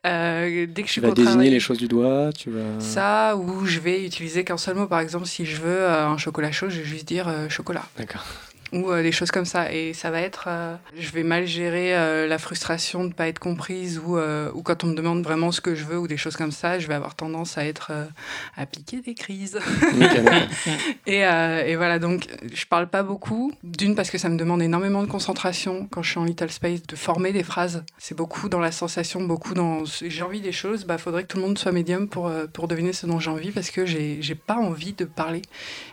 Euh, 0.07 0.67
dès 0.69 0.83
que 0.83 0.89
je 0.89 0.93
Tu 0.93 0.93
suis 0.93 1.01
vas 1.01 1.09
contrariée. 1.09 1.31
désigner 1.31 1.51
les 1.51 1.61
choses 1.61 1.79
du 1.79 1.89
doigt 1.89 2.31
Tu 2.37 2.51
vas... 2.51 2.81
Ça, 2.81 3.37
ou 3.37 3.65
je 3.67 3.81
vais 3.81 4.05
utiliser 4.05 4.45
qu'un 4.45 4.59
seul 4.59 4.77
mot. 4.77 4.87
Par 4.87 5.01
exemple, 5.01 5.27
si 5.27 5.47
je 5.47 5.57
veux 5.61 5.89
un 5.89 6.19
chocolat 6.19 6.53
chaud, 6.53 6.69
je 6.69 6.81
vais 6.81 6.85
juste 6.87 7.07
dire 7.09 7.31
chocolat. 7.49 7.85
D'accord. 7.97 8.25
Ou 8.73 8.93
des 8.95 9.13
choses 9.13 9.31
comme 9.31 9.45
ça. 9.45 9.73
Et 9.73 9.93
ça 9.93 10.11
va 10.11 10.21
être, 10.21 10.49
je 10.97 11.11
vais 11.11 11.23
mal 11.23 11.47
gérer 11.47 12.27
la 12.27 12.39
frustration 12.39 13.05
de 13.05 13.09
ne 13.09 13.13
pas 13.13 13.29
être 13.29 13.39
comprise 13.39 13.99
ou, 13.99 14.19
ou 14.19 14.63
quand 14.63 14.85
on 14.85 14.89
me 14.89 14.95
demande 14.95 15.23
vraiment 15.23 15.53
ce 15.53 15.61
que 15.61 15.75
je 15.75 15.85
veux 15.85 15.99
ou 15.99 16.09
des 16.09 16.17
choses 16.17 16.37
comme 16.37 16.53
ça, 16.53 16.79
je 16.79 16.87
vais 16.87 16.95
avoir 16.95 17.15
tendance 17.15 17.59
à 17.59 17.65
être 17.65 17.93
à 18.57 18.67
piquer 18.67 19.01
des 19.01 19.15
crises. 19.15 19.59
et, 21.07 21.21
et, 21.21 21.77
voilà, 21.77 21.99
donc 21.99 22.27
je 22.53 22.67
parle 22.67 22.89
pas 22.89 23.03
beaucoup. 23.03 23.53
D'une 23.63 23.95
parce 23.95 24.11
que 24.11 24.19
ça 24.19 24.29
me 24.29 24.37
demande 24.37 24.63
énormément 24.63 25.03
de 25.03 25.09
concentration 25.09 25.89
quand 25.91 26.03
je 26.03 26.11
suis 26.11 26.19
en 26.19 26.25
Little 26.25 26.51
Space 26.51 26.83
de 26.87 26.97
former 26.97 27.33
des 27.33 27.43
phrases. 27.43 27.85
C'est 27.99 28.17
beaucoup 28.17 28.49
dans 28.49 28.61
la 28.61 28.73
sensation, 28.73 29.23
beaucoup 29.23 29.55
dans 29.55 29.85
j'ai 29.85 30.23
envie 30.23 30.41
des 30.41 30.53
choses. 30.53 30.85
Bah 30.85 30.99
faudrait 30.99 31.23
que 31.23 31.29
tout 31.29 31.37
le 31.37 31.45
monde 31.45 31.59
soit 31.59 31.73
médium 31.73 32.09
pour 32.09 32.31
pour 32.53 32.69
deviner 32.69 32.93
ce 32.93 33.07
dont 33.07 33.19
j'ai 33.21 33.31
envie 33.31 33.51
parce 33.51 33.71
que 33.71 33.87
j'ai 33.87 34.19
j'ai 34.21 34.35
pas 34.35 34.57
envie 34.57 34.93
de 34.93 35.05
parler. 35.05 35.43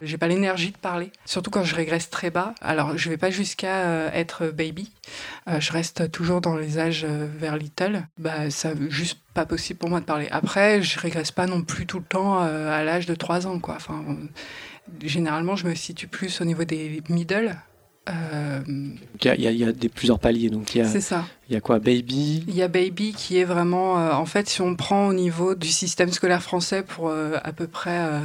J'ai 0.02 0.18
pas 0.18 0.28
l'énergie 0.28 0.72
de 0.72 0.78
parler. 0.78 1.12
Surtout 1.26 1.52
quand 1.52 1.64
je 1.64 1.76
régresse 1.76 2.10
très 2.10 2.30
bas. 2.30 2.54
Alors, 2.64 2.98
je 2.98 3.10
vais 3.10 3.18
pas 3.18 3.30
jusqu'à 3.30 3.86
euh, 3.86 4.10
être 4.14 4.48
baby. 4.48 4.90
Euh, 5.48 5.60
je 5.60 5.72
reste 5.72 6.10
toujours 6.12 6.42
dans 6.42 6.56
les 6.56 6.80
âges 6.80 7.06
euh, 7.08 7.28
vers 7.38 7.58
little. 7.58 8.08
Bah, 8.18 8.50
ça 8.50 8.74
juste 8.90 9.20
pas 9.34 9.46
possible 9.46 9.80
pour 9.80 9.90
moi 9.90 10.00
de 10.00 10.06
parler. 10.06 10.28
Après, 10.32 10.82
je 10.82 11.00
régresse 11.00 11.32
pas 11.32 11.46
non 11.46 11.62
plus 11.62 11.86
tout 11.86 12.00
le 12.00 12.06
temps 12.06 12.38
à 12.40 12.84
l'âge 12.84 13.06
de 13.06 13.16
3 13.16 13.48
ans, 13.48 13.60
quoi. 13.60 13.76
Enfin, 13.76 14.04
généralement, 15.04 15.56
je 15.56 15.68
me 15.68 15.76
situe 15.76 16.08
plus 16.08 16.40
au 16.40 16.46
niveau 16.46 16.64
des 16.64 17.02
middle. 17.10 17.56
Euh... 18.10 18.60
Il, 18.68 19.26
y 19.26 19.30
a, 19.30 19.36
il 19.36 19.58
y 19.58 19.64
a, 19.64 19.72
des, 19.72 19.88
plusieurs 19.88 20.20
paliers. 20.20 20.50
Donc 20.50 20.76
il 20.76 20.80
y 20.80 20.82
a, 20.82 20.86
c'est 20.86 21.02
ça. 21.02 21.26
Il 21.50 21.54
y 21.54 21.56
a 21.56 21.62
quoi 21.62 21.80
Baby? 21.80 22.44
Il 22.48 22.56
y 22.56 22.62
a 22.62 22.68
Baby 22.68 23.14
qui 23.14 23.38
est 23.38 23.46
vraiment. 23.46 23.98
Euh, 23.98 24.12
en 24.12 24.26
fait, 24.26 24.50
si 24.50 24.62
on 24.62 24.76
prend 24.76 25.08
au 25.08 25.14
niveau 25.14 25.56
du 25.56 25.70
système 25.70 26.12
scolaire 26.12 26.44
français 26.44 26.84
pour 26.84 27.10
euh, 27.10 27.38
à 27.44 27.54
peu 27.54 27.68
près 27.68 28.00
euh, 28.00 28.20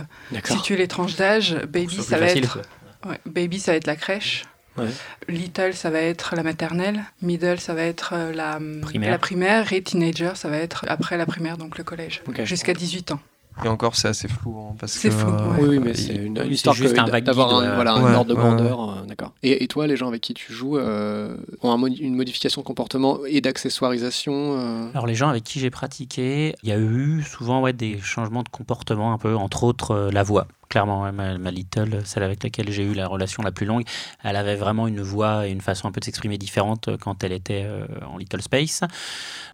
situer 0.44 0.76
les 0.76 0.88
tranches 0.88 1.16
d'âge, 1.16 1.56
Baby, 1.68 2.02
ça 2.02 2.18
va 2.18 2.26
être. 2.26 2.60
Ouais, 3.06 3.20
baby, 3.26 3.60
ça 3.60 3.72
va 3.72 3.76
être 3.76 3.86
la 3.86 3.96
crèche. 3.96 4.44
Ouais. 4.76 4.88
Little, 5.28 5.74
ça 5.74 5.90
va 5.90 6.00
être 6.00 6.36
la 6.36 6.42
maternelle. 6.42 7.04
Middle, 7.22 7.58
ça 7.58 7.74
va 7.74 7.82
être 7.82 8.14
la 8.34 8.60
primaire. 8.82 9.10
la 9.10 9.18
primaire. 9.18 9.72
Et 9.72 9.82
teenager, 9.82 10.32
ça 10.34 10.48
va 10.48 10.58
être 10.58 10.84
après 10.88 11.16
la 11.16 11.26
primaire, 11.26 11.56
donc 11.56 11.78
le 11.78 11.84
collège. 11.84 12.22
Okay. 12.28 12.46
Jusqu'à 12.46 12.74
18 12.74 13.12
ans. 13.12 13.20
Et 13.64 13.68
encore, 13.68 13.96
c'est 13.96 14.08
assez 14.08 14.28
flou. 14.28 14.56
Hein, 14.58 14.76
parce 14.78 14.92
c'est 14.92 15.10
flou. 15.10 15.30
Euh, 15.30 15.56
oui, 15.58 15.68
oui, 15.68 15.78
mais 15.80 15.94
c'est 15.94 16.14
une, 16.14 16.36
histoire 16.48 16.74
juste 16.74 16.94
d'avoir 16.94 17.54
un, 17.54 17.74
voilà, 17.74 17.94
un 17.94 18.14
ordre 18.14 18.30
de 18.30 18.34
grandeur. 18.34 18.90
Euh, 18.90 19.06
d'accord. 19.06 19.32
Et, 19.42 19.64
et, 19.64 19.68
toi, 19.68 19.86
les 19.86 19.96
gens 19.96 20.08
avec 20.08 20.20
qui 20.20 20.34
tu 20.34 20.52
joues 20.52 20.78
euh, 20.78 21.36
ont 21.62 21.72
un, 21.72 21.86
une 21.86 22.14
modification 22.14 22.60
de 22.60 22.66
comportement 22.66 23.18
et 23.26 23.40
d'accessoirisation 23.40 24.90
Alors, 24.94 25.06
les 25.06 25.14
gens 25.14 25.28
avec 25.28 25.44
qui 25.44 25.60
j'ai 25.60 25.70
pratiqué, 25.70 26.54
il 26.62 26.68
y 26.68 26.72
a 26.72 26.78
eu 26.78 27.22
souvent 27.22 27.60
ouais, 27.60 27.72
des 27.72 27.98
changements 27.98 28.42
de 28.42 28.48
comportement, 28.48 29.12
un 29.12 29.18
peu, 29.18 29.34
entre 29.34 29.64
autres 29.64 30.10
la 30.12 30.22
voix 30.22 30.46
clairement, 30.68 31.10
ma, 31.12 31.50
Little, 31.50 32.02
celle 32.04 32.22
avec 32.22 32.42
laquelle 32.42 32.70
j'ai 32.70 32.84
eu 32.84 32.94
la 32.94 33.06
relation 33.06 33.42
la 33.42 33.52
plus 33.52 33.66
longue, 33.66 33.84
elle 34.22 34.36
avait 34.36 34.56
vraiment 34.56 34.86
une 34.86 35.00
voix 35.00 35.46
et 35.46 35.50
une 35.50 35.60
façon 35.60 35.88
un 35.88 35.92
peu 35.92 36.00
de 36.00 36.04
s'exprimer 36.04 36.38
différente 36.38 36.90
quand 36.98 37.24
elle 37.24 37.32
était 37.32 37.64
euh, 37.64 37.86
en 38.06 38.18
Little 38.18 38.42
Space. 38.42 38.82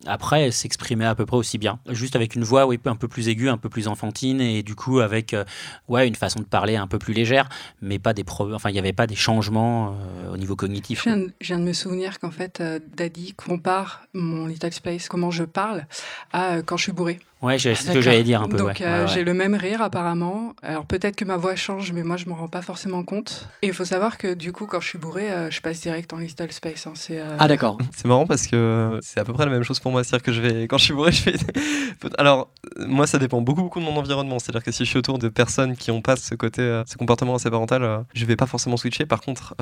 Après, 0.06 0.42
elle 0.42 0.52
s'exprimait 0.52 1.04
à 1.04 1.14
peu 1.14 1.26
près 1.26 1.36
aussi 1.36 1.58
bien, 1.58 1.78
juste 1.90 2.16
avec 2.16 2.34
une 2.34 2.44
voix 2.44 2.66
oui, 2.66 2.78
un 2.84 2.96
peu 2.96 3.08
plus 3.08 3.28
aiguë, 3.28 3.48
un 3.48 3.58
peu 3.58 3.68
plus 3.68 3.88
enfantine, 3.88 4.40
et 4.40 4.62
du 4.62 4.74
coup 4.74 5.00
avec 5.00 5.34
euh, 5.34 5.44
ouais, 5.88 6.06
une 6.06 6.14
façon 6.14 6.40
de 6.40 6.44
parler 6.44 6.76
un 6.76 6.86
peu 6.86 6.98
plus 6.98 7.14
légère, 7.14 7.48
mais 7.80 7.98
pas 7.98 8.12
des 8.12 8.24
enfin, 8.28 8.70
il 8.70 8.72
n'y 8.72 8.78
avait 8.78 8.92
pas 8.92 9.06
des 9.06 9.14
changements 9.14 9.96
euh, 10.24 10.32
au 10.32 10.36
niveau 10.36 10.56
cognitif. 10.56 11.04
Je 11.04 11.10
viens, 11.40 11.58
de 11.58 11.64
me 11.64 11.72
souvenir 11.72 12.18
qu'en 12.18 12.30
fait, 12.30 12.62
Daddy 12.96 13.34
compare 13.34 14.02
mon 14.12 14.46
Little 14.46 14.72
Space, 14.72 15.08
comment 15.08 15.30
je 15.30 15.44
parle, 15.44 15.86
à 16.32 16.62
quand 16.62 16.76
je 16.76 16.84
suis 16.84 16.92
bourré. 16.92 17.18
Ouais, 17.44 17.58
c'est 17.58 17.74
ce 17.74 17.92
que 17.92 18.00
j'allais 18.00 18.22
dire 18.22 18.40
un 18.40 18.48
peu. 18.48 18.56
Donc 18.56 18.80
euh, 18.80 19.06
j'ai 19.06 19.22
le 19.22 19.34
même 19.34 19.54
rire 19.54 19.82
apparemment. 19.82 20.54
Alors 20.62 20.86
peut-être 20.86 21.14
que 21.14 21.26
ma 21.26 21.36
voix 21.36 21.54
change, 21.56 21.92
mais 21.92 22.02
moi 22.02 22.16
je 22.16 22.26
m'en 22.26 22.36
rends 22.36 22.48
pas 22.48 22.62
forcément 22.62 23.04
compte. 23.04 23.50
Et 23.60 23.66
il 23.66 23.74
faut 23.74 23.84
savoir 23.84 24.16
que 24.16 24.32
du 24.32 24.50
coup, 24.50 24.64
quand 24.64 24.80
je 24.80 24.88
suis 24.88 24.98
bourré, 24.98 25.30
euh, 25.30 25.50
je 25.50 25.60
passe 25.60 25.82
direct 25.82 26.10
en 26.14 26.16
Little 26.16 26.50
Space. 26.50 26.86
Hein. 26.86 26.94
Euh, 27.10 27.36
ah 27.38 27.46
d'accord. 27.46 27.76
C'est 27.94 28.08
marrant 28.08 28.26
parce 28.26 28.46
que 28.46 28.98
c'est 29.02 29.20
à 29.20 29.24
peu 29.24 29.34
près 29.34 29.44
la 29.44 29.50
même 29.50 29.62
chose 29.62 29.78
pour 29.78 29.92
moi. 29.92 30.02
C'est-à-dire 30.04 30.24
que 30.24 30.32
je 30.32 30.40
vais, 30.40 30.66
quand 30.66 30.78
je 30.78 30.84
suis 30.84 30.94
bourré, 30.94 31.12
je 31.12 31.20
fais. 31.20 31.34
Alors 32.18 32.48
moi, 32.78 33.06
ça 33.06 33.18
dépend 33.18 33.42
beaucoup 33.42 33.62
beaucoup 33.62 33.80
de 33.80 33.84
mon 33.84 33.96
environnement. 33.96 34.38
C'est-à-dire 34.38 34.62
que 34.62 34.72
si 34.72 34.86
je 34.86 34.88
suis 34.88 34.98
autour 34.98 35.18
de 35.18 35.28
personnes 35.28 35.76
qui 35.76 35.90
ont 35.90 36.00
pas 36.00 36.16
ce 36.16 36.34
côté, 36.34 36.82
ce 36.86 36.96
comportement 36.96 37.34
assez 37.34 37.50
parental, 37.50 38.04
je 38.14 38.24
vais 38.24 38.36
pas 38.36 38.46
forcément 38.46 38.78
switcher. 38.78 39.04
Par 39.04 39.20
contre, 39.20 39.54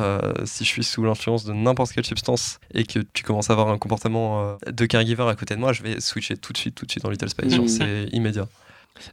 si 0.44 0.64
je 0.64 0.68
suis 0.68 0.84
sous 0.84 1.02
l'influence 1.02 1.44
de 1.44 1.52
n'importe 1.52 1.92
quelle 1.92 2.06
substance 2.06 2.58
et 2.74 2.84
que 2.84 3.00
tu 3.12 3.24
commences 3.24 3.50
à 3.50 3.54
avoir 3.54 3.68
un 3.68 3.78
comportement 3.78 4.56
de 4.66 4.86
caregiver 4.86 5.24
à 5.28 5.34
côté 5.34 5.56
de 5.56 5.60
moi, 5.60 5.72
je 5.72 5.82
vais 5.82 6.00
switcher 6.00 6.36
tout 6.36 6.52
de 6.52 6.58
suite, 6.58 6.74
tout 6.74 6.86
de 6.86 6.90
suite 6.90 7.04
en 7.04 7.10
Little 7.10 7.28
Space. 7.28 7.58
Mmh. 7.58 7.71
C'est 7.78 8.08
immédiat. 8.12 8.48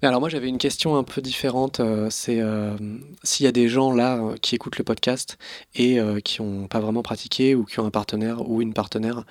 Alors 0.02 0.20
moi 0.20 0.30
j'avais 0.30 0.48
une 0.48 0.58
question 0.58 0.98
un 0.98 1.04
peu 1.04 1.22
différente, 1.22 1.80
euh, 1.80 2.10
c'est 2.10 2.40
euh, 2.42 2.76
s'il 3.24 3.46
y 3.46 3.50
a 3.50 3.52
des 3.52 3.68
gens 3.68 3.92
là 3.92 4.18
euh, 4.18 4.36
qui 4.42 4.56
écoutent 4.56 4.78
le 4.78 4.84
podcast 4.84 5.38
et 5.76 6.00
qui 6.24 6.42
n'ont 6.42 6.68
pas 6.68 6.80
vraiment 6.80 7.02
pratiqué 7.02 7.56
ou 7.56 7.64
qui 7.64 7.80
ont 7.80 7.86
un 7.86 7.92
partenaire 7.92 8.48
ou 8.50 8.62
une 8.62 8.74
partenaire, 8.74 9.24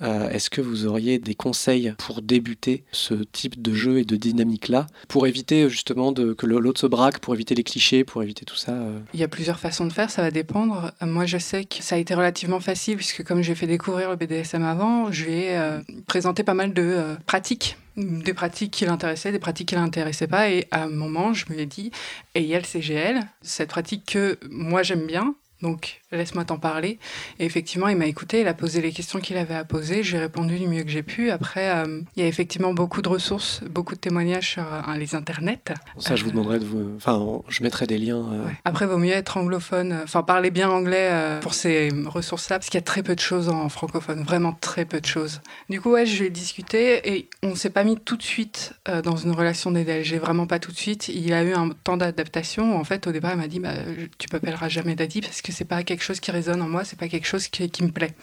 est-ce 0.00 0.50
que 0.50 0.60
vous 0.60 0.86
auriez 0.86 1.18
des 1.18 1.34
conseils 1.34 1.94
pour 1.98 2.22
débuter 2.22 2.84
ce 2.92 3.14
type 3.14 3.60
de 3.60 3.72
jeu 3.72 3.98
et 3.98 4.04
de 4.04 4.16
dynamique 4.16 4.68
là, 4.68 4.86
pour 5.08 5.26
éviter 5.26 5.68
justement 5.68 6.12
de, 6.12 6.32
que 6.32 6.46
l'autre 6.46 6.80
se 6.80 6.86
braque, 6.86 7.18
pour 7.18 7.34
éviter 7.34 7.54
les 7.54 7.64
clichés, 7.64 8.04
pour 8.04 8.22
éviter 8.22 8.44
tout 8.44 8.56
ça 8.56 8.76
Il 9.14 9.20
y 9.20 9.24
a 9.24 9.28
plusieurs 9.28 9.58
façons 9.58 9.86
de 9.86 9.92
faire, 9.92 10.10
ça 10.10 10.22
va 10.22 10.30
dépendre. 10.30 10.92
Moi 11.00 11.26
je 11.26 11.38
sais 11.38 11.64
que 11.64 11.82
ça 11.82 11.96
a 11.96 11.98
été 11.98 12.14
relativement 12.14 12.60
facile 12.60 12.96
puisque 12.96 13.24
comme 13.24 13.42
j'ai 13.42 13.54
fait 13.54 13.66
découvrir 13.66 14.10
le 14.10 14.16
BDSM 14.16 14.64
avant, 14.64 15.10
je 15.10 15.24
lui 15.24 15.32
ai 15.32 15.58
présenté 16.06 16.42
pas 16.44 16.54
mal 16.54 16.74
de 16.74 17.16
pratiques 17.26 17.76
des 17.96 18.34
pratiques 18.34 18.72
qui 18.72 18.84
l'intéressaient, 18.84 19.32
des 19.32 19.38
pratiques 19.38 19.68
qui 19.68 19.74
l'intéressaient 19.74 20.26
pas. 20.26 20.50
Et 20.50 20.66
à 20.70 20.84
un 20.84 20.88
moment, 20.88 21.32
je 21.32 21.46
me 21.50 21.58
ai 21.58 21.66
dit, 21.66 21.90
et 22.34 22.42
il 22.42 22.64
CGL, 22.64 23.20
cette 23.42 23.70
pratique 23.70 24.04
que 24.06 24.38
moi 24.50 24.82
j'aime 24.82 25.06
bien, 25.06 25.34
donc 25.62 26.02
laisse-moi 26.12 26.44
t'en 26.44 26.58
parler. 26.58 26.98
Et 27.38 27.44
effectivement, 27.44 27.88
il 27.88 27.96
m'a 27.96 28.06
écouté, 28.06 28.40
il 28.40 28.48
a 28.48 28.54
posé 28.54 28.80
les 28.80 28.92
questions 28.92 29.20
qu'il 29.20 29.36
avait 29.36 29.54
à 29.54 29.64
poser, 29.64 30.02
j'ai 30.02 30.18
répondu 30.18 30.58
du 30.58 30.66
mieux 30.68 30.82
que 30.82 30.90
j'ai 30.90 31.02
pu. 31.02 31.30
Après, 31.30 31.70
euh, 31.70 32.00
il 32.16 32.22
y 32.22 32.26
a 32.26 32.28
effectivement 32.28 32.72
beaucoup 32.72 33.02
de 33.02 33.08
ressources, 33.08 33.62
beaucoup 33.68 33.94
de 33.94 34.00
témoignages 34.00 34.50
sur 34.52 34.62
euh, 34.62 34.94
les 34.96 35.14
internets. 35.14 35.74
Ça, 35.98 36.16
je 36.16 36.24
vous 36.24 36.30
demanderai 36.30 36.58
de 36.58 36.64
vous... 36.64 36.94
Enfin, 36.96 37.42
je 37.48 37.62
mettrai 37.62 37.86
des 37.86 37.98
liens. 37.98 38.24
Euh. 38.32 38.48
Après, 38.64 38.86
vaut 38.86 38.98
mieux 38.98 39.12
être 39.12 39.36
anglophone, 39.36 40.00
enfin 40.02 40.22
parler 40.22 40.50
bien 40.50 40.70
anglais 40.70 41.10
pour 41.40 41.54
ces 41.54 41.90
ressources-là, 42.06 42.58
parce 42.58 42.68
qu'il 42.68 42.78
y 42.78 42.82
a 42.82 42.84
très 42.84 43.02
peu 43.02 43.14
de 43.14 43.20
choses 43.20 43.48
en 43.48 43.68
francophone, 43.68 44.22
vraiment 44.22 44.52
très 44.52 44.84
peu 44.84 45.00
de 45.00 45.06
choses. 45.06 45.40
Du 45.68 45.80
coup, 45.80 45.90
ouais, 45.90 46.06
je 46.06 46.24
vais 46.24 46.30
discuter 46.30 47.16
et 47.16 47.28
on 47.42 47.54
s'est 47.54 47.70
pas 47.70 47.84
mis 47.84 47.98
tout 47.98 48.16
de 48.16 48.22
suite 48.22 48.74
dans 49.04 49.16
une 49.16 49.32
relation 49.32 49.72
j'ai 50.02 50.18
vraiment 50.18 50.46
pas 50.46 50.58
tout 50.58 50.72
de 50.72 50.76
suite. 50.76 51.08
Il 51.08 51.32
a 51.32 51.42
eu 51.42 51.52
un 51.52 51.70
temps 51.70 51.96
d'adaptation. 51.96 52.78
En 52.78 52.84
fait, 52.84 53.06
au 53.06 53.12
départ, 53.12 53.32
il 53.32 53.38
m'a 53.38 53.48
dit, 53.48 53.60
bah, 53.60 53.74
tu 54.18 54.28
m'appelleras 54.32 54.68
jamais 54.68 54.94
Daddy 54.94 55.20
parce 55.20 55.42
que 55.42 55.45
c'est 55.52 55.64
pas 55.64 55.82
quelque 55.82 56.02
chose 56.02 56.20
qui 56.20 56.30
résonne 56.30 56.62
en 56.62 56.68
moi, 56.68 56.84
c'est 56.84 56.98
pas 56.98 57.08
quelque 57.08 57.26
chose 57.26 57.48
qui, 57.48 57.82
me 57.82 57.90
plaît. 57.90 58.14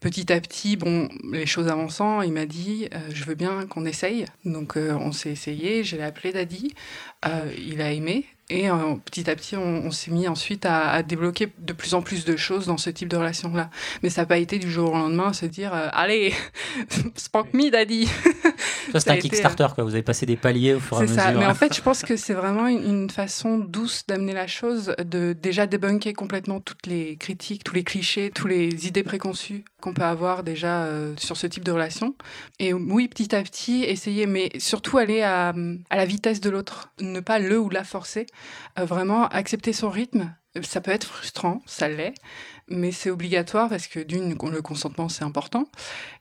Petit 0.00 0.32
à 0.32 0.40
petit, 0.40 0.76
bon, 0.76 1.08
les 1.32 1.46
choses 1.46 1.66
avançant, 1.68 2.22
il 2.22 2.32
m'a 2.32 2.46
dit 2.46 2.88
euh, 2.94 2.98
je 3.12 3.24
veux 3.24 3.34
bien 3.34 3.66
qu'on 3.66 3.84
essaye. 3.84 4.26
Donc 4.44 4.76
euh, 4.76 4.92
on 4.92 5.10
s'est 5.10 5.30
essayé, 5.30 5.82
je 5.82 5.96
l'ai 5.96 6.04
appelé 6.04 6.32
Daddy. 6.32 6.72
Euh, 7.26 7.52
il 7.56 7.80
a 7.80 7.92
aimé, 7.92 8.26
et 8.50 8.70
euh, 8.70 8.94
petit 9.04 9.28
à 9.28 9.36
petit, 9.36 9.56
on, 9.56 9.90
s'est 9.90 10.10
mis 10.10 10.26
ensuite 10.26 10.64
à, 10.64 11.02
débloquer 11.02 11.52
de 11.58 11.72
plus 11.74 11.92
en 11.92 12.00
plus 12.00 12.24
de 12.24 12.34
choses 12.36 12.66
dans 12.66 12.78
ce 12.78 12.88
type 12.88 13.08
de 13.08 13.16
relation-là. 13.16 13.68
Mais 14.02 14.08
ça 14.08 14.22
n'a 14.22 14.26
pas 14.26 14.38
été 14.38 14.58
du 14.58 14.70
jour 14.70 14.92
au 14.92 14.96
lendemain 14.96 15.34
se 15.34 15.44
dire 15.44 15.74
euh, 15.74 15.88
Allez, 15.92 16.32
spank 17.14 17.52
me, 17.52 17.70
daddy 17.70 18.08
Ça, 18.92 19.00
c'est 19.00 19.10
un 19.10 19.18
Kickstarter, 19.18 19.66
quoi. 19.74 19.84
Vous 19.84 19.92
avez 19.92 20.02
passé 20.02 20.24
des 20.24 20.36
paliers 20.36 20.74
au 20.74 20.80
fur 20.80 20.96
et 20.96 21.00
à 21.00 21.02
mesure. 21.02 21.14
C'est 21.16 21.20
ça. 21.20 21.32
Mais 21.32 21.44
en 21.44 21.54
fait, 21.54 21.74
je 21.74 21.82
pense 21.82 22.02
que 22.02 22.16
c'est 22.16 22.32
vraiment 22.32 22.68
une, 22.68 23.10
façon 23.10 23.58
douce 23.58 24.04
d'amener 24.06 24.32
la 24.32 24.46
chose, 24.46 24.94
de 24.98 25.34
déjà 25.34 25.66
débunker 25.66 26.14
complètement 26.14 26.60
toutes 26.60 26.86
les 26.86 27.16
critiques, 27.16 27.64
tous 27.64 27.74
les 27.74 27.84
clichés, 27.84 28.30
toutes 28.34 28.50
les 28.50 28.86
idées 28.86 29.02
préconçues 29.02 29.64
qu'on 29.80 29.92
peut 29.92 30.02
avoir 30.02 30.42
déjà 30.42 30.84
euh, 30.84 31.14
sur 31.16 31.36
ce 31.36 31.46
type 31.46 31.64
de 31.64 31.72
relation. 31.72 32.14
Et 32.58 32.72
oui, 32.72 33.08
petit 33.08 33.34
à 33.34 33.42
petit, 33.42 33.84
essayer, 33.84 34.26
mais 34.26 34.50
surtout 34.58 34.98
aller 34.98 35.22
à, 35.22 35.54
à 35.90 35.96
la 35.96 36.04
vitesse 36.04 36.40
de 36.40 36.50
l'autre, 36.50 36.90
ne 37.12 37.20
pas 37.20 37.38
le 37.38 37.58
ou 37.58 37.70
la 37.70 37.84
forcer 37.84 38.26
euh, 38.78 38.84
vraiment 38.84 39.28
accepter 39.28 39.72
son 39.72 39.90
rythme. 39.90 40.34
Ça 40.62 40.80
peut 40.80 40.90
être 40.90 41.04
frustrant, 41.04 41.62
ça 41.66 41.88
l'est, 41.88 42.14
mais 42.68 42.90
c'est 42.90 43.10
obligatoire 43.10 43.68
parce 43.68 43.86
que 43.86 44.00
d'une, 44.00 44.30
le 44.30 44.62
consentement 44.62 45.08
c'est 45.08 45.24
important, 45.24 45.68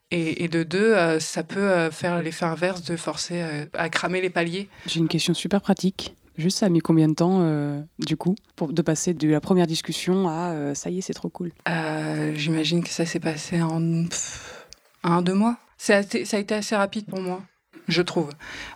et, 0.09 0.47
de 0.47 0.63
deux, 0.63 0.93
euh, 0.93 1.19
ça 1.19 1.43
peut 1.43 1.59
euh, 1.59 1.91
faire 1.91 2.21
l'effet 2.21 2.45
inverse 2.45 2.83
de 2.83 2.95
forcer 2.95 3.43
à 3.73 3.89
cramer 3.89 4.21
les 4.21 4.29
paliers. 4.29 4.69
J'ai 4.85 4.99
une 4.99 5.07
question 5.07 5.33
super 5.33 5.61
pratique. 5.61 6.15
Juste, 6.37 6.59
ça 6.59 6.67
a 6.67 6.69
mis 6.69 6.81
combien 6.81 7.07
de 7.07 7.15
temps, 7.15 7.83
du 7.97 8.15
coup, 8.15 8.35
pour, 8.55 8.71
de 8.71 8.81
passer 8.83 9.15
de 9.15 9.27
la 9.27 9.41
première 9.41 9.65
discussion 9.65 10.29
à 10.29 10.75
ça 10.75 10.91
y 10.91 10.99
est, 10.99 11.01
c'est 11.01 11.13
trop 11.13 11.29
cool 11.29 11.51
J'imagine 12.35 12.83
que 12.83 12.91
ça 12.91 13.07
s'est 13.07 13.19
passé 13.19 13.59
en 13.63 14.05
un, 15.03 15.21
deux 15.23 15.33
mois. 15.33 15.57
ça 15.79 15.97
a 15.97 16.37
été 16.37 16.53
assez 16.53 16.75
rapide 16.75 17.07
pour 17.07 17.21
moi 17.21 17.41
je 17.87 18.01
trouve. 18.01 18.29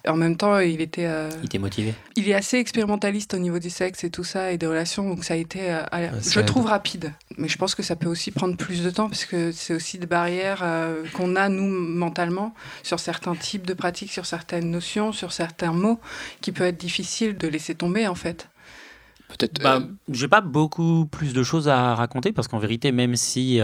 En 0.07 0.15
même 0.15 0.37
temps, 0.37 0.59
il 0.59 0.81
était. 0.81 1.05
Euh, 1.05 1.29
il 1.41 1.45
était 1.45 1.57
motivé. 1.57 1.93
Il 2.15 2.29
est 2.29 2.33
assez 2.33 2.57
expérimentaliste 2.57 3.33
au 3.33 3.37
niveau 3.37 3.59
du 3.59 3.69
sexe 3.69 4.03
et 4.03 4.09
tout 4.09 4.23
ça 4.23 4.51
et 4.51 4.57
des 4.57 4.67
relations, 4.67 5.07
donc 5.07 5.23
ça 5.23 5.33
a 5.33 5.37
été, 5.37 5.71
euh, 5.71 6.09
je 6.21 6.39
trouve 6.39 6.65
rapide. 6.65 7.13
Mais 7.37 7.47
je 7.47 7.57
pense 7.57 7.75
que 7.75 7.83
ça 7.83 7.95
peut 7.95 8.07
aussi 8.07 8.31
prendre 8.31 8.55
plus 8.55 8.83
de 8.83 8.89
temps 8.89 9.09
parce 9.09 9.25
que 9.25 9.51
c'est 9.51 9.73
aussi 9.73 9.97
des 9.97 10.07
barrières 10.07 10.61
euh, 10.63 11.03
qu'on 11.13 11.35
a 11.35 11.49
nous 11.49 11.67
mentalement 11.67 12.53
sur 12.83 12.99
certains 12.99 13.35
types 13.35 13.65
de 13.65 13.73
pratiques, 13.73 14.11
sur 14.11 14.25
certaines 14.25 14.69
notions, 14.69 15.11
sur 15.11 15.31
certains 15.31 15.73
mots, 15.73 15.99
qui 16.41 16.51
peut 16.51 16.65
être 16.65 16.77
difficile 16.77 17.37
de 17.37 17.47
laisser 17.47 17.75
tomber 17.75 18.07
en 18.07 18.15
fait. 18.15 18.47
Peut-être. 19.37 19.61
Bah, 19.61 19.81
J'ai 20.09 20.27
pas 20.27 20.41
beaucoup 20.41 21.05
plus 21.05 21.33
de 21.33 21.43
choses 21.43 21.67
à 21.67 21.95
raconter 21.95 22.31
parce 22.31 22.47
qu'en 22.47 22.59
vérité, 22.59 22.91
même 22.91 23.15
si, 23.15 23.59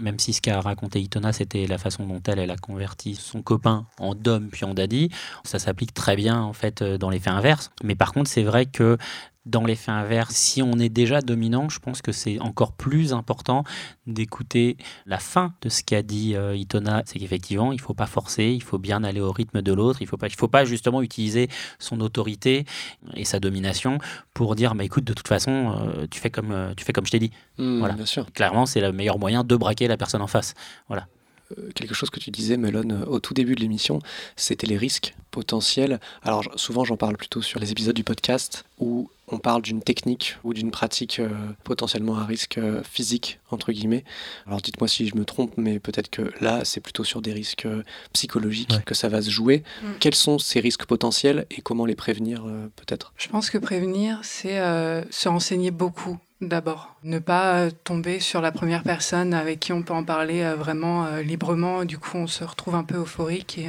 même 0.00 0.18
si 0.18 0.32
ce 0.32 0.40
qu'a 0.40 0.60
raconté 0.60 1.00
Itona, 1.00 1.32
c'était 1.32 1.66
la 1.66 1.78
façon 1.78 2.06
dont 2.06 2.20
elle, 2.26 2.38
elle 2.38 2.50
a 2.50 2.56
converti 2.56 3.14
son 3.14 3.42
copain 3.42 3.86
en 3.98 4.14
dom 4.14 4.48
puis 4.50 4.64
en 4.64 4.74
daddy, 4.74 5.10
ça 5.44 5.58
s'applique 5.58 5.94
très 5.94 6.16
bien 6.16 6.40
en 6.40 6.52
fait 6.52 6.82
dans 6.82 7.10
les 7.10 7.18
faits 7.20 7.32
inverses. 7.32 7.70
Mais 7.84 7.94
par 7.94 8.12
contre, 8.12 8.30
c'est 8.30 8.42
vrai 8.42 8.66
que 8.66 8.96
dans 9.46 9.64
l'effet 9.64 9.92
inverse, 9.92 10.34
si 10.34 10.60
on 10.60 10.72
est 10.72 10.88
déjà 10.88 11.20
dominant, 11.20 11.68
je 11.68 11.78
pense 11.78 12.02
que 12.02 12.12
c'est 12.12 12.40
encore 12.40 12.72
plus 12.72 13.12
important 13.12 13.64
d'écouter 14.06 14.76
la 15.06 15.18
fin 15.18 15.54
de 15.62 15.68
ce 15.68 15.82
qu'a 15.84 16.02
dit 16.02 16.34
euh, 16.34 16.56
Itona. 16.56 17.02
C'est 17.06 17.20
qu'effectivement, 17.20 17.72
il 17.72 17.76
ne 17.76 17.80
faut 17.80 17.94
pas 17.94 18.06
forcer, 18.06 18.46
il 18.46 18.62
faut 18.62 18.78
bien 18.78 19.04
aller 19.04 19.20
au 19.20 19.30
rythme 19.30 19.62
de 19.62 19.72
l'autre. 19.72 20.02
Il 20.02 20.04
ne 20.04 20.08
faut, 20.08 20.16
pas, 20.16 20.28
faut 20.28 20.48
pas 20.48 20.64
justement 20.64 21.00
utiliser 21.00 21.48
son 21.78 22.00
autorité 22.00 22.66
et 23.14 23.24
sa 23.24 23.38
domination 23.38 23.98
pour 24.34 24.56
dire 24.56 24.74
bah, 24.74 24.84
écoute, 24.84 25.04
de 25.04 25.12
toute 25.12 25.28
façon, 25.28 25.74
euh, 25.80 26.06
tu, 26.10 26.20
fais 26.20 26.30
comme, 26.30 26.50
euh, 26.50 26.74
tu 26.76 26.84
fais 26.84 26.92
comme 26.92 27.06
je 27.06 27.12
t'ai 27.12 27.20
dit. 27.20 27.30
Hmm, 27.58 27.78
voilà. 27.78 27.94
Bien 27.94 28.06
sûr. 28.06 28.30
Clairement, 28.32 28.66
c'est 28.66 28.80
le 28.80 28.92
meilleur 28.92 29.18
moyen 29.18 29.44
de 29.44 29.56
braquer 29.56 29.86
la 29.86 29.96
personne 29.96 30.22
en 30.22 30.26
face. 30.26 30.54
Voilà 30.88 31.06
quelque 31.76 31.94
chose 31.94 32.10
que 32.10 32.18
tu 32.18 32.32
disais, 32.32 32.56
Melon, 32.56 33.02
au 33.06 33.20
tout 33.20 33.32
début 33.32 33.54
de 33.54 33.60
l'émission, 33.60 34.00
c'était 34.34 34.66
les 34.66 34.76
risques 34.76 35.14
potentiels. 35.30 36.00
Alors 36.22 36.42
souvent 36.56 36.84
j'en 36.84 36.96
parle 36.96 37.16
plutôt 37.16 37.40
sur 37.40 37.60
les 37.60 37.70
épisodes 37.70 37.94
du 37.94 38.02
podcast 38.02 38.64
où 38.78 39.08
on 39.28 39.38
parle 39.38 39.62
d'une 39.62 39.82
technique 39.82 40.36
ou 40.44 40.54
d'une 40.54 40.70
pratique 40.70 41.18
euh, 41.18 41.28
potentiellement 41.64 42.16
à 42.16 42.24
risque 42.24 42.58
euh, 42.58 42.82
physique, 42.84 43.40
entre 43.50 43.72
guillemets. 43.72 44.04
Alors 44.46 44.60
dites-moi 44.60 44.86
si 44.86 45.08
je 45.08 45.16
me 45.16 45.24
trompe, 45.24 45.52
mais 45.56 45.80
peut-être 45.80 46.10
que 46.10 46.30
là, 46.40 46.64
c'est 46.64 46.80
plutôt 46.80 47.02
sur 47.02 47.22
des 47.22 47.32
risques 47.32 47.66
euh, 47.66 47.82
psychologiques 48.12 48.84
que 48.84 48.94
ça 48.94 49.08
va 49.08 49.20
se 49.22 49.30
jouer. 49.30 49.64
Mm. 49.82 49.86
Quels 49.98 50.14
sont 50.14 50.38
ces 50.38 50.60
risques 50.60 50.86
potentiels 50.86 51.46
et 51.50 51.60
comment 51.60 51.86
les 51.86 51.96
prévenir, 51.96 52.44
peut-être? 52.76 53.12
Je 53.16 53.28
pense 53.28 53.50
que 53.50 53.58
prévenir, 53.58 54.20
c'est 54.22 54.58
se 55.10 55.28
renseigner 55.28 55.70
beaucoup. 55.70 56.18
D'abord, 56.40 56.94
ne 57.02 57.18
pas 57.18 57.70
tomber 57.70 58.20
sur 58.20 58.40
la 58.40 58.52
première 58.52 58.82
personne 58.82 59.32
avec 59.34 59.60
qui 59.60 59.72
on 59.72 59.82
peut 59.82 59.94
en 59.94 60.04
parler 60.04 60.44
vraiment 60.56 61.16
librement. 61.16 61.84
Du 61.84 61.98
coup, 61.98 62.16
on 62.16 62.26
se 62.26 62.44
retrouve 62.44 62.74
un 62.74 62.84
peu 62.84 62.98
euphorique 62.98 63.58
et 63.58 63.68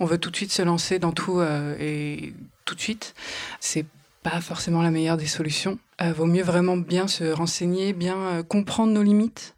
on 0.00 0.06
veut 0.06 0.18
tout 0.18 0.30
de 0.30 0.36
suite 0.36 0.52
se 0.52 0.62
lancer 0.62 0.98
dans 0.98 1.12
tout 1.12 1.42
et 1.42 2.32
tout 2.64 2.74
de 2.74 2.80
suite. 2.80 3.14
C'est 3.60 3.84
pas 4.22 4.40
forcément 4.40 4.82
la 4.82 4.90
meilleure 4.90 5.16
des 5.16 5.26
solutions. 5.26 5.78
Euh, 6.02 6.12
vaut 6.12 6.26
mieux 6.26 6.42
vraiment 6.42 6.76
bien 6.76 7.08
se 7.08 7.24
renseigner, 7.24 7.92
bien 7.92 8.16
euh, 8.16 8.42
comprendre 8.42 8.92
nos 8.92 9.02
limites, 9.02 9.56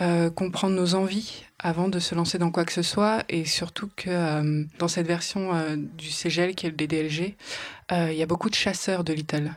euh, 0.00 0.30
comprendre 0.30 0.74
nos 0.74 0.94
envies 0.94 1.44
avant 1.58 1.88
de 1.88 1.98
se 1.98 2.14
lancer 2.14 2.38
dans 2.38 2.50
quoi 2.50 2.64
que 2.64 2.72
ce 2.72 2.82
soit. 2.82 3.24
Et 3.28 3.44
surtout 3.44 3.90
que 3.96 4.66
dans 4.78 4.88
cette 4.88 5.06
version 5.06 5.52
du 5.76 6.10
CGL 6.10 6.54
qui 6.54 6.66
est 6.66 6.70
le 6.70 6.76
DDLG, 6.76 7.36
il 7.90 8.14
y 8.14 8.22
a 8.22 8.26
beaucoup 8.26 8.48
de 8.48 8.54
chasseurs 8.54 9.04
de 9.04 9.12
Little. 9.12 9.52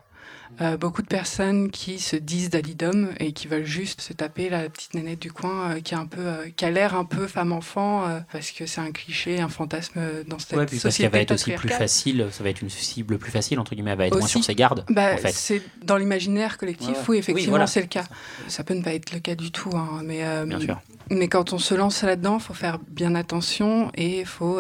Euh, 0.61 0.77
beaucoup 0.77 1.01
de 1.01 1.07
personnes 1.07 1.71
qui 1.71 1.97
se 1.99 2.15
disent 2.15 2.49
d'Alidom 2.49 3.09
et 3.19 3.31
qui 3.31 3.47
veulent 3.47 3.65
juste 3.65 4.01
se 4.01 4.13
taper 4.13 4.49
la 4.49 4.69
petite 4.69 4.93
nénette 4.93 5.19
du 5.19 5.31
coin 5.31 5.71
euh, 5.71 5.79
qui, 5.79 5.95
a 5.95 5.99
un 5.99 6.05
peu, 6.05 6.21
euh, 6.21 6.49
qui 6.55 6.63
a 6.65 6.69
l'air 6.69 6.95
un 6.95 7.05
peu 7.05 7.25
femme-enfant 7.27 8.03
parce 8.31 8.51
que 8.51 8.65
c'est 8.65 8.81
un 8.81 8.91
cliché, 8.91 9.39
un 9.39 9.49
fantasme 9.49 9.99
dans 10.27 10.37
cette 10.37 10.57
ouais, 10.57 10.65
puis 10.65 10.77
société. 10.77 10.83
Parce 10.83 10.97
qu'elle 10.97 11.11
va 11.11 11.19
être 11.19 11.31
aussi 11.31 11.51
plus 11.53 11.69
facile, 11.69 12.27
ça 12.31 12.43
va 12.43 12.49
être 12.49 12.61
une 12.61 12.69
cible 12.69 13.17
plus 13.17 13.31
facile, 13.31 13.59
entre 13.59 13.73
guillemets, 13.73 13.91
elle 13.91 13.97
va 13.97 14.07
être 14.07 14.17
moins 14.17 14.27
sur 14.27 14.43
ses 14.43 14.55
gardes. 14.55 14.85
Bah, 14.89 15.13
en 15.13 15.17
fait. 15.17 15.31
C'est 15.31 15.61
dans 15.83 15.97
l'imaginaire 15.97 16.57
collectif, 16.57 16.97
oui, 17.07 17.17
effectivement, 17.17 17.65
c'est 17.67 17.81
le 17.81 17.87
cas. 17.87 18.05
Ça 18.47 18.63
peut 18.63 18.73
ne 18.73 18.83
pas 18.83 18.93
être 18.93 19.11
le 19.11 19.19
cas 19.19 19.35
du 19.35 19.51
tout, 19.51 19.71
hein, 19.75 20.01
mais, 20.03 20.23
Bien 20.45 20.59
sûr. 20.59 20.81
mais 21.09 21.27
quand 21.27 21.53
on 21.53 21.57
se 21.57 21.73
lance 21.73 22.03
là-dedans, 22.03 22.37
il 22.39 22.43
faut 22.43 22.53
faire 22.53 22.79
bien 22.87 23.15
attention 23.15 23.91
et 23.95 24.19
il 24.21 24.25
faut, 24.25 24.59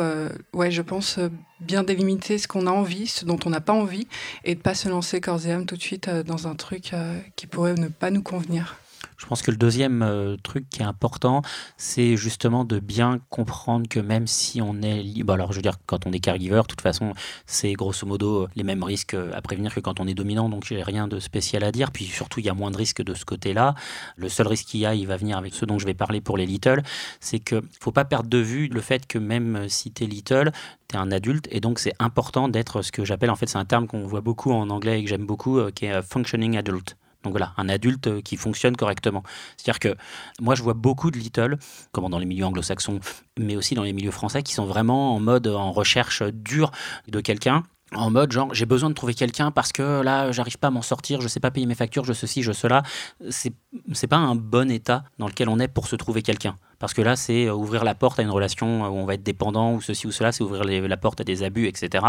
ouais, 0.53 0.71
je 0.71 0.81
pense, 0.81 1.19
bien 1.59 1.83
délimiter 1.83 2.37
ce 2.37 2.47
qu'on 2.47 2.67
a 2.67 2.71
envie, 2.71 3.07
ce 3.07 3.25
dont 3.25 3.39
on 3.45 3.49
n'a 3.49 3.61
pas 3.61 3.73
envie, 3.73 4.07
et 4.43 4.55
de 4.55 4.61
pas 4.61 4.75
se 4.75 4.89
lancer 4.89 5.21
corps 5.21 5.45
et 5.45 5.51
âme 5.51 5.65
tout 5.65 5.77
de 5.77 5.81
suite 5.81 6.07
euh, 6.07 6.23
dans 6.23 6.47
un 6.47 6.55
truc 6.55 6.93
euh, 6.93 7.19
qui 7.35 7.47
pourrait 7.47 7.75
ne 7.75 7.87
pas 7.87 8.11
nous 8.11 8.23
convenir. 8.23 8.77
Je 9.23 9.27
pense 9.29 9.41
que 9.41 9.51
le 9.51 9.57
deuxième 9.57 10.01
euh, 10.01 10.35
truc 10.43 10.67
qui 10.69 10.81
est 10.81 10.85
important, 10.85 11.43
c'est 11.77 12.17
justement 12.17 12.65
de 12.65 12.79
bien 12.79 13.21
comprendre 13.29 13.87
que 13.87 14.01
même 14.01 14.27
si 14.27 14.61
on 14.61 14.81
est 14.81 15.01
libre, 15.01 15.31
alors 15.31 15.53
je 15.53 15.57
veux 15.57 15.61
dire, 15.61 15.77
quand 15.85 16.05
on 16.05 16.11
est 16.11 16.19
caregiver, 16.19 16.57
de 16.57 16.67
toute 16.67 16.81
façon, 16.81 17.13
c'est 17.45 17.71
grosso 17.71 18.05
modo 18.05 18.49
les 18.57 18.63
mêmes 18.63 18.83
risques 18.83 19.13
à 19.13 19.41
prévenir 19.41 19.73
que 19.73 19.79
quand 19.79 20.01
on 20.01 20.07
est 20.07 20.13
dominant, 20.13 20.49
donc 20.49 20.65
j'ai 20.65 20.83
rien 20.83 21.07
de 21.07 21.19
spécial 21.19 21.63
à 21.63 21.71
dire. 21.71 21.91
Puis 21.91 22.03
surtout, 22.03 22.41
il 22.41 22.47
y 22.47 22.49
a 22.49 22.53
moins 22.53 22.69
de 22.69 22.75
risques 22.75 23.01
de 23.01 23.13
ce 23.13 23.23
côté-là. 23.23 23.75
Le 24.17 24.27
seul 24.27 24.45
risque 24.45 24.65
qu'il 24.65 24.81
y 24.81 24.85
a, 24.85 24.93
il 24.93 25.07
va 25.07 25.15
venir 25.15 25.37
avec 25.37 25.53
ce 25.53 25.63
dont 25.63 25.79
je 25.79 25.85
vais 25.85 25.93
parler 25.93 26.19
pour 26.19 26.35
les 26.35 26.45
little, 26.45 26.83
c'est 27.21 27.39
que 27.39 27.61
faut 27.79 27.93
pas 27.93 28.03
perdre 28.03 28.29
de 28.29 28.39
vue 28.39 28.67
le 28.67 28.81
fait 28.81 29.07
que 29.07 29.19
même 29.19 29.69
si 29.69 29.93
tu 29.93 30.03
es 30.03 30.07
little, 30.07 30.51
tu 30.89 30.97
es 30.97 30.99
un 30.99 31.11
adulte 31.13 31.47
et 31.49 31.61
donc 31.61 31.79
c'est 31.79 31.93
important 31.97 32.49
d'être 32.49 32.81
ce 32.81 32.91
que 32.91 33.05
j'appelle, 33.05 33.29
en 33.29 33.37
fait, 33.37 33.47
c'est 33.47 33.57
un 33.57 33.63
terme 33.63 33.87
qu'on 33.87 34.05
voit 34.05 34.21
beaucoup 34.21 34.51
en 34.51 34.69
anglais 34.69 34.99
et 34.99 35.03
que 35.03 35.09
j'aime 35.09 35.25
beaucoup, 35.25 35.59
euh, 35.59 35.71
qui 35.71 35.85
est 35.85 36.01
functioning 36.01 36.57
adult. 36.57 36.97
Donc 37.23 37.33
voilà, 37.33 37.53
un 37.57 37.69
adulte 37.69 38.07
euh, 38.07 38.21
qui 38.21 38.37
fonctionne 38.37 38.75
correctement. 38.75 39.23
C'est-à-dire 39.57 39.79
que 39.79 39.95
moi, 40.41 40.55
je 40.55 40.63
vois 40.63 40.73
beaucoup 40.73 41.11
de 41.11 41.17
little, 41.17 41.57
comme 41.91 42.09
dans 42.09 42.19
les 42.19 42.25
milieux 42.25 42.45
anglo-saxons, 42.45 42.99
mais 43.39 43.55
aussi 43.55 43.75
dans 43.75 43.83
les 43.83 43.93
milieux 43.93 44.11
français, 44.11 44.43
qui 44.43 44.53
sont 44.53 44.65
vraiment 44.65 45.15
en 45.15 45.19
mode 45.19 45.47
en 45.47 45.71
recherche 45.71 46.23
dure 46.23 46.71
de 47.07 47.21
quelqu'un 47.21 47.63
en 47.95 48.09
mode 48.09 48.31
genre 48.31 48.53
j'ai 48.53 48.65
besoin 48.65 48.89
de 48.89 48.95
trouver 48.95 49.13
quelqu'un 49.13 49.51
parce 49.51 49.71
que 49.71 50.01
là 50.01 50.31
j'arrive 50.31 50.57
pas 50.57 50.67
à 50.67 50.71
m'en 50.71 50.81
sortir, 50.81 51.21
je 51.21 51.27
sais 51.27 51.39
pas 51.39 51.51
payer 51.51 51.65
mes 51.65 51.75
factures, 51.75 52.05
je 52.05 52.13
ceci, 52.13 52.43
je 52.43 52.51
cela. 52.51 52.83
C'est 53.29 53.53
c'est 53.93 54.07
pas 54.07 54.17
un 54.17 54.35
bon 54.35 54.69
état 54.71 55.03
dans 55.17 55.27
lequel 55.27 55.49
on 55.49 55.59
est 55.59 55.67
pour 55.67 55.87
se 55.87 55.95
trouver 55.95 56.21
quelqu'un. 56.21 56.55
Parce 56.83 56.93
que 56.93 57.01
là, 57.01 57.15
c'est 57.15 57.45
euh, 57.45 57.53
ouvrir 57.53 57.85
la 57.85 57.95
porte 57.95 58.19
à 58.19 58.23
une 58.23 58.29
relation 58.29 58.81
où 58.81 58.97
on 58.97 59.05
va 59.05 59.13
être 59.13 59.23
dépendant 59.23 59.73
ou 59.73 59.79
ceci 59.79 60.05
ou 60.05 60.11
cela, 60.11 60.33
c'est 60.33 60.43
ouvrir 60.43 60.65
la 60.65 60.97
porte 60.97 61.21
à 61.21 61.23
des 61.23 61.41
abus, 61.41 61.65
etc. 61.67 62.03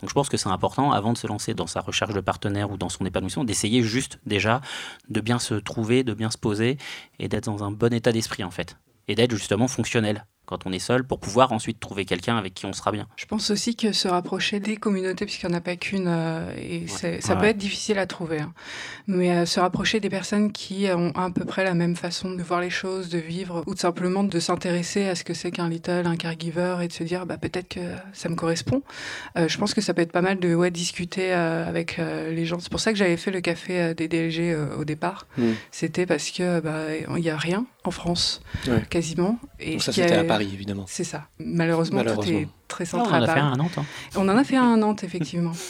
Donc 0.00 0.08
je 0.08 0.14
pense 0.14 0.28
que 0.28 0.36
c'est 0.36 0.48
important, 0.48 0.92
avant 0.92 1.12
de 1.12 1.18
se 1.18 1.26
lancer 1.26 1.52
dans 1.52 1.66
sa 1.66 1.80
recherche 1.80 2.14
de 2.14 2.20
partenaire 2.20 2.70
ou 2.70 2.76
dans 2.76 2.88
son 2.88 3.04
épanouissement, 3.04 3.42
d'essayer 3.42 3.82
juste 3.82 4.20
déjà 4.26 4.60
de 5.08 5.20
bien 5.20 5.40
se 5.40 5.54
trouver, 5.54 6.04
de 6.04 6.14
bien 6.14 6.30
se 6.30 6.38
poser 6.38 6.78
et 7.18 7.26
d'être 7.26 7.46
dans 7.46 7.64
un 7.64 7.72
bon 7.72 7.92
état 7.92 8.12
d'esprit 8.12 8.44
en 8.44 8.52
fait. 8.52 8.76
Et 9.08 9.16
d'être 9.16 9.34
justement 9.34 9.66
fonctionnel 9.66 10.24
quand 10.50 10.66
on 10.66 10.72
est 10.72 10.80
seul 10.80 11.04
pour 11.04 11.20
pouvoir 11.20 11.52
ensuite 11.52 11.78
trouver 11.78 12.04
quelqu'un 12.04 12.36
avec 12.36 12.54
qui 12.54 12.66
on 12.66 12.72
sera 12.72 12.90
bien. 12.90 13.06
Je 13.14 13.24
pense 13.24 13.50
aussi 13.50 13.76
que 13.76 13.92
se 13.92 14.08
rapprocher 14.08 14.58
des 14.58 14.76
communautés, 14.76 15.24
puisqu'il 15.24 15.46
n'y 15.46 15.54
en 15.54 15.58
a 15.58 15.60
pas 15.60 15.76
qu'une, 15.76 16.08
euh, 16.08 16.52
et 16.58 16.86
ça 16.88 17.36
peut 17.36 17.46
être 17.46 17.56
difficile 17.56 17.98
à 17.98 18.06
trouver, 18.06 18.40
hein. 18.40 18.52
mais 19.06 19.30
euh, 19.30 19.46
se 19.46 19.60
rapprocher 19.60 20.00
des 20.00 20.10
personnes 20.10 20.50
qui 20.50 20.88
ont 20.92 21.12
à 21.14 21.30
peu 21.30 21.44
près 21.44 21.62
la 21.62 21.74
même 21.74 21.94
façon 21.94 22.34
de 22.34 22.42
voir 22.42 22.60
les 22.60 22.70
choses, 22.70 23.08
de 23.10 23.18
vivre, 23.18 23.62
ou 23.68 23.74
de 23.74 23.78
simplement 23.78 24.24
de 24.24 24.40
s'intéresser 24.40 25.06
à 25.06 25.14
ce 25.14 25.22
que 25.22 25.34
c'est 25.34 25.52
qu'un 25.52 25.68
little, 25.68 26.06
un 26.06 26.16
caregiver, 26.16 26.78
et 26.82 26.88
de 26.88 26.92
se 26.92 27.04
dire 27.04 27.26
bah, 27.26 27.38
peut-être 27.38 27.68
que 27.68 27.94
ça 28.12 28.28
me 28.28 28.34
correspond. 28.34 28.82
Euh, 29.38 29.46
je 29.46 29.56
pense 29.56 29.72
que 29.72 29.80
ça 29.80 29.94
peut 29.94 30.02
être 30.02 30.12
pas 30.12 30.22
mal 30.22 30.40
de 30.40 30.52
ouais, 30.52 30.72
discuter 30.72 31.32
avec 31.32 31.98
les 31.98 32.44
gens. 32.44 32.58
C'est 32.58 32.70
pour 32.70 32.80
ça 32.80 32.92
que 32.92 32.98
j'avais 32.98 33.16
fait 33.16 33.30
le 33.30 33.40
café 33.40 33.94
des 33.94 34.08
DLG 34.08 34.56
au 34.78 34.84
départ. 34.84 35.26
Mmh. 35.38 35.50
C'était 35.70 36.06
parce 36.06 36.30
que 36.30 36.60
bah, 36.60 36.96
il 37.16 37.22
n'y 37.22 37.30
a 37.30 37.36
rien 37.36 37.66
en 37.84 37.90
France, 37.90 38.42
quasiment. 38.90 39.38
Et 39.58 39.78
ça, 39.78 39.92
c'était 39.92 40.14
à 40.14 40.24
Paris, 40.24 40.50
évidemment. 40.52 40.84
C'est 40.86 41.04
ça. 41.04 41.28
Malheureusement, 41.38 42.04
tout 42.04 42.22
est 42.28 42.48
très 42.68 42.84
central. 42.84 43.22
on 43.22 43.24
en 43.24 43.28
a 43.28 43.34
fait 43.34 43.40
un 43.40 43.52
à 43.52 43.56
Nantes. 43.56 43.78
Hein. 43.78 43.84
On 44.16 44.28
en 44.28 44.36
a 44.36 44.44
fait 44.44 44.56
un 44.56 44.74
à 44.74 44.76
Nantes, 44.76 45.04
effectivement. 45.04 45.52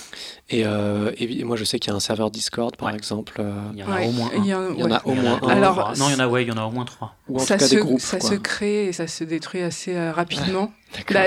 Euh, 0.52 1.12
et, 1.16 1.44
moi, 1.44 1.56
je 1.56 1.62
sais 1.62 1.78
qu'il 1.78 1.92
y 1.92 1.94
a 1.94 1.96
un 1.96 2.00
serveur 2.00 2.28
Discord, 2.28 2.74
par 2.76 2.90
exemple. 2.90 3.36
Euh, 3.38 3.52
il 3.72 3.78
y 3.78 3.84
en 3.84 3.92
a 3.92 4.02
au 4.02 4.10
moins 4.10 4.30
un. 4.34 4.38
Il 4.38 4.46
y, 4.46 4.52
en 4.52 4.90
a 4.90 5.00
au 5.04 5.14
moins 5.14 5.38
un. 5.40 5.48
Alors, 5.48 5.92
non, 5.96 6.08
il 6.08 6.14
y 6.14 6.16
en 6.16 6.18
a, 6.18 6.26
ouais, 6.26 6.42
il 6.42 6.48
y 6.48 6.50
en 6.50 6.56
a 6.56 6.64
au 6.64 6.72
moins 6.72 6.84
trois. 6.84 7.14
Ou 7.28 7.36
en 7.36 7.38
ça 7.38 7.54
tout 7.54 7.60
cas 7.60 7.68
se, 7.68 7.74
des 7.76 7.80
groupes. 7.80 8.00
Ça 8.00 8.18
se 8.18 8.34
crée 8.34 8.86
et 8.86 8.92
ça 8.92 9.06
se 9.06 9.22
détruit 9.22 9.62
assez 9.62 9.94
euh, 9.94 10.10
rapidement. 10.10 10.72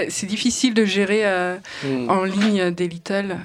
C'est 0.09 0.27
difficile 0.27 0.73
de 0.73 0.85
gérer 0.85 1.23
hmm. 1.83 2.09
en 2.09 2.23
ligne 2.23 2.71
des 2.71 2.87
little, 2.87 3.37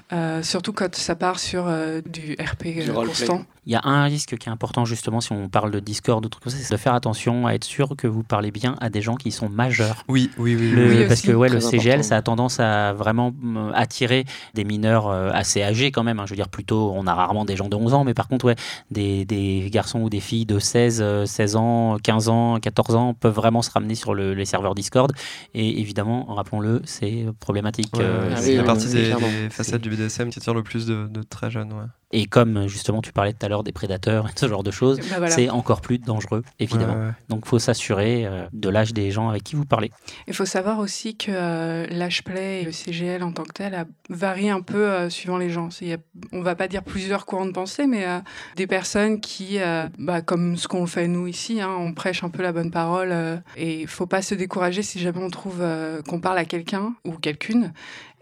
surtout 0.43 0.73
quand 0.73 0.95
ça 0.95 1.15
part 1.15 1.39
sur 1.39 1.71
du 2.05 2.37
RP 2.41 2.85
constant. 2.95 3.45
Il 3.69 3.73
y 3.73 3.77
a 3.77 3.83
un 3.85 4.05
risque 4.05 4.35
qui 4.39 4.49
est 4.49 4.53
important 4.53 4.87
justement 4.87 5.21
si 5.21 5.31
on 5.33 5.51
parle 5.51 5.71
de 5.71 5.79
Discord 5.79 6.25
ou 6.25 6.29
trucs 6.31 6.43
comme 6.43 6.51
ça, 6.51 6.59
c'est 6.59 6.73
de 6.73 6.79
faire 6.79 6.95
attention 6.95 7.47
à 7.47 7.53
être 7.53 7.65
sûr 7.65 7.97
que 7.99 8.07
vous 8.07 8.23
parlez 8.23 8.51
bien 8.51 8.77
à 8.81 8.89
des 8.89 9.03
gens 9.03 9.17
qui 9.17 9.31
sont 9.31 9.51
majeurs. 9.51 10.05
Oui, 10.09 10.31
oui, 10.39 10.57
oui. 10.59 10.73
oui 10.75 11.05
parce 11.07 11.21
que 11.21 11.33
ouais, 11.33 11.51
le 11.51 11.61
CGL, 11.61 12.03
ça 12.03 12.17
a 12.17 12.23
tendance 12.23 12.61
à 12.61 12.95
vraiment 12.95 13.35
euh, 13.45 13.71
attirer 13.75 14.25
des 14.55 14.65
mineurs 14.65 15.09
euh, 15.09 15.31
assez 15.35 15.63
âgés 15.63 15.91
quand 15.91 16.03
même. 16.03 16.19
Hein. 16.19 16.25
Je 16.25 16.31
veux 16.31 16.37
dire, 16.37 16.49
plutôt, 16.49 16.95
on 16.95 17.07
a 17.07 17.13
rarement 17.13 17.45
des 17.45 17.57
gens 17.57 17.69
de 17.69 17.77
11 17.77 17.93
ans, 17.93 18.05
mais 18.05 18.15
par 18.15 18.29
contre, 18.29 18.47
ouais, 18.47 18.57
des, 18.91 19.27
des 19.27 19.69
garçons 19.71 20.01
ou 20.01 20.09
des 20.09 20.21
filles 20.21 20.47
de 20.47 20.59
16, 20.59 21.27
16 21.27 21.55
euh, 21.55 21.59
ans, 21.59 21.99
15 22.03 22.29
ans, 22.31 22.61
14 22.61 22.95
ans 22.95 23.13
peuvent 23.13 23.35
vraiment 23.35 23.61
se 23.61 23.71
ramener 23.71 23.97
sur 23.97 24.15
le, 24.15 24.33
les 24.33 24.47
serveurs 24.47 24.75
Discord. 24.75 25.13
Et 25.53 25.79
évidemment, 25.79 26.08
rappelons-le, 26.29 26.83
c'est 26.85 27.27
problématique. 27.41 27.93
c'est 28.37 28.57
la 28.57 28.65
partie 28.65 28.89
des, 28.89 29.15
façades 29.51 29.81
du 29.81 29.91
BDSM 29.91 30.31
qui 30.31 30.39
attire 30.39 30.55
le 30.55 30.63
plus 30.63 30.87
de, 30.87 31.07
de 31.09 31.23
très 31.23 31.51
jeunes. 31.51 31.73
Ouais. 31.73 31.87
Et 32.11 32.27
comme 32.27 32.69
justement 32.69 33.03
tu 33.03 33.13
parlais 33.13 33.35
tout 33.35 33.45
à 33.45 33.49
l'heure 33.49 33.63
des 33.63 33.73
prédateurs 33.73 34.29
et 34.29 34.33
ce 34.35 34.49
genre 34.49 34.63
de 34.63 34.71
choses, 34.71 34.99
bah, 35.21 35.29
c'est 35.29 35.51
encore 35.51 35.83
plus 35.83 35.99
dangereux, 35.99 36.43
évidemment. 36.59 37.13
Donc 37.29 37.43
il 37.45 37.49
faut 37.49 37.59
s'assurer 37.59 38.25
euh, 38.25 38.47
de 38.53 38.69
l'âge 38.71 38.95
des 38.95 39.11
gens 39.11 39.29
avec 39.29 39.45
qui 39.45 39.57
vous 39.57 39.67
parlez. 39.67 39.91
Il 40.27 40.35
faut 40.35 40.47
savoir 40.47 40.79
aussi 40.79 41.17
que 41.17 41.31
euh, 41.31 41.87
l'âge 41.91 42.25
play 42.25 42.63
et 42.63 42.65
le 42.65 42.73
CGL 42.73 43.23
en 43.23 43.33
tant 43.33 43.43
que 43.43 43.53
tel 43.53 43.87
varie 44.09 44.49
un 44.49 44.63
peu 44.63 44.89
euh, 44.89 45.11
suivant 45.11 45.37
les 45.37 45.51
gens. 45.51 45.69
On 45.83 46.39
on 46.39 46.43
va 46.43 46.55
pas 46.55 46.69
dire 46.69 46.83
plusieurs 46.83 47.27
courants 47.27 47.47
de 47.47 47.53
pensée, 47.53 47.87
mais 47.87 48.07
des 48.57 48.69
personnes 48.69 49.21
qui, 49.21 49.59
bah, 49.99 50.23
comme 50.23 50.57
ce 50.57 50.69
qu'on 50.69 50.87
fait 50.87 51.09
nous 51.09 51.27
ici, 51.27 51.61
hein, 51.61 51.75
on 51.79 51.93
prêche 51.93 52.23
un 52.23 52.29
peu 52.29 52.43
la 52.43 52.53
bonne 52.53 52.71
parole 52.71 53.43
et 53.57 53.81
il 53.81 53.89
faut 53.89 54.07
pas 54.07 54.23
se 54.23 54.35
décourager 54.35 54.83
si 54.83 55.01
jamais 55.01 55.23
on 55.23 55.31
trouve 55.31 55.63
qu'on 56.07 56.21
parle 56.21 56.39
à 56.39 56.45
quelqu'un 56.45 56.95
ou 57.05 57.13
quelqu'une 57.15 57.73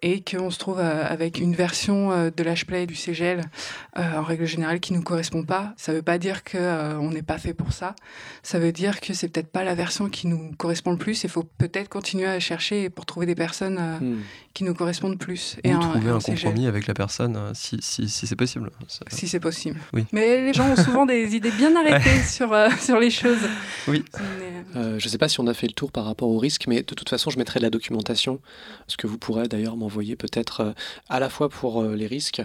et 0.03 0.22
qu'on 0.22 0.51
se 0.51 0.59
trouve 0.59 0.78
avec 0.78 1.38
une 1.38 1.55
version 1.55 2.11
de 2.11 2.42
l'HPlay 2.42 2.86
du 2.86 2.94
CGL 2.94 3.42
en 3.97 4.22
règle 4.22 4.44
générale 4.44 4.80
qui 4.80 4.92
nous 4.92 5.03
correspond 5.03 5.42
pas, 5.42 5.74
ça 5.76 5.92
veut 5.92 6.03
pas 6.03 6.18
dire 6.18 6.44
qu'on 6.44 7.11
n'est 7.11 7.22
pas 7.22 7.38
fait 7.38 7.55
pour 7.55 7.72
ça. 7.72 7.94
Ça 8.42 8.59
veut 8.59 8.72
dire 8.72 9.01
que 9.01 9.14
c'est 9.14 9.28
peut-être 9.28 9.51
pas 9.51 9.64
la 9.64 9.74
version 9.74 10.09
qui 10.09 10.26
nous 10.26 10.53
correspond 10.57 10.92
le 10.92 10.99
plus. 10.99 11.24
Il 11.24 11.30
faut 11.30 11.44
peut-être 11.44 11.88
continuer 11.88 12.26
à 12.26 12.38
chercher 12.40 12.90
pour 12.90 13.07
trouver 13.07 13.26
des 13.26 13.34
personnes 13.34 13.80
hmm. 14.01 14.18
qui 14.55 14.64
nous 14.64 14.74
correspondent 14.74 15.18
plus. 15.18 15.57
et 15.64 15.72
trouver 15.72 16.11
un, 16.11 16.18
compromis 16.18 16.66
avec 16.66 16.86
la 16.86 16.94
personne 16.94 17.38
si, 17.55 17.78
si, 17.80 18.09
si 18.09 18.26
c'est 18.26 18.36
possible. 18.36 18.70
Si 19.09 19.28
c'est 19.28 19.40
possible. 19.40 19.80
Oui. 19.92 20.05
Mais 20.12 20.42
les 20.42 20.53
gens 20.53 20.68
ont 20.68 20.76
souvent 20.76 21.07
des 21.07 21.34
idées 21.34 21.51
bien 21.51 21.74
arrêtées 21.86 22.22
sur, 22.22 22.55
sur 22.80 22.99
les 22.99 23.11
choses. 23.11 23.49
Oui. 23.88 24.05
Euh, 24.76 24.99
je 24.99 25.07
ne 25.07 25.11
sais 25.11 25.18
pas 25.18 25.28
si 25.28 25.40
on 25.40 25.47
a 25.47 25.55
fait 25.55 25.66
le 25.66 25.72
tour 25.72 25.92
par 25.92 26.05
rapport 26.05 26.28
au 26.28 26.38
risque, 26.38 26.66
mais 26.66 26.82
de 26.82 26.94
toute 26.94 27.09
façon, 27.09 27.30
je 27.30 27.38
mettrai 27.38 27.61
de 27.61 27.64
la 27.64 27.70
documentation, 27.70 28.40
ce 28.88 28.97
que 28.97 29.07
vous 29.07 29.18
pourrez 29.18 29.49
d'ailleurs 29.49 29.76
m'envoyer 29.87 30.16
peut-être 30.16 30.61
euh, 30.61 30.72
à 31.09 31.20
la 31.20 31.28
fois 31.28 31.49
pour 31.49 31.82
euh, 31.82 31.95
les 31.95 32.07
risques 32.07 32.43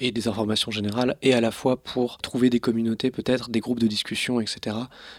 et 0.00 0.12
des 0.12 0.28
informations 0.28 0.70
générales, 0.70 1.16
et 1.22 1.34
à 1.34 1.40
la 1.40 1.50
fois 1.50 1.82
pour 1.82 2.18
trouver 2.18 2.50
des 2.50 2.60
communautés, 2.60 3.10
peut-être 3.10 3.50
des 3.50 3.60
groupes 3.60 3.80
de 3.80 3.86
discussion, 3.86 4.40
etc., 4.40 4.76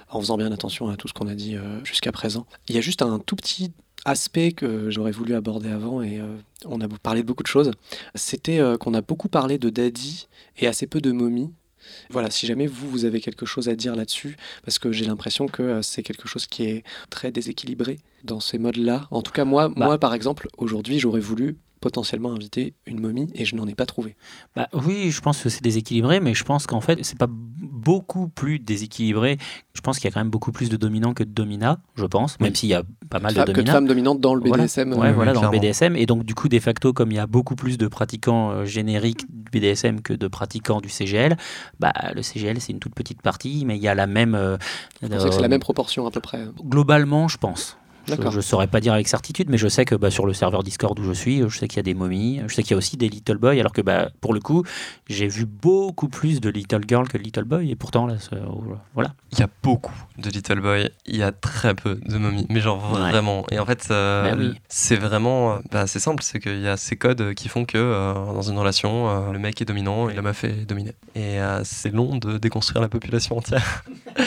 en 0.10 0.20
faisant 0.20 0.38
bien 0.38 0.52
attention 0.52 0.90
à 0.90 0.96
tout 0.96 1.08
ce 1.08 1.14
qu'on 1.14 1.28
a 1.28 1.36
dit 1.36 1.58
jusqu'à 1.84 2.12
présent. 2.12 2.46
Il 2.70 2.76
y 2.76 2.78
a 2.78 2.82
juste 2.82 3.02
un 3.02 3.20
tout 3.20 3.36
petit 3.36 3.74
aspect 4.06 4.52
que 4.52 4.90
j'aurais 4.90 5.12
voulu 5.12 5.36
aborder 5.36 5.70
avant 5.70 6.02
et 6.02 6.22
on 6.66 6.80
a 6.80 6.88
parlé 6.88 7.22
de 7.22 7.28
beaucoup 7.28 7.44
de 7.44 7.48
choses, 7.48 7.72
c'était 8.16 8.62
qu'on 8.80 8.94
a 8.94 9.02
beaucoup 9.02 9.28
parlé 9.28 9.58
de 9.58 9.70
Daddy 9.70 10.28
et 10.58 10.68
assez 10.68 10.88
peu 10.88 11.02
de 11.02 11.12
Mommy 11.12 11.52
voilà, 12.10 12.30
si 12.30 12.46
jamais 12.46 12.68
vous, 12.68 12.90
vous 12.90 13.06
avez 13.06 13.22
quelque 13.22 13.46
chose 13.46 13.70
à 13.70 13.76
dire 13.76 13.96
là-dessus, 13.96 14.38
parce 14.64 14.80
que 14.80 14.92
j'ai 14.92 15.06
l'impression 15.06 15.48
que 15.48 15.64
euh, 15.64 15.82
c'est 15.82 16.04
quelque 16.04 16.28
chose 16.28 16.46
qui 16.46 16.66
est 16.66 16.84
très 17.10 17.32
déséquilibré 17.32 18.00
dans 18.24 18.40
ces 18.40 18.58
modes-là. 18.58 19.08
En 19.12 19.22
tout 19.22 19.32
cas, 19.32 19.46
moi, 19.46 19.70
bah. 19.70 19.86
moi 19.86 19.98
par 19.98 20.14
exemple, 20.14 20.48
aujourd'hui, 20.58 21.00
j'aurais 21.00 21.20
voulu 21.20 21.58
potentiellement 21.84 22.32
inviter 22.32 22.76
une 22.86 23.02
momie 23.02 23.30
et 23.36 23.44
je 23.44 23.58
n'en 23.58 23.68
ai 23.68 23.76
pas 23.76 23.86
trouvé. 23.86 24.16
Bah, 24.56 24.70
oui, 24.72 25.12
je 25.12 25.20
pense 25.20 25.44
que 25.44 25.50
c'est 25.50 25.62
déséquilibré, 25.62 26.22
mais 26.22 26.34
je 26.34 26.46
pense 26.46 26.66
qu'en 26.66 26.80
fait, 26.80 27.04
c'est 27.04 27.18
pas 27.18 27.28
beaucoup 27.30 28.30
plus 28.30 28.58
déséquilibré. 28.58 29.38
Je 29.74 29.82
pense 29.82 30.00
qu'il 30.00 30.06
y 30.06 30.08
a 30.08 30.14
quand 30.14 30.22
même 30.22 30.30
beaucoup 30.30 30.54
plus 30.54 30.70
de 30.70 30.78
dominants 30.78 31.14
que 31.14 31.26
de 31.26 31.30
dominats, 31.30 31.80
je 31.96 32.06
pense, 32.06 32.40
même 32.40 32.56
s'il 32.56 32.70
y 32.70 32.74
a 32.74 32.84
pas 33.10 33.20
mal 33.20 33.34
de 33.34 33.40
dominants. 33.40 33.54
Que 33.54 33.62
de 33.62 33.72
femmes 33.72 33.88
dominantes 33.88 34.22
dans 34.22 34.34
le 34.34 34.40
BDSM. 34.40 34.94
Voilà, 34.94 35.12
voilà 35.12 35.34
dans 35.34 35.52
le 35.52 35.60
BDSM. 35.60 35.98
Et 35.98 36.06
donc, 36.06 36.24
du 36.24 36.36
coup, 36.36 36.48
de 36.48 36.58
facto, 36.60 36.94
comme 36.94 37.12
il 37.12 37.16
y 37.16 37.20
a 37.20 37.28
beaucoup 37.28 37.56
plus 37.56 37.78
de 37.78 37.88
pratiquants 37.90 38.52
euh, 38.52 38.66
génériques 38.66 39.26
du 39.30 39.60
BDSM 39.60 40.00
que 40.00 40.14
de 40.14 40.28
pratiquants 40.30 40.80
du 40.80 40.88
CGL, 40.88 41.36
bah, 41.82 41.92
le 42.16 42.22
CGL, 42.22 42.62
c'est 42.62 42.72
une 42.72 42.80
toute 42.80 42.96
petite 42.96 43.22
partie, 43.22 43.66
mais 43.66 43.76
il 43.76 43.84
y 43.84 43.90
a 43.90 43.96
la 43.96 44.08
même. 44.08 44.36
Euh, 44.36 44.56
c'est 45.02 45.42
la 45.42 45.50
même 45.50 45.60
proportion 45.60 46.08
à 46.08 46.12
peu 46.12 46.22
près. 46.22 46.46
Globalement, 46.64 47.28
je 47.28 47.38
pense. 47.38 47.78
Je 48.08 48.36
ne 48.36 48.42
saurais 48.42 48.68
pas 48.68 48.80
dire 48.80 48.94
avec 48.94 49.08
certitude, 49.08 49.50
mais 49.50 49.58
je 49.58 49.68
sais 49.68 49.86
que 49.86 49.96
bah, 49.96 50.12
sur 50.12 50.26
le 50.26 50.34
serveur 50.34 50.64
Discord 50.64 50.98
où 51.00 51.04
je 51.04 51.14
suis, 51.14 51.42
je 51.48 51.58
sais 51.58 51.68
qu'il 51.68 51.78
y 51.78 51.80
a 51.80 51.84
des 51.84 51.94
momies, 51.94 52.42
je 52.48 52.54
sais 52.54 52.64
qu'il 52.64 52.72
y 52.72 52.74
a 52.74 52.78
aussi 52.78 52.98
des 52.98 53.10
Little 53.10 53.38
Boy, 53.38 53.60
alors 53.60 53.72
que 53.72 53.82
bah, 53.82 54.10
pour 54.22 54.34
le 54.34 54.40
coup, 54.40 54.64
j'ai 55.08 55.28
vu 55.28 55.46
beaucoup 55.46 56.10
plus 56.10 56.42
de 56.42 56.50
Little 56.50 56.82
Girl 56.88 57.08
que 57.08 57.18
de 57.18 57.24
Little 57.24 57.44
Boy, 57.44 57.72
et 57.72 57.76
pourtant, 57.76 58.06
là, 58.08 58.16
voilà. 58.94 59.14
Il 59.32 59.40
y 59.40 59.44
a 59.44 59.50
beaucoup 59.62 59.96
de 60.18 60.30
Little 60.30 60.62
Boy, 60.62 60.90
il 61.06 61.18
y 61.18 61.24
a 61.24 61.32
très 61.32 61.74
peu 61.76 62.00
de 62.06 62.18
momies, 62.18 62.46
mais 62.50 62.60
genre 62.60 62.80
vraiment. 62.80 63.46
Et 63.52 63.60
en 63.60 63.66
fait, 63.66 63.88
euh, 63.92 64.36
bah 64.36 64.56
c'est 64.70 64.96
vraiment 64.96 65.60
bah, 65.72 65.88
c'est 65.88 66.00
simple, 66.00 66.24
c'est 66.24 66.40
qu'il 66.40 66.62
y 66.62 66.68
a 66.68 66.78
ces 66.78 66.96
codes 66.96 67.34
qui 67.34 67.50
font 67.50 67.66
que 67.66 67.78
euh, 67.78 68.14
dans 68.14 68.42
une 68.42 68.58
relation, 68.58 69.10
euh, 69.10 69.32
le 69.32 69.40
mec 69.40 69.62
est 69.62 69.66
dominant 69.66 70.10
et 70.10 70.14
la 70.14 70.22
meuf 70.22 70.44
est 70.44 70.66
dominée. 70.66 70.94
Et 71.16 71.38
c'est 71.64 71.94
long 71.94 72.18
de 72.18 72.38
déconstruire 72.38 72.82
la 72.82 72.90
population 72.90 73.38
entière. 73.38 73.84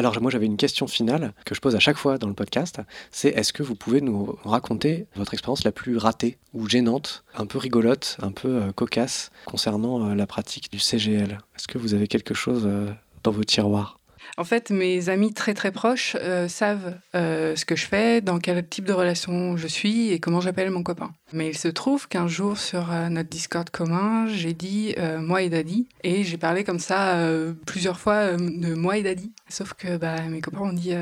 Alors 0.00 0.18
moi 0.22 0.30
j'avais 0.30 0.46
une 0.46 0.56
question 0.56 0.86
finale 0.86 1.34
que 1.44 1.54
je 1.54 1.60
pose 1.60 1.76
à 1.76 1.78
chaque 1.78 1.98
fois 1.98 2.16
dans 2.16 2.26
le 2.26 2.32
podcast, 2.32 2.80
c'est 3.10 3.28
est-ce 3.28 3.52
que 3.52 3.62
vous 3.62 3.74
pouvez 3.74 4.00
nous 4.00 4.34
raconter 4.44 5.06
votre 5.14 5.34
expérience 5.34 5.62
la 5.62 5.72
plus 5.72 5.98
ratée 5.98 6.38
ou 6.54 6.66
gênante, 6.66 7.22
un 7.34 7.44
peu 7.44 7.58
rigolote, 7.58 8.16
un 8.22 8.32
peu 8.32 8.48
euh, 8.48 8.72
cocasse 8.72 9.30
concernant 9.44 10.08
euh, 10.08 10.14
la 10.14 10.26
pratique 10.26 10.72
du 10.72 10.78
CGL 10.78 11.32
Est-ce 11.54 11.68
que 11.68 11.76
vous 11.76 11.92
avez 11.92 12.08
quelque 12.08 12.32
chose 12.32 12.62
euh, 12.64 12.90
dans 13.24 13.30
vos 13.30 13.44
tiroirs? 13.44 13.99
En 14.36 14.44
fait, 14.44 14.70
mes 14.70 15.08
amis 15.08 15.32
très 15.32 15.54
très 15.54 15.72
proches 15.72 16.16
euh, 16.20 16.48
savent 16.48 16.98
euh, 17.14 17.56
ce 17.56 17.64
que 17.64 17.76
je 17.76 17.86
fais, 17.86 18.20
dans 18.20 18.38
quel 18.38 18.66
type 18.66 18.84
de 18.84 18.92
relation 18.92 19.56
je 19.56 19.66
suis 19.66 20.10
et 20.12 20.20
comment 20.20 20.40
j'appelle 20.40 20.70
mon 20.70 20.82
copain. 20.82 21.12
Mais 21.32 21.48
il 21.48 21.58
se 21.58 21.68
trouve 21.68 22.08
qu'un 22.08 22.28
jour 22.28 22.58
sur 22.58 22.92
euh, 22.92 23.08
notre 23.08 23.28
Discord 23.28 23.68
commun, 23.70 24.26
j'ai 24.28 24.52
dit 24.52 24.94
moi 25.18 25.42
et 25.42 25.48
Daddy 25.48 25.88
et 26.02 26.24
j'ai 26.24 26.36
parlé 26.36 26.64
comme 26.64 26.78
ça 26.78 27.18
plusieurs 27.66 27.98
fois 27.98 28.32
de 28.32 28.74
moi 28.74 28.98
et 28.98 29.02
Daddy. 29.02 29.32
Sauf 29.48 29.74
que 29.74 29.96
bah, 29.96 30.20
mes 30.22 30.40
copains 30.40 30.60
ont 30.60 30.72
dit 30.72 30.94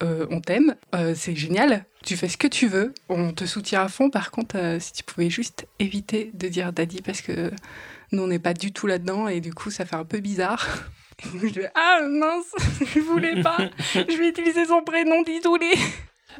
on 0.00 0.40
t'aime, 0.40 0.74
c'est 1.14 1.36
génial, 1.36 1.84
tu 2.04 2.16
fais 2.16 2.28
ce 2.28 2.36
que 2.36 2.46
tu 2.46 2.68
veux, 2.68 2.92
on 3.08 3.32
te 3.32 3.44
soutient 3.44 3.82
à 3.82 3.88
fond. 3.88 4.10
Par 4.10 4.30
contre, 4.30 4.56
si 4.80 4.92
tu 4.92 5.04
pouvais 5.04 5.30
juste 5.30 5.66
éviter 5.78 6.30
de 6.34 6.48
dire 6.48 6.72
Daddy 6.72 7.02
parce 7.02 7.20
que 7.20 7.50
nous 8.12 8.22
on 8.22 8.26
n'est 8.26 8.38
pas 8.38 8.54
du 8.54 8.72
tout 8.72 8.86
là-dedans 8.86 9.28
et 9.28 9.40
du 9.40 9.52
coup 9.52 9.70
ça 9.70 9.84
fait 9.84 9.96
un 9.96 10.04
peu 10.04 10.20
bizarre. 10.20 10.66
je 11.42 11.62
ah 11.74 12.00
mince, 12.02 12.54
je 12.94 13.00
voulais 13.00 13.42
pas. 13.42 13.58
je 13.92 14.16
vais 14.16 14.28
utiliser 14.28 14.66
son 14.66 14.82
prénom, 14.82 15.22
désolé. 15.22 15.74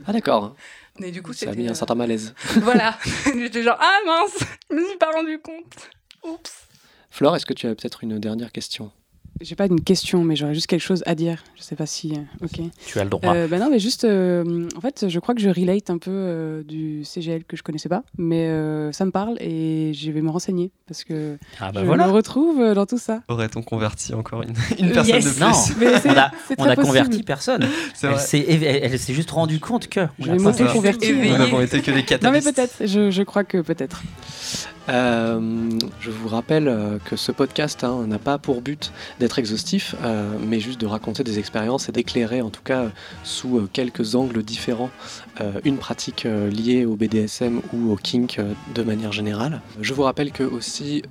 Ah 0.07 0.13
d'accord. 0.13 0.55
Mais 1.01 1.11
du 1.11 1.23
coup, 1.23 1.33
ça 1.33 1.51
a 1.51 1.55
mis 1.55 1.69
un 1.69 1.75
certain 1.75 1.95
malaise. 1.95 2.35
voilà. 2.63 2.97
J'étais 3.25 3.63
genre 3.63 3.79
ah 3.81 3.99
mince, 4.07 4.39
je 4.71 4.77
me 4.77 4.87
suis 4.87 4.99
pas 4.99 5.11
rendu 5.11 5.39
compte. 5.41 5.91
Oups. 6.25 6.69
Flore, 7.11 7.37
est-ce 7.37 7.47
que 7.47 7.55
tu 7.55 7.67
as 7.67 7.75
peut-être 7.75 8.05
une 8.05 8.19
dernière 8.19 8.53
question? 8.53 8.93
J'ai 9.41 9.55
pas 9.55 9.67
une 9.67 9.81
question, 9.81 10.25
mais 10.25 10.37
j'aurais 10.37 10.55
juste 10.55 10.67
quelque 10.67 10.83
chose 10.83 11.03
à 11.07 11.15
dire. 11.15 11.45
Je 11.57 11.63
sais 11.63 11.77
pas 11.77 11.87
si. 11.87 12.13
Euh, 12.13 12.45
ok. 12.45 12.61
Tu 12.87 12.99
as 12.99 13.05
le 13.05 13.11
droit. 13.11 13.35
Euh, 13.35 13.47
bah 13.49 13.59
non, 13.59 13.71
mais 13.71 13.79
juste. 13.79 14.05
Euh, 14.05 14.69
en 14.77 14.81
fait, 14.81 15.07
je 15.09 15.19
crois 15.21 15.35
que 15.35 15.41
je 15.41 15.49
relate 15.49 15.91
un 15.91 15.99
peu 15.99 16.65
du 16.67 17.05
CGL 17.05 17.45
que 17.45 17.57
je 17.57 17.63
connaissais 17.63 17.89
pas, 17.89 18.03
mais 18.17 18.49
ça 18.93 19.05
me 19.05 19.11
parle 19.11 19.37
et 19.41 19.93
je 19.95 20.11
vais 20.11 20.23
me 20.23 20.31
renseigner 20.31 20.71
parce 20.87 21.05
que 21.05 21.39
ah 21.61 21.73
bah 21.73 21.83
je 21.85 21.91
me 21.91 22.11
retrouve 22.11 22.75
dans 22.75 22.87
tout 22.87 22.99
ça. 22.99 23.23
Aurait-on 23.29 23.63
converti 23.63 24.15
encore 24.15 24.43
une, 24.43 24.55
une 24.79 24.93
personne 24.93 25.21
de 25.21 25.29
plus 25.29 25.41
Non, 25.41 25.53
on 26.07 26.19
a, 26.19 26.31
on 26.59 26.65
a 26.65 26.77
converti 26.77 27.23
personne. 27.23 27.67
elle 28.03 28.19
s'est 28.99 29.15
juste 29.15 29.31
rendu 29.31 29.61
compte 29.61 29.89
que. 29.89 30.07
Je 30.19 30.31
vais 30.31 30.39
m'auto-convertir. 30.39 31.17
Nous 31.17 31.39
n'avons 31.39 31.61
été 31.61 31.81
que 31.81 31.91
des 31.91 32.05
catalystes. 32.05 32.25
Non, 32.25 32.33
mais 32.33 32.53
peut-être. 32.53 32.87
Je, 32.87 33.11
je 33.11 33.23
crois 33.23 33.45
que 33.45 33.59
peut-être. 33.59 34.03
Euh, 34.89 35.71
je 36.01 36.11
vous 36.11 36.29
rappelle 36.29 36.69
euh, 36.69 36.99
que 37.05 37.17
ce 37.17 37.31
podcast 37.33 37.85
hein, 37.85 38.07
n'a 38.07 38.19
pas 38.19 38.39
pour 38.39 38.63
but 38.63 38.93
d'être 39.21 39.39
exhaustif, 39.39 39.95
euh, 40.03 40.31
mais 40.47 40.61
juste 40.61 40.81
de 40.81 40.87
raconter 40.87 41.25
des 41.25 41.39
expériences 41.39 41.89
et 41.89 41.93
d'éclairer, 41.93 42.41
en 42.41 42.51
tout 42.51 42.63
cas 42.63 42.87
sous 43.23 43.69
quelques 43.73 44.15
angles 44.15 44.43
différents, 44.43 44.91
une 45.65 45.77
pratique 45.77 46.25
liée 46.25 46.85
au 46.85 46.97
BDSM 46.97 47.61
ou 47.73 47.93
au 47.93 47.97
kink 47.97 48.41
de 48.75 48.83
manière 48.83 49.13
générale. 49.13 49.61
Je 49.81 49.95
vous 49.95 50.03
rappelle 50.03 50.33
que 50.33 50.43
aussi, 50.43 51.03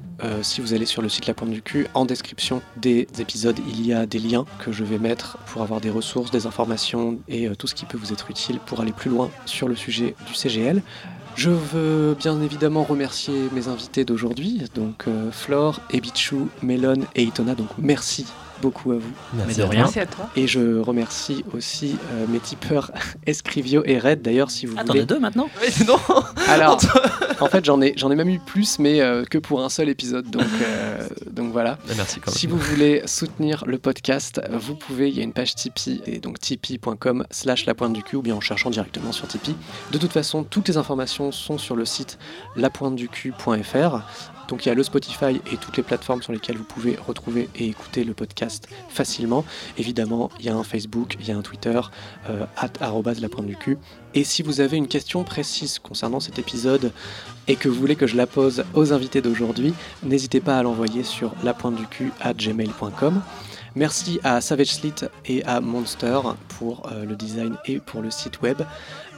si 0.41 0.61
vous 0.61 0.73
allez 0.73 0.85
sur 0.85 1.01
le 1.01 1.09
site 1.09 1.27
La 1.27 1.33
Pointe 1.33 1.51
du 1.51 1.61
Cul, 1.61 1.87
en 1.93 2.05
description 2.05 2.61
des 2.75 3.07
épisodes, 3.19 3.57
il 3.69 3.85
y 3.85 3.93
a 3.93 4.05
des 4.05 4.19
liens 4.19 4.45
que 4.59 4.71
je 4.71 4.83
vais 4.83 4.97
mettre 4.97 5.37
pour 5.45 5.61
avoir 5.61 5.79
des 5.79 5.89
ressources, 5.89 6.31
des 6.31 6.45
informations 6.45 7.19
et 7.27 7.49
tout 7.57 7.67
ce 7.67 7.75
qui 7.75 7.85
peut 7.85 7.97
vous 7.97 8.11
être 8.11 8.29
utile 8.29 8.59
pour 8.65 8.81
aller 8.81 8.93
plus 8.93 9.09
loin 9.09 9.29
sur 9.45 9.67
le 9.67 9.75
sujet 9.75 10.15
du 10.27 10.33
CGL. 10.33 10.81
Je 11.37 11.51
veux 11.51 12.15
bien 12.15 12.41
évidemment 12.41 12.83
remercier 12.83 13.47
mes 13.51 13.67
invités 13.67 14.03
d'aujourd'hui, 14.05 14.63
donc 14.73 15.03
euh, 15.07 15.31
Flore, 15.31 15.81
Ebichou, 15.91 16.49
Melon 16.63 17.01
et 17.13 17.21
Itona. 17.21 17.53
Donc 17.53 17.69
merci 17.77 18.25
beaucoup 18.61 18.91
à 18.91 18.95
vous. 18.95 19.11
Merci, 19.33 19.57
de 19.57 19.63
rien. 19.63 19.81
Merci 19.81 19.99
à 19.99 20.05
toi. 20.05 20.29
Et 20.35 20.47
je 20.47 20.79
remercie 20.79 21.43
aussi 21.53 21.97
euh, 22.13 22.25
mes 22.27 22.39
tipeurs 22.39 22.91
Escrivio 23.25 23.83
et 23.85 23.99
Red 23.99 24.21
d'ailleurs 24.21 24.51
si 24.51 24.65
vous 24.65 24.75
ah, 24.77 24.83
voulez. 24.83 24.99
t'en 24.99 25.03
as 25.03 25.07
deux 25.07 25.19
maintenant 25.19 25.49
Oui, 25.61 25.85
non. 25.85 25.97
Alors, 26.47 26.79
en 27.39 27.47
fait, 27.47 27.65
j'en 27.65 27.81
ai, 27.81 27.93
j'en 27.97 28.11
ai 28.11 28.15
même 28.15 28.29
eu 28.29 28.39
plus, 28.39 28.79
mais 28.79 29.01
euh, 29.01 29.23
que 29.25 29.37
pour 29.37 29.63
un 29.63 29.69
seul 29.69 29.89
épisode. 29.89 30.29
Donc, 30.29 30.43
euh, 30.61 31.07
donc 31.31 31.51
voilà. 31.51 31.77
Bah, 31.87 31.93
merci 31.97 32.19
quand 32.19 32.31
même. 32.31 32.37
Si 32.37 32.47
vous 32.47 32.57
voulez 32.57 33.01
soutenir 33.05 33.65
le 33.65 33.77
podcast, 33.77 34.41
vous 34.51 34.75
pouvez. 34.75 35.09
Il 35.09 35.17
y 35.17 35.21
a 35.21 35.23
une 35.23 35.33
page 35.33 35.55
Tipeee 35.55 36.01
et 36.05 36.19
donc 36.19 36.39
tipeee.com 36.39 37.25
slash 37.31 37.65
la 37.65 37.75
pointe 37.75 37.93
du 37.93 38.03
cul 38.03 38.17
ou 38.17 38.21
bien 38.21 38.35
en 38.35 38.41
cherchant 38.41 38.69
directement 38.69 39.11
sur 39.11 39.27
Tipeee. 39.27 39.55
De 39.91 39.97
toute 39.97 40.11
façon, 40.11 40.43
toutes 40.43 40.67
les 40.67 40.77
informations 40.77 41.31
sont 41.31 41.57
sur 41.57 41.75
le 41.75 41.85
site 41.85 42.17
lapointeducul.fr. 42.55 44.36
Donc 44.47 44.65
il 44.65 44.69
y 44.69 44.71
a 44.71 44.75
le 44.75 44.83
Spotify 44.83 45.41
et 45.51 45.57
toutes 45.57 45.77
les 45.77 45.83
plateformes 45.83 46.21
sur 46.21 46.33
lesquelles 46.33 46.57
vous 46.57 46.63
pouvez 46.63 46.97
retrouver 47.05 47.49
et 47.55 47.67
écouter 47.67 48.03
le 48.03 48.13
podcast 48.13 48.67
facilement. 48.89 49.45
Évidemment, 49.77 50.29
il 50.39 50.45
y 50.45 50.49
a 50.49 50.55
un 50.55 50.63
Facebook, 50.63 51.17
il 51.19 51.27
y 51.27 51.31
a 51.31 51.37
un 51.37 51.41
Twitter, 51.41 51.79
euh, 52.29 52.45
la 53.19 53.29
pointe 53.29 53.47
du 53.47 53.55
cul. 53.55 53.77
Et 54.13 54.23
si 54.23 54.41
vous 54.41 54.61
avez 54.61 54.77
une 54.77 54.87
question 54.87 55.23
précise 55.23 55.79
concernant 55.79 56.19
cet 56.19 56.39
épisode 56.39 56.91
et 57.47 57.55
que 57.55 57.69
vous 57.69 57.75
voulez 57.75 57.95
que 57.95 58.07
je 58.07 58.15
la 58.15 58.27
pose 58.27 58.63
aux 58.73 58.93
invités 58.93 59.21
d'aujourd'hui, 59.21 59.73
n'hésitez 60.03 60.39
pas 60.39 60.57
à 60.57 60.63
l'envoyer 60.63 61.03
sur 61.03 61.33
lapointeducul 61.43 62.11
à 62.21 62.33
gmail.com. 62.33 63.21
Merci 63.75 64.19
à 64.23 64.41
Savage 64.41 64.73
Slit 64.73 65.05
et 65.27 65.43
à 65.43 65.61
Monster 65.61 66.19
pour 66.57 66.89
euh, 66.91 67.05
le 67.05 67.15
design 67.15 67.57
et 67.65 67.79
pour 67.79 68.01
le 68.01 68.09
site 68.09 68.41
web. 68.41 68.63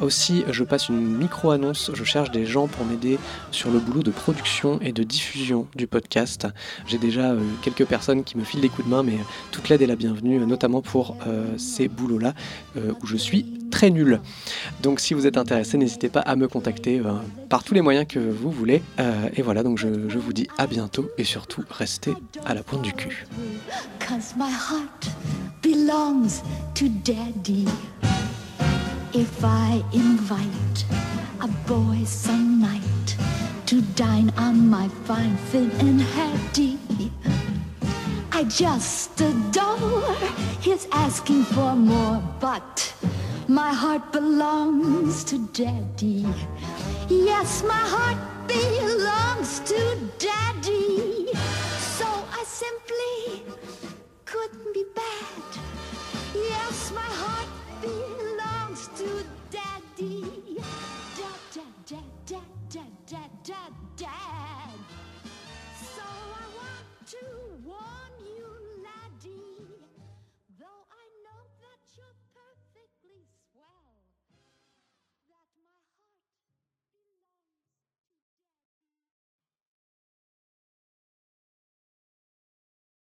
Aussi, 0.01 0.43
je 0.49 0.63
passe 0.63 0.89
une 0.89 1.17
micro-annonce, 1.17 1.91
je 1.93 2.03
cherche 2.03 2.31
des 2.31 2.45
gens 2.45 2.67
pour 2.67 2.85
m'aider 2.85 3.19
sur 3.51 3.69
le 3.69 3.79
boulot 3.79 4.03
de 4.03 4.11
production 4.11 4.79
et 4.81 4.91
de 4.91 5.03
diffusion 5.03 5.67
du 5.75 5.87
podcast. 5.87 6.47
J'ai 6.87 6.97
déjà 6.97 7.31
euh, 7.31 7.39
quelques 7.61 7.85
personnes 7.85 8.23
qui 8.23 8.37
me 8.37 8.43
filent 8.43 8.61
des 8.61 8.69
coups 8.69 8.87
de 8.87 8.91
main, 8.91 9.03
mais 9.03 9.17
toute 9.51 9.69
l'aide 9.69 9.81
est 9.81 9.87
la 9.87 9.95
bienvenue, 9.95 10.39
notamment 10.39 10.81
pour 10.81 11.17
euh, 11.27 11.45
ces 11.57 11.87
boulots-là, 11.87 12.33
où 13.01 13.05
je 13.05 13.17
suis 13.17 13.45
très 13.69 13.89
nul. 13.89 14.19
Donc 14.81 14.99
si 14.99 15.13
vous 15.13 15.27
êtes 15.27 15.37
intéressé, 15.37 15.77
n'hésitez 15.77 16.09
pas 16.09 16.21
à 16.21 16.35
me 16.35 16.47
contacter 16.47 16.99
euh, 16.99 17.13
par 17.49 17.63
tous 17.63 17.73
les 17.73 17.81
moyens 17.81 18.07
que 18.07 18.19
vous 18.19 18.51
voulez. 18.51 18.81
Euh, 18.99 19.29
et 19.35 19.41
voilà, 19.41 19.63
donc 19.63 19.77
je 19.77 20.17
vous 20.17 20.33
dis 20.33 20.47
à 20.57 20.67
bientôt 20.67 21.09
et 21.17 21.23
surtout 21.23 21.63
restez 21.69 22.13
à 22.45 22.53
la 22.53 22.63
pointe 22.63 22.81
du 22.81 22.93
cul. 22.93 23.25
If 29.11 29.43
I 29.43 29.83
invite 29.91 30.85
a 31.41 31.47
boy 31.67 32.03
some 32.05 32.61
night 32.61 33.17
to 33.65 33.81
dine 33.95 34.31
on 34.37 34.69
my 34.69 34.87
fine, 35.05 35.35
thin, 35.49 35.71
and 35.79 35.99
hattie, 35.99 36.77
I 38.31 38.43
just 38.43 39.19
adore 39.19 40.13
his 40.61 40.87
asking 40.91 41.43
for 41.45 41.75
more, 41.75 42.21
but 42.39 42.93
my 43.47 43.73
heart 43.73 44.11
belongs 44.11 45.23
to 45.23 45.39
daddy. 45.53 46.27
Yes, 47.09 47.63
my 47.63 47.83
heart 47.95 48.17
belongs 48.47 49.59
to 49.61 49.97
daddy. 50.19 51.33
So 51.97 52.05
I 52.31 52.43
simply 52.45 53.43
couldn't 54.25 54.71
be 54.71 54.85
bad. 54.93 55.43
Yes, 56.35 56.91
my 56.93 57.01
heart 57.01 57.49
belongs 57.81 58.18
dad, 63.43 63.73
dad, 63.95 64.88